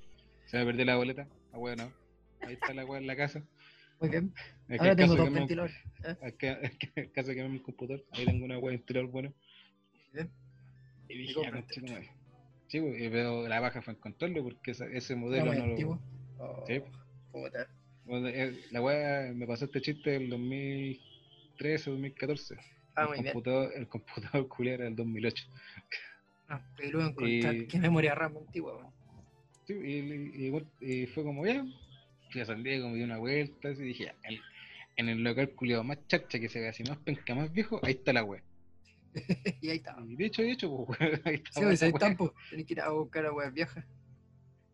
Se 0.47 0.59
me 0.59 0.65
perdió 0.67 0.85
la 0.85 0.97
boleta. 0.97 1.27
Ah, 1.53 1.59
bueno, 1.59 1.91
ahí 2.43 2.55
está 2.55 2.75
la 2.75 2.85
weá 2.85 3.01
en 3.01 3.07
la 3.07 3.17
casa. 3.17 3.43
Muy 4.01 4.11
bien. 4.11 4.35
Es 4.69 4.81
Ahora 4.81 4.93
en 4.93 4.97
tengo 4.99 5.15
dos 5.17 5.33
ventiladores. 5.33 5.77
es 6.23 6.35
que- 6.35 6.59
es 6.63 6.77
que 6.79 6.91
en 6.97 7.09
caso 7.11 7.33
que 7.33 7.43
me 7.49 7.55
el 7.55 7.63
computador, 7.63 8.05
ahí 8.13 8.25
tengo 8.25 8.45
una 8.45 8.59
weá 8.59 8.75
interior 8.75 9.07
bueno. 9.07 9.33
Bien. 10.13 10.29
Y 11.09 11.19
dije, 11.19 11.35
ya, 11.35 11.51
compraste 11.51 11.81
conchito, 11.81 11.93
madre. 11.93 12.11
Sí, 12.67 12.81
pues, 12.81 12.97
pero 13.13 13.47
la 13.49 13.61
baja 13.61 13.83
fue 13.83 13.93
encontrarlo 13.95 14.43
porque 14.43 14.73
esa- 14.73 14.87
ese 14.87 15.15
modelo 15.15 15.53
¿Era 15.53 15.65
muy 15.65 15.75
no 15.85 15.89
lo. 15.89 16.01
Oh, 16.39 16.65
Sí. 16.67 16.83
eh, 18.27 18.61
La 18.73 18.83
weá 18.83 19.33
me 19.33 19.47
pasó 19.47 19.67
este 19.67 19.81
chiste 19.81 20.11
del 20.11 20.29
2013, 20.31 21.91
2014. 21.91 22.57
Ah, 22.97 23.05
el, 23.05 23.23
bien. 23.23 23.25
computador, 23.33 23.73
el 23.75 23.89
computador 23.89 24.49
culiao 24.49 24.75
era 24.77 24.85
del 24.85 24.97
2008. 24.97 25.45
Ah, 26.49 26.61
pero 26.77 26.91
luego 26.93 27.09
encontrar 27.11 27.55
Y- 27.57 27.67
qué 27.67 27.79
memoria 27.79 28.15
RAM 28.15 28.37
antigua. 28.37 28.93
Sí, 29.67 29.73
y, 29.75 30.47
y- 30.47 30.53
y- 30.81 30.93
y 31.03 31.07
fue 31.07 31.25
como 31.25 31.47
ya. 31.47 31.65
Fui 32.31 32.41
a 32.41 32.45
San 32.47 32.63
Diego, 32.63 32.89
me 32.91 32.97
di 32.97 33.03
una 33.03 33.19
vuelta 33.19 33.71
y 33.71 33.75
dije, 33.77 34.05
ya, 34.07 34.15
el- 34.25 34.41
en 34.97 35.09
el 35.09 35.23
local 35.25 35.51
culiado 35.51 35.83
más 35.85 35.99
chacha 36.07 36.39
que 36.39 36.49
se 36.49 36.61
ve 36.61 36.69
así, 36.69 36.85
más 36.85 36.99
penca, 36.99 37.35
más 37.35 37.53
viejo, 37.53 37.81
ahí 37.83 37.93
está 37.95 38.13
la 38.13 38.25
wea. 38.25 38.43
y 39.61 39.71
ahí 39.71 39.77
está. 39.79 39.97
Y 40.07 40.17
de 40.17 40.27
hecho, 40.27 40.43
de 40.43 40.51
hecho, 40.53 40.85
pues, 40.87 41.01
ahí 41.25 41.35
está 41.37 41.51
Sí, 41.53 41.61
la 41.61 41.67
pues 41.69 41.83
ahí 41.83 41.89
wea. 41.91 41.97
están, 41.97 42.17
pues. 42.17 42.31
Tenés 42.51 42.67
que 42.67 42.75
ir 42.75 42.81
a 42.81 42.91
buscar 42.91 43.27
a 43.27 43.33
weas 43.33 43.53
viejas. 43.55 43.85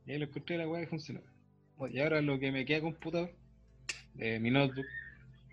Y 0.06 0.12
ahí 0.12 0.18
lo 0.18 0.24
encontré 0.26 0.58
la 0.58 0.68
wea 0.68 0.82
y 0.82 0.86
funcionó. 0.86 1.20
Muy 1.76 1.90
Y 1.90 1.92
bien. 1.94 2.04
ahora 2.04 2.20
lo 2.20 2.38
que 2.38 2.50
me 2.52 2.64
queda 2.64 2.80
computador, 2.80 3.32
eh, 4.18 4.38
mi 4.40 4.50
notebook, 4.50 4.86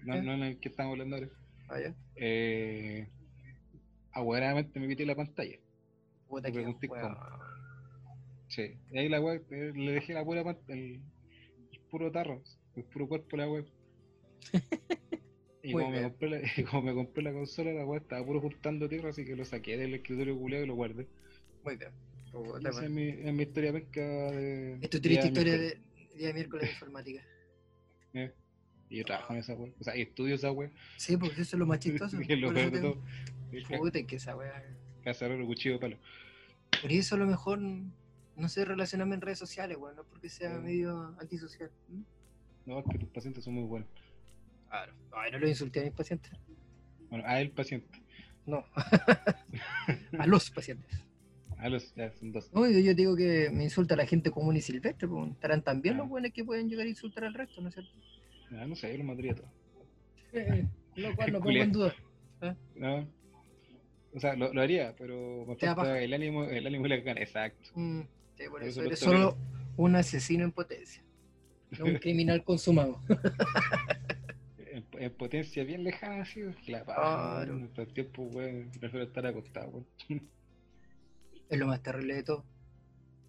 no, 0.04 0.16
¿Eh? 0.16 0.22
no 0.24 0.34
en 0.34 0.44
el 0.44 0.60
que 0.60 0.70
estamos 0.70 0.94
hablando 0.94 1.16
ahora, 1.18 1.30
Ah, 1.70 1.80
ya. 1.80 1.96
eh, 2.16 3.08
aguadamente 4.12 4.80
me 4.80 4.88
pité 4.88 5.06
la 5.06 5.16
pantalla. 5.16 5.58
Puta 6.28 6.52
que. 6.52 6.76
Sí. 8.48 8.78
Y 8.92 8.98
ahí 8.98 9.10
la 9.10 9.20
wea, 9.20 9.42
eh, 9.52 9.74
le 9.76 9.92
dejé 9.92 10.14
la 10.14 10.24
pura 10.24 10.42
el, 10.70 11.02
el 11.72 11.80
puro 11.92 12.12
tarro, 12.12 12.42
el 12.76 12.84
puro 12.86 13.08
cuerpo 13.08 13.28
de 13.32 13.38
la 13.38 13.50
web. 13.50 13.66
Y 15.68 15.74
como 15.74 15.92
me, 15.92 16.02
compré 16.02 16.30
la, 16.30 16.42
y 16.58 16.64
como 16.64 16.82
me 16.84 16.94
compré 16.94 17.24
la 17.24 17.34
consola, 17.34 17.74
la 17.74 17.86
weá 17.86 18.00
estaba 18.00 18.26
puro 18.26 18.40
juntando 18.40 18.88
tierra, 18.88 19.10
así 19.10 19.26
que 19.26 19.36
lo 19.36 19.44
saqué 19.44 19.76
del 19.78 19.94
escritorio 19.96 20.38
culiado 20.38 20.64
y 20.64 20.68
lo 20.68 20.76
guardé. 20.76 21.08
Muy 21.66 21.76
bien. 21.76 21.92
Esa 22.66 22.86
es 22.86 22.92
mi, 22.92 23.10
es 23.10 23.34
mi 23.34 23.44
historia 23.44 23.74
penca 23.74 24.02
de. 24.02 24.78
Es 24.82 24.90
tu 24.90 25.02
triste 25.02 25.28
historia 25.28 25.58
de 25.58 25.82
día 26.16 26.34
miércoles 26.34 26.68
de 26.68 26.74
informática. 26.74 27.22
Eh, 28.14 28.34
Y 28.90 28.98
yo 28.98 29.06
trabajo 29.06 29.34
en 29.34 29.40
esa 29.40 29.54
weá. 29.54 29.72
O 29.80 29.84
sea, 29.84 29.96
y 29.98 30.02
estudio 30.02 30.36
esa 30.36 30.52
weá. 30.52 30.72
Sí, 30.98 31.18
porque 31.18 31.42
eso 31.42 31.56
es 31.56 31.60
lo 31.60 31.66
más 31.66 31.80
chistoso. 31.80 32.18
Y 32.22 32.36
lo 32.38 32.54
peor 32.54 32.72
de 32.72 32.82
todo. 32.82 33.02
Puta, 33.78 34.04
que 34.04 34.16
esa 34.16 34.36
wea. 34.36 34.64
Cazador, 35.04 35.46
cuchillo 35.46 35.76
de 35.76 35.80
palo. 35.80 35.98
Por 36.82 36.92
eso 36.92 37.16
a 37.16 37.18
lo 37.18 37.26
mejor 37.26 37.60
no 37.60 38.50
sé 38.50 38.66
relacionarme 38.66 39.16
en 39.16 39.22
redes 39.22 39.40
sociales, 39.40 39.78
weón, 39.80 39.96
no 39.96 40.04
porque 40.04 40.30
sea 40.30 40.58
Mm. 40.60 40.64
medio 40.64 41.16
antisocial. 41.20 41.72
¿Mm? 41.90 42.02
No, 42.66 42.80
es 42.80 42.86
que 42.92 42.98
tus 43.00 43.10
pacientes 43.10 43.44
son 43.44 43.54
muy 43.56 43.64
buenos. 43.64 43.90
Claro. 44.70 44.94
Ay, 45.14 45.32
no 45.32 45.40
lo 45.40 45.48
insulté 45.48 45.80
a 45.80 45.84
mis 45.84 45.94
pacientes. 45.94 46.32
Bueno, 47.10 47.24
a 47.26 47.40
el 47.40 47.52
paciente. 47.52 47.88
No. 48.46 48.66
a 50.20 50.28
los 50.28 50.50
pacientes. 50.52 51.04
A 51.58 51.70
los, 51.70 51.94
ya 51.96 52.12
son 52.12 52.32
dos. 52.34 52.52
No, 52.54 52.70
yo, 52.70 52.80
yo 52.80 52.94
digo 52.94 53.16
que 53.16 53.50
me 53.52 53.64
insulta 53.64 53.96
a 53.96 53.98
la 53.98 54.06
gente 54.06 54.30
común 54.30 54.56
y 54.58 54.62
silvestre, 54.62 55.08
pues 55.08 55.32
estarán 55.32 55.64
también 55.64 55.96
Ah. 55.96 56.00
los 56.00 56.10
buenos 56.10 56.32
que 56.32 56.44
pueden 56.44 56.70
llegar 56.70 56.86
a 56.86 56.90
insultar 56.90 57.24
al 57.24 57.34
resto, 57.34 57.62
¿no 57.62 57.70
es 57.70 57.74
cierto? 57.76 57.92
Ah, 58.52 58.66
no 58.66 58.76
sé, 58.76 58.92
yo 58.92 58.98
lo 58.98 59.04
mataría 59.04 59.36
todo. 59.36 59.48
lo 60.96 61.16
cual 61.16 61.32
no 61.34 61.40
pongo 61.42 61.52
en 61.52 61.72
duda. 61.72 61.96
No. 62.76 63.08
O 64.14 64.20
sea, 64.20 64.36
lo, 64.36 64.54
lo 64.54 64.62
haría, 64.62 64.96
pero 64.96 65.46
me 65.48 65.56
falta 65.56 66.00
el 66.02 66.14
ánimo, 66.14 66.46
el 66.46 66.66
ánimo 66.66 66.86
y 66.86 66.90
la 66.90 66.98
gana. 66.98 67.22
Exacto. 67.22 67.70
Mm, 67.76 68.02
sí, 68.36 68.44
por 68.46 68.52
Por 68.52 68.64
eso 68.64 68.70
eso 68.70 68.82
lo 68.82 68.88
eres 68.88 69.00
solo 69.00 69.38
un 69.76 69.96
asesino 69.96 70.44
en 70.44 70.52
potencia. 70.52 71.04
No 71.78 71.86
un 71.86 71.96
criminal 72.00 72.44
consumado. 72.44 73.02
En, 74.58 74.86
en 74.94 75.14
potencia 75.14 75.64
bien 75.64 75.84
lejana, 75.84 76.22
así, 76.24 76.42
la 76.68 76.84
Claro. 76.84 77.54
En 77.54 77.72
el 77.76 77.94
tiempo, 77.94 78.24
weón, 78.24 78.72
prefiero 78.80 79.06
estar 79.06 79.26
acostado, 79.26 79.86
es 81.50 81.60
lo 81.60 81.68
más 81.68 81.82
terrible 81.82 82.16
de 82.16 82.24
todo. 82.24 82.46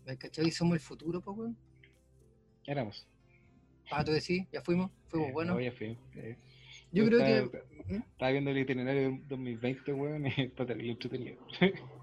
¿Me 0.07 0.17
cachai? 0.17 0.51
Somos 0.51 0.75
el 0.75 0.81
futuro, 0.81 1.21
pues, 1.21 1.37
weón. 1.37 1.57
Éramos. 2.67 3.07
Ah, 3.91 4.05
tú 4.05 4.13
decís, 4.13 4.47
ya 4.53 4.61
fuimos, 4.63 4.91
fuimos 5.09 5.29
Eh, 5.31 5.33
buenos. 5.33 5.57
no, 5.57 5.61
ya 5.61 5.71
eh. 5.81 6.37
Yo 6.93 7.05
Yo 7.05 7.07
creo 7.07 7.21
estaba- 7.21 7.51
que. 7.51 7.95
¿Mm? 7.95 8.03
Estaba 8.03 8.31
viendo 8.33 8.51
el 8.51 8.59
itinerario 8.59 9.03
del 9.03 9.29
2020, 9.29 9.93
weón, 9.93 10.27
y 10.27 10.31
está 10.37 10.67
terrible 10.67 10.93
entretenido. 10.93 11.47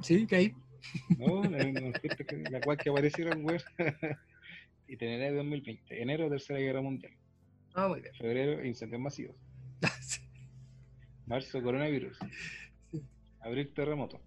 Sí, 0.01 0.25
que 0.27 0.35
ahí. 0.35 0.53
No, 1.17 1.43
la, 1.43 1.63
gente- 1.63 2.49
la 2.51 2.61
cual 2.61 2.77
que 2.77 2.89
aparecieron, 2.89 3.43
weón. 3.45 3.61
Itinerario 4.87 5.37
2020. 5.37 6.01
Enero, 6.01 6.29
Tercera 6.29 6.59
Guerra 6.59 6.81
Mundial. 6.81 7.13
Ah, 7.73 7.87
muy 7.87 8.01
bien. 8.01 8.13
Febrero, 8.15 8.63
incendios 8.65 9.01
masivos. 9.01 9.35
Sí. 10.01 10.21
Marzo, 11.25 11.61
coronavirus. 11.61 12.17
Sí. 12.91 13.01
Abril, 13.41 13.71
terremoto. 13.73 14.21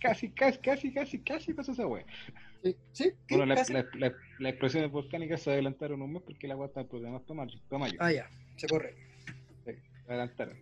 Casi, 0.00 0.30
casi, 0.30 0.58
casi, 0.60 0.92
casi, 0.92 1.18
casi 1.20 1.54
pasó 1.54 1.72
esa 1.72 1.86
weá. 1.86 2.04
Sí, 2.62 2.76
sí, 2.92 3.12
¿qué? 3.26 3.36
Bueno, 3.36 3.46
la- 3.46 3.54
Casi. 3.56 3.72
la- 3.72 3.86
la- 3.98 4.12
las 4.40 4.50
explosiones 4.52 4.90
volcánicas 4.90 5.42
se 5.42 5.50
adelantaron 5.52 6.02
un 6.02 6.12
mes 6.12 6.22
porque 6.22 6.48
la 6.48 6.56
weá 6.56 6.66
está 6.68 6.84
programada 6.84 7.24
para 7.24 7.44
mayo. 7.44 7.58
Para 7.68 7.78
mayo. 7.80 7.96
Ah, 8.00 8.12
ya, 8.12 8.28
se 8.56 8.66
corre. 8.66 8.94
Se 9.64 9.78
adelantaron. 10.08 10.56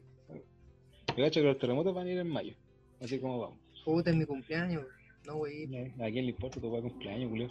Yo 1.16 1.24
hecho 1.24 1.40
que 1.40 1.46
los 1.46 1.58
terremotos 1.58 1.94
van 1.94 2.06
a 2.06 2.10
ir 2.12 2.18
en 2.18 2.28
mayo. 2.28 2.54
Así 3.00 3.18
como 3.18 3.38
vamos. 3.40 3.58
Puta, 3.84 4.10
es 4.10 4.16
mi 4.16 4.26
cumpleaños. 4.26 4.84
No, 5.26 5.36
güey. 5.36 5.64
¿A 5.64 6.10
quién 6.10 6.26
le 6.26 6.30
importa 6.32 6.60
tu 6.60 6.70
cumpleaños, 6.70 7.30
Julio? 7.30 7.48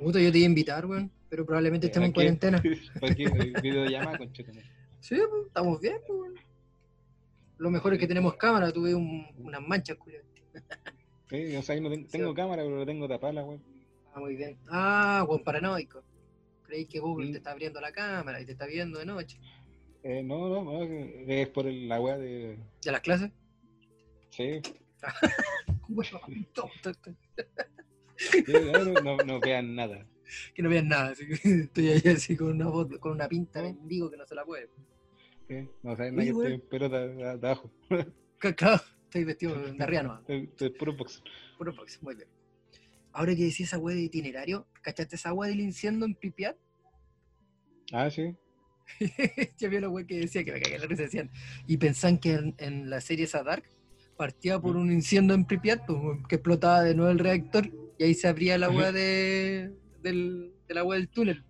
Puta, 0.00 0.20
yo 0.20 0.32
te 0.32 0.38
iba 0.38 0.46
a 0.46 0.48
invitar, 0.48 0.84
weón. 0.86 1.10
Pero 1.30 1.46
probablemente 1.46 1.86
estemos 1.86 2.08
en 2.08 2.12
cuarentena. 2.12 2.60
¿Para 3.00 3.14
qué 3.14 3.24
videollamada, 3.62 4.18
conchetumare? 4.18 4.66
Sí, 5.00 5.16
pues, 5.30 5.46
estamos 5.46 5.80
bien, 5.80 5.96
pues, 6.06 6.18
weón. 6.20 6.34
Lo 7.58 7.70
mejor 7.70 7.94
es 7.94 8.00
que 8.00 8.06
tenemos 8.08 8.34
cámara. 8.36 8.72
Tuve 8.72 8.94
un, 8.94 9.26
unas 9.38 9.60
manchas, 9.62 9.96
culiao. 9.96 10.22
Sí, 11.30 11.56
o 11.56 11.62
sea, 11.62 11.74
yo 11.76 11.82
no 11.82 11.90
tengo, 11.90 12.08
tengo 12.08 12.34
cámara, 12.34 12.62
pero 12.62 12.76
lo 12.76 12.86
tengo 12.86 13.08
tapada 13.08 13.44
weá. 13.44 13.58
Ah, 14.14 14.20
muy 14.20 14.36
bien. 14.36 14.56
Ah, 14.70 15.24
weón, 15.28 15.42
paranoico. 15.42 16.02
Creí 16.62 16.86
que 16.86 17.00
Google 17.00 17.26
Sí. 17.26 17.32
te 17.32 17.38
está 17.38 17.50
abriendo 17.50 17.80
la 17.80 17.92
cámara 17.92 18.40
y 18.40 18.46
te 18.46 18.52
está 18.52 18.66
viendo 18.66 18.98
de 18.98 19.06
noche. 19.06 19.38
Eh, 20.02 20.22
no, 20.22 20.48
no, 20.48 20.64
no, 20.64 20.82
es 20.82 21.48
por 21.48 21.66
el- 21.66 21.88
la 21.88 22.00
weá 22.00 22.16
de. 22.18 22.58
¿Ya 22.82 22.92
las 22.92 23.00
clases? 23.00 23.30
Sí, 24.30 24.60
to- 26.54 26.70
sí, 28.16 28.42
no, 28.48 29.00
no, 29.02 29.24
no, 29.24 29.40
vean 29.40 29.74
nada. 29.74 30.06
que 30.54 30.62
no 30.62 30.68
vean 30.68 30.88
nada. 30.88 31.10
así 31.10 31.26
que 31.26 31.34
estoy 31.64 31.88
ahí 31.88 32.02
así 32.14 32.36
con 32.36 32.48
una 32.48 32.66
voz, 32.68 32.88
con 32.98 33.12
una 33.12 33.28
pinta 33.28 33.62
de 33.62 33.72
mendigo 33.74 34.10
que 34.10 34.16
no 34.16 34.26
se 34.26 34.34
la 34.34 34.44
puede. 34.44 34.68
No 35.82 35.96
saben 35.96 36.14
nada 36.16 36.24
que 36.24 36.30
estoy 36.30 36.52
en 36.54 36.60
pelota 36.62 37.00
de, 37.06 37.14
de 37.14 37.28
abajo. 37.48 37.70
Claro, 38.38 38.82
estoy 39.04 39.24
vestido 39.24 39.54
de 39.72 39.82
arriano. 39.82 40.18
Estoy, 40.20 40.44
estoy 40.44 40.70
puro 40.70 40.96
box. 40.96 41.22
Puro 41.58 41.72
box, 41.74 42.02
muy 42.02 42.14
bien. 42.14 42.28
Ahora 43.14 43.34
que 43.36 43.44
decía 43.44 43.64
esa 43.64 43.78
weá 43.78 43.94
de 43.94 44.02
itinerario, 44.02 44.66
¿cachaste 44.82 45.14
esa 45.14 45.32
weá 45.32 45.48
del 45.48 45.60
incendio 45.60 46.04
en 46.04 46.16
Pripyat? 46.16 46.56
Ah, 47.92 48.10
sí. 48.10 48.34
ya 49.56 49.68
vi 49.68 49.78
la 49.78 49.88
weá 49.88 50.04
que 50.04 50.18
decía 50.18 50.44
que 50.44 50.52
me 50.52 50.60
cagué 50.60 50.80
la 50.80 50.86
risa, 50.86 51.02
decían. 51.02 51.30
Y 51.68 51.76
pensaban 51.76 52.18
que 52.18 52.32
en, 52.32 52.54
en 52.58 52.90
la 52.90 53.00
serie 53.00 53.26
esa 53.26 53.44
Dark 53.44 53.64
partía 54.16 54.58
por 54.58 54.76
un 54.76 54.90
incendio 54.90 55.36
en 55.36 55.44
Pripyat, 55.44 55.86
pues, 55.86 55.98
que 56.28 56.34
explotaba 56.34 56.82
de 56.82 56.96
nuevo 56.96 57.12
el 57.12 57.20
reactor 57.20 57.70
y 57.98 58.04
ahí 58.04 58.14
se 58.14 58.26
abría 58.26 58.58
la 58.58 58.68
weá 58.68 58.90
de, 58.90 59.72
del, 60.02 60.52
de 60.66 60.74
la 60.74 60.82
weá 60.82 60.98
del 60.98 61.08
túnel. 61.08 61.44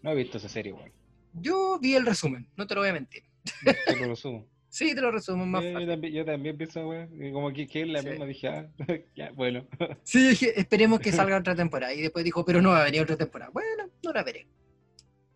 No 0.00 0.10
he 0.10 0.14
visto 0.14 0.38
esa 0.38 0.48
serie, 0.48 0.72
weón. 0.72 0.90
Yo 1.34 1.78
vi 1.80 1.96
el 1.96 2.06
resumen, 2.06 2.48
no 2.56 2.66
te 2.66 2.74
lo 2.74 2.80
voy 2.80 2.90
a 2.90 2.94
mentir. 2.94 3.24
Te 3.62 3.96
lo 3.96 4.06
resumo. 4.06 4.48
Sí, 4.74 4.92
te 4.92 5.00
lo 5.00 5.12
resumo 5.12 5.46
más 5.46 5.62
Eh, 5.62 5.68
yo, 5.68 5.72
fácil. 5.74 5.88
también, 5.88 6.12
yo 6.14 6.24
también 6.24 6.56
pienso, 6.56 6.88
weón. 6.88 7.08
y 7.24 7.30
Como 7.32 7.52
que, 7.52 7.64
que 7.68 7.86
la 7.86 8.00
Sí. 8.02 8.08
misma, 8.08 8.24
dije, 8.26 8.48
ah, 8.48 8.68
ya, 9.14 9.30
bueno. 9.30 9.68
Sí, 10.02 10.30
dije, 10.30 10.58
esperemos 10.58 10.98
que 10.98 11.12
salga 11.32 11.38
otra 11.38 11.54
temporada. 11.54 11.94
Y 11.94 12.02
después 12.02 12.24
dijo, 12.24 12.44
pero 12.44 12.60
no 12.60 12.70
va 12.70 12.80
a 12.80 12.84
venir 12.84 13.00
otra 13.02 13.16
temporada. 13.16 13.52
Bueno, 13.52 13.84
no 14.02 14.12
la 14.12 14.24
veré. 14.24 14.48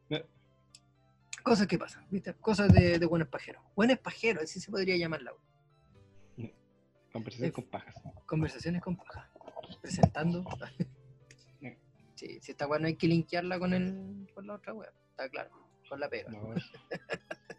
No. 0.08 0.18
Cosas 1.44 1.68
que 1.68 1.78
pasan, 1.78 2.04
¿viste? 2.10 2.34
Cosas 2.34 2.72
de, 2.72 2.98
de 2.98 3.06
buenos 3.06 3.28
pajeros. 3.28 3.62
Buenos 3.76 3.98
pajeros, 4.00 4.42
así 4.42 4.58
se 4.58 4.72
podría 4.72 4.96
llamar 4.96 5.22
la 5.22 5.32
wea. 5.32 6.50
Conversación 7.12 7.48
Eh, 7.48 7.52
con 7.52 7.64
pajas. 7.70 7.94
Conversaciones 8.26 8.82
con 8.82 8.96
paja. 8.96 9.30
Presentando. 9.80 10.44
Sí, 12.16 12.40
si 12.40 12.50
esta 12.50 12.66
weá 12.66 12.80
no 12.80 12.88
hay 12.88 12.96
que 12.96 13.06
linkearla 13.06 13.60
con, 13.60 13.72
el, 13.72 14.26
con 14.34 14.48
la 14.48 14.54
otra 14.54 14.74
weá. 14.74 14.92
Está 15.10 15.28
claro. 15.28 15.50
Con 15.88 16.00
la 16.00 16.08
pega. 16.08 16.28
No. 16.32 16.54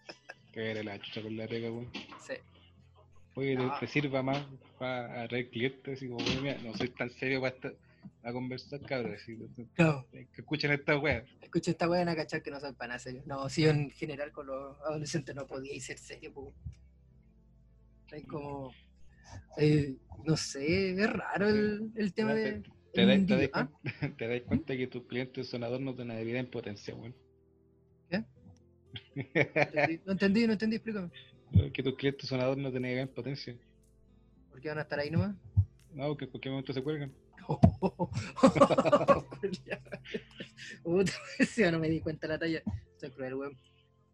que 0.51 0.71
era 0.71 0.83
la 0.83 0.99
chucha 0.99 1.21
con 1.21 1.35
la 1.37 1.47
pega, 1.47 1.71
weón. 1.71 1.91
Sí. 2.25 2.33
Oye, 3.35 3.55
te, 3.55 3.63
No. 3.63 3.79
te 3.79 3.87
sirva 3.87 4.23
más 4.23 4.45
para 4.77 5.23
atraer 5.23 5.49
clientes, 5.49 5.97
así 5.97 6.07
como, 6.09 6.23
"Oye, 6.23 6.41
mira, 6.41 6.57
no 6.63 6.73
soy 6.73 6.89
tan 6.89 7.09
serio 7.11 7.39
para, 7.41 7.55
estar- 7.55 7.75
para 8.21 8.33
conversar, 8.33 8.81
cabrón. 8.81 9.13
así, 9.13 9.37
Claro. 9.75 10.07
que 10.11 10.27
escuchen 10.37 10.71
esta 10.71 10.97
wea. 10.97 11.23
Escucha 11.41 11.71
esta 11.71 11.89
weá 11.89 12.09
a 12.09 12.15
cachar 12.15 12.41
que 12.41 12.51
no 12.51 12.59
soy 12.59 12.73
para 12.73 12.89
nada 12.89 12.99
serio. 12.99 13.23
No, 13.25 13.47
si 13.49 13.61
yo 13.63 13.69
en 13.69 13.91
general 13.91 14.31
con 14.31 14.47
los 14.47 14.77
adolescentes 14.81 15.35
no 15.35 15.45
podía 15.47 15.79
ser 15.79 15.97
serio, 15.97 16.33
po. 16.33 16.53
Es 18.11 18.25
como. 18.25 18.73
eh, 19.57 19.95
no 20.25 20.35
sé, 20.35 20.91
es 20.91 21.09
raro 21.13 21.49
el, 21.49 21.91
el 21.95 22.13
tema 22.13 22.33
Te- 22.33 22.39
de. 22.39 22.63
Te 22.91 23.05
das 23.05 23.49
¿ah? 23.53 23.69
cuenta, 23.69 23.79
te 24.17 24.27
das 24.27 24.41
cuenta 24.41 24.75
que 24.75 24.87
tus 24.87 25.05
clientes 25.05 25.47
son 25.47 25.63
adornos 25.63 25.95
de 25.95 26.03
una 26.03 26.19
vida 26.19 26.39
en 26.39 26.49
potencia, 26.49 26.95
weón. 26.95 27.13
¿Qué? 27.13 27.28
No 30.05 30.11
entendí, 30.13 30.45
no 30.47 30.53
entendí, 30.53 30.75
explícame. 30.77 31.09
que 31.73 31.83
tus 31.83 31.95
clientes 31.95 32.27
son 32.29 32.39
adornos 32.41 32.71
de 32.71 32.79
una 32.79 32.87
vida 32.89 33.01
en 33.01 33.07
potencia. 33.07 33.55
¿Por 34.49 34.61
qué 34.61 34.69
van 34.69 34.77
a 34.79 34.81
estar 34.81 34.99
ahí 34.99 35.09
nomás? 35.11 35.35
No, 35.93 36.15
que 36.15 36.25
en 36.25 36.31
cualquier 36.31 36.51
momento 36.51 36.73
se 36.73 36.81
cuelgan. 36.83 37.11
Puta, 40.83 41.11
yo 41.57 41.71
no 41.71 41.79
me 41.79 41.89
di 41.89 41.99
cuenta 42.01 42.27
de 42.27 42.33
la 42.33 42.39
talla. 42.39 42.61
Soy 42.97 43.11
cruel, 43.11 43.35
weón. 43.35 43.57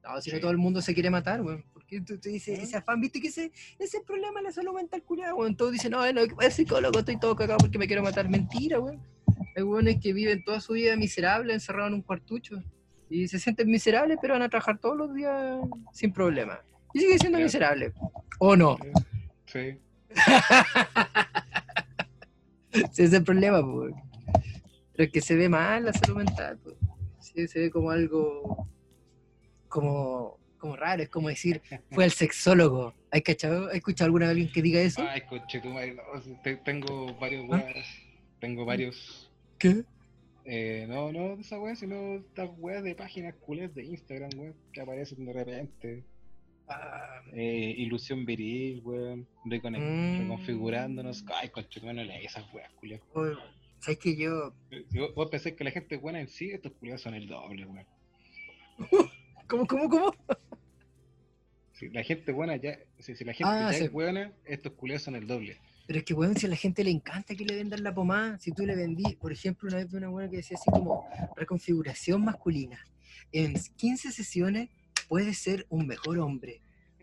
No, 0.04 0.22
si 0.22 0.30
no 0.30 0.36
Sí. 0.36 0.41
todo 0.41 0.52
el 0.52 0.58
mundo 0.58 0.82
se 0.82 0.93
quiere 0.93 1.10
matar, 1.10 1.41
weón. 1.41 1.66
Porque 1.74 2.00
tú, 2.02 2.18
tú 2.20 2.30
dices, 2.30 2.60
ese 2.60 2.78
afán, 2.78 3.02
viste 3.02 3.20
que 3.20 3.28
ese, 3.30 3.52
ese 3.80 4.02
problema 4.02 4.39
de 4.39 4.43
la 4.46 4.52
salud 4.52 4.74
mental 4.74 5.04
culiada, 5.04 5.34
weón. 5.36 5.56
Todos 5.58 5.72
dicen, 5.74 5.91
no, 5.91 6.12
no, 6.14 6.22
al 6.22 6.52
psicólogo, 6.52 7.00
estoy 7.00 7.20
todo 7.20 7.36
cagado 7.36 7.58
porque 7.58 7.78
me 7.78 7.88
quiero 7.88 8.04
matar. 8.04 8.30
Mentira, 8.30 8.80
weón. 8.80 9.02
Hay 9.56 9.64
weones 9.64 10.00
que 10.02 10.14
viven 10.14 10.43
toda 10.43 10.60
su 10.62 10.74
vida 10.74 10.96
miserable, 10.96 11.54
encerrados 11.54 11.89
en 11.89 11.96
un 11.96 12.02
cuartucho. 12.02 12.64
Y 13.10 13.28
se 13.28 13.39
sienten 13.39 13.70
miserables, 13.70 14.18
pero 14.22 14.34
van 14.34 14.41
a 14.43 14.49
trabajar 14.49 14.78
todos 14.80 14.97
los 14.97 15.14
días 15.14 15.60
sin 15.93 16.12
problema. 16.12 16.60
Y 16.93 16.99
sigue 16.99 17.18
siendo 17.20 17.38
Ya. 17.39 17.45
miserable. 17.45 17.93
¿O 18.39 18.56
no? 18.56 18.78
Sí. 19.45 19.78
Ese 22.72 23.03
es 23.06 23.14
el 23.14 23.24
problema, 23.24 23.62
pues. 23.64 23.93
Pero 24.93 25.06
es 25.08 25.12
que 25.12 25.22
se 25.22 25.36
ve 25.36 25.47
mal 25.49 25.86
la 25.86 25.93
salud 25.93 26.18
mental, 26.18 26.58
pues. 26.64 26.76
Sí, 27.20 27.47
se 27.47 27.60
ve 27.60 27.70
como 27.72 27.91
algo 27.91 28.68
como, 29.68 30.38
como 30.58 30.76
raro, 30.78 31.03
es 31.03 31.10
como 31.10 31.28
decir, 31.28 31.62
fue 31.91 32.06
al 32.06 32.12
sexólogo. 32.12 32.93
¿Hay 33.12 33.22
cachado? 33.22 33.68
¿Has 33.68 33.76
escuchado 33.76 34.06
alguna 34.06 34.26
vez 34.28 34.32
alguien 34.32 34.51
que 34.51 34.62
diga 34.62 34.80
eso? 34.80 35.06
Ay, 35.08 35.22
coche, 35.22 35.62
te- 36.43 36.56
tengo 36.58 37.14
varios 37.16 37.45
¿Ah? 37.51 37.64
tengo 38.39 38.64
varios, 38.66 39.30
¿Qué? 39.58 39.84
Eh, 40.46 40.86
no, 40.88 41.12
no 41.12 41.36
de 41.36 41.41
esa 41.41 41.60
wea, 41.60 41.76
sino 41.76 42.16
estas 42.16 42.50
weas 42.58 42.84
de 42.84 42.96
páginas 42.96 43.36
culés 43.36 43.74
de 43.74 43.84
Instagram, 43.86 44.30
weón, 44.38 44.56
que 44.72 44.82
aparecen 44.82 45.26
de 45.26 45.34
repente. 45.34 46.04
Ah, 46.68 47.22
Eh, 47.34 47.76
ilusión 47.78 48.26
viril, 48.26 48.82
weón, 48.84 49.28
Mm. 49.43 50.18
reconfigurándonos. 50.20 51.24
Ay, 51.34 51.50
conche, 51.50 51.80
tu 51.80 51.86
madre, 51.86 52.02
no 52.02 52.04
lees 52.06 52.26
esas 52.32 52.52
weas, 52.54 52.72
culias. 52.74 53.02
¿Sabes 53.80 54.00
que 54.00 54.16
yo? 54.16 54.54
Si 54.89 54.98
vos, 54.98 55.14
vos 55.14 55.30
pensás 55.30 55.54
que 55.54 55.64
la 55.64 55.72
gente 55.72 55.96
es 55.96 56.02
buena 56.02 56.20
en 56.20 56.28
sí, 56.28 56.50
estos 56.52 56.72
culiados 56.74 57.02
son 57.02 57.14
el 57.14 57.28
doble, 57.28 57.66
weón. 57.66 57.86
¿Cómo, 59.48 59.68
cómo, 59.68 59.89
cómo? 59.89 60.14
Si 61.74 61.89
la 61.89 62.04
gente 62.04 62.32
buena 62.32 62.56
ya, 62.56 62.80
si, 63.00 63.16
si 63.16 63.24
la 63.26 63.34
gente 63.34 63.52
Ah, 63.54 63.72
ya 63.72 63.78
sí. 63.78 63.84
es 63.86 63.91
buena, 63.91 64.32
estos 64.46 64.72
culiados 64.74 65.04
son 65.04 65.16
el 65.16 65.28
doble. 65.28 65.60
Pero 65.88 66.00
es 66.00 66.06
que, 66.06 66.14
weón, 66.14 66.36
si 66.36 66.46
a 66.48 66.50
la 66.50 66.56
gente 66.56 66.84
le 66.84 66.92
encanta 66.92 67.36
que 67.36 67.46
le 67.46 67.56
vendan 67.56 67.84
la 67.84 67.94
pomada, 67.94 68.40
si 68.40 68.52
tú 68.52 68.66
le 68.66 68.76
vendí, 68.76 69.16
por 69.16 69.32
ejemplo, 69.32 69.68
una 69.68 69.78
vez 69.78 69.92
vi 69.92 69.98
una 69.98 70.10
buena 70.10 70.30
que 70.30 70.38
decía 70.38 70.58
así 70.60 70.70
como 70.72 71.08
reconfiguración 71.36 72.24
masculina. 72.24 72.80
En 73.32 73.54
15 73.76 74.12
sesiones 74.12 74.70
puedes 75.08 75.38
ser 75.38 75.66
un 75.70 75.86
mejor 75.86 76.18
hombre. 76.20 76.62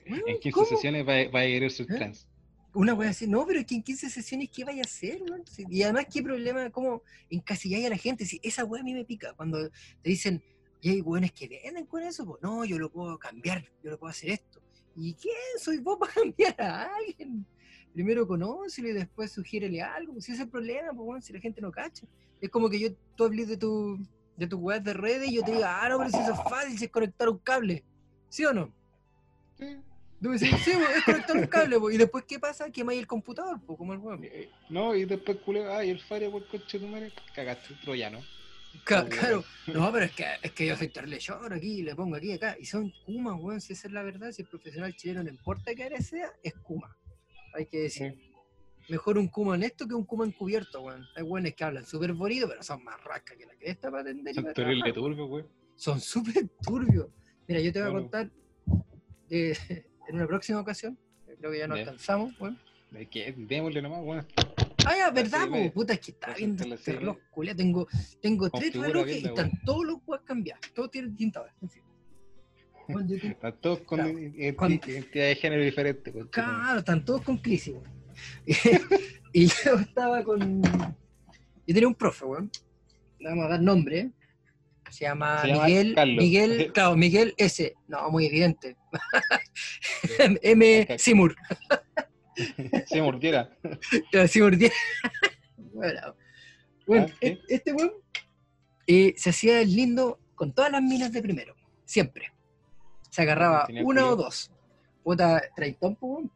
Weón, 0.08 0.22
En 0.26 0.40
15 0.40 0.50
¿cómo? 0.52 0.66
sesiones 0.66 1.06
va, 1.06 1.30
va 1.30 1.40
a 1.40 1.44
querer 1.44 1.70
ser 1.70 1.86
¿Eh? 1.90 1.94
trans. 1.96 2.26
Una 2.74 2.94
wea 2.94 3.10
así, 3.10 3.26
no, 3.26 3.46
pero 3.46 3.60
es 3.60 3.66
que 3.66 3.74
en 3.74 3.82
15 3.82 4.08
sesiones, 4.08 4.48
¿qué 4.48 4.64
vaya 4.64 4.80
a 4.80 4.86
hacer, 4.86 5.20
weón? 5.22 5.44
Y 5.68 5.82
además, 5.82 6.06
¿qué 6.10 6.22
problema? 6.22 6.70
¿Cómo 6.70 7.02
encasilláis 7.28 7.84
a 7.86 7.90
la 7.90 7.98
gente? 7.98 8.24
Si 8.24 8.40
esa 8.42 8.64
wea 8.64 8.80
a 8.80 8.84
mí 8.84 8.94
me 8.94 9.04
pica, 9.04 9.34
cuando 9.34 9.68
te 9.68 10.08
dicen, 10.08 10.42
y 10.80 10.88
hay 10.90 11.00
weones 11.02 11.32
que 11.32 11.48
venden 11.48 11.86
con 11.86 12.02
eso, 12.02 12.24
pues 12.26 12.42
no, 12.42 12.64
yo 12.64 12.78
lo 12.78 12.90
puedo 12.90 13.18
cambiar, 13.18 13.62
yo 13.84 13.90
lo 13.90 13.98
puedo 13.98 14.10
hacer 14.10 14.30
esto. 14.30 14.60
¿Y 14.96 15.14
quién 15.14 15.34
soy 15.58 15.78
vos 15.78 15.98
para 16.00 16.12
cambiar 16.14 16.60
a 16.60 16.94
alguien? 16.96 17.46
Primero 17.92 18.26
conócelo 18.26 18.88
y 18.88 18.92
después 18.92 19.30
sugiérele 19.32 19.82
algo, 19.82 20.14
pues 20.14 20.24
si 20.24 20.32
ese 20.32 20.42
es 20.42 20.46
el 20.46 20.50
problema, 20.50 20.88
pues 20.94 21.06
weón, 21.06 21.22
si 21.22 21.32
la 21.32 21.40
gente 21.40 21.60
no 21.60 21.70
cacha. 21.70 22.06
Es 22.40 22.48
como 22.50 22.68
que 22.70 22.78
yo, 22.80 22.88
tú 23.16 23.24
hables 23.24 23.48
de 23.48 23.56
tu, 23.56 23.98
de 24.36 24.46
tu 24.46 24.58
web 24.58 24.82
de 24.82 24.94
redes 24.94 25.28
y 25.30 25.34
yo 25.34 25.44
te 25.44 25.52
diga, 25.52 25.82
ah, 25.84 25.88
no, 25.88 25.98
pero 25.98 26.10
si 26.10 26.16
eso 26.18 26.32
es 26.32 26.38
fácil, 26.48 26.78
si 26.78 26.86
es 26.86 26.90
conectar 26.90 27.28
un 27.28 27.38
cable. 27.38 27.84
¿Sí 28.28 28.44
o 28.46 28.52
no? 28.52 28.72
Sí. 29.58 29.76
Tú 30.22 30.28
me 30.30 30.38
sí, 30.38 30.48
pues, 30.50 30.66
es 30.96 31.04
conectar 31.04 31.36
un 31.36 31.46
cable, 31.48 31.78
pues. 31.80 31.94
y 31.94 31.98
después, 31.98 32.24
¿qué 32.26 32.38
pasa? 32.38 32.70
Quemáis 32.70 33.00
el 33.00 33.06
computador, 33.06 33.60
pues, 33.66 33.76
como 33.76 33.92
el 33.92 33.98
weón. 33.98 34.24
Eh, 34.24 34.48
No, 34.70 34.94
y 34.94 35.04
después 35.04 35.36
culeo, 35.38 35.70
ay, 35.74 35.90
el 35.90 36.00
firewall, 36.00 36.46
coche 36.46 36.78
tu 36.78 36.86
madre, 36.88 37.12
cagaste, 37.34 37.74
troyano. 37.82 38.20
Ca- 38.84 39.02
Oh, 39.04 39.08
Claro, 39.08 39.44
no, 39.66 39.92
pero 39.92 40.06
es 40.06 40.12
que, 40.12 40.24
es 40.42 40.52
que 40.52 40.66
yo 40.66 40.76
soy 40.76 40.88
terrible 40.88 41.18
short 41.18 41.52
aquí, 41.52 41.82
le 41.82 41.94
pongo 41.94 42.16
aquí, 42.16 42.32
acá, 42.32 42.56
y 42.58 42.64
son 42.64 42.90
Kumas, 43.04 43.34
weón, 43.38 43.60
si 43.60 43.74
esa 43.74 43.88
es 43.88 43.92
la 43.92 44.02
verdad, 44.02 44.32
si 44.32 44.42
el 44.42 44.48
profesional 44.48 44.94
chileno 44.96 45.22
no 45.24 45.28
importa 45.28 45.74
que 45.74 45.82
eres 45.84 46.06
sea, 46.08 46.32
es 46.42 46.54
Kuma. 46.54 46.96
Hay 47.54 47.66
que 47.66 47.80
decir, 47.80 48.18
mejor 48.88 49.18
un 49.18 49.28
Kuma 49.28 49.52
honesto 49.52 49.86
que 49.86 49.94
un 49.94 50.04
Kuma 50.04 50.24
encubierto, 50.24 50.82
weón. 50.82 51.04
Hay 51.16 51.22
weones 51.22 51.54
que 51.54 51.64
hablan 51.64 51.84
súper 51.86 52.12
bonito, 52.12 52.48
pero 52.48 52.62
son 52.62 52.82
más 52.84 53.02
rascas 53.04 53.36
que 53.36 53.46
la 53.46 53.54
cresta 53.54 53.90
para 53.90 54.02
atender 54.02 54.32
y 54.32 54.34
Son 54.34 54.44
terrible 54.52 54.92
trabajar. 54.92 54.94
turbio, 54.94 55.26
güey. 55.26 55.44
Son 55.76 56.00
súper 56.00 56.48
turbios. 56.62 57.08
Mira, 57.48 57.60
yo 57.60 57.72
te 57.72 57.80
voy 57.82 57.90
a 57.90 57.92
contar 57.92 58.30
de- 59.28 59.56
en 60.08 60.16
una 60.16 60.26
próxima 60.26 60.60
ocasión, 60.60 60.98
creo 61.38 61.50
que 61.52 61.58
ya 61.58 61.66
no 61.68 61.74
alcanzamos, 61.74 62.38
weón. 62.40 62.58
¿De 62.90 63.06
qué? 63.08 63.34
Démosle 63.36 63.80
nomás, 63.82 64.00
weón. 64.04 64.26
Ah, 64.84 64.96
ya, 64.96 65.10
¿verdad, 65.10 65.48
po? 65.48 65.72
Puta, 65.72 65.92
es 65.94 66.00
que 66.00 66.14
Las 66.20 66.36
viendo 66.36 66.64
este 66.74 66.92
reloj, 66.92 67.16
culia. 67.30 67.54
Tengo, 67.54 67.86
tengo 68.20 68.50
tres 68.50 68.74
relojes 68.74 69.22
y 69.22 69.26
están 69.26 69.52
todos 69.64 69.84
los 69.86 69.98
weas 70.06 70.22
cambiados. 70.24 70.60
Todos 70.74 70.90
tienen 70.90 71.14
horas. 71.36 71.54
en 71.62 71.70
fin. 71.70 71.82
Bueno, 72.88 73.08
yo 73.08 73.18
tengo- 73.18 73.32
Están 73.34 73.60
todos 73.60 73.78
con 73.80 73.98
Claro. 73.98 74.12
de 75.28 75.34
género 75.36 75.62
diferente, 75.62 76.10
güey. 76.10 76.26
Claro, 76.28 76.78
están 76.80 77.04
todos 77.04 77.22
weón. 77.72 77.88
y 79.32 79.46
yo 79.46 79.74
estaba 79.80 80.22
con. 80.24 80.62
Yo 80.62 81.74
tenía 81.74 81.88
un 81.88 81.94
profe, 81.94 82.24
weón. 82.24 82.50
Le 83.18 83.28
vamos 83.28 83.46
a 83.46 83.48
dar 83.50 83.62
nombre. 83.62 84.10
Se 84.90 85.04
llama, 85.06 85.40
Se 85.40 85.48
llama 85.48 85.64
Miguel. 85.66 85.94
Carlos. 85.94 86.16
Miguel, 86.24 86.72
claro, 86.74 86.96
Miguel 86.96 87.34
S. 87.38 87.74
No, 87.88 88.10
muy 88.10 88.26
evidente. 88.26 88.76
M. 90.42 90.86
Simur. 90.98 91.34
Simur 92.86 93.18
10. 94.56 94.72
bueno, 95.72 96.16
bueno, 96.86 97.06
Ah, 97.08 97.14
¿sí? 97.20 97.26
e- 97.26 97.40
este 97.48 97.72
weón 97.72 97.92
eh, 98.86 99.14
se 99.16 99.30
hacía 99.30 99.60
el 99.60 99.74
lindo 99.74 100.18
con 100.34 100.52
todas 100.52 100.70
las 100.72 100.82
minas 100.82 101.12
de 101.12 101.22
primero. 101.22 101.54
Siempre. 101.84 102.31
Se 103.12 103.20
agarraba 103.22 103.66
Tenía 103.66 103.84
una 103.84 104.06
o 104.06 104.16
dos. 104.16 104.50
Puta, 105.04 105.42
traitón, 105.54 105.98
weón. 106.00 106.32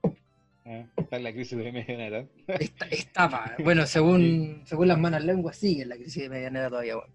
Ah, 0.67 0.85
Está 0.95 1.17
en 1.17 1.25
la 1.25 1.33
crisis 1.33 1.57
de 1.57 1.73
media 1.73 2.07
edad. 2.07 2.27
Esta- 2.49 2.85
Estaba, 2.89 3.55
bueno, 3.65 3.87
según, 3.87 4.61
según 4.67 4.89
las 4.89 4.99
malas 4.99 5.25
lenguas, 5.25 5.57
sigue 5.57 5.87
la 5.87 5.97
crisis 5.97 6.25
de 6.25 6.29
medianera 6.29 6.69
todavía, 6.69 6.99
weón. 6.99 7.09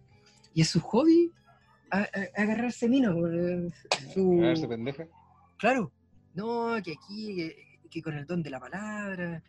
Y 0.56 0.62
es 0.62 0.70
su 0.70 0.80
hobby 0.82 1.32
a- 1.92 2.00
a- 2.00 2.42
agarrarse 2.42 2.88
weón. 2.90 3.72
Su- 4.12 4.40
Cagarse 4.40 4.68
pendeja. 4.68 5.06
Claro, 5.58 5.92
no, 6.34 6.74
que 6.84 6.94
aquí, 6.94 7.36
que, 7.36 7.66
que 7.92 8.02
con 8.02 8.16
el 8.16 8.26
don 8.26 8.42
de 8.42 8.50
la 8.50 8.60
palabra, 8.60 9.44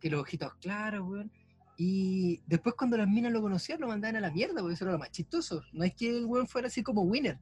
que 0.00 0.08
los 0.08 0.22
ojitos 0.22 0.54
claros, 0.62 1.06
weón. 1.06 1.30
Y 1.76 2.40
después 2.46 2.74
cuando 2.74 2.96
las 2.96 3.06
minas 3.06 3.32
lo 3.32 3.42
conocían, 3.42 3.80
lo 3.80 3.88
mandaban 3.88 4.16
a 4.16 4.20
la 4.20 4.30
mierda, 4.30 4.60
porque 4.62 4.74
eso 4.74 4.84
era 4.86 4.92
lo 4.92 4.98
más 4.98 5.10
chistoso. 5.10 5.62
No 5.74 5.84
es 5.84 5.94
que 5.94 6.08
el 6.08 6.24
weón 6.24 6.46
fuera 6.48 6.68
así 6.68 6.82
como 6.82 7.02
winner, 7.02 7.38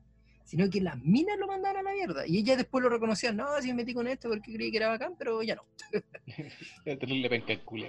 sino 0.46 0.70
que 0.70 0.80
las 0.80 0.96
minas 1.02 1.36
lo 1.38 1.46
mandaban 1.46 1.78
a 1.78 1.82
la 1.82 1.92
mierda. 1.92 2.26
Y 2.26 2.38
ellas 2.38 2.56
después 2.56 2.82
lo 2.82 2.88
reconocían, 2.88 3.36
no, 3.36 3.46
si 3.60 3.68
me 3.68 3.74
metí 3.74 3.92
con 3.92 4.06
esto 4.06 4.28
porque 4.30 4.54
creí 4.54 4.70
que 4.70 4.78
era 4.78 4.88
bacán, 4.88 5.14
pero 5.18 5.42
ya 5.42 5.56
no. 5.56 5.62
Tenerle 6.84 7.28
penca 7.28 7.52
el 7.52 7.60
culo. 7.62 7.86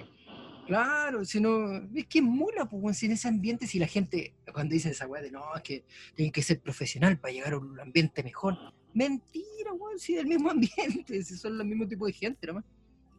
Claro, 0.66 1.24
si 1.24 1.40
no, 1.40 1.76
es 1.94 2.06
que 2.06 2.18
es 2.18 2.24
mula, 2.24 2.66
pues, 2.66 3.02
en 3.02 3.12
ese 3.12 3.26
ambiente, 3.26 3.66
si 3.66 3.78
la 3.78 3.86
gente, 3.86 4.34
cuando 4.52 4.74
dicen 4.74 4.90
esa 4.92 5.06
weá 5.06 5.22
de 5.22 5.30
no, 5.30 5.42
es 5.56 5.62
que 5.62 5.84
tienen 6.14 6.30
que 6.30 6.42
ser 6.42 6.60
profesional 6.60 7.18
para 7.18 7.32
llegar 7.32 7.54
a 7.54 7.58
un 7.58 7.80
ambiente 7.80 8.22
mejor. 8.22 8.58
Mentira, 8.92 9.72
weón, 9.72 9.98
si 9.98 10.14
es 10.16 10.20
el 10.20 10.26
mismo 10.26 10.50
ambiente, 10.50 11.22
si 11.22 11.36
son 11.38 11.56
los 11.56 11.66
mismos 11.66 11.88
tipos 11.88 12.08
de 12.08 12.12
gente, 12.12 12.46
nomás. 12.46 12.64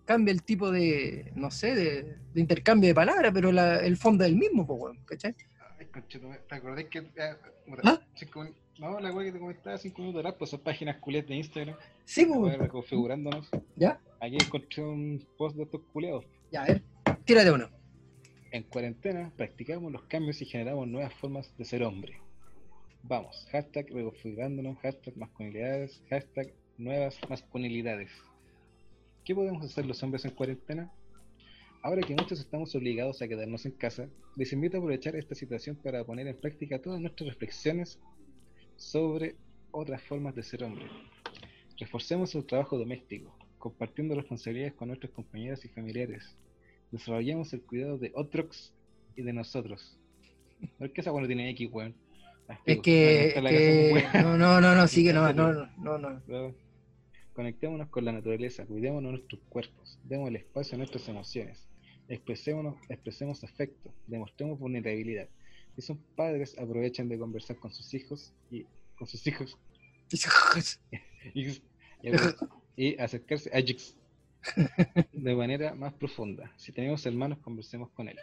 Cambia 0.05 0.31
el 0.31 0.43
tipo 0.43 0.69
de, 0.71 1.31
no 1.35 1.49
sé, 1.49 1.73
de, 1.75 2.17
de 2.33 2.41
intercambio 2.41 2.87
de 2.89 2.95
palabras, 2.95 3.31
pero 3.33 3.51
la- 3.51 3.79
el 3.79 3.95
fondo 3.97 4.23
es 4.23 4.29
el 4.29 4.35
mismo, 4.37 4.67
pues, 4.67 4.79
weón, 4.81 5.03
¿cachai? 5.05 5.35
Ay, 5.79 5.87
conchetumare, 5.87 6.41
¿te 6.47 6.55
acordás 6.55 6.85
que. 6.85 7.01
puta, 7.01 7.39
¿Ah? 7.83 7.99
No, 8.79 8.97
la 8.97 9.11
weá 9.11 9.25
que 9.25 9.33
te 9.33 9.39
comentaba 9.39 9.77
cinco 9.77 10.01
minutos 10.01 10.21
atrás, 10.21 10.35
pues 10.39 10.51
son 10.51 10.61
páginas 10.61 10.97
culiadas 10.97 11.27
de 11.27 11.35
Instagram. 11.35 11.75
Sí, 12.05 12.25
pues. 12.25 12.57
reconfigurándonos. 12.57 13.49
¿Ya? 13.75 13.99
Aquí 14.21 14.37
encontré 14.39 14.83
un 14.83 15.27
post 15.37 15.57
de 15.57 15.63
estos 15.63 15.81
culiados. 15.91 16.25
Ya, 16.49 16.63
a 16.63 16.67
ver. 16.67 16.83
Tírate 17.25 17.51
uno. 17.51 17.69
En 18.51 18.63
cuarentena 18.63 19.31
practicamos 19.35 19.91
los 19.91 20.03
cambios 20.03 20.41
y 20.41 20.45
generamos 20.45 20.87
nuevas 20.87 21.13
formas 21.15 21.53
de 21.57 21.65
ser 21.65 21.83
hombre. 21.83 22.21
Vamos, 23.03 23.47
hashtag 23.51 23.87
reconfigurándonos, 23.91 24.77
hashtag 24.79 25.17
masculinidades, 25.17 26.01
hashtag 26.09 26.53
nuevas 26.77 27.19
masculinidades. 27.29 28.11
¿Qué 29.25 29.35
podemos 29.35 29.63
hacer 29.65 29.85
los 29.85 30.01
hombres 30.03 30.23
en 30.23 30.31
cuarentena? 30.31 30.91
Ahora 31.83 32.01
que 32.01 32.15
muchos 32.15 32.39
estamos 32.39 32.73
obligados 32.75 33.21
a 33.21 33.27
quedarnos 33.27 33.65
en 33.65 33.73
casa, 33.73 34.07
les 34.35 34.51
invito 34.53 34.77
a 34.77 34.79
aprovechar 34.79 35.15
esta 35.15 35.35
situación 35.35 35.75
para 35.75 36.03
poner 36.03 36.27
en 36.27 36.37
práctica 36.37 36.81
todas 36.81 36.99
nuestras 36.99 37.29
reflexiones 37.29 37.99
sobre 38.79 39.35
otras 39.71 40.01
formas 40.03 40.33
de 40.33 40.41
ser 40.41 40.63
hombre. 40.63 40.87
Reforcemos 41.77 42.33
el 42.33 42.45
trabajo 42.45 42.77
doméstico, 42.77 43.37
compartiendo 43.57 44.15
responsabilidades 44.15 44.73
con 44.73 44.87
nuestros 44.87 45.11
compañeros 45.11 45.63
y 45.65 45.69
familiares. 45.69 46.35
Desarrollemos 46.91 47.53
el 47.53 47.61
cuidado 47.61 47.97
de 47.97 48.11
otros 48.15 48.73
y 49.15 49.21
de 49.21 49.33
nosotros. 49.33 49.97
¿Por 50.79 50.91
qué 50.91 51.01
esa 51.01 51.11
no 51.11 51.27
tiene 51.27 51.49
X, 51.51 51.69
weón? 51.71 51.93
Ah, 52.47 52.59
Es 52.65 52.79
que, 52.79 53.27
es 53.27 54.23
no, 54.23 54.37
no, 54.37 54.59
no, 54.59 54.73
no, 54.73 54.87
sigue, 54.87 55.13
no, 55.13 55.29
¿En 55.29 55.35
no, 55.35 55.53
no, 55.53 55.97
no, 55.99 56.21
no. 56.25 56.55
Conectémonos 57.33 57.89
con 57.89 58.05
la 58.05 58.11
naturaleza, 58.11 58.65
cuidémonos 58.65 59.11
nuestros 59.11 59.41
cuerpos, 59.49 59.99
demos 60.03 60.29
el 60.29 60.37
espacio 60.37 60.75
a 60.75 60.77
nuestras 60.79 61.07
emociones, 61.07 61.69
expresémonos, 62.07 62.75
expresemos 62.89 63.43
afecto, 63.43 63.93
demostremos 64.07 64.57
vulnerabilidad. 64.57 65.29
Si 65.79 65.85
son 65.85 65.97
padres, 66.17 66.57
aprovechen 66.59 67.07
de 67.07 67.17
conversar 67.17 67.55
con 67.55 67.71
sus 67.71 67.93
hijos 67.93 68.33
y 68.51 68.65
con 68.97 69.07
sus 69.07 69.25
hijos 69.25 69.57
y, 71.33 71.51
y 71.51 71.57
y 72.75 72.99
acercarse 72.99 73.49
a 73.53 73.61
Jix 73.61 73.95
de 75.13 75.35
manera 75.35 75.73
más 75.75 75.93
profunda. 75.93 76.51
Si 76.57 76.73
tenemos 76.73 77.05
hermanos, 77.05 77.39
conversemos 77.39 77.91
con 77.91 78.09
él 78.09 78.17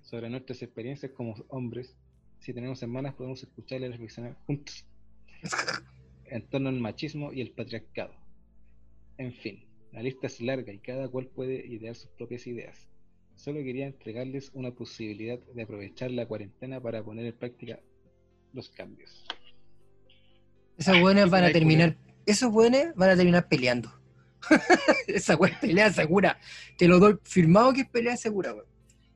sobre 0.00 0.30
nuestras 0.30 0.62
experiencias 0.62 1.10
como 1.10 1.34
hombres. 1.48 1.96
Si 2.38 2.54
tenemos 2.54 2.80
hermanas, 2.84 3.14
podemos 3.14 3.42
escucharle 3.42 3.88
y 3.88 3.90
reflexionar 3.90 4.36
juntos 4.46 4.84
en 6.26 6.46
torno 6.50 6.68
al 6.68 6.78
machismo 6.78 7.32
y 7.32 7.40
el 7.40 7.50
patriarcado. 7.50 8.14
En 9.18 9.32
fin, 9.32 9.64
la 9.90 10.04
lista 10.04 10.28
es 10.28 10.40
larga 10.40 10.72
y 10.72 10.78
cada 10.78 11.08
cual 11.08 11.26
puede 11.26 11.66
idear 11.66 11.96
sus 11.96 12.10
propias 12.10 12.46
ideas. 12.46 12.89
Solo 13.40 13.62
quería 13.62 13.86
entregarles 13.86 14.50
una 14.52 14.70
posibilidad 14.70 15.38
de 15.38 15.62
aprovechar 15.62 16.10
la 16.10 16.26
cuarentena 16.26 16.78
para 16.78 17.02
poner 17.02 17.24
en 17.24 17.32
práctica 17.32 17.80
los 18.52 18.68
cambios. 18.68 19.24
Esos 20.76 21.00
buenos 21.00 21.30
van 21.30 21.44
a 21.44 21.50
terminar, 21.50 21.96
esos 22.26 22.52
buenos 22.52 22.94
van 22.96 23.08
a 23.08 23.16
terminar 23.16 23.48
peleando. 23.48 23.90
Esa 25.06 25.36
weá 25.36 25.52
es 25.52 25.58
pelea 25.58 25.90
segura. 25.90 26.38
Te 26.76 26.86
lo 26.86 26.98
doy 26.98 27.16
firmado 27.22 27.72
que 27.72 27.80
es 27.80 27.88
pelea 27.88 28.14
segura, 28.18 28.52
weón. 28.52 28.66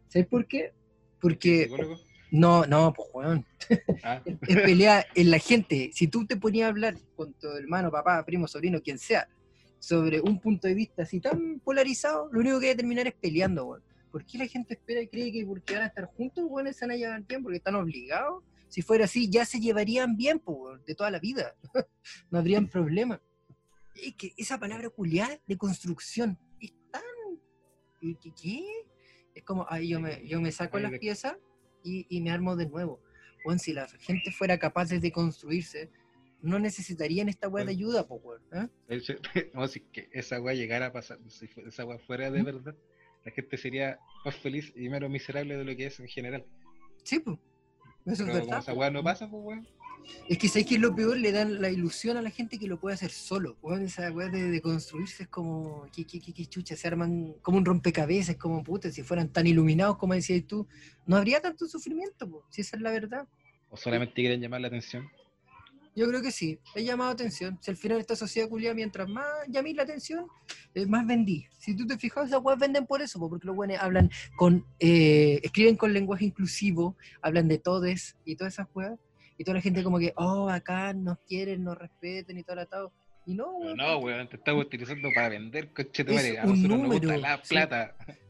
¿Sabes 0.08 0.26
por 0.26 0.46
qué? 0.46 0.72
Porque 1.20 1.70
no, 2.30 2.64
no, 2.64 2.94
pues 2.94 3.08
weón. 3.12 3.46
Ah, 4.02 4.22
Es 4.24 4.38
es 4.56 4.62
pelea 4.62 5.06
en 5.14 5.30
la 5.30 5.38
gente. 5.38 5.90
Si 5.92 6.08
tú 6.08 6.26
te 6.26 6.38
ponías 6.38 6.64
a 6.64 6.68
hablar 6.70 6.96
con 7.14 7.34
tu 7.34 7.48
hermano, 7.48 7.90
papá, 7.90 8.24
primo, 8.24 8.48
sobrino, 8.48 8.80
quien 8.80 8.98
sea, 8.98 9.28
sobre 9.78 10.22
un 10.22 10.40
punto 10.40 10.66
de 10.66 10.72
vista 10.72 11.02
así 11.02 11.20
tan 11.20 11.60
polarizado, 11.60 12.30
lo 12.32 12.40
único 12.40 12.58
que 12.58 12.68
va 12.68 12.72
a 12.72 12.76
terminar 12.76 13.06
es 13.06 13.14
peleando, 13.20 13.66
weón. 13.66 13.93
¿Por 14.14 14.24
qué 14.24 14.38
la 14.38 14.46
gente 14.46 14.74
espera 14.74 15.00
y 15.00 15.08
cree 15.08 15.32
que 15.32 15.44
porque 15.44 15.74
van 15.74 15.82
a 15.82 15.86
estar 15.86 16.04
juntos, 16.04 16.44
weón, 16.46 16.72
se 16.72 16.84
van 16.84 16.92
a 16.92 16.96
llevar 16.96 17.24
bien? 17.26 17.42
Porque 17.42 17.56
están 17.56 17.74
obligados. 17.74 18.44
Si 18.68 18.80
fuera 18.80 19.06
así, 19.06 19.28
ya 19.28 19.44
se 19.44 19.58
llevarían 19.58 20.16
bien, 20.16 20.38
pues, 20.38 20.84
de 20.86 20.94
toda 20.94 21.10
la 21.10 21.18
vida. 21.18 21.56
no 22.30 22.38
habrían 22.38 22.68
problema. 22.68 23.20
Es 23.96 24.14
que 24.14 24.32
esa 24.36 24.60
palabra 24.60 24.88
culiar 24.88 25.40
de 25.48 25.58
construcción 25.58 26.38
es 26.60 26.72
tan. 26.92 27.02
¿Qué? 28.00 28.62
Es 29.34 29.42
como, 29.42 29.66
ay, 29.68 29.88
yo 29.88 29.98
me, 29.98 30.24
yo 30.24 30.40
me 30.40 30.52
saco 30.52 30.78
las 30.78 30.96
piezas 31.00 31.34
y, 31.82 32.06
y 32.08 32.20
me 32.20 32.30
armo 32.30 32.54
de 32.54 32.66
nuevo. 32.68 33.02
Bueno, 33.44 33.58
si 33.58 33.72
la 33.72 33.88
gente 33.88 34.30
fuera 34.30 34.60
capaz 34.60 34.90
de 34.90 35.10
construirse, 35.10 35.90
no 36.40 36.60
necesitarían 36.60 37.28
esta 37.28 37.48
weá 37.48 37.64
de 37.64 37.72
ayuda, 37.72 38.06
pues, 38.06 38.20
weón. 38.22 38.42
¿eh? 38.52 38.68
de 38.86 38.96
hecho, 38.96 39.14
no, 39.54 39.66
si 39.66 39.80
que 39.80 40.08
esa 40.12 40.40
weá 40.40 40.54
llegara 40.54 40.86
a 40.86 40.92
pasar, 40.92 41.18
si 41.26 41.50
esa 41.66 41.84
weá 41.84 41.98
fuera 41.98 42.30
de 42.30 42.42
¿Mm? 42.42 42.44
verdad, 42.44 42.76
la 43.24 43.32
gente 43.32 43.56
sería 43.56 43.98
más 44.24 44.36
feliz 44.36 44.72
y 44.76 44.88
menos 44.88 45.10
miserable 45.10 45.56
de 45.56 45.64
lo 45.64 45.74
que 45.76 45.86
es 45.86 45.98
en 46.00 46.08
general. 46.08 46.44
Sí, 47.02 47.20
pues. 47.20 47.38
Eso 47.38 47.44
Pero 48.04 48.12
es 48.12 48.20
como 48.20 48.32
verdad. 48.34 48.58
esa 48.60 48.74
weá 48.74 48.90
no 48.90 49.02
pasa, 49.02 49.28
pues 49.30 49.42
weón. 49.42 49.66
Es 50.28 50.36
que 50.36 50.48
sabes 50.48 50.66
que 50.66 50.74
es 50.74 50.80
lo 50.82 50.94
peor, 50.94 51.16
le 51.16 51.32
dan 51.32 51.62
la 51.62 51.70
ilusión 51.70 52.18
a 52.18 52.22
la 52.22 52.28
gente 52.28 52.58
que 52.58 52.66
lo 52.66 52.78
puede 52.78 52.94
hacer 52.94 53.10
solo. 53.10 53.56
weón, 53.62 53.84
esa 53.84 54.10
weá 54.12 54.28
de, 54.28 54.50
de 54.50 54.60
construirse 54.60 55.22
es 55.22 55.28
como, 55.30 55.86
¿qué, 55.94 56.04
qué, 56.06 56.20
qué, 56.20 56.34
qué 56.34 56.44
chucha? 56.44 56.76
Se 56.76 56.86
arman 56.86 57.32
como 57.40 57.56
un 57.56 57.64
rompecabezas, 57.64 58.36
como 58.36 58.62
puta, 58.62 58.90
si 58.90 59.02
fueran 59.02 59.30
tan 59.30 59.46
iluminados 59.46 59.96
como 59.96 60.12
decías 60.12 60.44
tú, 60.46 60.66
no 61.06 61.16
habría 61.16 61.40
tanto 61.40 61.66
sufrimiento, 61.66 62.28
po, 62.28 62.44
si 62.50 62.60
esa 62.60 62.76
es 62.76 62.82
la 62.82 62.90
verdad. 62.90 63.26
O 63.70 63.76
solamente 63.78 64.14
quieren 64.14 64.40
llamar 64.42 64.60
la 64.60 64.68
atención. 64.68 65.08
Yo 65.96 66.08
creo 66.08 66.22
que 66.22 66.32
sí, 66.32 66.58
he 66.74 66.82
llamado 66.82 67.12
atención. 67.12 67.58
Si 67.60 67.70
al 67.70 67.76
final 67.76 68.00
esta 68.00 68.16
sociedad 68.16 68.48
culiada, 68.48 68.74
mientras 68.74 69.08
más 69.08 69.26
llamé 69.48 69.74
la 69.74 69.84
atención, 69.84 70.26
eh, 70.74 70.86
más 70.86 71.06
vendí. 71.06 71.46
Si 71.58 71.76
tú 71.76 71.86
te 71.86 71.96
fijas, 71.96 72.26
esas 72.26 72.40
weas 72.42 72.58
venden 72.58 72.86
por 72.86 73.00
eso, 73.00 73.20
po, 73.20 73.30
porque 73.30 73.46
los 73.46 73.54
buenos 73.54 73.78
hablan 73.78 74.10
con, 74.36 74.66
eh, 74.80 75.40
escriben 75.42 75.76
con 75.76 75.92
lenguaje 75.92 76.24
inclusivo, 76.24 76.96
hablan 77.22 77.46
de 77.46 77.58
todes 77.58 78.16
y 78.24 78.34
todas 78.34 78.54
esas 78.54 78.66
weas. 78.74 78.98
Y 79.36 79.44
toda 79.44 79.56
la 79.56 79.60
gente 79.60 79.82
como 79.82 79.98
que, 79.98 80.12
oh, 80.16 80.48
acá 80.48 80.92
nos 80.92 81.18
quieren, 81.26 81.64
nos 81.64 81.76
respetan 81.76 82.38
y 82.38 82.42
todo 82.42 82.54
el 82.54 82.60
atado. 82.60 82.92
Y 83.26 83.34
no, 83.34 83.56
weón, 83.56 83.76
no, 83.76 83.98
weón, 83.98 84.28
te 84.28 84.36
estamos 84.36 84.64
utilizando 84.64 85.08
para 85.14 85.30
vender, 85.30 85.72
coche 85.72 86.04
de 86.04 86.14
Es 86.14 86.44
un 86.44 86.62
número, 86.62 86.90
gusta 86.90 87.16
la 87.16 87.40
sí. 87.42 87.56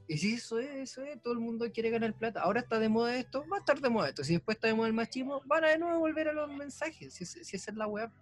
Y 0.06 0.18
sí, 0.18 0.34
eso 0.34 0.58
es, 0.58 0.68
eso 0.70 1.02
es, 1.02 1.20
todo 1.22 1.32
el 1.32 1.40
mundo 1.40 1.70
quiere 1.72 1.88
ganar 1.90 2.12
plata. 2.14 2.40
Ahora 2.42 2.60
está 2.60 2.78
de 2.78 2.88
moda 2.90 3.16
esto, 3.16 3.44
va 3.50 3.56
a 3.56 3.60
estar 3.60 3.80
de 3.80 3.88
moda 3.88 4.08
esto. 4.10 4.22
Si 4.22 4.34
después 4.34 4.56
está 4.56 4.68
de 4.68 4.74
moda 4.74 4.88
el 4.88 4.92
machismo, 4.94 5.40
van 5.46 5.64
a 5.64 5.68
de 5.68 5.78
nuevo 5.78 5.98
volver 5.98 6.28
a 6.28 6.32
los 6.32 6.52
mensajes. 6.52 7.14
Si, 7.14 7.24
es- 7.24 7.38
si 7.42 7.56
esa 7.56 7.70
es 7.70 7.76
la 7.76 7.86
weá. 7.86 8.12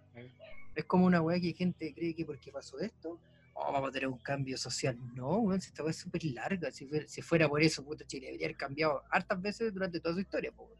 Es 0.75 0.85
como 0.85 1.05
una 1.05 1.21
weá 1.21 1.39
que 1.39 1.53
gente 1.53 1.93
cree 1.93 2.15
que 2.15 2.25
porque 2.25 2.51
pasó 2.51 2.79
esto, 2.79 3.19
oh, 3.53 3.71
vamos 3.73 3.89
a 3.89 3.91
tener 3.91 4.07
un 4.07 4.17
cambio 4.17 4.57
social. 4.57 4.97
No, 5.13 5.39
weón, 5.39 5.59
si 5.61 5.67
esta 5.67 5.83
weá 5.83 5.91
es 5.91 5.97
súper 5.97 6.23
larga. 6.25 6.71
Si 6.71 6.85
fuera, 6.87 7.07
si 7.07 7.21
fuera 7.21 7.49
por 7.49 7.61
eso, 7.61 7.83
puta 7.83 8.05
Chile 8.07 8.27
debería 8.27 8.47
haber 8.47 8.57
cambiado 8.57 9.03
hartas 9.11 9.41
veces 9.41 9.73
durante 9.73 9.99
toda 9.99 10.15
su 10.15 10.21
historia. 10.21 10.51
po, 10.53 10.63
weón. 10.63 10.79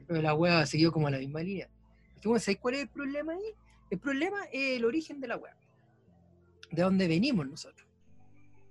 Eh. 0.00 0.04
Pero 0.08 0.20
la 0.22 0.34
weá 0.34 0.58
ha 0.60 0.66
seguido 0.66 0.90
como 0.90 1.08
la 1.08 1.18
misma 1.18 1.42
línea. 1.42 1.68
¿sabes 2.40 2.58
cuál 2.60 2.74
es 2.74 2.80
el 2.82 2.88
problema 2.88 3.34
ahí? 3.34 3.54
El 3.88 4.00
problema 4.00 4.44
es 4.52 4.76
el 4.78 4.84
origen 4.84 5.20
de 5.20 5.28
la 5.28 5.36
weá. 5.36 5.56
De 6.72 6.82
dónde 6.82 7.06
venimos 7.06 7.46
nosotros. 7.46 7.85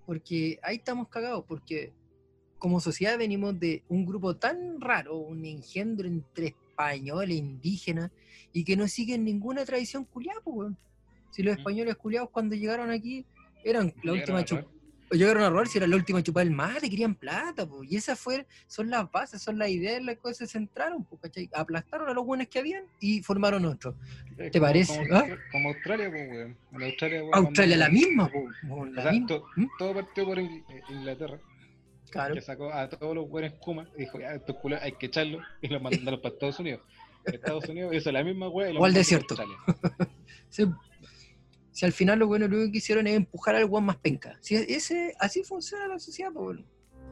Porque 0.05 0.59
ahí 0.61 0.77
estamos 0.77 1.07
cagados, 1.09 1.43
porque 1.47 1.93
como 2.57 2.79
sociedad 2.79 3.17
venimos 3.17 3.59
de 3.59 3.83
un 3.89 4.05
grupo 4.05 4.35
tan 4.37 4.79
raro, 4.79 5.17
un 5.17 5.45
engendro 5.45 6.07
entre 6.07 6.47
españoles, 6.47 7.37
indígenas, 7.37 8.11
y 8.53 8.63
que 8.63 8.77
no 8.77 8.87
siguen 8.87 9.23
ninguna 9.23 9.65
tradición 9.65 10.05
culiada, 10.05 10.41
pues. 10.41 10.73
Si 11.31 11.43
los 11.43 11.57
españoles 11.57 11.95
culiados 11.95 12.29
cuando 12.29 12.55
llegaron 12.55 12.89
aquí 12.89 13.25
eran 13.63 13.93
la 14.03 14.13
última 14.13 14.43
chup-. 14.45 14.67
Llegaron 15.11 15.43
a 15.43 15.49
robar 15.49 15.67
si 15.67 15.77
era 15.77 15.87
la 15.87 15.95
última 15.95 16.21
chupada 16.23 16.43
del 16.45 16.53
mate, 16.53 16.89
querían 16.89 17.15
plata, 17.15 17.65
pues. 17.67 17.91
Y 17.91 17.95
esas 17.97 18.19
fue, 18.19 18.45
son 18.67 18.89
las 18.89 19.09
bases, 19.11 19.41
son 19.41 19.57
las 19.57 19.69
ideas 19.69 19.97
en 19.97 20.05
las 20.07 20.17
que 20.17 20.33
se 20.33 20.47
centraron, 20.47 21.05
¿cachai? 21.21 21.49
Aplastaron 21.53 22.09
a 22.09 22.13
los 22.13 22.25
buenos 22.25 22.47
que 22.47 22.59
habían 22.59 22.83
y 22.99 23.21
formaron 23.21 23.65
otros. 23.65 23.95
Es 24.37 24.51
¿Te 24.51 24.59
como- 24.59 24.65
parece? 24.69 25.07
Como, 25.07 25.15
¿Ah? 25.19 25.25
como 25.51 25.69
Australia, 25.69 26.09
pues, 26.09 26.29
weón. 26.29 26.57
Australia, 27.33 27.77
la 27.77 27.89
misma, 27.89 28.29
pues. 28.29 28.45
weón, 28.63 28.89
O 28.89 28.91
la 28.93 29.03
sea, 29.03 29.11
misma. 29.11 29.27
to- 29.27 29.45
¿Mm? 29.55 29.65
todo 29.77 29.93
partió 29.93 30.25
por 30.25 30.39
eh, 30.39 30.63
Inglaterra, 30.89 31.39
Claro. 32.09 32.35
que 32.35 32.41
sacó 32.41 32.71
a 32.73 32.87
todos 32.89 33.15
los 33.15 33.29
buenos 33.29 33.53
Kuma 33.59 33.87
y 33.97 34.01
dijo, 34.01 34.19
ya, 34.19 34.33
estos 34.35 34.55
culos 34.57 34.79
hay 34.81 34.93
que 34.93 35.07
echarlos 35.07 35.43
y 35.61 35.67
los 35.67 35.81
mandaron 35.81 36.21
para 36.21 36.33
Estados 36.33 36.59
Unidos. 36.59 36.81
Estados 37.25 37.67
Unidos 37.67 37.93
hizo 37.95 38.11
la 38.11 38.23
misma 38.23 38.49
weá 38.49 38.69
y 38.69 38.73
los 38.73 38.83
al 38.83 38.93
desierto. 38.93 39.35
Sí. 40.49 40.63
Si 41.75 41.85
al 41.85 41.91
final 41.91 42.19
lo 42.19 42.29
que 42.31 42.69
hicieron 42.71 43.05
es 43.05 43.17
empujar 43.17 43.53
al 43.53 43.65
guan 43.65 43.83
más 43.83 43.97
penca. 43.97 44.37
Si 44.39 44.55
ese, 44.55 45.13
así 45.19 45.43
funciona 45.43 45.89
la 45.89 45.99
sociedad, 45.99 46.31
pues. 46.33 46.59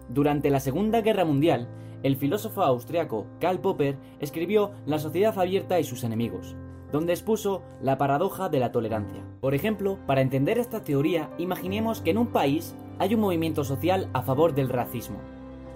Durante 0.07 0.49
la 0.49 0.61
Segunda 0.61 1.01
Guerra 1.01 1.25
Mundial, 1.25 1.67
el 2.01 2.15
filósofo 2.15 2.61
austriaco 2.61 3.27
Karl 3.41 3.59
Popper 3.59 3.97
escribió 4.21 4.71
La 4.85 4.99
sociedad 4.99 5.37
abierta 5.37 5.81
y 5.81 5.83
sus 5.83 6.05
enemigos, 6.05 6.55
donde 6.93 7.11
expuso 7.11 7.61
la 7.81 7.97
paradoja 7.97 8.47
de 8.47 8.61
la 8.61 8.71
tolerancia. 8.71 9.21
Por 9.41 9.53
ejemplo, 9.53 9.99
para 10.07 10.21
entender 10.21 10.57
esta 10.57 10.81
teoría, 10.81 11.29
imaginemos 11.37 11.99
que 11.99 12.11
en 12.11 12.19
un 12.19 12.27
país 12.27 12.73
hay 12.99 13.15
un 13.15 13.19
movimiento 13.19 13.65
social 13.65 14.09
a 14.13 14.21
favor 14.21 14.55
del 14.55 14.69
racismo. 14.69 15.19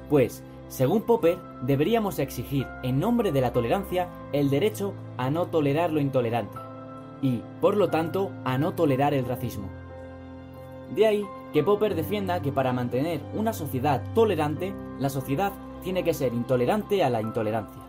Pues, 0.09 0.43
según 0.69 1.01
Popper, 1.01 1.37
deberíamos 1.63 2.19
exigir, 2.19 2.65
en 2.83 2.99
nombre 2.99 3.33
de 3.33 3.41
la 3.41 3.51
tolerancia, 3.51 4.07
el 4.31 4.49
derecho 4.49 4.93
a 5.17 5.29
no 5.29 5.47
tolerar 5.47 5.91
lo 5.91 5.99
intolerante 5.99 6.66
y, 7.21 7.41
por 7.61 7.75
lo 7.77 7.89
tanto, 7.89 8.31
a 8.45 8.57
no 8.57 8.73
tolerar 8.73 9.13
el 9.13 9.25
racismo. 9.25 9.69
De 10.95 11.05
ahí 11.05 11.25
que 11.53 11.63
Popper 11.63 11.95
defienda 11.95 12.41
que 12.41 12.51
para 12.51 12.73
mantener 12.73 13.21
una 13.33 13.53
sociedad 13.53 14.03
tolerante, 14.13 14.73
la 14.99 15.09
sociedad 15.09 15.51
tiene 15.83 16.03
que 16.03 16.13
ser 16.13 16.33
intolerante 16.33 17.03
a 17.03 17.09
la 17.09 17.21
intolerancia. 17.21 17.83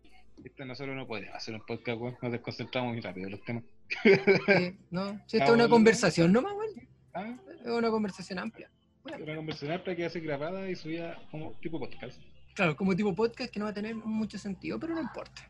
Nosotros 0.58 0.96
no 0.96 1.06
podemos 1.06 1.34
hacer 1.34 1.54
un 1.54 1.60
podcast, 1.64 2.00
weón. 2.00 2.16
Nos 2.20 2.32
desconcentramos 2.32 2.92
muy 2.92 3.00
rápido 3.00 3.30
los 3.30 3.40
temas. 3.44 3.62
Sí, 4.02 4.76
no, 4.90 5.20
si 5.26 5.36
esto 5.36 5.38
Ah, 5.38 5.44
es 5.44 5.50
una 5.50 5.50
bueno, 5.50 5.68
conversación 5.70 6.32
nomás, 6.32 6.52
weón. 6.54 6.88
Ah, 7.14 7.36
Es 7.64 7.70
una 7.70 7.90
conversación 7.90 8.38
amplia. 8.40 8.68
una 9.04 9.36
conversación 9.36 9.72
amplia 9.72 9.94
que 9.96 10.10
ser 10.10 10.22
grabada 10.22 10.68
y 10.68 10.74
subida 10.74 11.16
como 11.30 11.52
tipo 11.60 11.78
podcast. 11.78 12.20
Claro, 12.54 12.74
como 12.76 12.96
tipo 12.96 13.14
podcast 13.14 13.52
que 13.52 13.60
no 13.60 13.66
va 13.66 13.70
a 13.70 13.74
tener 13.74 13.94
mucho 13.94 14.36
sentido, 14.36 14.80
pero 14.80 14.94
no 14.94 15.00
importa. 15.00 15.48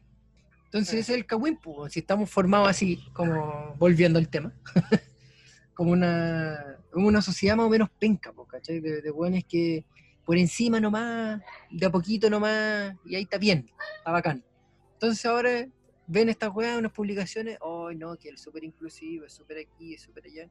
Entonces 0.69 1.01
ese 1.01 1.13
es 1.13 1.19
el 1.19 1.25
Kawin, 1.25 1.59
si 1.89 2.01
estamos 2.01 2.29
formados 2.29 2.69
así, 2.69 3.03
como 3.15 3.75
volviendo 3.79 4.19
al 4.19 4.29
tema, 4.29 4.53
como 5.75 5.93
una, 5.93 6.77
una 6.93 7.23
sociedad 7.23 7.57
más 7.57 7.65
o 7.65 7.71
menos 7.71 7.89
penca, 7.99 8.35
pues, 8.35 8.49
¿cachai? 8.51 8.81
De, 8.81 9.01
de 9.01 9.11
buenos 9.11 9.45
que 9.49 9.87
por 10.27 10.37
encima 10.37 10.79
nomás, 10.79 11.41
de 11.71 11.87
a 11.87 11.91
poquito 11.91 12.29
nomás, 12.29 12.95
y 13.07 13.15
ahí 13.15 13.23
está 13.23 13.39
bien, 13.39 13.65
está 13.97 14.11
bacán. 14.11 14.45
Entonces 14.93 15.25
ahora 15.25 15.67
ven 16.07 16.29
estas 16.29 16.55
weas, 16.55 16.77
unas 16.77 16.93
publicaciones, 16.93 17.57
oh 17.63 17.91
no, 17.93 18.19
que 18.19 18.29
es 18.29 18.41
súper 18.43 18.63
inclusivo, 18.63 19.25
es 19.25 19.33
súper 19.33 19.57
aquí, 19.67 19.95
es 19.95 20.03
súper 20.03 20.27
allá. 20.27 20.51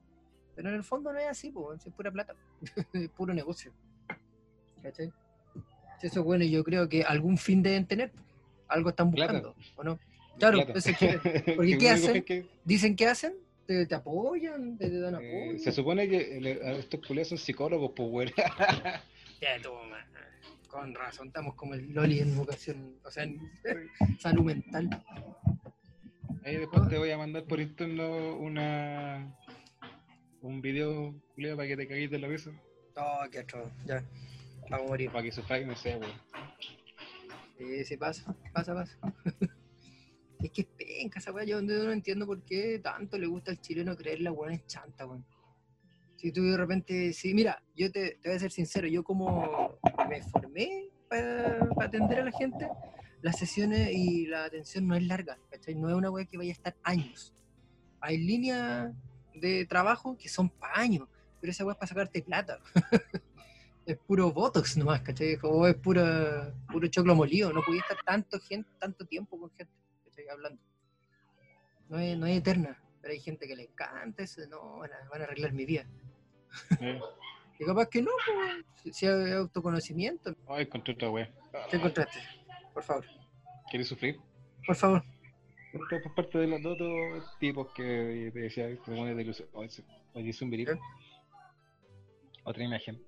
Pero 0.56 0.70
en 0.70 0.76
el 0.76 0.84
fondo 0.84 1.14
no 1.14 1.20
es 1.20 1.28
así, 1.28 1.52
pues, 1.52 1.86
es 1.86 1.94
pura 1.94 2.12
plata, 2.12 2.34
es 2.94 3.10
puro 3.10 3.36
negocio. 3.36 3.72
¿Cachai? 4.82 5.14
Eso 6.02 6.24
bueno, 6.24 6.44
yo 6.44 6.64
creo 6.64 6.90
que 6.90 7.04
algún 7.04 7.38
fin 7.38 7.62
deben 7.62 7.86
tener, 7.86 8.12
algo 8.68 8.90
están 8.90 9.12
buscando, 9.12 9.56
¿o 9.76 9.84
no? 9.84 10.00
Claro, 10.38 10.66
eso 10.76 10.92
Que 10.98 11.54
porque 11.56 11.78
¿qué 11.78 11.90
hacen? 11.90 12.24
que- 12.24 12.46
dicen 12.64 12.96
que 12.96 13.08
hacen, 13.08 13.34
te, 13.66 13.86
te 13.86 13.96
apoyan, 13.96 14.78
te, 14.78 14.90
te 14.90 15.00
dan 15.00 15.16
eh, 15.22 15.42
apoyo. 15.46 15.60
se 15.60 15.72
supone 15.72 16.08
que 16.08 16.60
a 16.64 16.72
estos 16.74 17.00
culiados 17.06 17.30
son 17.30 17.38
psicólogos, 17.38 17.92
pues, 17.96 18.10
weón. 18.12 18.32
Ya, 19.42 19.62
toma. 19.62 19.98
Con 20.68 20.94
razón, 20.96 21.28
estamos 21.28 21.56
como 21.56 21.74
el 21.76 21.94
Loli 21.94 22.20
en 22.20 22.30
educación, 22.34 23.00
o 23.04 23.10
sea, 23.12 23.24
en 23.24 23.40
salud 24.20 24.44
mental. 24.44 24.90
Ahí 26.44 26.58
después 26.58 26.88
te 26.90 26.98
voy 26.98 27.12
a 27.12 27.18
mandar 27.18 27.44
por 27.44 27.60
interno 27.60 28.36
una 28.36 29.36
un 30.42 30.62
video 30.62 31.14
culiao, 31.36 31.56
para 31.58 31.68
que 31.68 31.78
te 31.78 31.88
cagues 31.88 32.10
de 32.12 32.20
la 32.20 32.28
risa. 32.28 32.52
Oh, 32.96 33.24
qué 33.32 33.40
atroz, 33.40 33.70
ya. 33.86 34.04
Vamos 34.70 34.86
a 34.88 34.90
morir. 34.90 35.10
Para 35.12 35.24
que 35.24 35.32
sufráis, 35.32 35.66
no 35.68 35.76
sé, 35.76 35.98
weón. 35.98 36.12
Sí, 37.58 37.86
sí, 37.86 37.98
pasa, 37.98 38.36
pasa, 38.54 38.74
pasa. 38.74 38.98
Es 40.46 40.52
que 40.52 40.62
es 40.62 40.68
penca 40.68 41.20
esa 41.20 41.32
weá, 41.32 41.46
yo 41.46 41.62
no 41.62 41.92
entiendo 41.92 42.26
por 42.26 42.44
qué 42.44 42.80
tanto 42.80 43.18
le 43.18 43.28
gusta 43.28 43.52
al 43.52 43.60
chileno 43.60 43.96
creer 43.96 44.22
la 44.22 44.32
weá 44.32 44.54
es 44.54 44.66
chanta, 44.68 45.06
weón. 45.06 45.26
Si 46.16 46.32
tú 46.32 46.44
de 46.44 46.58
repente, 46.58 47.14
sí, 47.14 47.34
mira, 47.34 47.62
yo 47.76 47.92
te, 47.92 48.20
voy 48.26 48.34
a 48.34 48.40
ser 48.40 48.52
sincero, 48.52 48.88
yo 48.88 49.04
como 49.04 49.80
me 50.10 50.24
formé 50.24 50.90
para, 51.08 51.70
atender 51.80 52.20
a 52.20 52.26
la 52.26 52.32
gente, 52.32 52.68
las 53.22 53.38
sesiones 53.38 53.92
y 53.92 54.26
la 54.26 54.46
atención 54.46 54.88
no 54.88 54.96
es 54.96 55.04
larga, 55.04 55.38
¿cachai? 55.52 55.76
No 55.76 55.90
es 55.90 55.96
una 55.96 56.10
weá 56.10 56.26
que 56.26 56.38
vaya 56.38 56.52
a 56.52 56.54
estar 56.54 56.76
años. 56.84 57.34
Hay 58.02 58.18
líneas 58.18 58.94
de 59.36 59.66
trabajo 59.66 60.18
que 60.18 60.28
son 60.28 60.50
para 60.50 60.80
años, 60.80 61.08
pero 61.40 61.52
esa 61.52 61.66
weá 61.66 61.74
es 61.74 61.80
para 61.80 61.90
sacarte 61.90 62.22
plata. 62.24 62.60
es 63.86 63.98
puro 64.00 64.32
botox 64.32 64.76
nomás, 64.78 65.02
¿cachai? 65.02 65.38
O 65.44 65.68
es 65.68 65.76
pura, 65.76 66.54
puro 66.72 66.88
choclo 66.88 67.16
molido, 67.16 67.54
no 67.54 67.62
podía 67.62 67.82
estar 67.82 67.98
tanto, 68.04 68.40
gente, 68.40 68.70
tanto 68.80 69.06
tiempo 69.06 69.40
con 69.40 69.52
gente. 69.52 69.74
Hablando. 70.32 70.62
No 71.90 72.00
es, 72.00 72.18
no 72.18 72.26
es 72.28 72.38
eterna, 72.38 72.82
pero 73.02 73.14
hay 73.14 73.20
gente 73.20 73.48
que 73.48 73.56
le 73.56 73.64
encanta 73.64 74.24
eso, 74.24 74.42
no, 74.50 74.80
van 74.80 74.92
a, 74.92 75.10
van 75.10 75.22
a 75.22 75.24
arreglar 75.26 75.54
mi 75.54 75.66
vida. 75.66 75.86
Eh. 76.82 77.00
Y 77.60 77.66
capaz 77.66 77.90
que 77.90 78.04
no, 78.04 78.12
pues, 78.24 78.66
si, 78.84 78.94
si 78.94 79.08
hay 79.08 79.32
autoconocimiento. 79.32 80.36
Ay, 80.48 80.66
encontré 80.66 80.94
otra 80.94 81.10
weá. 81.10 81.28
¿Qué 81.72 81.78
encontraste? 81.78 82.20
Por 82.72 82.84
favor, 82.84 83.04
¿Quieres 83.72 83.88
sufrir? 83.88 84.20
por 84.64 84.76
favor. 84.76 85.04
Esto 85.74 86.02
por 86.04 86.14
parte 86.14 86.38
de 86.38 86.46
los 86.46 86.62
dos 86.62 86.74
otros 86.76 87.38
tipos 87.40 87.74
que 87.74 88.30
te 88.32 88.40
decía, 88.40 88.70
que 88.70 88.78
pone 88.78 89.16
de 89.16 89.24
ilusión. 89.24 89.50
Oye, 89.54 90.30
es 90.30 90.42
un 90.42 90.50
viril. 90.52 90.68
¿Qué? 90.68 90.80
Otra 92.44 92.64
imagen. 92.64 93.02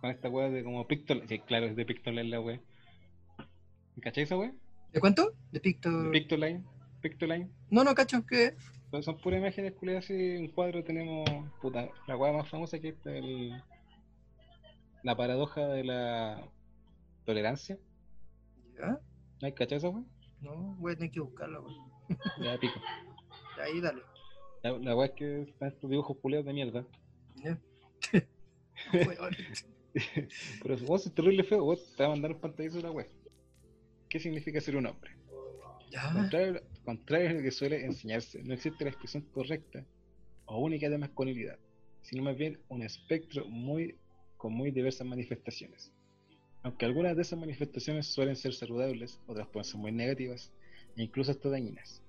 Con 0.00 0.10
esta 0.10 0.28
weá 0.28 0.48
de 0.48 0.62
como 0.62 0.86
Pictol. 0.86 1.24
Sí, 1.28 1.40
claro, 1.40 1.66
es 1.66 1.74
de 1.74 1.84
Pictoline 1.84 2.30
la 2.30 2.40
weá. 2.40 2.60
¿Cachai 4.00 4.22
esa 4.22 4.36
weá? 4.36 4.52
¿De 4.92 5.00
cuánto? 5.00 5.30
¿De 5.30 5.36
De 5.52 5.60
Picto? 5.60 6.10
Pictoline. 6.10 6.64
Pictoline. 7.00 7.50
No, 7.70 7.82
no, 7.82 7.94
cacho, 7.94 8.24
¿qué? 8.26 8.54
Son, 8.90 9.02
son 9.02 9.18
puras 9.18 9.40
imágenes 9.40 9.72
culiadas 9.72 10.04
así. 10.04 10.14
En 10.14 10.48
cuadro 10.48 10.84
tenemos. 10.84 11.28
Puta, 11.60 11.88
la 12.06 12.16
weá 12.16 12.32
más 12.32 12.48
famosa 12.48 12.78
que 12.78 12.90
es 12.90 13.06
el, 13.06 13.62
la 15.02 15.16
paradoja 15.16 15.66
de 15.66 15.84
la 15.84 16.46
tolerancia. 17.24 17.78
¿Ya? 18.76 19.00
¿No 19.40 19.46
hay 19.46 19.52
cachai 19.52 19.78
esa 19.78 19.88
weá? 19.88 20.04
No, 20.40 20.76
voy 20.78 20.92
a 20.92 20.96
tener 20.96 21.10
que 21.10 21.20
buscarla, 21.20 21.60
weón. 21.60 21.90
Ya 22.40 22.58
pico. 22.58 22.80
Ahí, 23.62 23.80
dale. 23.80 24.02
La, 24.62 24.72
la 24.78 24.94
weá 24.94 25.06
es 25.06 25.12
que 25.12 25.42
están 25.42 25.68
estos 25.68 25.90
dibujos 25.90 26.18
culiados 26.18 26.46
de 26.46 26.52
mierda. 26.52 26.84
Ya. 27.36 27.58
Pero 30.62 30.76
vos 30.86 31.06
es 31.06 31.14
terrible 31.14 31.44
feo, 31.44 31.64
vos 31.64 31.94
te 31.96 32.02
va 32.02 32.08
a 32.10 32.12
mandar 32.12 32.32
un 32.32 32.40
pantallazo 32.40 32.76
de 32.76 32.82
la 32.82 32.90
web. 32.90 33.08
¿Qué 34.12 34.20
significa 34.20 34.60
ser 34.60 34.76
un 34.76 34.84
hombre? 34.84 35.12
Ya. 35.90 36.12
Contrario, 36.12 36.60
contrario 36.84 37.30
a 37.30 37.32
lo 37.32 37.40
que 37.40 37.50
suele 37.50 37.86
enseñarse, 37.86 38.42
no 38.42 38.52
existe 38.52 38.84
la 38.84 38.90
expresión 38.90 39.22
correcta 39.32 39.86
o 40.44 40.58
única 40.60 40.90
de 40.90 40.98
masculinidad, 40.98 41.58
sino 42.02 42.22
más 42.22 42.36
bien 42.36 42.60
un 42.68 42.82
espectro 42.82 43.46
muy 43.46 43.96
con 44.36 44.52
muy 44.52 44.70
diversas 44.70 45.06
manifestaciones. 45.06 45.94
Aunque 46.62 46.84
algunas 46.84 47.16
de 47.16 47.22
esas 47.22 47.38
manifestaciones 47.38 48.06
suelen 48.06 48.36
ser 48.36 48.52
saludables, 48.52 49.18
otras 49.26 49.48
pueden 49.48 49.64
ser 49.64 49.80
muy 49.80 49.92
negativas 49.92 50.52
e 50.94 51.04
incluso 51.04 51.30
hasta 51.30 51.48
dañinas. 51.48 52.02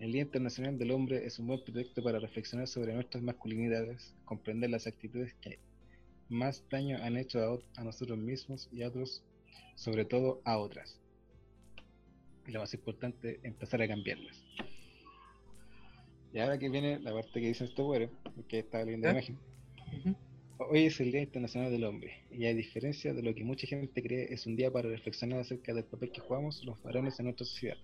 El 0.00 0.10
Día 0.10 0.22
Internacional 0.22 0.78
del 0.78 0.90
Hombre 0.90 1.24
es 1.26 1.38
un 1.38 1.46
buen 1.46 1.62
pretexto 1.62 2.02
para 2.02 2.18
reflexionar 2.18 2.66
sobre 2.66 2.92
nuestras 2.92 3.22
masculinidades, 3.22 4.16
comprender 4.24 4.70
las 4.70 4.88
actitudes 4.88 5.32
que 5.34 5.60
más 6.28 6.64
daño 6.68 6.98
han 7.00 7.16
hecho 7.16 7.38
a, 7.38 7.80
a 7.80 7.84
nosotros 7.84 8.18
mismos 8.18 8.68
y 8.72 8.82
a 8.82 8.88
otros, 8.88 9.22
sobre 9.76 10.04
todo 10.04 10.42
a 10.44 10.58
otras. 10.58 11.00
Y 12.50 12.52
lo 12.52 12.58
más 12.58 12.74
importante, 12.74 13.38
empezar 13.44 13.80
a 13.80 13.86
cambiarlas. 13.86 14.44
Y 16.32 16.40
ahora 16.40 16.58
que 16.58 16.68
viene 16.68 16.98
la 16.98 17.12
parte 17.12 17.40
que 17.40 17.46
dicen 17.46 17.68
estos 17.68 17.86
güeyes, 17.86 18.10
que 18.48 18.58
estaba 18.58 18.82
leyendo 18.82 19.06
la 19.06 19.12
¿Ya? 19.12 19.18
imagen. 19.20 19.38
Ujú. 20.00 20.16
Hoy 20.68 20.86
es 20.86 20.98
el 20.98 21.12
Día 21.12 21.22
Internacional 21.22 21.70
del 21.70 21.84
Hombre, 21.84 22.24
y 22.28 22.46
a 22.46 22.52
diferencia 22.52 23.14
de 23.14 23.22
lo 23.22 23.32
que 23.36 23.44
mucha 23.44 23.68
gente 23.68 24.02
cree, 24.02 24.34
es 24.34 24.48
un 24.48 24.56
día 24.56 24.68
para 24.72 24.88
reflexionar 24.88 25.38
acerca 25.38 25.72
del 25.72 25.84
papel 25.84 26.10
que 26.10 26.20
jugamos 26.20 26.64
los 26.64 26.82
varones 26.82 27.20
en 27.20 27.26
nuestra 27.26 27.46
sociedad. 27.46 27.76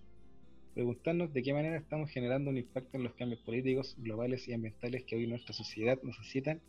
Preguntarnos 0.75 1.33
de 1.33 1.45
qué 1.45 1.53
manera 1.53 1.77
estamos 1.77 2.11
generando 2.11 2.51
un 2.51 2.59
impacto 2.59 2.97
en 2.97 3.05
los 3.05 3.15
cambios 3.15 3.43
políticos, 3.43 3.95
globales 3.99 4.49
y 4.49 4.53
ambientales 4.53 5.05
que 5.05 5.15
hoy 5.15 5.29
nuestra 5.29 5.55
sociedad 5.55 5.97
necesitan, 6.03 6.61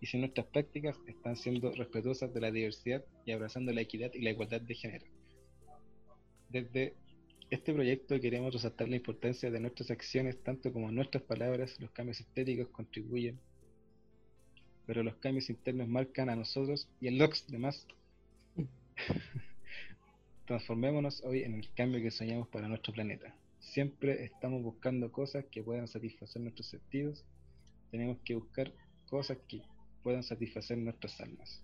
y 0.00 0.06
si 0.06 0.18
nuestras 0.18 0.46
prácticas 0.46 0.96
están 1.06 1.36
siendo 1.36 1.70
respetuosas 1.70 2.34
de 2.34 2.40
la 2.40 2.50
diversidad 2.50 3.04
y 3.24 3.30
abrazando 3.30 3.72
la 3.72 3.82
equidad 3.82 4.10
y 4.14 4.22
la 4.22 4.30
igualdad 4.30 4.62
de 4.62 4.74
género. 4.74 5.06
Desde 6.48 6.96
este 7.50 7.72
proyecto 7.72 8.20
queremos 8.20 8.52
resaltar 8.54 8.88
la 8.88 8.96
importancia 8.96 9.50
de 9.50 9.60
nuestras 9.60 9.90
acciones, 9.90 10.42
tanto 10.42 10.72
como 10.72 10.90
nuestras 10.90 11.22
palabras, 11.24 11.78
los 11.80 11.90
cambios 11.90 12.20
estéticos 12.20 12.68
contribuyen 12.68 13.38
pero 14.90 15.04
los 15.04 15.14
cambios 15.18 15.48
internos 15.50 15.86
marcan 15.86 16.30
a 16.30 16.34
nosotros 16.34 16.88
y 17.00 17.06
a 17.06 17.12
los 17.12 17.46
demás. 17.46 17.86
Transformémonos 20.46 21.22
hoy 21.22 21.44
en 21.44 21.54
el 21.54 21.72
cambio 21.74 22.02
que 22.02 22.10
soñamos 22.10 22.48
para 22.48 22.66
nuestro 22.66 22.92
planeta. 22.92 23.32
Siempre 23.60 24.24
estamos 24.24 24.64
buscando 24.64 25.12
cosas 25.12 25.44
que 25.44 25.62
puedan 25.62 25.86
satisfacer 25.86 26.42
nuestros 26.42 26.66
sentidos. 26.66 27.24
Tenemos 27.92 28.18
que 28.24 28.34
buscar 28.34 28.72
cosas 29.08 29.38
que 29.46 29.62
puedan 30.02 30.24
satisfacer 30.24 30.76
nuestras 30.76 31.20
almas. 31.20 31.62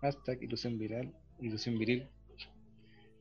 Hashtag 0.00 0.42
ilusión 0.42 0.78
viral, 0.78 1.12
ilusión 1.42 1.78
viril. 1.78 2.08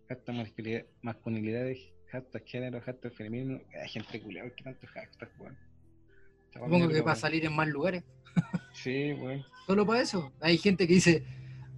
Masculinidad- 0.07 0.85
masculinidades, 1.01 1.79
hashtag 2.11 2.43
género, 2.45 2.81
hashtag 2.81 3.13
feminismo. 3.13 3.61
Hay 3.81 3.89
gente 3.89 4.21
culiada, 4.21 4.49
que 4.49 4.63
tanto 4.63 4.87
hashtag, 4.87 5.29
weón. 5.39 5.57
Supongo 6.53 6.87
que 6.87 6.93
como- 6.95 7.03
para 7.05 7.15
salir 7.15 7.45
en 7.45 7.53
más 7.55 7.67
lugares. 7.67 8.03
Sí, 8.73 9.13
weón. 9.13 9.43
Solo 9.65 9.85
para 9.85 10.01
eso. 10.01 10.31
Hay 10.41 10.57
gente 10.57 10.87
que 10.87 10.93
dice, 10.95 11.23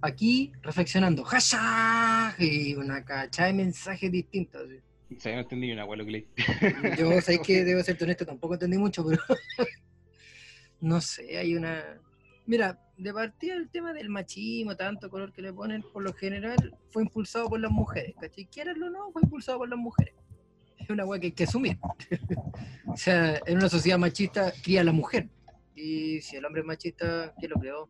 aquí 0.00 0.52
reflexionando, 0.62 1.22
hashtag, 1.24 2.34
y 2.40 2.74
una 2.74 3.04
cachada 3.04 3.48
de 3.48 3.54
mensajes 3.54 4.10
distintos. 4.10 4.62
así. 4.66 4.80
O 5.16 5.20
sea, 5.20 5.32
yo 5.32 5.36
no 5.36 5.42
entendí 5.42 5.70
una 5.72 5.84
weá 5.84 5.96
lo 5.98 6.04
que 6.04 6.10
leí. 6.10 6.26
Yo 6.98 7.20
sé 7.20 7.38
que 7.40 7.64
debo 7.64 7.82
ser 7.82 7.96
honesto, 8.02 8.26
tampoco 8.26 8.54
entendí 8.54 8.78
mucho, 8.78 9.06
pero 9.06 9.22
no 10.80 11.00
sé, 11.00 11.38
hay 11.38 11.54
una... 11.54 12.00
Mira, 12.46 12.78
de 12.96 13.12
partida 13.12 13.54
el 13.54 13.68
tema 13.70 13.92
del 13.92 14.08
machismo, 14.08 14.76
tanto 14.76 15.08
color 15.08 15.32
que 15.32 15.40
le 15.42 15.52
ponen, 15.52 15.82
por 15.82 16.02
lo 16.02 16.12
general 16.12 16.76
fue 16.90 17.02
impulsado 17.02 17.48
por 17.48 17.58
las 17.60 17.70
mujeres, 17.70 18.14
¿cachai? 18.20 18.46
Quieranlo 18.46 18.86
o 18.86 18.90
no, 18.90 19.10
fue 19.12 19.22
impulsado 19.22 19.58
por 19.58 19.68
las 19.68 19.78
mujeres. 19.78 20.14
Es 20.84 20.90
una 20.90 21.04
weá 21.04 21.18
que 21.18 21.26
hay 21.26 21.32
que 21.32 21.44
asumir. 21.44 21.78
o 22.86 22.96
sea, 22.96 23.40
en 23.46 23.56
una 23.56 23.68
sociedad 23.68 23.98
machista 23.98 24.52
cría 24.62 24.82
a 24.82 24.84
la 24.84 24.92
mujer. 24.92 25.28
Y 25.74 26.20
si 26.20 26.36
el 26.36 26.44
hombre 26.44 26.60
es 26.60 26.66
machista, 26.66 27.34
¿quién 27.38 27.50
lo 27.50 27.60
creó? 27.60 27.88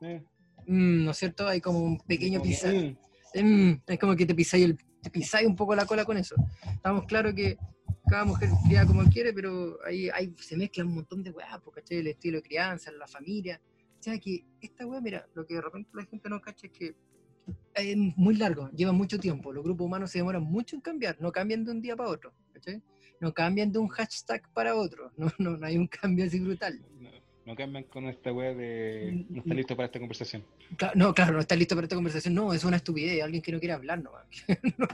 Eh, 0.00 0.22
Mm, 0.66 1.04
¿No 1.04 1.10
es 1.12 1.16
cierto? 1.16 1.46
Hay 1.46 1.60
como 1.60 1.80
un 1.80 1.98
pequeño 2.00 2.42
pisaje. 2.42 2.96
mm, 3.34 3.72
es 3.86 3.98
como 3.98 4.16
que 4.16 4.26
te 4.26 4.34
pisáis 4.34 4.64
el, 4.64 4.76
te 5.02 5.10
pisáis 5.10 5.46
un 5.46 5.54
poco 5.56 5.74
la 5.74 5.86
cola 5.86 6.04
con 6.04 6.16
eso. 6.16 6.34
Estamos 6.74 7.04
claros 7.04 7.34
que 7.34 7.56
cada 8.08 8.24
mujer 8.24 8.50
cría 8.66 8.84
como 8.84 9.04
quiere, 9.04 9.32
pero 9.32 9.78
ahí, 9.84 10.08
ahí 10.10 10.34
se 10.38 10.56
mezclan 10.56 10.88
un 10.88 10.96
montón 10.96 11.22
de 11.22 11.30
weas, 11.30 11.60
porque 11.64 11.82
¿cachai? 11.82 11.98
el 11.98 12.08
estilo 12.08 12.38
de 12.38 12.42
crianza, 12.42 12.90
la 12.92 13.06
familia. 13.06 13.60
O 13.98 14.02
sea 14.02 14.18
que 14.18 14.44
esta 14.60 14.86
wea, 14.86 15.00
mira, 15.00 15.26
lo 15.34 15.46
que 15.46 15.54
de 15.54 15.60
repente 15.60 15.90
la 15.94 16.04
gente 16.04 16.28
no 16.28 16.40
cacha 16.40 16.66
es 16.66 16.72
que 16.72 16.94
es 17.82 17.96
muy 18.16 18.36
largo, 18.36 18.70
lleva 18.70 18.92
mucho 18.92 19.18
tiempo. 19.18 19.52
Los 19.52 19.64
grupos 19.64 19.84
humanos 19.86 20.10
se 20.10 20.18
demoran 20.18 20.42
mucho 20.42 20.76
en 20.76 20.82
cambiar, 20.82 21.16
no 21.20 21.30
cambian 21.32 21.64
de 21.64 21.70
un 21.72 21.80
día 21.82 21.96
para 21.96 22.10
otro. 22.10 22.32
¿cachai? 22.52 22.82
No 23.20 23.32
cambian 23.32 23.70
de 23.72 23.78
un 23.78 23.88
hashtag 23.88 24.42
para 24.52 24.74
otro, 24.74 25.12
no, 25.16 25.30
no, 25.38 25.56
no 25.56 25.66
hay 25.66 25.76
un 25.76 25.86
cambio 25.86 26.24
así 26.26 26.38
brutal. 26.40 26.80
No, 27.00 27.10
no 27.46 27.54
cambian 27.54 27.84
con 27.84 28.06
esta 28.06 28.32
weá 28.32 28.54
de. 28.54 29.24
No 29.30 29.38
está 29.40 29.54
listo 29.54 29.76
para 29.76 29.86
esta 29.86 29.98
conversación. 30.00 30.44
No, 30.94 31.14
claro, 31.14 31.34
no 31.34 31.40
está 31.40 31.54
listo 31.54 31.74
para 31.76 31.84
esta 31.84 31.94
conversación. 31.94 32.34
No, 32.34 32.52
es 32.52 32.64
una 32.64 32.76
estupidez. 32.76 33.22
Alguien 33.22 33.40
que 33.42 33.52
no 33.52 33.58
quiere 33.60 33.72
hablar 33.74 34.02
nomás. 34.02 34.24
no, 34.78 34.86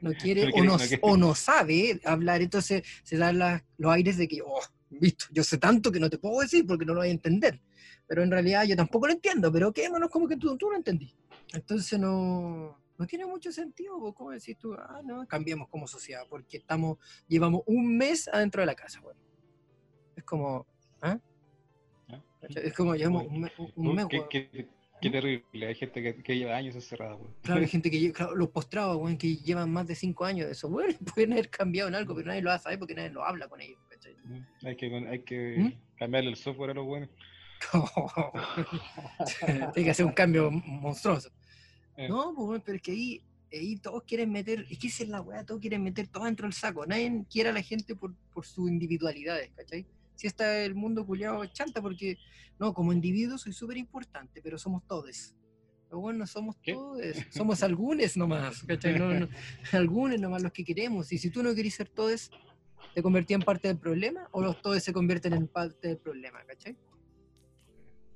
no 0.00 0.12
quiere, 0.14 0.44
No 0.46 0.48
o, 0.48 0.52
quiere- 0.52 0.66
no, 0.66 0.72
no 0.72 0.78
quiere. 0.78 0.98
o 1.02 1.16
no 1.18 1.34
sabe 1.34 2.00
hablar. 2.04 2.40
Entonces 2.40 2.82
se 3.02 3.16
dan 3.18 3.38
las- 3.38 3.62
los 3.76 3.92
aires 3.92 4.16
de 4.16 4.26
que, 4.28 4.40
oh, 4.40 4.60
visto, 4.88 5.26
yo 5.30 5.44
sé 5.44 5.58
tanto 5.58 5.92
que 5.92 6.00
no 6.00 6.08
te 6.08 6.16
puedo 6.18 6.40
decir 6.40 6.64
porque 6.66 6.86
no 6.86 6.94
lo 6.94 7.00
voy 7.00 7.08
a 7.08 7.12
entender. 7.12 7.60
Pero 8.08 8.22
en 8.22 8.30
realidad 8.30 8.64
yo 8.64 8.74
tampoco 8.76 9.06
lo 9.06 9.12
entiendo, 9.12 9.52
pero 9.52 9.70
quedémonos 9.72 10.08
como 10.10 10.26
que 10.26 10.36
tú, 10.38 10.56
tú 10.56 10.70
lo 10.70 10.76
entendí. 10.76 11.14
Entonces 11.52 11.98
no, 11.98 12.78
no 12.98 13.06
tiene 13.06 13.26
mucho 13.26 13.52
sentido. 13.52 14.12
¿Cómo 14.14 14.30
decís 14.30 14.56
tú? 14.58 14.74
Ah, 14.74 15.00
no, 15.04 15.26
cambiemos 15.26 15.68
como 15.68 15.86
sociedad 15.86 16.24
porque 16.28 16.58
estamos, 16.58 16.98
llevamos 17.28 17.62
un 17.66 17.96
mes 17.96 18.28
adentro 18.28 18.62
de 18.62 18.66
la 18.66 18.74
casa. 18.74 19.00
Bueno. 19.00 19.18
Es 20.16 20.24
como, 20.24 20.66
¿ah? 21.02 21.18
¿Ah? 22.08 22.22
Es 22.42 22.74
como 22.74 22.94
llevamos 22.94 23.26
un, 23.26 23.40
mes- 23.40 23.52
un 23.74 23.94
mes, 23.94 24.06
qué, 24.28 24.68
qué 25.00 25.10
terrible. 25.10 25.66
Hay 25.66 25.74
gente 25.74 26.02
que, 26.02 26.22
que 26.22 26.36
lleva 26.36 26.56
años 26.56 26.74
encerrada, 26.74 27.16
weón. 27.16 27.34
Claro, 27.42 27.60
hay 27.60 27.68
gente 27.68 27.90
que 27.90 28.12
claro, 28.12 28.34
los 28.36 28.48
postrados, 28.50 28.96
weón, 28.96 29.16
que 29.18 29.36
llevan 29.36 29.72
más 29.72 29.86
de 29.86 29.94
cinco 29.94 30.24
años 30.24 30.46
de 30.46 30.52
eso, 30.52 30.68
bueno, 30.68 30.94
pueden 31.14 31.32
haber 31.32 31.50
cambiado 31.50 31.88
en 31.88 31.94
algo, 31.94 32.14
pero 32.14 32.28
nadie 32.28 32.42
lo 32.42 32.50
va 32.50 32.56
a 32.56 32.58
saber 32.58 32.78
porque 32.78 32.94
nadie 32.94 33.10
lo 33.10 33.24
habla 33.24 33.48
con 33.48 33.60
ellos, 33.60 33.78
¿cachai? 33.88 34.16
Hay 34.64 34.76
que, 34.76 34.86
hay 35.08 35.22
que 35.24 35.56
¿Mm? 35.58 35.96
cambiarle 35.98 36.30
el 36.30 36.36
software 36.36 36.70
a 36.70 36.74
los 36.74 36.86
buenos. 36.86 37.08
Tiene 39.74 39.84
que 39.84 39.90
hacer 39.90 40.06
un 40.06 40.12
cambio 40.12 40.50
monstruoso. 40.50 41.30
Eh. 42.00 42.08
No, 42.08 42.32
pues, 42.34 42.62
pero 42.64 42.76
es 42.76 42.82
que 42.82 42.92
ahí, 42.92 43.22
ahí 43.52 43.76
todos 43.76 44.04
quieren 44.04 44.32
meter, 44.32 44.66
es 44.70 44.78
que 44.78 44.86
esa 44.86 45.02
es 45.02 45.10
la 45.10 45.20
weá, 45.20 45.44
todos 45.44 45.60
quieren 45.60 45.82
meter 45.82 46.08
todo 46.08 46.24
dentro 46.24 46.46
del 46.46 46.54
saco, 46.54 46.86
nadie 46.86 47.26
quiere 47.30 47.50
a 47.50 47.52
la 47.52 47.60
gente 47.60 47.94
por, 47.94 48.14
por 48.32 48.46
sus 48.46 48.70
individualidades, 48.70 49.50
¿cachai? 49.54 49.86
Si 50.14 50.26
está 50.26 50.64
el 50.64 50.74
mundo 50.74 51.04
culiado 51.04 51.44
chanta, 51.46 51.82
porque, 51.82 52.16
no, 52.58 52.72
como 52.72 52.94
individuo 52.94 53.36
soy 53.36 53.52
súper 53.52 53.76
importante, 53.76 54.40
pero 54.40 54.58
somos 54.58 54.82
todos. 54.86 55.34
Pero 55.88 56.00
bueno, 56.00 56.20
no 56.20 56.26
somos 56.26 56.56
¿Qué? 56.62 56.72
todos, 56.72 57.00
somos 57.30 57.62
algunos 57.62 58.16
nomás, 58.16 58.62
¿cachai? 58.62 58.98
No, 58.98 59.12
no, 59.12 59.28
algunos 59.72 60.18
nomás 60.18 60.42
los 60.42 60.52
que 60.52 60.64
queremos. 60.64 61.12
Y 61.12 61.18
si 61.18 61.28
tú 61.28 61.42
no 61.42 61.54
querés 61.54 61.74
ser 61.74 61.90
todos, 61.90 62.30
¿te 62.94 63.02
convertí 63.02 63.34
en 63.34 63.42
parte 63.42 63.68
del 63.68 63.76
problema 63.76 64.26
o 64.32 64.40
los 64.40 64.62
todos 64.62 64.82
se 64.82 64.94
convierten 64.94 65.34
en 65.34 65.48
parte 65.48 65.88
del 65.88 65.98
problema, 65.98 66.42
¿cachai? 66.46 66.78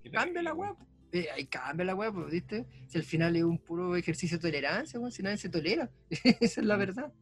Qué 0.03 0.11
Cambia 0.11 0.43
la 0.43 0.55
web. 0.55 0.75
Eh, 1.15 1.29
ahí 1.33 1.47
cambia 1.47 1.87
la 1.87 1.95
web, 1.95 2.13
pues, 2.13 2.29
¿viste? 2.33 2.67
Si 2.89 2.99
al 2.99 3.05
final 3.05 3.37
es 3.37 3.45
un 3.45 3.59
puro 3.59 3.95
ejercicio 3.95 4.37
de 4.37 4.43
tolerancia, 4.43 4.99
weón, 4.99 5.13
si 5.13 5.23
nadie 5.23 5.37
se 5.37 5.49
tolera. 5.49 5.89
Esa 6.41 6.61
es 6.61 6.67
la 6.67 6.75
Mm. 6.75 6.79
verdad. 6.81 7.13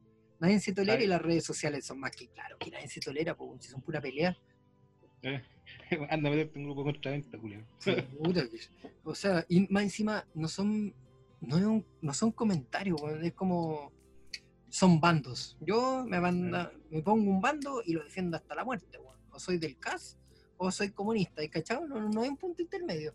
Nadie 0.40 0.60
se 0.60 0.73
tolera 0.73 1.02
y 1.05 1.06
las 1.06 1.20
redes 1.20 1.44
sociales 1.44 1.85
son 1.85 2.01
más 2.01 2.10
que 2.16 2.27
claro 2.28 2.56
que 2.59 2.70
nadie 2.70 2.89
se 2.89 3.01
tolera, 3.01 3.36
pues, 3.36 3.62
si 3.64 3.70
son 3.70 3.82
pura 3.82 4.01
pelea. 4.01 4.35
Eh, 5.23 5.43
Anda 6.10 6.28
a 6.31 6.32
meterte 6.32 6.59
un 6.59 6.64
grupo 6.64 6.85
contra 6.85 7.10
venta, 7.10 7.36
Julio. 7.39 7.66
O 9.05 9.14
sea, 9.14 9.44
y 9.48 9.66
más 9.69 9.82
encima 9.82 10.27
no 10.35 10.48
son, 10.48 10.94
no, 11.43 11.59
es 11.59 11.64
un- 11.64 11.86
no 12.01 12.14
son 12.14 12.32
comentarios, 12.32 12.98
weón, 13.01 13.23
es 13.24 13.35
como 13.35 13.93
son 14.70 15.01
bandos. 15.01 15.59
Yo 15.60 16.02
me, 16.09 16.19
banda, 16.19 16.73
me 16.90 17.02
pongo 17.02 17.31
un 17.31 17.43
bando 17.43 17.82
y 17.85 17.93
lo 17.93 18.02
defiendo 18.02 18.39
hasta 18.39 18.55
la 18.55 18.64
muerte, 18.64 18.97
weón. 18.98 19.19
O 19.31 19.39
soy 19.39 19.59
del 19.59 19.77
CAS 19.78 20.16
o 20.56 20.70
soy 20.70 20.90
comunista, 20.93 21.43
¿y 21.44 21.48
cachado? 21.51 21.86
No, 21.86 22.09
no 22.09 22.23
hay 22.23 22.31
un 22.31 22.36
punto 22.39 22.62
intermedio. 22.62 23.12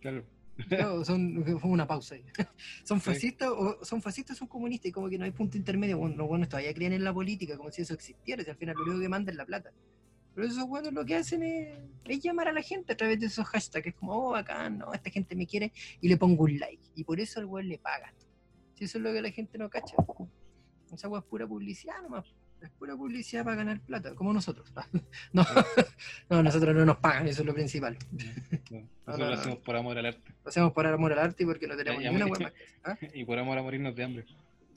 Claro. 0.00 0.24
Son, 1.04 1.44
fue 1.60 1.70
una 1.70 1.86
pausa 1.86 2.16
ahí. 2.16 2.24
Son 2.84 3.00
fascistas 3.00 3.48
o 3.48 3.84
son 3.84 4.02
fascistas 4.02 4.36
o 4.36 4.38
son 4.40 4.48
comunistas 4.48 4.88
y 4.88 4.92
como 4.92 5.08
que 5.08 5.18
no 5.18 5.24
hay 5.24 5.30
punto 5.30 5.56
intermedio. 5.56 5.98
Bueno, 5.98 6.16
los 6.16 6.28
buenos 6.28 6.48
todavía 6.48 6.74
creen 6.74 6.92
en 6.92 7.04
la 7.04 7.14
política 7.14 7.56
como 7.56 7.70
si 7.70 7.82
eso 7.82 7.94
existiera, 7.94 8.42
si 8.44 8.50
al 8.50 8.56
final 8.56 8.76
lo 8.76 8.82
único 8.82 9.00
que 9.00 9.08
manda 9.08 9.30
es 9.30 9.36
la 9.36 9.46
plata. 9.46 9.72
Pero 10.34 10.46
esos 10.46 10.66
buenos 10.66 10.92
lo 10.92 11.04
que 11.04 11.16
hacen 11.16 11.42
es, 11.42 11.78
es 12.04 12.20
llamar 12.20 12.48
a 12.48 12.52
la 12.52 12.62
gente 12.62 12.92
a 12.92 12.96
través 12.96 13.20
de 13.20 13.26
esos 13.26 13.46
hashtags. 13.46 13.86
Es 13.86 13.94
como, 13.94 14.12
oh, 14.12 14.30
bacán, 14.30 14.78
no, 14.78 14.92
esta 14.92 15.10
gente 15.10 15.34
me 15.36 15.46
quiere 15.46 15.72
y 16.00 16.08
le 16.08 16.16
pongo 16.16 16.44
un 16.44 16.58
like. 16.58 16.82
Y 16.94 17.04
por 17.04 17.20
eso 17.20 17.40
al 17.40 17.46
weón 17.46 17.68
le 17.68 17.78
pagan. 17.78 18.14
Si 18.74 18.84
eso 18.84 18.98
es 18.98 19.04
lo 19.04 19.12
que 19.12 19.22
la 19.22 19.30
gente 19.30 19.58
no 19.58 19.68
cacha. 19.68 19.94
Esa 20.92 21.08
weá 21.08 21.20
es 21.20 21.26
pura 21.26 21.46
publicidad 21.46 22.00
nomás. 22.02 22.34
Es 22.62 22.70
pura 22.70 22.96
publicidad 22.96 23.42
para 23.44 23.56
ganar 23.56 23.80
plata, 23.80 24.14
como 24.14 24.32
nosotros. 24.32 24.72
No, 25.32 25.44
no, 26.30 26.42
nosotros 26.42 26.74
no 26.74 26.84
nos 26.84 26.96
pagan, 26.98 27.26
eso 27.28 27.42
es 27.42 27.46
lo 27.46 27.54
principal. 27.54 27.96
No, 28.70 28.78
no, 28.80 28.88
Nosotros 29.06 29.18
no. 29.18 29.26
lo 29.26 29.40
hacemos 29.40 29.58
por 29.58 29.76
amor 29.76 29.98
al 29.98 30.06
arte. 30.06 30.32
Lo 30.44 30.48
hacemos 30.48 30.72
por 30.72 30.86
amor 30.86 31.12
al 31.12 31.18
arte 31.18 31.42
y 31.42 31.46
porque 31.46 31.66
no 31.66 31.76
tenemos 31.76 32.02
Ya, 32.02 32.10
ni 32.10 32.16
ya, 32.18 32.24
una 32.24 32.24
me- 32.26 32.38
weá 32.38 32.40
más 32.48 32.52
que 32.52 32.64
hacer, 32.64 33.10
¿ah? 33.12 33.16
Y 33.16 33.24
por 33.24 33.38
amor 33.38 33.58
a 33.58 33.62
morirnos 33.62 33.94
de 33.96 34.04
hambre. 34.04 34.24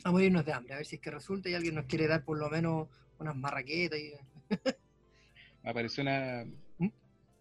a 0.04 0.12
morirnos 0.12 0.46
de 0.46 0.54
hambre, 0.54 0.74
a 0.74 0.78
ver 0.78 0.86
si 0.86 0.96
es 0.96 1.02
que 1.02 1.12
resulta 1.12 1.48
y 1.50 1.54
alguien 1.54 1.76
nos 1.76 1.86
quiere 1.86 2.08
dar 2.08 2.24
por 2.24 2.38
lo 2.38 2.50
menos 2.50 2.88
unas 3.20 3.36
marraquetas 3.36 4.00
y 4.00 4.14
Me 5.64 5.70
apareció 5.70 6.02
una, 6.04 6.46
¿Mm? 6.80 6.88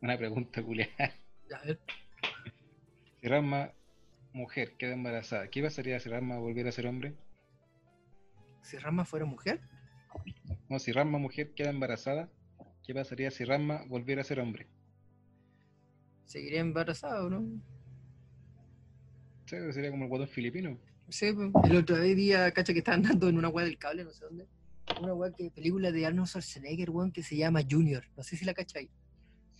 una 0.02 0.16
pregunta, 0.18 0.62
Julia. 0.62 0.88
ya, 1.50 1.56
a 1.56 1.64
ver, 1.64 1.78
Si 3.20 3.28
Rasma, 3.28 3.72
mujer, 4.32 4.76
queda 4.76 4.92
embarazada, 4.92 5.48
¿qué 5.48 5.62
pasaría 5.62 5.98
si 6.00 6.08
Rasma 6.10 6.38
volviera 6.38 6.68
a 6.68 6.72
ser 6.72 6.86
hombre? 6.86 7.14
si 8.62 8.78
Rama 8.78 9.04
fuera 9.04 9.24
mujer, 9.26 9.60
No, 10.68 10.78
si 10.78 10.92
Rasma, 10.92 11.18
mujer, 11.18 11.52
queda 11.54 11.70
embarazada, 11.70 12.30
¿qué 12.84 12.94
pasaría 12.94 13.30
si 13.30 13.44
Rasma 13.44 13.84
volviera 13.88 14.22
a 14.22 14.24
ser 14.24 14.40
hombre? 14.40 14.66
seguiría 16.34 16.60
embarazado, 16.60 17.30
¿no? 17.30 17.44
Sí, 19.46 19.56
sería 19.70 19.90
como 19.90 20.04
el 20.04 20.08
guatón 20.08 20.28
filipino. 20.28 20.76
Sí, 21.08 21.32
pues, 21.32 21.50
el 21.70 21.76
otro 21.76 22.00
día, 22.00 22.50
cacha, 22.50 22.72
que 22.72 22.80
estaban 22.80 23.02
dando 23.02 23.28
en 23.28 23.38
una 23.38 23.48
weá 23.48 23.64
del 23.64 23.78
cable, 23.78 24.04
no 24.04 24.10
sé 24.10 24.24
dónde. 24.24 24.46
Una 25.00 25.14
weá 25.14 25.32
que 25.32 25.50
película 25.50 25.92
de 25.92 26.06
Arnold 26.06 26.28
Schwarzenegger, 26.28 26.90
weón, 26.90 27.12
que 27.12 27.22
se 27.22 27.36
llama 27.36 27.60
Junior. 27.68 28.04
No 28.16 28.24
sé 28.24 28.36
si 28.36 28.44
la 28.44 28.52
cachai. 28.52 28.88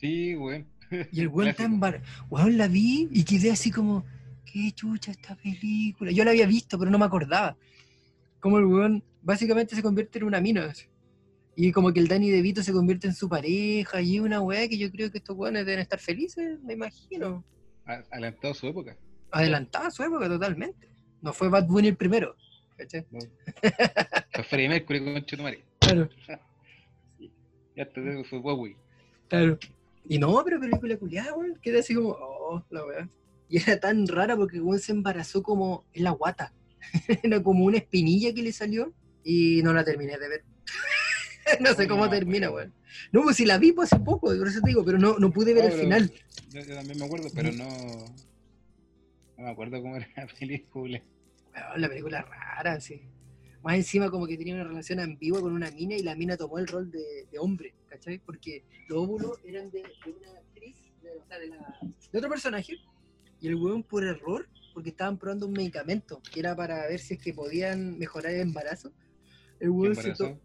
Sí, 0.01 0.35
güey. 0.35 0.67
Y 1.13 1.21
el 1.21 1.29
weón 1.29 1.49
está 1.49 1.63
embarazado. 1.65 2.27
Weón, 2.29 2.59
la 2.59 2.67
vi 2.67 3.09
y 3.13 3.23
quedé 3.25 3.53
así 3.53 3.71
como, 3.71 4.05
qué 4.45 4.73
chucha 4.73 5.13
esta 5.13 5.37
película. 5.37 6.11
Yo 6.11 6.25
la 6.25 6.33
había 6.33 6.47
visto, 6.47 6.77
pero 6.77 6.91
no 6.91 6.99
me 6.99 7.05
acordaba. 7.05 7.57
Como 8.41 8.59
el 8.59 8.65
weón 8.65 9.05
básicamente 9.25 9.75
se 9.75 9.83
convierte 9.83 10.19
en 10.19 10.25
una 10.25 10.41
mina. 10.41 10.67
así. 10.67 10.87
Y 11.57 11.73
como 11.73 11.93
que 11.93 12.01
el 12.01 12.09
Danny 12.09 12.31
DeVito 12.31 12.63
se 12.63 12.73
convierte 12.73 13.07
en 13.07 13.15
su 13.15 13.29
pareja. 13.29 14.01
Y 14.01 14.21
una 14.21 14.41
weá 14.41 14.69
que 14.69 14.79
yo 14.79 14.91
creo 14.91 15.11
que 15.11 15.19
estos 15.19 15.37
weones 15.37 15.67
deben 15.67 15.81
estar 15.81 15.99
felices, 15.99 16.61
me 16.63 16.75
imagino. 16.75 17.45
Adelantado 17.85 18.53
a 18.53 18.57
su 18.57 18.67
época. 18.69 18.97
Adelantada 19.31 19.89
a 19.89 19.91
su 19.91 20.03
época 20.03 20.29
totalmente. 20.29 20.89
No 21.21 21.33
fue 21.33 21.49
Bad 21.49 21.67
Bunny 21.67 21.89
el 21.89 21.97
primero. 21.97 22.37
¿cachai? 22.77 23.07
Fue 23.11 24.45
Freddie 24.45 24.69
Mercury 24.69 25.05
con 25.05 25.25
Chetumare. 25.25 25.65
Claro, 25.79 26.09
Ya 27.77 27.85
te 27.87 28.01
digo, 28.01 28.23
fue 28.25 28.39
Bowie. 28.39 28.77
claro. 29.29 29.59
Y 30.07 30.19
no, 30.19 30.41
pero 30.45 30.61
película 30.61 30.97
culiada, 30.97 31.35
weón. 31.35 31.59
Quedé 31.63 31.79
así 31.81 31.95
como, 31.95 32.11
oh, 32.11 32.63
la 32.71 32.85
weá. 32.85 33.09
Y 33.49 33.57
era 33.59 33.81
tan 33.81 34.07
rara 34.07 34.37
porque 34.37 34.61
weón 34.61 34.79
se 34.79 34.93
embarazó 34.93 35.43
como 35.43 35.85
en 35.93 36.05
la 36.05 36.11
guata. 36.11 36.53
era 37.23 37.43
como 37.43 37.65
una 37.65 37.79
espinilla 37.79 38.35
que 38.35 38.43
le 38.43 38.53
salió 38.53 38.93
y 39.25 39.63
no 39.63 39.73
la 39.73 39.85
terminé 39.85 40.19
de 40.19 40.29
ver. 40.29 40.45
no 41.61 41.75
sé 41.75 41.87
cómo 41.89 42.05
No, 42.05 42.11
termina, 42.11 42.51
weón. 42.51 42.73
No, 43.13 43.23
pues 43.23 43.37
si 43.37 43.45
la 43.45 43.59
vi 43.59 43.73
pues, 43.73 43.93
hace 43.93 44.03
poco, 44.05 44.29
por 44.37 44.49
eso 44.49 44.61
te 44.61 44.69
digo, 44.69 44.85
pero 44.85 44.99
no, 44.99 45.19
no 45.19 45.33
pude 45.33 45.55
ver 45.55 45.65
No, 45.65 45.71
el 45.75 45.81
final. 45.81 46.13
Yo, 46.51 46.61
yo 46.61 46.75
también 46.75 46.99
me 46.99 47.05
acuerdo, 47.05 47.31
pero 47.35 47.53
no. 47.53 48.15
No 49.37 49.45
me 49.45 49.51
acuerdo 49.51 49.83
cómo 49.83 49.97
era 49.97 50.09
la 50.17 50.27
película. 50.39 51.03
Weón, 51.55 51.81
la 51.81 51.89
película 51.89 52.21
es 52.21 52.27
rara, 52.29 52.81
sí. 52.81 53.03
Más 53.63 53.77
encima 53.77 54.11
como 54.11 54.27
que 54.27 54.37
tenía 54.37 54.55
una 54.55 54.65
relación 54.65 55.01
ambigua 55.01 55.41
con 55.41 55.53
una 55.53 55.71
mina 55.71 55.97
y 55.97 56.03
la 56.03 56.15
mina 56.15 56.37
tomó 56.37 56.59
el 56.59 56.67
rol 56.67 56.91
de, 56.91 57.27
de 57.31 57.39
hombre, 57.39 57.75
¿cachai? 57.89 58.19
Porque 58.19 58.63
los 58.89 58.99
óvulos 58.99 59.39
eran 59.45 59.71
de, 59.71 59.81
de 59.83 60.11
una 60.13 60.31
actriz, 60.39 60.77
de, 61.03 61.11
o 61.17 61.27
sea, 61.27 61.39
de, 61.39 61.47
la- 61.49 61.79
de 62.13 62.19
otro 62.19 62.29
personaje, 62.29 62.79
y 63.41 63.49
el 63.49 63.55
weón 63.57 63.83
por 63.83 64.05
error, 64.05 64.47
porque 64.75 64.91
estaban 64.91 65.17
probando 65.19 65.47
un 65.47 65.53
medicamento 65.55 66.21
que 66.31 66.41
era 66.41 66.55
para 66.55 66.87
ver 66.87 67.01
si 67.01 67.15
es 67.15 67.21
que 67.23 67.33
podían 67.33 67.99
mejorar 67.99 68.35
el 68.35 68.41
embarazo, 68.43 68.93
el 69.61 69.67
¿Qué 69.67 69.69
weón 69.69 69.95
se, 69.95 70.01
embarazó? 70.01 70.25
to- 70.29 70.41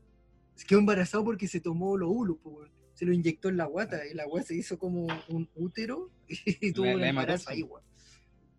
se 0.56 0.66
quedó 0.66 0.80
embarazado 0.80 1.24
porque 1.24 1.48
se 1.48 1.60
tomó 1.62 1.98
los 1.98 2.10
óvulos, 2.10 2.38
po, 2.38 2.50
weón. 2.52 2.70
se 2.94 3.06
lo 3.06 3.14
inyectó 3.14 3.50
en 3.50 3.58
la 3.58 3.66
guata 3.66 4.06
y 4.06 4.14
la 4.14 4.28
weá 4.28 4.44
se 4.44 4.56
hizo 4.56 4.78
como 4.78 5.08
un 5.30 5.50
útero 5.56 6.10
y 6.28 6.72
tuvo 6.72 6.86
La- 6.88 6.96
un 6.96 7.04
embarazo 7.04 7.50
ahí, 7.50 7.64
weón. 7.64 7.84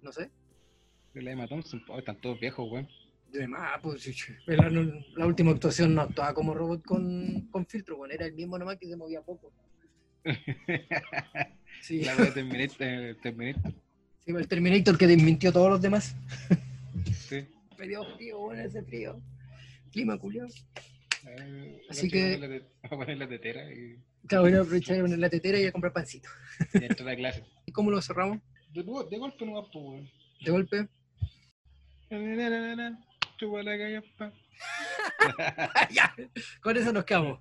No 0.03 0.13
sé. 0.13 0.31
La 1.15 1.33
Emma 1.33 1.47
Thompson, 1.49 1.83
oh, 1.89 1.99
están 1.99 2.21
todos 2.21 2.39
viejos. 2.41 2.87
De 3.33 3.47
más, 3.47 3.79
pues, 3.83 4.29
la, 4.47 4.69
la 5.17 5.27
última 5.27 5.51
actuación 5.53 5.95
no 5.95 6.03
actuaba 6.03 6.33
como 6.35 6.55
robot 6.55 6.83
con, 6.85 7.49
con 7.51 7.67
filtro, 7.67 7.97
bueno, 7.97 8.15
era 8.15 8.27
el 8.27 8.33
mismo 8.33 8.59
nomás 8.59 8.77
que 8.79 8.87
se 8.89 8.97
movía 8.97 9.21
poco. 9.23 9.53
Sí, 11.83 12.03
la 12.05 12.15
wea 12.17 12.33
Terminator, 12.35 12.77
eh, 12.81 13.15
Terminator. 13.23 13.73
Sí, 14.25 14.33
el 14.33 14.49
Terminator 14.49 14.99
que 14.99 15.07
desmintió 15.07 15.51
a 15.51 15.53
todos 15.53 15.71
los 15.71 15.81
demás. 15.81 16.15
Sí. 17.29 17.47
Me 17.79 17.89
dio 17.89 18.05
frío, 18.17 18.39
bueno, 18.39 18.63
ese 18.63 18.83
frío. 18.83 19.19
Clima 19.93 20.19
culiao. 20.19 20.49
Eh, 21.27 21.83
Así 21.91 22.07
a 22.07 22.11
que- 22.11 22.39
la 22.39 22.47
voy 22.49 22.63
a 22.83 22.89
poner 22.89 23.19
la 23.19 23.29
tetera 23.29 23.73
y, 23.73 23.97
Claro, 24.27 24.45
voy 24.45 24.53
a 24.55 24.61
aprovechar 24.61 24.97
de 24.97 25.03
poner 25.03 25.19
la 25.19 25.29
tetera 25.31 25.59
y 25.59 25.67
a 25.67 25.73
comprar 25.73 25.93
pancito. 25.93 26.29
y 26.75 26.85
entrar 26.85 27.09
a 27.09 27.17
clase. 27.17 27.45
¿Y 27.67 27.73
cómo 27.73 27.91
lo 27.91 28.01
cerramos? 28.01 28.39
De, 28.73 28.83
de 28.83 29.19
golpe 29.19 29.45
nomás, 29.45 29.67
pues, 29.73 29.85
weón. 29.85 30.11
De 30.45 30.51
golpe. 30.51 30.89
La 32.11 32.19
ya, 35.91 36.15
con 36.61 36.77
eso 36.77 36.93
nos 36.93 37.05
quedamos. 37.05 37.41